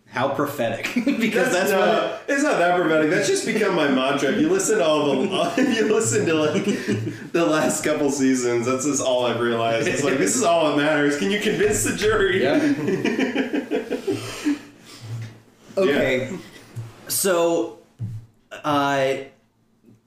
How 0.07 0.29
prophetic. 0.29 0.85
because 1.05 1.53
that's, 1.53 1.71
no, 1.71 1.81
what. 1.81 2.23
it's 2.29 2.43
not 2.43 2.59
that 2.59 2.81
prophetic. 2.81 3.11
That's 3.11 3.27
just 3.27 3.45
become 3.45 3.75
my 3.75 3.89
mantra. 3.89 4.31
If 4.31 4.41
you 4.41 4.49
listen 4.49 4.79
to 4.79 4.85
all 4.85 5.07
the, 5.07 5.55
if 5.59 5.77
you 5.77 5.93
listen 5.93 6.25
to 6.27 6.35
like 6.35 6.65
the 7.33 7.45
last 7.45 7.85
couple 7.85 8.11
seasons, 8.11 8.67
that's 8.67 8.85
just 8.85 9.03
all 9.03 9.27
I've 9.27 9.41
realized. 9.41 9.89
It's 9.89 10.05
like 10.05 10.19
this 10.19 10.37
is 10.37 10.45
all 10.45 10.71
that 10.71 10.77
matters. 10.77 11.19
Can 11.19 11.31
you 11.33 11.41
convince 11.41 11.83
the 11.83 11.97
jury? 11.97 12.43
Okay. 15.77 16.37
So, 17.09 17.79
uh, 18.51 19.15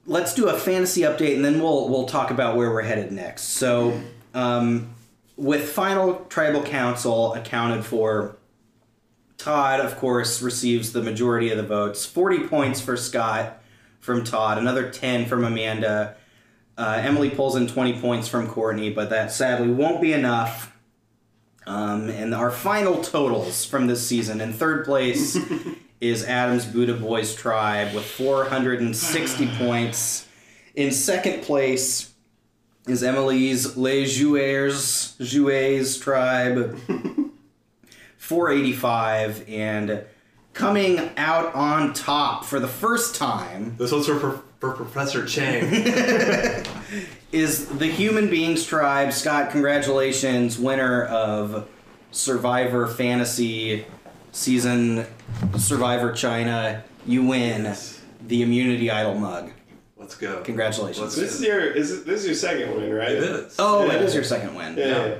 let's 0.06 0.34
do 0.34 0.48
a 0.48 0.58
fantasy 0.58 1.02
update, 1.02 1.36
and 1.36 1.44
then 1.44 1.60
we'll 1.60 1.88
we'll 1.88 2.06
talk 2.06 2.30
about 2.30 2.56
where 2.56 2.70
we're 2.70 2.82
headed 2.82 3.12
next. 3.12 3.42
So, 3.44 4.00
um, 4.34 4.94
with 5.36 5.68
final 5.68 6.24
tribal 6.28 6.62
council 6.62 7.34
accounted 7.34 7.84
for, 7.84 8.36
Todd, 9.36 9.80
of 9.80 9.96
course, 9.96 10.42
receives 10.42 10.92
the 10.92 11.02
majority 11.02 11.50
of 11.50 11.56
the 11.56 11.62
votes. 11.62 12.04
Forty 12.04 12.40
points 12.40 12.80
for 12.80 12.96
Scott 12.96 13.62
from 14.00 14.24
Todd, 14.24 14.58
another 14.58 14.90
ten 14.90 15.26
from 15.26 15.44
Amanda. 15.44 16.16
Uh, 16.76 17.00
Emily 17.02 17.30
pulls 17.30 17.56
in 17.56 17.66
twenty 17.66 18.00
points 18.00 18.26
from 18.26 18.48
Courtney, 18.48 18.90
but 18.90 19.10
that 19.10 19.30
sadly 19.30 19.68
won't 19.68 20.00
be 20.00 20.12
enough. 20.12 20.74
Um, 21.68 22.08
and 22.08 22.34
our 22.34 22.50
final 22.50 23.02
totals 23.02 23.66
from 23.66 23.88
this 23.88 24.04
season 24.06 24.40
in 24.40 24.54
third 24.54 24.86
place 24.86 25.36
is 26.00 26.24
Adam's 26.24 26.64
Buddha 26.64 26.94
Boys 26.94 27.34
tribe 27.34 27.94
with 27.94 28.06
460 28.06 29.46
points. 29.58 30.26
In 30.74 30.92
second 30.92 31.42
place 31.42 32.14
is 32.86 33.02
Emily's 33.02 33.76
Les 33.76 34.06
Joueurs, 34.06 35.14
Jouets 35.18 36.00
tribe, 36.00 36.78
485. 38.16 39.44
And 39.46 40.04
coming 40.54 41.10
out 41.18 41.54
on 41.54 41.92
top 41.92 42.46
for 42.46 42.60
the 42.60 42.68
first 42.68 43.14
time 43.14 43.76
This 43.76 43.92
one's 43.92 44.06
for, 44.06 44.42
for 44.58 44.72
Professor 44.72 45.26
Chang. 45.26 46.64
is 47.32 47.66
the 47.66 47.86
Human 47.86 48.28
Beings 48.30 48.64
Tribe. 48.64 49.12
Scott, 49.12 49.50
congratulations, 49.50 50.58
winner 50.58 51.04
of 51.04 51.68
Survivor 52.10 52.86
Fantasy 52.86 53.84
Season 54.32 55.06
Survivor 55.56 56.12
China. 56.12 56.84
You 57.06 57.24
win 57.26 57.74
the 58.26 58.42
Immunity 58.42 58.90
Idol 58.90 59.14
mug. 59.14 59.50
Let's 59.96 60.14
go. 60.14 60.40
Congratulations. 60.42 61.00
Let's 61.02 61.16
This 61.16 61.34
is 61.34 61.42
your 61.46 61.60
is 61.60 61.90
it, 61.92 62.06
this 62.06 62.20
is 62.20 62.26
your 62.26 62.34
second 62.34 62.74
win, 62.74 62.92
right? 62.94 63.10
It 63.12 63.22
is. 63.22 63.56
Oh, 63.58 63.84
Yeah. 63.86 63.94
it 63.94 64.02
is 64.02 64.14
your 64.14 64.24
second 64.24 64.54
win. 64.54 64.76
Yeah. 64.76 64.86
Yeah. 64.86 65.14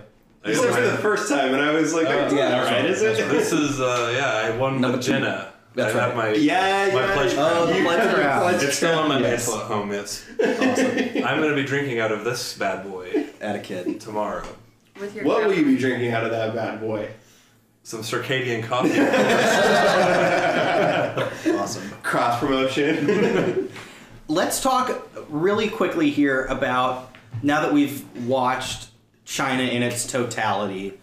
You 0.46 0.54
said 0.54 0.72
for 0.74 0.80
the 0.80 0.96
first 0.98 1.28
time, 1.28 1.52
and 1.52 1.62
I 1.62 1.72
was 1.72 1.92
like, 1.92 2.06
Oh, 2.06 2.10
yeah, 2.10 2.20
all 2.20 2.28
that's 2.28 2.70
right, 2.70 2.80
right, 2.82 2.84
is 2.86 3.00
that's 3.02 3.18
it? 3.18 3.28
This 3.28 3.52
is 3.52 3.80
uh 3.80 4.12
yeah, 4.16 4.52
I 4.54 4.56
won 4.56 4.80
Number 4.80 4.96
the 4.96 5.02
two. 5.02 5.12
Jenna. 5.12 5.52
That's 5.78 5.94
I 5.94 5.98
right. 5.98 6.06
have 6.08 6.16
my 6.16 6.32
Yeah, 6.32 6.90
my 6.92 7.00
yeah. 7.00 7.14
pledge 7.14 7.34
Oh, 7.36 7.36
crown. 7.36 7.66
the 7.68 7.82
pledge 7.84 8.14
crown. 8.14 8.40
Pledge 8.42 8.62
It's 8.64 8.76
still 8.76 8.98
on 8.98 9.08
my 9.08 9.20
Yes. 9.20 9.46
mantle 9.46 9.60
at 9.62 9.66
home, 9.68 9.92
yes. 9.92 10.24
Awesome. 10.40 11.24
I'm 11.24 11.40
gonna 11.40 11.54
be 11.54 11.62
drinking 11.64 12.00
out 12.00 12.10
of 12.10 12.24
this 12.24 12.54
bad 12.58 12.90
boy 12.90 13.26
At 13.40 13.54
a 13.54 13.60
kid. 13.60 14.00
tomorrow. 14.00 14.42
With 14.98 15.14
your 15.14 15.24
What 15.24 15.44
will 15.46 15.54
you 15.54 15.64
be 15.64 15.76
drinking 15.78 16.10
out 16.10 16.24
of 16.24 16.32
that 16.32 16.52
bad 16.52 16.80
boy? 16.80 17.08
Some 17.84 18.00
circadian 18.02 18.64
coffee. 18.64 18.90
Awesome. 21.58 21.90
Cross 22.02 22.40
promotion. 22.40 23.70
Let's 24.26 24.60
talk 24.60 25.08
really 25.28 25.68
quickly 25.68 26.10
here 26.10 26.44
about 26.46 27.14
now 27.42 27.60
that 27.62 27.72
we've 27.72 28.04
watched 28.26 28.88
China 29.24 29.62
in 29.62 29.82
its 29.82 30.06
totality, 30.06 30.94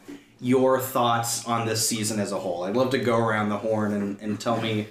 your 0.46 0.80
thoughts 0.80 1.43
on 1.48 1.66
this 1.66 1.89
season 1.89 2.20
as 2.20 2.32
a 2.32 2.38
whole. 2.38 2.66
I'd 2.66 2.76
love 2.76 2.91
to 2.91 3.00
go 3.00 3.18
around 3.18 3.50
the 3.50 3.58
horn 3.58 3.93
and, 3.93 4.22
and 4.22 4.39
tell 4.39 4.62
me, 4.62 4.89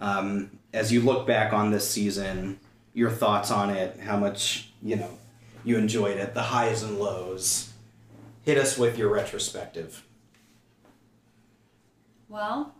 um, 0.00 0.48
as 0.72 0.92
you 0.92 1.00
look 1.00 1.26
back 1.26 1.52
on 1.52 1.72
this 1.72 1.90
season, 1.90 2.60
your 2.94 3.10
thoughts 3.10 3.50
on 3.50 3.70
it, 3.70 3.98
how 3.98 4.16
much, 4.16 4.70
you 4.80 4.94
know, 4.94 5.18
you 5.64 5.76
enjoyed 5.76 6.18
it, 6.18 6.34
the 6.34 6.42
highs 6.42 6.84
and 6.84 7.00
lows. 7.00 7.72
Hit 8.42 8.56
us 8.56 8.78
with 8.78 8.96
your 8.96 9.08
retrospective. 9.08 10.04
Well, 12.28 12.72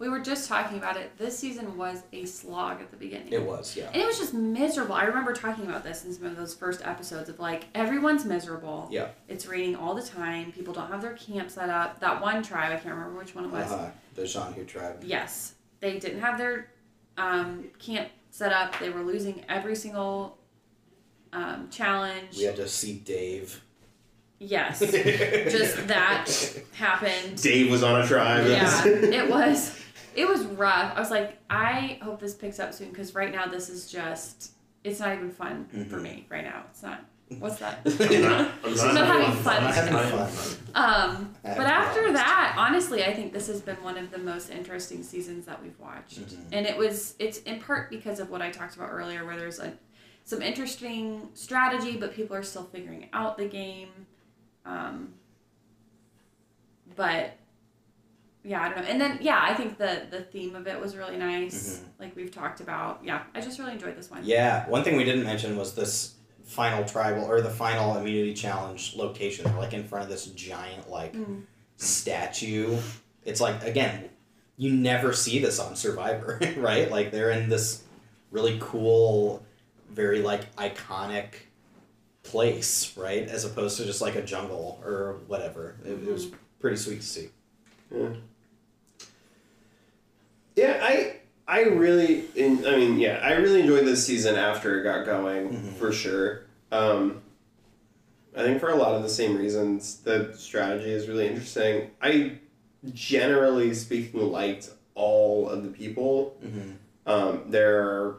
we 0.00 0.08
were 0.08 0.18
just 0.18 0.48
talking 0.48 0.78
about 0.78 0.96
it. 0.96 1.16
This 1.18 1.38
season 1.38 1.76
was 1.76 2.02
a 2.14 2.24
slog 2.24 2.80
at 2.80 2.90
the 2.90 2.96
beginning. 2.96 3.30
It 3.30 3.42
was, 3.42 3.76
yeah. 3.76 3.90
And 3.92 3.96
it 3.96 4.06
was 4.06 4.18
just 4.18 4.32
miserable. 4.32 4.94
I 4.94 5.04
remember 5.04 5.34
talking 5.34 5.66
about 5.66 5.84
this 5.84 6.06
in 6.06 6.12
some 6.12 6.24
of 6.24 6.36
those 6.36 6.54
first 6.54 6.80
episodes 6.84 7.28
of 7.28 7.38
like 7.38 7.66
everyone's 7.74 8.24
miserable. 8.24 8.88
Yeah. 8.90 9.08
It's 9.28 9.46
raining 9.46 9.76
all 9.76 9.94
the 9.94 10.02
time. 10.02 10.52
People 10.52 10.72
don't 10.72 10.88
have 10.90 11.02
their 11.02 11.12
camp 11.12 11.50
set 11.50 11.68
up. 11.68 12.00
That 12.00 12.22
one 12.22 12.42
tribe, 12.42 12.72
I 12.72 12.76
can't 12.76 12.94
remember 12.94 13.18
which 13.18 13.34
one 13.34 13.44
it 13.44 13.50
was. 13.50 13.70
Uh-huh. 13.70 13.90
The 14.14 14.22
Zhan 14.22 14.54
Hu 14.54 14.64
tribe. 14.64 15.04
Yes. 15.04 15.54
They 15.80 15.98
didn't 15.98 16.20
have 16.20 16.38
their 16.38 16.70
um, 17.18 17.64
camp 17.78 18.08
set 18.30 18.54
up. 18.54 18.78
They 18.80 18.88
were 18.88 19.02
losing 19.02 19.44
every 19.50 19.76
single 19.76 20.38
um, 21.34 21.68
challenge. 21.70 22.38
We 22.38 22.44
had 22.44 22.56
to 22.56 22.68
see 22.68 22.94
Dave. 22.94 23.62
Yes. 24.38 24.80
just 24.90 25.86
that 25.88 26.26
happened. 26.72 27.42
Dave 27.42 27.70
was 27.70 27.82
on 27.82 28.00
a 28.00 28.06
tribe. 28.06 28.46
Yeah, 28.48 28.86
it 28.86 29.28
was. 29.28 29.78
It 30.14 30.26
was 30.28 30.44
rough. 30.44 30.96
I 30.96 31.00
was 31.00 31.10
like, 31.10 31.38
I 31.48 31.98
hope 32.02 32.20
this 32.20 32.34
picks 32.34 32.58
up 32.58 32.72
soon 32.74 32.90
because 32.90 33.14
right 33.14 33.32
now 33.32 33.46
this 33.46 33.68
is 33.68 33.90
just. 33.90 34.52
It's 34.82 34.98
not 34.98 35.14
even 35.14 35.30
fun 35.30 35.66
for 35.66 35.76
Mhm. 35.98 36.02
me 36.02 36.26
right 36.30 36.42
now. 36.44 36.64
It's 36.70 36.82
not. 36.82 37.04
What's 37.38 37.56
that? 37.58 37.80
I'm 37.84 38.22
not, 38.22 38.50
I'm 38.64 38.80
I'm 38.80 38.94
not 38.94 39.06
having 39.06 39.42
fun. 39.42 39.62
I'm 39.64 39.72
having 39.72 40.26
fun. 40.26 40.56
Um, 40.74 41.34
but 41.44 41.60
after 41.66 42.00
promised. 42.00 42.14
that, 42.24 42.54
honestly, 42.58 43.04
I 43.04 43.12
think 43.14 43.32
this 43.32 43.46
has 43.48 43.60
been 43.60 43.80
one 43.84 43.96
of 43.98 44.10
the 44.10 44.18
most 44.18 44.50
interesting 44.50 45.02
seasons 45.02 45.46
that 45.46 45.62
we've 45.62 45.78
watched, 45.78 46.18
Mhm. 46.20 46.38
and 46.52 46.66
it 46.66 46.76
was 46.76 47.14
it's 47.18 47.38
in 47.42 47.60
part 47.60 47.88
because 47.90 48.18
of 48.20 48.30
what 48.30 48.40
I 48.42 48.50
talked 48.50 48.74
about 48.76 48.88
earlier, 48.90 49.24
where 49.24 49.36
there's 49.36 49.58
a 49.60 49.72
some 50.24 50.42
interesting 50.42 51.28
strategy, 51.34 51.96
but 51.96 52.14
people 52.14 52.34
are 52.34 52.42
still 52.42 52.64
figuring 52.64 53.08
out 53.12 53.36
the 53.36 53.46
game. 53.46 53.90
Um, 54.64 55.14
but 56.96 57.32
yeah, 58.44 58.62
I 58.62 58.68
don't 58.70 58.78
know. 58.82 58.88
And 58.88 59.00
then 59.00 59.18
yeah, 59.20 59.38
I 59.42 59.54
think 59.54 59.78
the 59.78 60.06
the 60.10 60.20
theme 60.22 60.54
of 60.56 60.66
it 60.66 60.80
was 60.80 60.96
really 60.96 61.16
nice, 61.16 61.82
like 61.98 62.14
we've 62.16 62.30
talked 62.30 62.60
about. 62.60 63.00
Yeah, 63.04 63.22
I 63.34 63.40
just 63.40 63.58
really 63.58 63.72
enjoyed 63.72 63.96
this 63.96 64.10
one. 64.10 64.22
Yeah, 64.24 64.68
one 64.68 64.82
thing 64.84 64.96
we 64.96 65.04
didn't 65.04 65.24
mention 65.24 65.56
was 65.56 65.74
this 65.74 66.14
final 66.44 66.84
tribal 66.84 67.24
or 67.24 67.40
the 67.42 67.50
final 67.50 67.96
immunity 67.96 68.34
challenge 68.34 68.96
location. 68.96 69.44
They're 69.44 69.54
like 69.58 69.72
in 69.74 69.84
front 69.84 70.04
of 70.04 70.10
this 70.10 70.26
giant 70.26 70.90
like 70.90 71.14
Mm. 71.14 71.42
statue. 71.76 72.76
It's 73.24 73.40
like 73.40 73.62
again, 73.62 74.08
you 74.56 74.72
never 74.72 75.12
see 75.12 75.38
this 75.38 75.58
on 75.58 75.76
Survivor, 75.76 76.40
right? 76.56 76.90
Like 76.90 77.10
they're 77.12 77.30
in 77.30 77.48
this 77.48 77.82
really 78.30 78.58
cool, 78.60 79.44
very 79.90 80.22
like 80.22 80.54
iconic 80.56 81.34
place, 82.22 82.96
right? 82.96 83.26
As 83.28 83.44
opposed 83.44 83.76
to 83.78 83.84
just 83.84 84.00
like 84.00 84.14
a 84.16 84.22
jungle 84.22 84.80
or 84.84 85.20
whatever. 85.26 85.76
It, 85.84 85.92
it 85.92 86.12
was 86.12 86.28
pretty 86.58 86.76
sweet 86.76 87.00
to 87.00 87.06
see. 87.06 87.28
Yeah, 87.94 88.08
I 90.58 91.16
I 91.48 91.62
really 91.64 92.24
in, 92.36 92.64
I 92.66 92.76
mean, 92.76 92.98
yeah, 92.98 93.20
I 93.22 93.32
really 93.32 93.60
enjoyed 93.60 93.84
this 93.86 94.06
season 94.06 94.36
after 94.36 94.78
it 94.80 94.84
got 94.84 95.04
going 95.04 95.50
Mhm. 95.50 95.72
for 95.74 95.92
sure. 95.92 96.42
Um 96.72 97.22
I 98.36 98.42
think 98.42 98.60
for 98.60 98.70
a 98.70 98.76
lot 98.76 98.94
of 98.94 99.02
the 99.02 99.08
same 99.08 99.36
reasons, 99.36 99.96
the 100.04 100.32
strategy 100.36 100.90
is 100.92 101.08
really 101.08 101.26
interesting. 101.26 101.90
I 102.00 102.38
generally 102.94 103.74
speaking 103.74 104.30
liked 104.30 104.70
all 104.94 105.48
of 105.48 105.64
the 105.64 105.70
people. 105.70 106.36
Mm-hmm. 106.44 106.70
Um, 107.06 107.44
there 107.48 107.80
are 107.80 108.18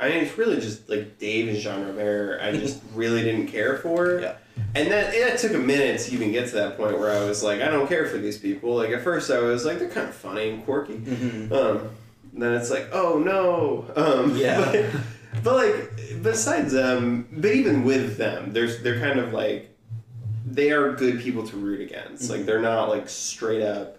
I 0.00 0.08
mean, 0.08 0.18
it's 0.24 0.38
really 0.38 0.60
just 0.60 0.88
like 0.88 1.18
Dave 1.18 1.48
and 1.48 1.58
Jean-Robert. 1.58 2.40
I 2.40 2.52
just 2.52 2.80
really 2.94 3.22
didn't 3.22 3.48
care 3.48 3.78
for. 3.78 4.20
Yeah. 4.20 4.36
And 4.74 4.90
that 4.90 5.14
it 5.14 5.38
took 5.38 5.54
a 5.54 5.58
minute 5.58 6.00
to 6.00 6.12
even 6.12 6.32
get 6.32 6.48
to 6.50 6.54
that 6.56 6.76
point 6.76 6.98
where 6.98 7.10
I 7.10 7.24
was 7.24 7.42
like, 7.42 7.60
I 7.60 7.68
don't 7.68 7.88
care 7.88 8.06
for 8.06 8.18
these 8.18 8.38
people. 8.38 8.74
Like 8.76 8.90
at 8.90 9.02
first, 9.02 9.30
I 9.30 9.38
was 9.40 9.64
like, 9.64 9.78
they're 9.78 9.88
kind 9.88 10.08
of 10.08 10.14
funny 10.14 10.50
and 10.50 10.64
quirky. 10.64 10.94
Mhm. 10.98 11.50
Um, 11.52 11.88
and 12.32 12.42
then 12.42 12.54
it's 12.54 12.70
like, 12.70 12.88
oh 12.92 13.18
no. 13.18 13.86
Um, 13.96 14.36
Yeah. 14.36 14.60
But, 14.70 15.42
but 15.44 15.56
like 15.56 16.22
besides 16.22 16.72
them, 16.72 17.28
but 17.32 17.52
even 17.52 17.84
with 17.84 18.16
them, 18.18 18.52
there's 18.52 18.82
they're 18.82 19.00
kind 19.00 19.18
of 19.20 19.32
like 19.32 19.74
they 20.46 20.70
are 20.70 20.92
good 20.92 21.20
people 21.20 21.46
to 21.46 21.56
root 21.56 21.80
against. 21.80 22.30
Like 22.30 22.44
they're 22.46 22.60
not 22.60 22.88
like 22.88 23.08
straight 23.08 23.62
up 23.62 23.98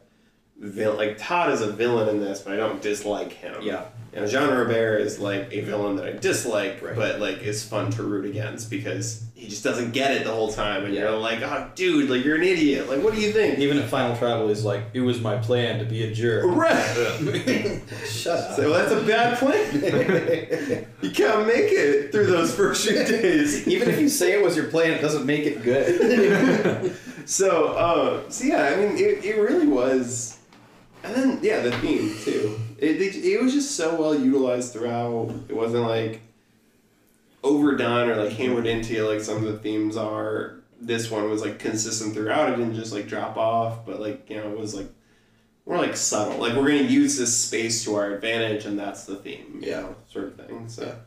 villain. 0.58 0.98
Like 0.98 1.18
Todd 1.18 1.52
is 1.52 1.62
a 1.62 1.72
villain 1.72 2.10
in 2.10 2.20
this, 2.20 2.42
but 2.42 2.54
I 2.54 2.58
don't 2.58 2.82
dislike 2.82 3.32
him. 3.32 3.62
Yeah. 3.62 3.86
You 4.14 4.22
know, 4.22 4.28
Jean-Robert 4.28 4.98
is 5.02 5.20
like 5.20 5.50
a 5.52 5.62
villain 5.62 5.96
that 5.98 6.06
I 6.06 6.12
dislike, 6.14 6.82
Right. 6.82 6.96
but 6.96 7.20
like 7.20 7.44
is 7.44 7.64
fun 7.64 7.92
to 7.92 8.04
root 8.04 8.26
against 8.26 8.70
because 8.70 9.22
he 9.36 9.48
just 9.48 9.64
doesn't 9.64 9.92
get 9.92 10.12
it 10.12 10.24
the 10.26 10.32
whole 10.32 10.52
time, 10.52 10.84
and 10.84 10.94
Yeah. 10.94 11.02
you're 11.12 11.18
like, 11.18 11.42
oh, 11.42 11.70
dude, 11.76 12.10
like 12.10 12.26
you're 12.26 12.36
an 12.36 12.44
idiot. 12.44 12.90
Like, 12.90 13.04
what 13.04 13.14
do 13.16 13.22
you 13.22 13.32
think? 13.32 13.60
Even 13.60 13.78
at 13.78 13.88
Final 13.88 14.16
Tribal, 14.18 14.48
he's 14.50 14.64
like, 14.66 14.84
it 14.94 15.02
was 15.02 15.22
my 15.22 15.38
plan 15.38 15.80
to 15.80 15.86
be 15.86 16.04
a 16.04 16.12
jerk. 16.14 16.44
Right. 16.48 16.76
Shut 18.08 18.38
up. 18.40 18.56
So 18.56 18.74
that's 18.74 18.92
a 18.92 19.02
bad 19.06 19.38
plan. 19.38 20.86
you 21.02 21.12
can't 21.12 21.46
make 21.48 21.72
it 21.72 22.12
through 22.12 22.26
those 22.28 22.54
first 22.54 22.88
few 22.88 22.96
days. 23.04 23.68
Even 23.68 23.90
if 23.90 24.00
you 24.00 24.10
say 24.10 24.34
it 24.34 24.44
was 24.44 24.56
your 24.58 24.66
plan, 24.68 24.92
it 24.92 25.02
doesn't 25.02 25.26
make 25.26 25.46
it 25.46 25.62
good. 25.64 26.96
So, 27.26 27.68
uh, 27.68 28.30
so 28.30 28.44
yeah, 28.46 28.64
I 28.64 28.76
mean, 28.76 28.98
it, 28.98 29.24
it 29.24 29.38
really 29.40 29.68
was. 29.68 30.39
And 31.04 31.16
then, 31.16 31.40
yeah, 31.42 31.62
the 31.62 31.72
theme, 31.78 32.14
too. 32.24 32.60
It, 32.78 33.02
it, 33.02 33.16
it 33.16 33.42
was 33.42 33.54
just 33.54 33.76
so 33.76 34.00
well 34.00 34.16
utilized 34.16 34.74
throughout. 34.74 35.32
It 35.48 35.56
wasn't 35.56 35.84
like 35.88 36.22
overdone 37.44 38.10
or 38.10 38.16
like 38.24 38.34
hammered 38.34 38.68
into 38.68 39.02
like 39.08 39.22
some 39.22 39.38
of 39.38 39.44
the 39.44 39.58
themes 39.58 39.96
are. 39.98 40.56
This 40.82 41.12
one 41.12 41.30
was 41.30 41.42
like 41.42 41.60
consistent 41.60 42.14
throughout. 42.14 42.50
It 42.54 42.58
didn't 42.58 42.76
just 42.76 42.94
like 42.94 43.08
drop 43.08 43.36
off, 43.38 43.86
but 43.86 44.00
like, 44.00 44.30
you 44.30 44.38
know, 44.38 44.50
it 44.52 44.58
was 44.58 44.74
like 44.76 44.88
more 45.66 45.78
like 45.78 45.96
subtle. 45.98 46.38
Like, 46.38 46.54
we're 46.56 46.68
going 46.68 46.86
to 46.88 46.92
use 46.92 47.18
this 47.18 47.38
space 47.38 47.84
to 47.84 47.96
our 47.96 48.14
advantage, 48.14 48.66
and 48.66 48.80
that's 48.80 49.06
the 49.06 49.16
theme, 49.16 49.60
you 49.62 49.70
Yeah. 49.72 49.82
know, 49.82 49.96
sort 50.12 50.26
of 50.26 50.36
thing. 50.48 50.68
So, 50.70 50.98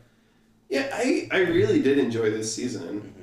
yeah, 0.69 0.90
I, 0.93 1.28
I 1.32 1.39
really 1.39 1.81
did 1.82 1.98
enjoy 1.98 2.31
this 2.31 2.55
season. 2.55 3.01
Mm-hmm. 3.01 3.22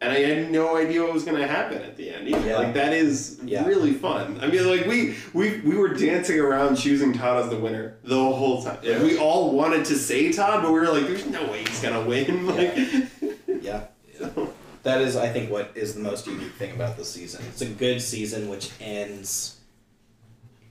And 0.00 0.12
I 0.12 0.18
had 0.20 0.50
no 0.50 0.76
idea 0.76 1.02
what 1.02 1.14
was 1.14 1.24
going 1.24 1.40
to 1.40 1.46
happen 1.46 1.80
at 1.80 1.96
the 1.96 2.10
end. 2.10 2.28
Either. 2.28 2.46
Yeah. 2.46 2.58
Like 2.58 2.74
that 2.74 2.92
is 2.92 3.40
Yeah. 3.44 3.64
really 3.66 3.94
fun. 3.94 4.38
I 4.42 4.46
mean, 4.46 4.68
like 4.68 4.86
we 4.86 5.16
we 5.32 5.60
we 5.60 5.74
were 5.76 5.94
dancing 5.94 6.38
around 6.38 6.76
choosing 6.76 7.14
Todd 7.14 7.44
as 7.44 7.50
the 7.50 7.58
winner 7.58 7.96
the 8.04 8.14
whole 8.14 8.62
time. 8.62 8.78
Yeah. 8.82 9.02
we 9.02 9.16
all 9.16 9.52
wanted 9.52 9.86
to 9.86 9.96
say 9.96 10.32
Todd, 10.32 10.62
but 10.62 10.70
we 10.72 10.80
were 10.80 10.88
like, 10.92 11.06
"There's 11.06 11.26
no 11.26 11.50
way 11.50 11.64
he's 11.64 11.80
gonna 11.80 12.04
win." 12.04 12.46
Like, 12.56 12.76
yeah. 13.62 13.86
so, 14.18 14.52
That 14.82 15.00
is, 15.00 15.16
I 15.16 15.28
think, 15.30 15.50
what 15.50 15.72
is 15.74 15.94
the 15.94 16.00
most 16.00 16.26
unique 16.26 16.52
thing 16.52 16.72
about 16.74 16.96
this 16.96 17.10
season. 17.10 17.44
It's 17.48 17.62
a 17.62 17.66
good 17.66 18.00
season 18.00 18.48
which 18.48 18.70
ends 18.80 19.60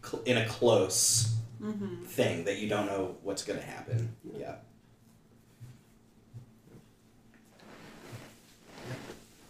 cl- 0.03 0.23
in 0.23 0.37
a 0.37 0.45
close 0.47 1.35
mm-hmm. 1.61 2.05
thing 2.05 2.45
that 2.45 2.57
you 2.59 2.69
don't 2.69 2.85
know 2.85 3.17
what's 3.23 3.43
going 3.43 3.59
to 3.59 3.65
happen. 3.65 4.15
Yeah. 4.37 4.55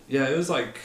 Yeah, 0.07 0.27
it 0.29 0.37
was 0.37 0.49
like 0.49 0.77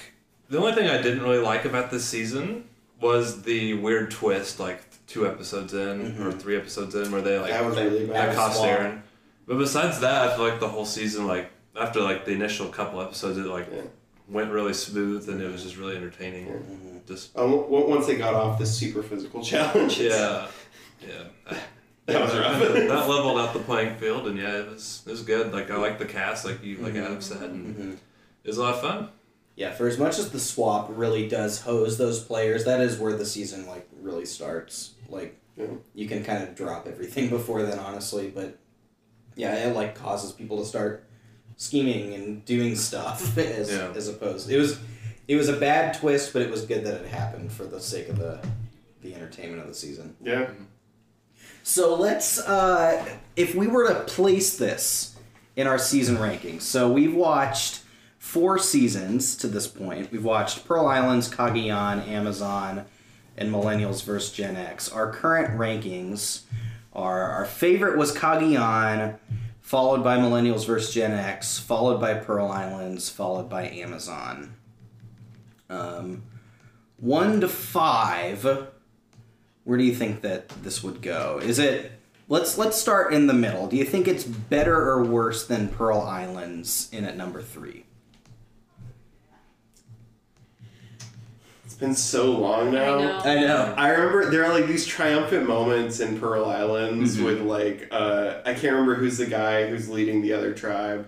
the 0.49 0.59
only 0.59 0.73
thing 0.73 0.89
I 0.89 1.01
didn't 1.01 1.23
really 1.23 1.39
like 1.39 1.65
about 1.65 1.91
this 1.91 2.05
season 2.05 2.65
was 3.01 3.43
the 3.43 3.75
weird 3.75 4.11
twist, 4.11 4.61
like 4.61 4.83
two 5.07 5.27
episodes 5.27 5.75
in 5.75 6.21
or 6.23 6.33
three 6.33 6.57
episodes 6.57 6.95
in, 6.95 7.11
where 7.13 7.23
they 7.23 7.39
like 7.39 7.51
that 7.51 7.65
was 7.65 7.77
really 7.77 8.07
bad. 8.07 8.35
cost 8.35 8.57
swap. 8.57 8.69
Aaron. 8.69 9.03
But 9.47 9.59
besides 9.59 10.01
that, 10.01 10.29
I 10.29 10.37
feel 10.37 10.47
like 10.49 10.61
the 10.61 10.69
whole 10.69 10.85
season, 10.85 11.27
like 11.27 11.51
after 11.79 12.01
like 12.01 12.25
the 12.25 12.33
initial 12.33 12.69
couple 12.69 13.01
episodes, 13.01 13.39
it 13.39 13.47
like 13.47 13.69
Yeah. 13.73 13.83
went 14.29 14.51
really 14.53 14.75
smooth 14.75 15.29
and 15.29 15.41
it 15.43 15.51
was 15.51 15.63
just 15.63 15.77
really 15.77 15.97
entertaining. 15.97 17.03
Just 17.07 17.37
Um, 17.37 17.51
w- 17.51 17.89
once 17.89 18.07
they 18.07 18.17
got 18.17 18.35
off 18.35 18.59
the 18.59 18.67
super 18.67 19.03
physical 19.03 19.43
challenge, 19.51 19.99
yeah, 19.99 20.47
yeah. 21.01 21.25
that 22.07 22.21
was 22.23 22.37
rough. 22.39 22.61
that 22.61 23.09
leveled 23.09 23.39
out 23.39 23.53
the 23.53 23.59
playing 23.61 23.97
field, 23.97 24.27
and 24.29 24.39
yeah, 24.39 24.59
it 24.61 24.69
was 24.71 25.03
it 25.07 25.11
was 25.11 25.23
good. 25.23 25.53
Like 25.53 25.71
I 25.71 25.77
like 25.77 25.99
the 25.99 26.05
cast, 26.07 26.45
like 26.45 26.63
you 26.63 26.77
like 26.79 26.95
Adam 26.95 27.21
said, 27.21 27.43
and 27.51 27.77
Mhm. 27.77 27.97
It 28.45 28.49
was 28.49 28.57
a 28.59 28.63
lot 28.63 28.75
of 28.75 28.81
fun. 28.81 29.09
Yeah, 29.57 29.73
for 29.73 29.87
as 29.89 29.99
much 29.99 30.19
as 30.19 30.31
the 30.31 30.41
swap 30.41 30.89
really 30.91 31.29
does 31.29 31.61
hose 31.61 31.99
those 31.99 32.23
players, 32.23 32.65
that 32.65 32.81
is 32.81 32.99
where 32.99 33.13
the 33.13 33.27
season 33.27 33.67
like 33.67 33.87
really 34.01 34.25
starts. 34.25 34.93
Like 35.09 35.37
Yeah. 35.57 35.67
you 35.95 36.09
can 36.09 36.25
kind 36.25 36.43
of 36.43 36.55
drop 36.55 36.87
everything 36.87 37.29
before 37.39 37.63
then, 37.63 37.79
honestly, 37.79 38.31
but 38.35 38.57
yeah, 39.37 39.69
it 39.69 39.75
like 39.75 39.95
causes 39.95 40.33
people 40.33 40.59
to 40.59 40.65
start 40.65 41.05
scheming 41.57 42.15
and 42.15 42.45
doing 42.45 42.75
stuff 42.77 43.37
as 43.39 43.71
Yeah. 43.71 43.93
as 43.95 44.09
opposed. 44.09 44.51
It 44.51 44.59
was 44.59 44.79
it 45.29 45.37
was 45.37 45.49
a 45.49 45.57
bad 45.57 45.95
twist, 45.95 46.33
but 46.33 46.43
it 46.43 46.51
was 46.51 46.63
good 46.65 46.85
that 46.87 46.95
it 46.95 47.07
happened 47.07 47.53
for 47.53 47.65
the 47.65 47.81
sake 47.81 48.09
of 48.09 48.19
the 48.19 48.41
the 49.03 49.15
entertainment 49.15 49.61
of 49.63 49.69
the 49.69 49.75
season. 49.75 50.17
yeah. 50.23 50.51
So 51.63 51.95
let's, 51.95 52.39
uh, 52.41 53.05
if 53.37 53.55
we 53.55 53.67
were 53.67 53.87
to 53.89 54.01
place 54.01 54.57
this 54.57 55.17
in 55.57 55.67
our 55.67 55.79
season 55.79 56.17
rankings, 56.17 56.63
so 56.63 56.91
we've 56.91 57.15
watched 57.15 57.81
four 58.21 58.59
seasons 58.59 59.35
to 59.35 59.49
this 59.49 59.67
point. 59.67 60.13
We've 60.13 60.25
watched 60.25 60.69
Pearl 60.69 60.87
Islands, 60.87 61.29
Cagayan, 61.29 62.07
Amazon, 62.07 62.85
and 63.37 63.51
Millennials 63.51 64.05
vs. 64.05 64.31
Gen 64.31 64.57
X. 64.57 64.93
Our 64.93 65.11
current 65.11 65.59
rankings 65.59 66.43
are 66.93 67.31
our 67.31 67.47
favorite 67.47 67.99
was 67.99 68.15
Cagayan, 68.15 69.17
followed 69.61 70.05
by 70.05 70.19
Millennials 70.19 70.67
vs. 70.67 70.95
Gen 70.95 71.13
X, 71.13 71.59
followed 71.59 71.99
by 71.99 72.15
Pearl 72.15 72.49
Islands, 72.49 73.09
followed 73.09 73.49
by 73.49 73.69
Amazon. 73.69 74.55
Um, 75.71 76.25
one 76.99 77.41
to 77.41 77.49
five 77.49 78.69
where 79.65 79.79
do 79.79 79.85
you 79.85 79.95
think 79.95 80.21
that 80.23 80.49
this 80.63 80.83
would 80.83 81.01
go? 81.01 81.41
Is 81.43 81.59
it 81.59 81.93
let's 82.29 82.59
let's 82.59 82.77
start 82.77 83.15
in 83.15 83.27
the 83.27 83.35
middle. 83.35 83.67
Do 83.67 83.77
you 83.77 83.85
think 83.85 84.07
it's 84.09 84.25
better 84.25 84.91
or 84.91 85.05
worse 85.05 85.47
than 85.47 85.69
Pearl 85.69 86.01
Islands 86.01 86.89
in 86.93 87.05
at 87.05 87.17
number 87.17 87.41
three? 87.41 87.85
Been 91.81 91.95
so 91.95 92.31
long 92.33 92.71
now. 92.73 92.99
I 92.99 93.03
know. 93.03 93.19
I 93.25 93.35
know. 93.41 93.75
I 93.77 93.89
remember 93.91 94.31
there 94.31 94.45
are 94.45 94.53
like 94.53 94.67
these 94.67 94.87
triumphant 94.87 95.49
moments 95.49 95.99
in 96.01 96.21
Pearl 96.21 96.45
Islands 96.45 97.17
Mhm. 97.17 97.25
with 97.25 97.41
like 97.41 97.89
uh, 97.91 98.35
I 98.45 98.53
can't 98.53 98.75
remember 98.75 98.95
who's 98.95 99.19
the 99.19 99.27
guy 99.27 99.67
who's 99.69 99.89
leading 99.89 100.23
the 100.23 100.33
other 100.35 100.53
tribe. 100.53 101.07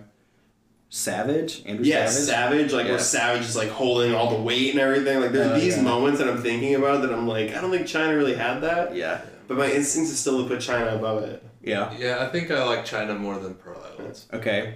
Savage? 0.89 1.63
Andrew 1.65 1.85
Yeah, 1.85 2.05
Savage? 2.07 2.27
Savage. 2.27 2.73
Like 2.73 2.85
Yeah. 2.85 2.91
where 2.91 2.99
Savage 2.99 3.41
is 3.43 3.55
like 3.55 3.69
holding 3.69 4.13
all 4.13 4.29
the 4.35 4.41
weight 4.41 4.71
and 4.71 4.79
everything. 4.79 5.19
Like 5.21 5.31
there 5.31 5.49
are 5.49 5.55
Oh, 5.55 5.59
these 5.59 5.77
yeah. 5.77 5.83
moments 5.83 6.19
that 6.19 6.27
I'm 6.29 6.41
thinking 6.41 6.75
about 6.75 7.01
that 7.01 7.11
I'm 7.13 7.27
like 7.27 7.55
I 7.55 7.61
don't 7.61 7.71
think 7.71 7.87
China 7.87 8.15
really 8.15 8.35
had 8.35 8.59
that. 8.61 8.95
Yeah. 8.95 9.21
But 9.47 9.57
my 9.57 9.69
instinct 9.71 10.09
is 10.09 10.19
still 10.19 10.41
to 10.43 10.47
put 10.47 10.59
China 10.61 10.95
above 10.95 11.23
it. 11.23 11.43
Yeah. 11.63 11.93
Yeah, 11.97 12.17
I 12.21 12.27
think 12.27 12.51
I 12.51 12.63
like 12.63 12.85
China 12.85 13.13
more 13.15 13.37
than 13.37 13.55
Pearl 13.55 13.81
Islands 13.97 14.27
Okay. 14.33 14.75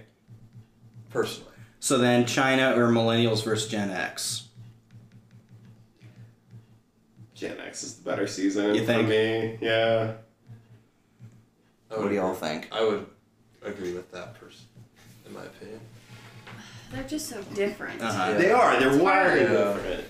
personally. 1.10 1.52
So 1.80 1.98
then 1.98 2.26
China 2.26 2.74
or 2.76 2.88
Millennials 2.90 3.44
versus 3.44 3.70
Gen 3.70 3.92
X. 3.92 4.47
Gen 7.38 7.58
X 7.66 7.84
is 7.84 7.94
the 7.96 8.10
better 8.10 8.26
season 8.26 8.74
You 8.74 8.82
for 8.82 8.88
think? 8.88 9.08
me. 9.10 9.58
Yeah. 9.62 10.14
What 11.90 12.10
do 12.10 12.16
y'all 12.16 12.34
think? 12.34 12.68
I 12.72 12.84
would 12.84 13.06
agree 13.64 13.94
with 13.94 14.12
that 14.12 14.40
person, 14.40 14.66
in 15.26 15.34
my 15.34 15.44
opinion. 15.44 15.80
They're 16.92 17.04
just 17.04 17.28
so 17.30 17.42
different. 17.54 18.02
Uh-huh. 18.02 18.34
They 18.34 18.52
are. 18.52 18.80
They're 18.80 18.90
It's 18.90 18.98
wildly. 18.98 19.42
Yeah. 19.44 19.74
different. 19.74 20.04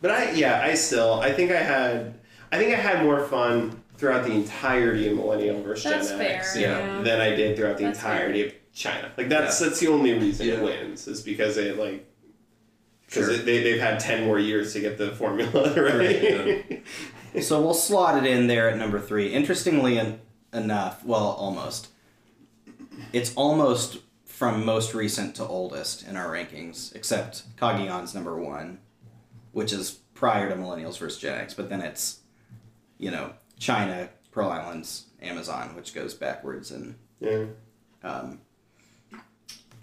But 0.00 0.10
I, 0.10 0.30
yeah, 0.32 0.62
I 0.62 0.74
still, 0.74 1.20
I 1.20 1.32
think 1.32 1.52
I 1.52 1.62
had, 1.62 2.14
I 2.50 2.58
think 2.58 2.74
I 2.74 2.76
had 2.78 3.04
more 3.04 3.24
fun 3.24 3.80
throughout 3.96 4.24
the 4.24 4.32
entirety 4.32 5.08
of 5.08 5.16
Millennial 5.16 5.62
versus 5.62 5.84
That's 5.84 6.08
Gen 6.08 6.18
fair. 6.18 6.36
X 6.38 6.56
Yeah. 6.56 7.02
than 7.02 7.20
I 7.20 7.36
did 7.36 7.56
throughout 7.56 7.78
the 7.78 7.84
That's 7.84 7.98
entirety 8.00 8.46
of 8.46 8.52
China. 8.74 9.12
Like 9.16 9.28
that's 9.28 9.60
that's 9.60 9.78
the 9.78 9.86
only 9.88 10.12
reason 10.14 10.48
it 10.48 10.60
wins 10.60 11.06
is 11.06 11.20
because 11.22 11.56
it 11.56 11.78
like. 11.78 12.08
Because 13.12 13.36
Sure. 13.36 13.44
they, 13.44 13.62
they've 13.62 13.80
had 13.80 14.00
10 14.00 14.24
more 14.24 14.38
years 14.38 14.72
to 14.72 14.80
get 14.80 14.96
the 14.96 15.12
formula 15.12 15.74
right. 15.82 16.82
So 17.42 17.60
we'll 17.60 17.74
slot 17.74 18.16
it 18.24 18.30
in 18.30 18.46
there 18.46 18.70
at 18.70 18.78
number 18.78 18.98
three. 19.00 19.28
Interestingly 19.32 19.98
en- 19.98 20.20
enough, 20.52 21.04
well, 21.04 21.26
almost. 21.38 21.88
It's 23.12 23.34
almost 23.34 23.98
from 24.24 24.64
most 24.64 24.94
recent 24.94 25.34
to 25.36 25.46
oldest 25.46 26.06
in 26.06 26.16
our 26.16 26.28
rankings, 26.32 26.94
except 26.94 27.54
Cagayan's 27.56 28.14
number 28.14 28.36
one, 28.38 28.78
which 29.52 29.72
is 29.72 29.98
prior 30.14 30.48
to 30.48 30.54
Millennials 30.56 30.98
versus 30.98 31.18
Gen 31.18 31.38
X. 31.38 31.52
But 31.54 31.68
then 31.68 31.80
it's, 31.82 32.20
you 32.98 33.10
know, 33.10 33.32
China, 33.58 34.08
Pearl 34.30 34.50
Islands, 34.50 35.06
Amazon, 35.20 35.74
which 35.76 35.94
goes 35.94 36.14
backwards 36.14 36.70
in 36.70 36.94
yeah. 37.20 37.44
um, 38.02 38.40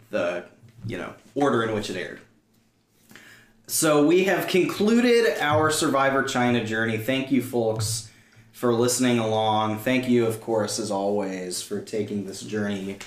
the 0.10 0.45
you 0.85 0.97
know 0.97 1.14
order 1.35 1.64
in 1.64 1.73
which 1.73 1.89
it 1.89 1.95
aired. 1.95 2.19
So 3.69 4.03
we 4.03 4.23
have 4.23 4.47
concluded 4.47 5.37
our 5.39 5.69
Survivor 5.69 6.23
China 6.23 6.65
journey. 6.65 6.97
Thank 6.97 7.31
you, 7.31 7.43
folks, 7.43 8.09
for 8.51 8.73
listening 8.73 9.19
along. 9.19 9.77
Thank 9.77 10.09
you, 10.09 10.25
of 10.25 10.41
course, 10.41 10.79
as 10.79 10.89
always, 10.89 11.61
for 11.61 11.79
taking 11.79 12.25
this 12.25 12.41
journey 12.41 12.97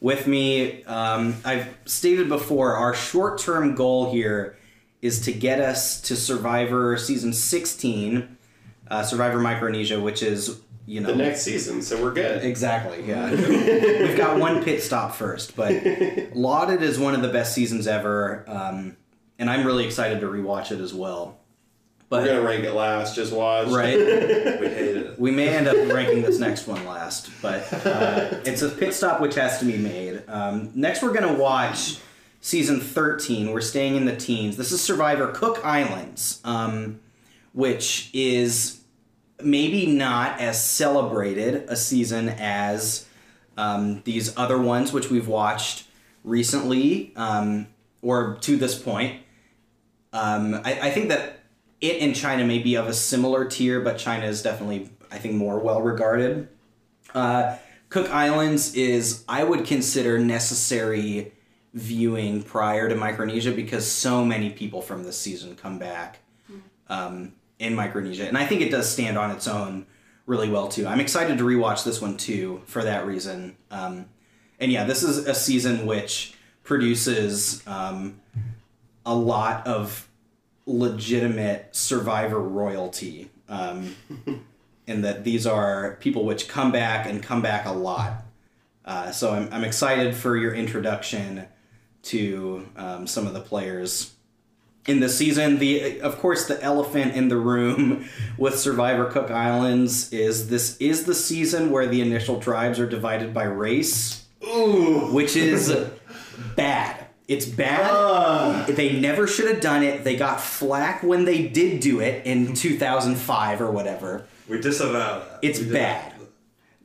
with 0.00 0.28
me. 0.28 0.84
Um, 0.84 1.34
I've 1.44 1.74
stated 1.86 2.28
before 2.28 2.76
our 2.76 2.94
short 2.94 3.38
term 3.40 3.74
goal 3.74 4.12
here 4.12 4.56
is 5.00 5.22
to 5.22 5.32
get 5.32 5.58
us 5.58 6.00
to 6.02 6.14
Survivor 6.14 6.96
season 6.96 7.32
16, 7.32 8.36
uh, 8.92 9.02
Survivor 9.02 9.40
Micronesia, 9.40 10.00
which 10.00 10.22
is, 10.22 10.60
you 10.86 11.00
know, 11.00 11.08
The 11.08 11.16
next 11.16 11.42
season, 11.42 11.82
so 11.82 12.00
we're 12.00 12.14
good. 12.14 12.44
Exactly, 12.44 13.04
yeah. 13.04 13.28
We've 14.06 14.16
got 14.16 14.38
one 14.38 14.62
pit 14.62 14.84
stop 14.84 15.16
first, 15.16 15.56
but 15.56 15.74
lauded 16.32 16.80
as 16.80 16.96
one 16.96 17.16
of 17.16 17.22
the 17.22 17.28
best 17.28 17.56
seasons 17.56 17.88
ever, 17.88 18.44
um, 18.46 18.96
and 19.38 19.50
I'm 19.50 19.66
really 19.66 19.84
excited 19.84 20.20
to 20.20 20.26
rewatch 20.26 20.70
it 20.72 20.80
as 20.80 20.94
well. 20.94 21.38
But, 22.08 22.24
We're 22.24 22.28
gonna 22.28 22.42
rank 22.42 22.64
it 22.64 22.74
last. 22.74 23.16
Just 23.16 23.32
watch. 23.32 23.68
right, 23.68 23.96
We 23.98 24.04
hated 24.04 24.96
it. 24.96 25.18
we 25.18 25.30
may 25.30 25.48
end 25.48 25.66
up 25.66 25.76
ranking 25.90 26.20
this 26.22 26.38
next 26.38 26.66
one 26.66 26.84
last, 26.84 27.30
but 27.40 27.72
uh, 27.86 28.40
it's 28.44 28.60
a 28.60 28.68
pit 28.68 28.92
stop 28.92 29.20
which 29.22 29.34
has 29.36 29.58
to 29.60 29.64
be 29.64 29.78
made. 29.78 30.22
Um, 30.28 30.70
next, 30.74 31.02
we're 31.02 31.14
gonna 31.14 31.32
watch 31.32 31.96
season 32.42 32.80
13. 32.80 33.52
We're 33.52 33.62
staying 33.62 33.96
in 33.96 34.04
the 34.04 34.14
teens. 34.14 34.58
This 34.58 34.72
is 34.72 34.82
Survivor 34.82 35.28
Cook 35.28 35.64
Islands, 35.64 36.40
um, 36.44 37.00
which 37.54 38.10
is 38.12 38.82
maybe 39.42 39.86
not 39.86 40.38
as 40.38 40.62
celebrated 40.62 41.64
a 41.68 41.76
season 41.76 42.28
as 42.28 43.06
um, 43.56 44.02
these 44.04 44.36
other 44.36 44.58
ones 44.58 44.92
which 44.92 45.10
we've 45.10 45.28
watched 45.28 45.84
recently 46.24 47.12
um, 47.16 47.68
or 48.02 48.36
to 48.42 48.56
this 48.56 48.78
point. 48.78 49.21
Um, 50.12 50.54
I, 50.64 50.78
I 50.88 50.90
think 50.90 51.08
that 51.08 51.40
it 51.80 52.00
and 52.00 52.14
China 52.14 52.44
may 52.44 52.58
be 52.58 52.76
of 52.76 52.86
a 52.86 52.94
similar 52.94 53.44
tier, 53.44 53.80
but 53.80 53.98
China 53.98 54.26
is 54.26 54.42
definitely, 54.42 54.90
I 55.10 55.18
think, 55.18 55.34
more 55.34 55.58
well 55.58 55.82
regarded. 55.82 56.48
Uh, 57.14 57.56
Cook 57.88 58.08
Islands 58.10 58.74
is, 58.74 59.24
I 59.28 59.44
would 59.44 59.66
consider, 59.66 60.18
necessary 60.18 61.32
viewing 61.74 62.42
prior 62.42 62.88
to 62.88 62.94
Micronesia 62.94 63.52
because 63.52 63.90
so 63.90 64.24
many 64.24 64.50
people 64.50 64.80
from 64.80 65.02
this 65.02 65.18
season 65.18 65.56
come 65.56 65.78
back 65.78 66.20
um, 66.88 67.32
in 67.58 67.74
Micronesia, 67.74 68.26
and 68.28 68.38
I 68.38 68.46
think 68.46 68.60
it 68.60 68.70
does 68.70 68.90
stand 68.90 69.18
on 69.18 69.30
its 69.30 69.48
own 69.48 69.86
really 70.26 70.48
well 70.48 70.68
too. 70.68 70.86
I'm 70.86 71.00
excited 71.00 71.38
to 71.38 71.44
rewatch 71.44 71.84
this 71.84 72.00
one 72.00 72.16
too 72.16 72.62
for 72.66 72.82
that 72.82 73.06
reason. 73.06 73.56
Um, 73.70 74.06
and 74.60 74.70
yeah, 74.70 74.84
this 74.84 75.02
is 75.02 75.26
a 75.26 75.34
season 75.34 75.84
which 75.84 76.34
produces 76.62 77.66
um, 77.66 78.20
a 79.04 79.14
lot 79.14 79.66
of 79.66 80.08
legitimate 80.66 81.68
survivor 81.72 82.40
royalty. 82.40 83.30
Um, 83.48 83.96
in 84.86 85.02
that 85.02 85.24
these 85.24 85.46
are 85.46 85.96
people 86.00 86.24
which 86.24 86.48
come 86.48 86.72
back 86.72 87.06
and 87.06 87.22
come 87.22 87.42
back 87.42 87.66
a 87.66 87.72
lot. 87.72 88.24
Uh, 88.84 89.12
so 89.12 89.32
I'm, 89.32 89.48
I'm 89.52 89.64
excited 89.64 90.14
for 90.14 90.36
your 90.36 90.54
introduction 90.54 91.46
to 92.04 92.66
um, 92.76 93.06
some 93.06 93.26
of 93.26 93.34
the 93.34 93.40
players 93.40 94.14
in 94.86 94.98
the 94.98 95.08
season. 95.08 95.58
The 95.58 96.00
of 96.00 96.18
course 96.18 96.48
the 96.48 96.60
elephant 96.62 97.14
in 97.14 97.28
the 97.28 97.36
room 97.36 98.08
with 98.38 98.58
Survivor 98.58 99.04
Cook 99.06 99.30
Islands 99.30 100.12
is 100.12 100.48
this 100.48 100.76
is 100.78 101.04
the 101.04 101.14
season 101.14 101.70
where 101.70 101.86
the 101.86 102.00
initial 102.00 102.40
tribes 102.40 102.80
are 102.80 102.88
divided 102.88 103.32
by 103.32 103.44
race, 103.44 104.26
Ooh. 104.44 105.12
which 105.12 105.36
is 105.36 105.74
bad. 106.56 107.01
It's 107.28 107.46
bad. 107.46 107.88
Ah. 107.90 108.66
They 108.68 108.98
never 108.98 109.26
should 109.26 109.48
have 109.48 109.60
done 109.60 109.82
it. 109.82 110.04
They 110.04 110.16
got 110.16 110.40
flack 110.40 111.02
when 111.02 111.24
they 111.24 111.46
did 111.46 111.80
do 111.80 112.00
it 112.00 112.26
in 112.26 112.54
2005 112.54 113.60
or 113.60 113.70
whatever. 113.70 114.24
We 114.48 114.60
disavow 114.60 115.20
that. 115.20 115.38
It's 115.42 115.58
We 115.60 115.66
did- 115.66 115.72
bad. 115.74 116.12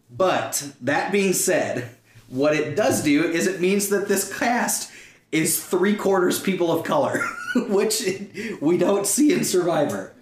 But 0.10 0.72
that 0.82 1.12
being 1.12 1.34
said, 1.34 1.90
what 2.30 2.56
it 2.56 2.76
does 2.76 3.04
do 3.04 3.24
is 3.26 3.46
it 3.48 3.60
means 3.60 3.90
that 3.90 4.08
this 4.08 4.32
cast 4.38 4.90
is 5.32 5.62
three 5.64 5.96
quarters 5.96 6.40
people 6.40 6.72
of 6.72 6.86
color, 6.86 7.22
which 7.68 8.04
we 8.62 8.78
don't 8.78 9.06
see 9.06 9.34
in 9.34 9.44
Survivor. 9.44 10.14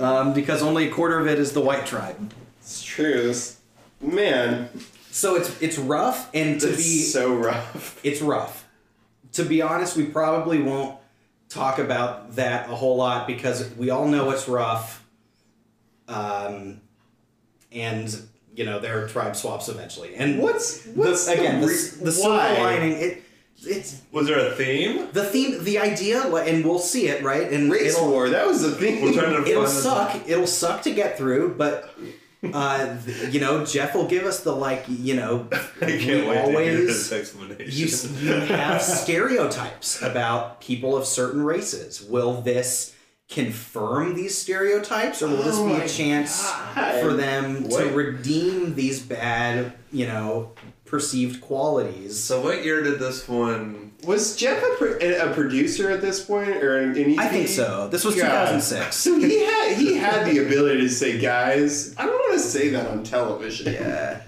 Um, 0.00 0.32
because 0.32 0.62
only 0.62 0.88
a 0.88 0.90
quarter 0.90 1.18
of 1.20 1.26
it 1.28 1.38
is 1.38 1.52
the 1.52 1.60
white 1.60 1.84
tribe. 1.86 2.32
It's 2.60 2.82
true. 2.82 3.22
This, 3.28 3.58
man, 4.00 4.70
So 5.10 5.36
it's 5.36 5.60
it's 5.60 5.78
rough 5.78 6.30
and 6.34 6.58
to 6.62 6.68
it's 6.70 6.76
be 6.78 7.02
so 7.02 7.34
rough. 7.34 8.00
it's 8.02 8.22
rough. 8.22 8.59
To 9.32 9.44
be 9.44 9.62
honest, 9.62 9.96
we 9.96 10.06
probably 10.06 10.60
won't 10.60 10.98
talk 11.48 11.78
about 11.78 12.36
that 12.36 12.70
a 12.70 12.74
whole 12.74 12.96
lot 12.96 13.26
because 13.26 13.74
we 13.76 13.90
all 13.90 14.06
know 14.06 14.30
it's 14.30 14.48
rough. 14.48 15.04
Um, 16.08 16.80
and 17.72 18.20
you 18.54 18.64
know 18.64 18.80
there 18.80 19.04
are 19.04 19.08
tribe 19.08 19.36
swaps 19.36 19.68
eventually. 19.68 20.14
And 20.16 20.40
What's 20.40 20.84
what's 20.86 21.26
the, 21.26 21.32
again 21.32 21.60
the, 21.60 21.66
the, 21.66 21.72
re- 21.72 22.04
the 22.04 22.12
silver 22.12 22.60
lining? 22.60 22.92
It 22.92 23.22
it's 23.62 24.00
Was 24.10 24.26
there 24.26 24.38
a 24.38 24.52
theme? 24.52 25.08
the 25.12 25.24
theme, 25.24 25.62
the 25.64 25.78
idea, 25.78 26.22
and 26.22 26.64
we'll 26.64 26.78
see 26.78 27.08
it 27.08 27.22
right. 27.22 27.52
And 27.52 27.70
Race 27.70 27.94
it'll, 27.94 28.10
war. 28.10 28.30
That 28.30 28.46
was 28.46 28.62
the 28.62 28.70
thing. 28.70 29.02
We're 29.02 29.12
trying 29.12 29.44
to 29.44 29.48
it'll 29.48 29.66
suck. 29.66 30.16
It'll 30.26 30.46
suck 30.46 30.82
to 30.82 30.90
get 30.92 31.18
through, 31.18 31.54
but. 31.56 31.94
Uh, 32.42 32.96
you 33.30 33.38
know, 33.38 33.66
Jeff 33.66 33.94
will 33.94 34.06
give 34.06 34.24
us 34.24 34.42
the 34.42 34.52
like. 34.52 34.84
You 34.88 35.14
know, 35.16 35.46
I 35.82 35.86
we 35.86 35.98
can't 35.98 35.98
wait 35.98 35.98
to 35.98 35.98
hear 35.98 36.32
always 36.42 37.12
explanation. 37.12 38.14
you, 38.18 38.28
you 38.34 38.40
have 38.40 38.80
stereotypes 38.80 40.00
about 40.02 40.60
people 40.60 40.96
of 40.96 41.04
certain 41.04 41.42
races. 41.42 42.02
Will 42.02 42.40
this 42.40 42.94
confirm 43.28 44.14
these 44.14 44.36
stereotypes, 44.36 45.22
or 45.22 45.28
will 45.28 45.42
this 45.42 45.56
Oh 45.58 45.66
be 45.68 45.74
a 45.82 45.88
chance 45.88 46.42
God. 46.74 47.00
for 47.02 47.12
them 47.12 47.68
What? 47.68 47.84
to 47.84 47.90
redeem 47.90 48.74
these 48.74 49.00
bad, 49.00 49.72
you 49.92 50.06
know, 50.06 50.52
perceived 50.90 51.40
qualities? 51.40 52.18
so 52.18 52.40
what 52.42 52.64
year 52.64 52.82
did 52.82 52.98
this 52.98 53.28
one? 53.28 53.92
Was 54.04 54.34
Jeff 54.34 54.62
a, 54.62 54.76
pro- 54.76 54.98
a 54.98 55.32
producer 55.32 55.90
at 55.90 56.00
this 56.00 56.24
point, 56.24 56.48
or 56.48 56.78
an, 56.78 56.96
an 56.96 57.18
I 57.18 57.28
think 57.28 57.48
so. 57.48 57.88
This 57.88 58.04
was 58.04 58.16
God. 58.16 58.46
2006. 58.46 58.96
So 58.96 59.18
he 59.18 59.44
had 59.44 59.76
he 59.76 59.96
had 59.96 60.26
the 60.26 60.38
ability 60.38 60.80
to 60.80 60.88
say, 60.88 61.20
"Guys, 61.20 61.94
I 61.98 62.06
don't 62.06 62.14
want 62.14 62.32
to 62.32 62.38
say 62.40 62.70
that 62.70 62.86
on 62.86 63.04
television." 63.04 63.74
Yeah. 63.74 64.22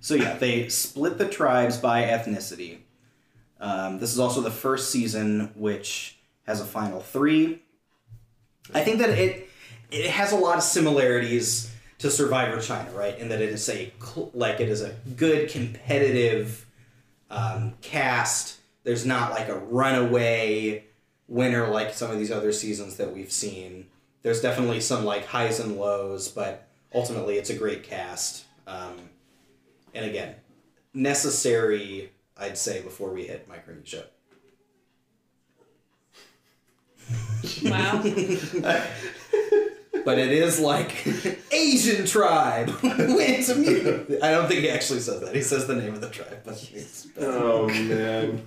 So 0.00 0.14
yeah, 0.14 0.36
they 0.36 0.68
split 0.68 1.16
the 1.16 1.26
tribes 1.26 1.78
by 1.78 2.02
ethnicity. 2.02 2.78
Um, 3.60 3.98
this 3.98 4.12
is 4.12 4.18
also 4.18 4.42
the 4.42 4.50
first 4.50 4.90
season 4.90 5.52
which 5.54 6.18
has 6.46 6.60
a 6.60 6.66
final 6.66 7.00
three. 7.00 7.62
I 8.74 8.82
think 8.84 8.98
that 8.98 9.10
it 9.10 9.48
it 9.90 10.10
has 10.10 10.32
a 10.32 10.36
lot 10.36 10.58
of 10.58 10.62
similarities 10.62 11.71
to 12.02 12.10
Survivor 12.10 12.60
China, 12.60 12.90
right? 12.90 13.16
In 13.16 13.28
that 13.28 13.40
it 13.40 13.50
is 13.50 13.68
a 13.68 13.92
like 14.34 14.58
it 14.58 14.68
is 14.68 14.82
a 14.82 14.92
good 15.16 15.48
competitive 15.48 16.66
um, 17.30 17.74
cast. 17.80 18.58
There's 18.82 19.06
not 19.06 19.30
like 19.30 19.48
a 19.48 19.56
runaway 19.56 20.84
winner 21.28 21.68
like 21.68 21.94
some 21.94 22.10
of 22.10 22.18
these 22.18 22.32
other 22.32 22.50
seasons 22.50 22.96
that 22.96 23.14
we've 23.14 23.30
seen. 23.30 23.86
There's 24.22 24.40
definitely 24.40 24.80
some 24.80 25.04
like 25.04 25.26
highs 25.26 25.60
and 25.60 25.76
lows, 25.78 26.26
but 26.26 26.66
ultimately 26.92 27.36
it's 27.36 27.50
a 27.50 27.56
great 27.56 27.84
cast. 27.84 28.46
Um, 28.66 28.96
and 29.94 30.04
again, 30.04 30.34
necessary, 30.92 32.10
I'd 32.36 32.58
say, 32.58 32.82
before 32.82 33.12
we 33.12 33.28
hit 33.28 33.48
Micronesia. 33.48 34.06
Wow. 37.64 38.02
But 40.04 40.18
it 40.18 40.32
is 40.32 40.58
like 40.58 41.06
Asian 41.52 42.06
tribe 42.06 42.70
went 42.82 43.44
to 43.46 43.54
mute. 43.54 44.18
I 44.22 44.30
don't 44.30 44.48
think 44.48 44.60
he 44.60 44.70
actually 44.70 45.00
says 45.00 45.20
that. 45.20 45.34
He 45.34 45.42
says 45.42 45.66
the 45.66 45.74
name 45.76 45.92
of 45.94 46.00
the 46.00 46.08
tribe, 46.10 46.40
but 46.44 46.54
it's- 46.72 47.06
Oh 47.20 47.68
man. 47.68 48.46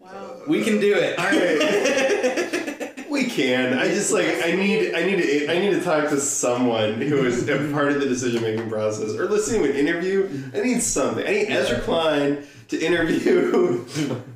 Wow. 0.00 0.42
we 0.48 0.62
can 0.64 0.80
do 0.80 0.94
it. 0.94 1.18
All 1.18 1.24
right. 1.26 3.08
We 3.10 3.24
can. 3.26 3.74
I 3.78 3.88
just 3.88 4.12
like 4.12 4.26
I 4.44 4.52
need 4.52 4.94
I 4.94 5.04
need 5.04 5.16
to 5.22 5.50
I 5.52 5.58
need 5.60 5.70
to 5.70 5.80
talk 5.82 6.08
to 6.10 6.18
someone 6.20 6.94
who 7.00 7.24
is 7.24 7.48
a 7.48 7.70
part 7.72 7.92
of 7.92 8.00
the 8.00 8.06
decision 8.06 8.42
making 8.42 8.68
process 8.68 9.12
or 9.14 9.26
listening 9.26 9.62
to 9.62 9.70
an 9.70 9.76
interview. 9.76 10.28
I 10.54 10.60
need 10.62 10.82
something. 10.82 11.24
I 11.26 11.30
need 11.30 11.46
Ezra 11.48 11.80
Klein 11.80 12.44
to 12.68 12.78
interview 12.80 13.84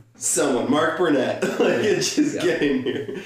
someone. 0.17 0.71
Mark 0.71 0.99
Burnett. 0.99 1.43
Like 1.59 1.83
it's 1.85 2.15
just 2.15 2.37
Yeah. 2.37 2.43
getting 2.43 2.83
here. 2.83 3.17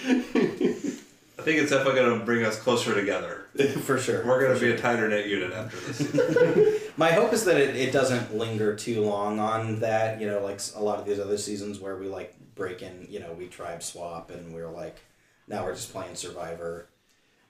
I 1.42 1.44
think 1.44 1.58
it's 1.58 1.72
definitely 1.72 2.00
going 2.00 2.20
to 2.20 2.24
bring 2.24 2.44
us 2.44 2.56
closer 2.56 2.94
together. 2.94 3.46
For 3.82 3.98
sure. 3.98 4.24
We're 4.24 4.40
going 4.40 4.54
to 4.54 4.64
be 4.64 4.70
a 4.70 4.78
tighter 4.78 5.08
knit 5.08 5.26
unit 5.26 5.52
after 5.52 5.76
this. 5.76 6.92
My 6.96 7.10
hope 7.10 7.32
is 7.32 7.44
that 7.46 7.56
it, 7.56 7.74
it 7.74 7.92
doesn't 7.92 8.36
linger 8.36 8.76
too 8.76 9.00
long 9.00 9.40
on 9.40 9.80
that, 9.80 10.20
you 10.20 10.28
know, 10.28 10.40
like 10.40 10.60
a 10.76 10.80
lot 10.80 11.00
of 11.00 11.04
these 11.04 11.18
other 11.18 11.36
seasons 11.36 11.80
where 11.80 11.96
we 11.96 12.06
like 12.06 12.36
break 12.54 12.80
in, 12.80 13.08
you 13.10 13.18
know, 13.18 13.32
we 13.32 13.48
tribe 13.48 13.82
swap 13.82 14.30
and 14.30 14.54
we're 14.54 14.70
like, 14.70 14.98
now 15.48 15.64
we're 15.64 15.74
just 15.74 15.90
playing 15.92 16.14
Survivor. 16.14 16.86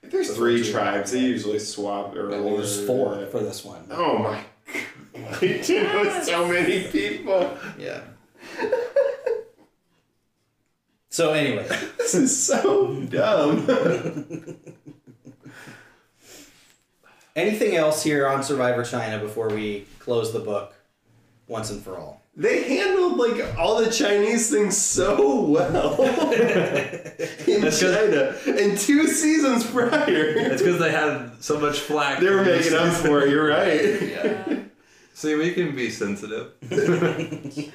If 0.01 0.09
there's 0.09 0.35
three 0.35 0.67
tribes, 0.67 1.11
they 1.11 1.19
usually 1.19 1.59
swap 1.59 2.15
or 2.15 2.29
Well, 2.29 2.57
there's 2.57 2.83
four 2.87 3.13
uh, 3.13 3.27
for 3.27 3.41
this 3.41 3.63
one. 3.63 3.85
Oh 3.91 4.17
my 4.17 4.43
god. 5.13 5.39
Dude, 5.39 5.93
with 5.93 6.23
so 6.23 6.47
many 6.47 6.87
people. 6.87 7.55
Yeah. 7.77 8.01
So 11.13 11.31
anyway, 11.33 11.67
This 11.97 12.15
is 12.15 12.45
so 12.45 12.91
dumb. 13.03 13.67
Anything 17.35 17.75
else 17.75 18.03
here 18.03 18.27
on 18.27 18.43
Survivor 18.43 18.83
China 18.83 19.19
before 19.19 19.49
we 19.49 19.85
close 19.99 20.33
the 20.33 20.39
book 20.39 20.73
once 21.47 21.69
and 21.71 21.81
for 21.83 21.97
all? 21.97 22.21
They 22.35 22.63
handled 22.77 23.17
like 23.17 23.57
all 23.59 23.83
the 23.83 23.91
Chinese 23.91 24.49
things 24.49 24.75
so 24.75 25.41
well 25.41 26.01
in 27.47 27.61
That's 27.61 27.79
China. 27.79 28.35
And 28.47 28.75
two 28.77 29.07
seasons 29.07 29.65
prior, 29.65 30.05
It's 30.07 30.61
because 30.63 30.79
they 30.79 30.91
had 30.91 31.31
so 31.43 31.59
much 31.59 31.79
flack. 31.79 32.19
they 32.19 32.29
were 32.29 32.43
making 32.43 32.73
up 32.73 32.91
for 32.93 33.21
it. 33.21 33.29
You're 33.29 33.47
right. 33.47 34.01
Yeah. 34.01 34.59
See, 35.15 35.35
we 35.35 35.53
can 35.53 35.75
be 35.75 35.89
sensitive. 35.89 36.53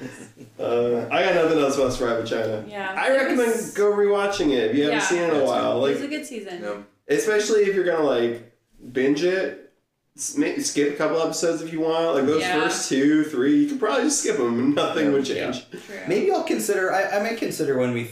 Uh, 0.59 1.07
I 1.09 1.23
got 1.23 1.35
nothing 1.35 1.57
else 1.59 1.77
about 1.77 1.93
Survivor 1.93 2.25
China. 2.25 2.65
Yeah. 2.67 2.93
I 2.97 3.11
recommend 3.11 3.73
go 3.75 3.93
rewatching 3.93 4.49
it 4.51 4.71
if 4.71 4.75
you 4.75 4.83
haven't 4.83 5.01
seen 5.03 5.19
it 5.21 5.33
in 5.33 5.39
a 5.39 5.45
while. 5.45 5.85
it 5.85 5.93
was 5.93 6.01
a 6.01 6.07
good 6.09 6.25
season. 6.25 6.61
Yeah. 6.61 7.15
especially 7.15 7.61
if 7.61 7.73
you're 7.75 7.85
gonna 7.85 8.03
like 8.03 8.51
binge 8.91 9.23
it. 9.23 9.71
s- 10.17 10.37
Skip 10.65 10.93
a 10.93 10.97
couple 10.97 11.21
episodes 11.21 11.61
if 11.61 11.71
you 11.71 11.79
want. 11.79 12.15
Like 12.15 12.25
those 12.25 12.41
Yeah. 12.41 12.61
first 12.61 12.89
two, 12.89 13.23
three, 13.23 13.55
you 13.63 13.69
could 13.69 13.79
probably 13.79 14.03
just 14.03 14.19
skip 14.21 14.35
them 14.37 14.59
and 14.59 14.75
nothing 14.75 15.13
would 15.13 15.23
change. 15.25 15.69
True. 15.71 15.79
Maybe 16.09 16.29
I'll 16.29 16.43
consider. 16.43 16.91
I, 16.91 17.03
I 17.19 17.23
may 17.23 17.35
consider 17.37 17.77
when 17.77 17.93
we 17.93 18.09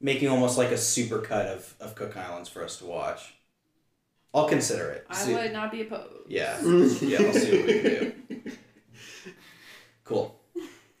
making 0.00 0.28
almost 0.30 0.56
like 0.56 0.70
a 0.70 0.78
super 0.78 1.18
cut 1.18 1.46
of, 1.46 1.74
of 1.78 1.94
Cook 1.94 2.16
Islands 2.16 2.48
for 2.48 2.64
us 2.64 2.78
to 2.78 2.86
watch. 2.86 3.34
I'll 4.32 4.48
consider 4.48 4.90
it. 4.90 5.06
I 5.10 5.14
See- 5.14 5.34
would 5.34 5.52
not 5.52 5.72
be 5.72 5.82
opposed. 5.82 6.28
Yeah, 6.28 6.56
yeah. 6.64 7.18
I'll 7.22 7.32
see 7.32 7.56
what 7.58 7.66
we 7.66 7.80
can 7.80 7.82
do. 8.28 8.52
Cool. 10.04 10.36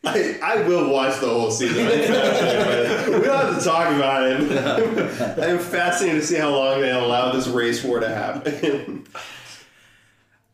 I, 0.02 0.38
I 0.42 0.62
will 0.66 0.90
watch 0.90 1.20
the 1.20 1.28
whole 1.28 1.50
season. 1.50 1.86
I'm 1.86 1.92
fascinated, 1.92 3.12
but 3.12 3.20
we 3.20 3.26
don't 3.26 3.46
have 3.52 3.58
to 3.58 3.64
talk 3.64 3.94
about 3.94 4.22
it. 4.26 5.38
I'm 5.38 5.58
fascinated 5.58 6.22
to 6.22 6.26
see 6.26 6.36
how 6.36 6.50
long 6.50 6.80
they 6.80 6.90
allow 6.90 7.32
this 7.32 7.46
race 7.46 7.84
war 7.84 8.00
to 8.00 8.08
happen. 8.08 9.06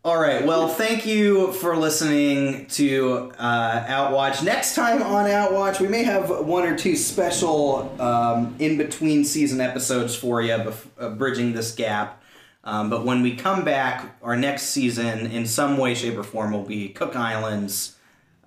All 0.04 0.20
right. 0.20 0.44
Well, 0.44 0.68
thank 0.68 1.06
you 1.06 1.52
for 1.52 1.76
listening 1.76 2.66
to 2.68 3.32
uh, 3.38 3.84
Outwatch. 3.86 4.42
Next 4.42 4.74
time 4.74 5.02
on 5.02 5.26
Outwatch, 5.26 5.80
we 5.80 5.88
may 5.88 6.02
have 6.02 6.28
one 6.44 6.64
or 6.64 6.76
two 6.76 6.96
special 6.96 7.94
um, 8.00 8.56
in 8.58 8.76
between 8.76 9.24
season 9.24 9.60
episodes 9.60 10.14
for 10.16 10.42
you, 10.42 10.52
bef- 10.52 10.86
uh, 10.98 11.10
bridging 11.10 11.52
this 11.52 11.72
gap. 11.72 12.20
Um, 12.66 12.90
but 12.90 13.04
when 13.04 13.22
we 13.22 13.36
come 13.36 13.64
back, 13.64 14.16
our 14.22 14.36
next 14.36 14.64
season, 14.64 15.30
in 15.30 15.46
some 15.46 15.78
way, 15.78 15.94
shape, 15.94 16.18
or 16.18 16.24
form, 16.24 16.50
will 16.50 16.64
be 16.64 16.88
Cook 16.88 17.14
Islands, 17.14 17.96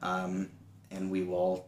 um, 0.02 0.50
and 0.91 1.10
we 1.10 1.24
will 1.24 1.66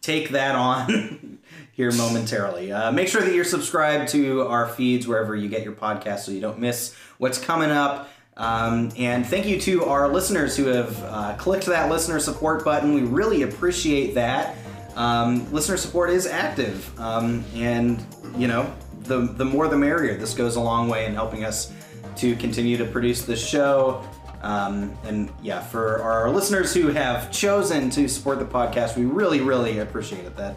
take 0.00 0.30
that 0.30 0.56
on 0.56 1.38
here 1.72 1.92
momentarily. 1.92 2.72
Uh, 2.72 2.90
make 2.90 3.06
sure 3.06 3.22
that 3.22 3.32
you're 3.32 3.44
subscribed 3.44 4.08
to 4.10 4.42
our 4.48 4.68
feeds 4.68 5.06
wherever 5.06 5.36
you 5.36 5.48
get 5.48 5.62
your 5.62 5.74
podcast, 5.74 6.20
so 6.20 6.32
you 6.32 6.40
don't 6.40 6.58
miss 6.58 6.92
what's 7.18 7.38
coming 7.38 7.70
up. 7.70 8.10
Um, 8.36 8.90
and 8.96 9.24
thank 9.24 9.46
you 9.46 9.60
to 9.60 9.84
our 9.84 10.08
listeners 10.08 10.56
who 10.56 10.64
have 10.66 11.04
uh, 11.04 11.36
clicked 11.36 11.66
that 11.66 11.88
listener 11.88 12.18
support 12.18 12.64
button. 12.64 12.94
We 12.94 13.02
really 13.02 13.42
appreciate 13.42 14.14
that. 14.16 14.56
Um, 14.96 15.50
listener 15.52 15.76
support 15.76 16.10
is 16.10 16.26
active, 16.26 16.98
um, 16.98 17.44
and 17.54 18.04
you 18.36 18.48
know 18.48 18.74
the 19.02 19.18
the 19.18 19.44
more 19.44 19.68
the 19.68 19.76
merrier. 19.76 20.16
This 20.16 20.34
goes 20.34 20.56
a 20.56 20.60
long 20.60 20.88
way 20.88 21.06
in 21.06 21.14
helping 21.14 21.44
us 21.44 21.72
to 22.16 22.36
continue 22.36 22.76
to 22.76 22.84
produce 22.84 23.22
this 23.22 23.44
show. 23.44 24.02
Um, 24.42 24.96
and 25.04 25.30
yeah, 25.42 25.60
for 25.60 26.02
our 26.02 26.28
listeners 26.30 26.74
who 26.74 26.88
have 26.88 27.30
chosen 27.30 27.90
to 27.90 28.08
support 28.08 28.38
the 28.40 28.44
podcast, 28.44 28.96
we 28.96 29.04
really, 29.04 29.40
really 29.40 29.78
appreciate 29.78 30.24
it. 30.24 30.36
That 30.36 30.56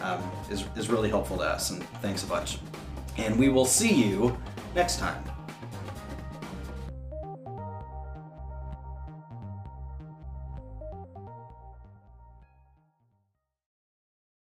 um, 0.00 0.22
is, 0.50 0.64
is 0.76 0.88
really 0.88 1.08
helpful 1.08 1.38
to 1.38 1.44
us, 1.44 1.70
and 1.70 1.82
thanks 2.00 2.22
a 2.22 2.26
bunch. 2.26 2.58
And 3.16 3.38
we 3.38 3.48
will 3.48 3.66
see 3.66 3.92
you 3.92 4.36
next 4.74 4.98
time. 4.98 5.33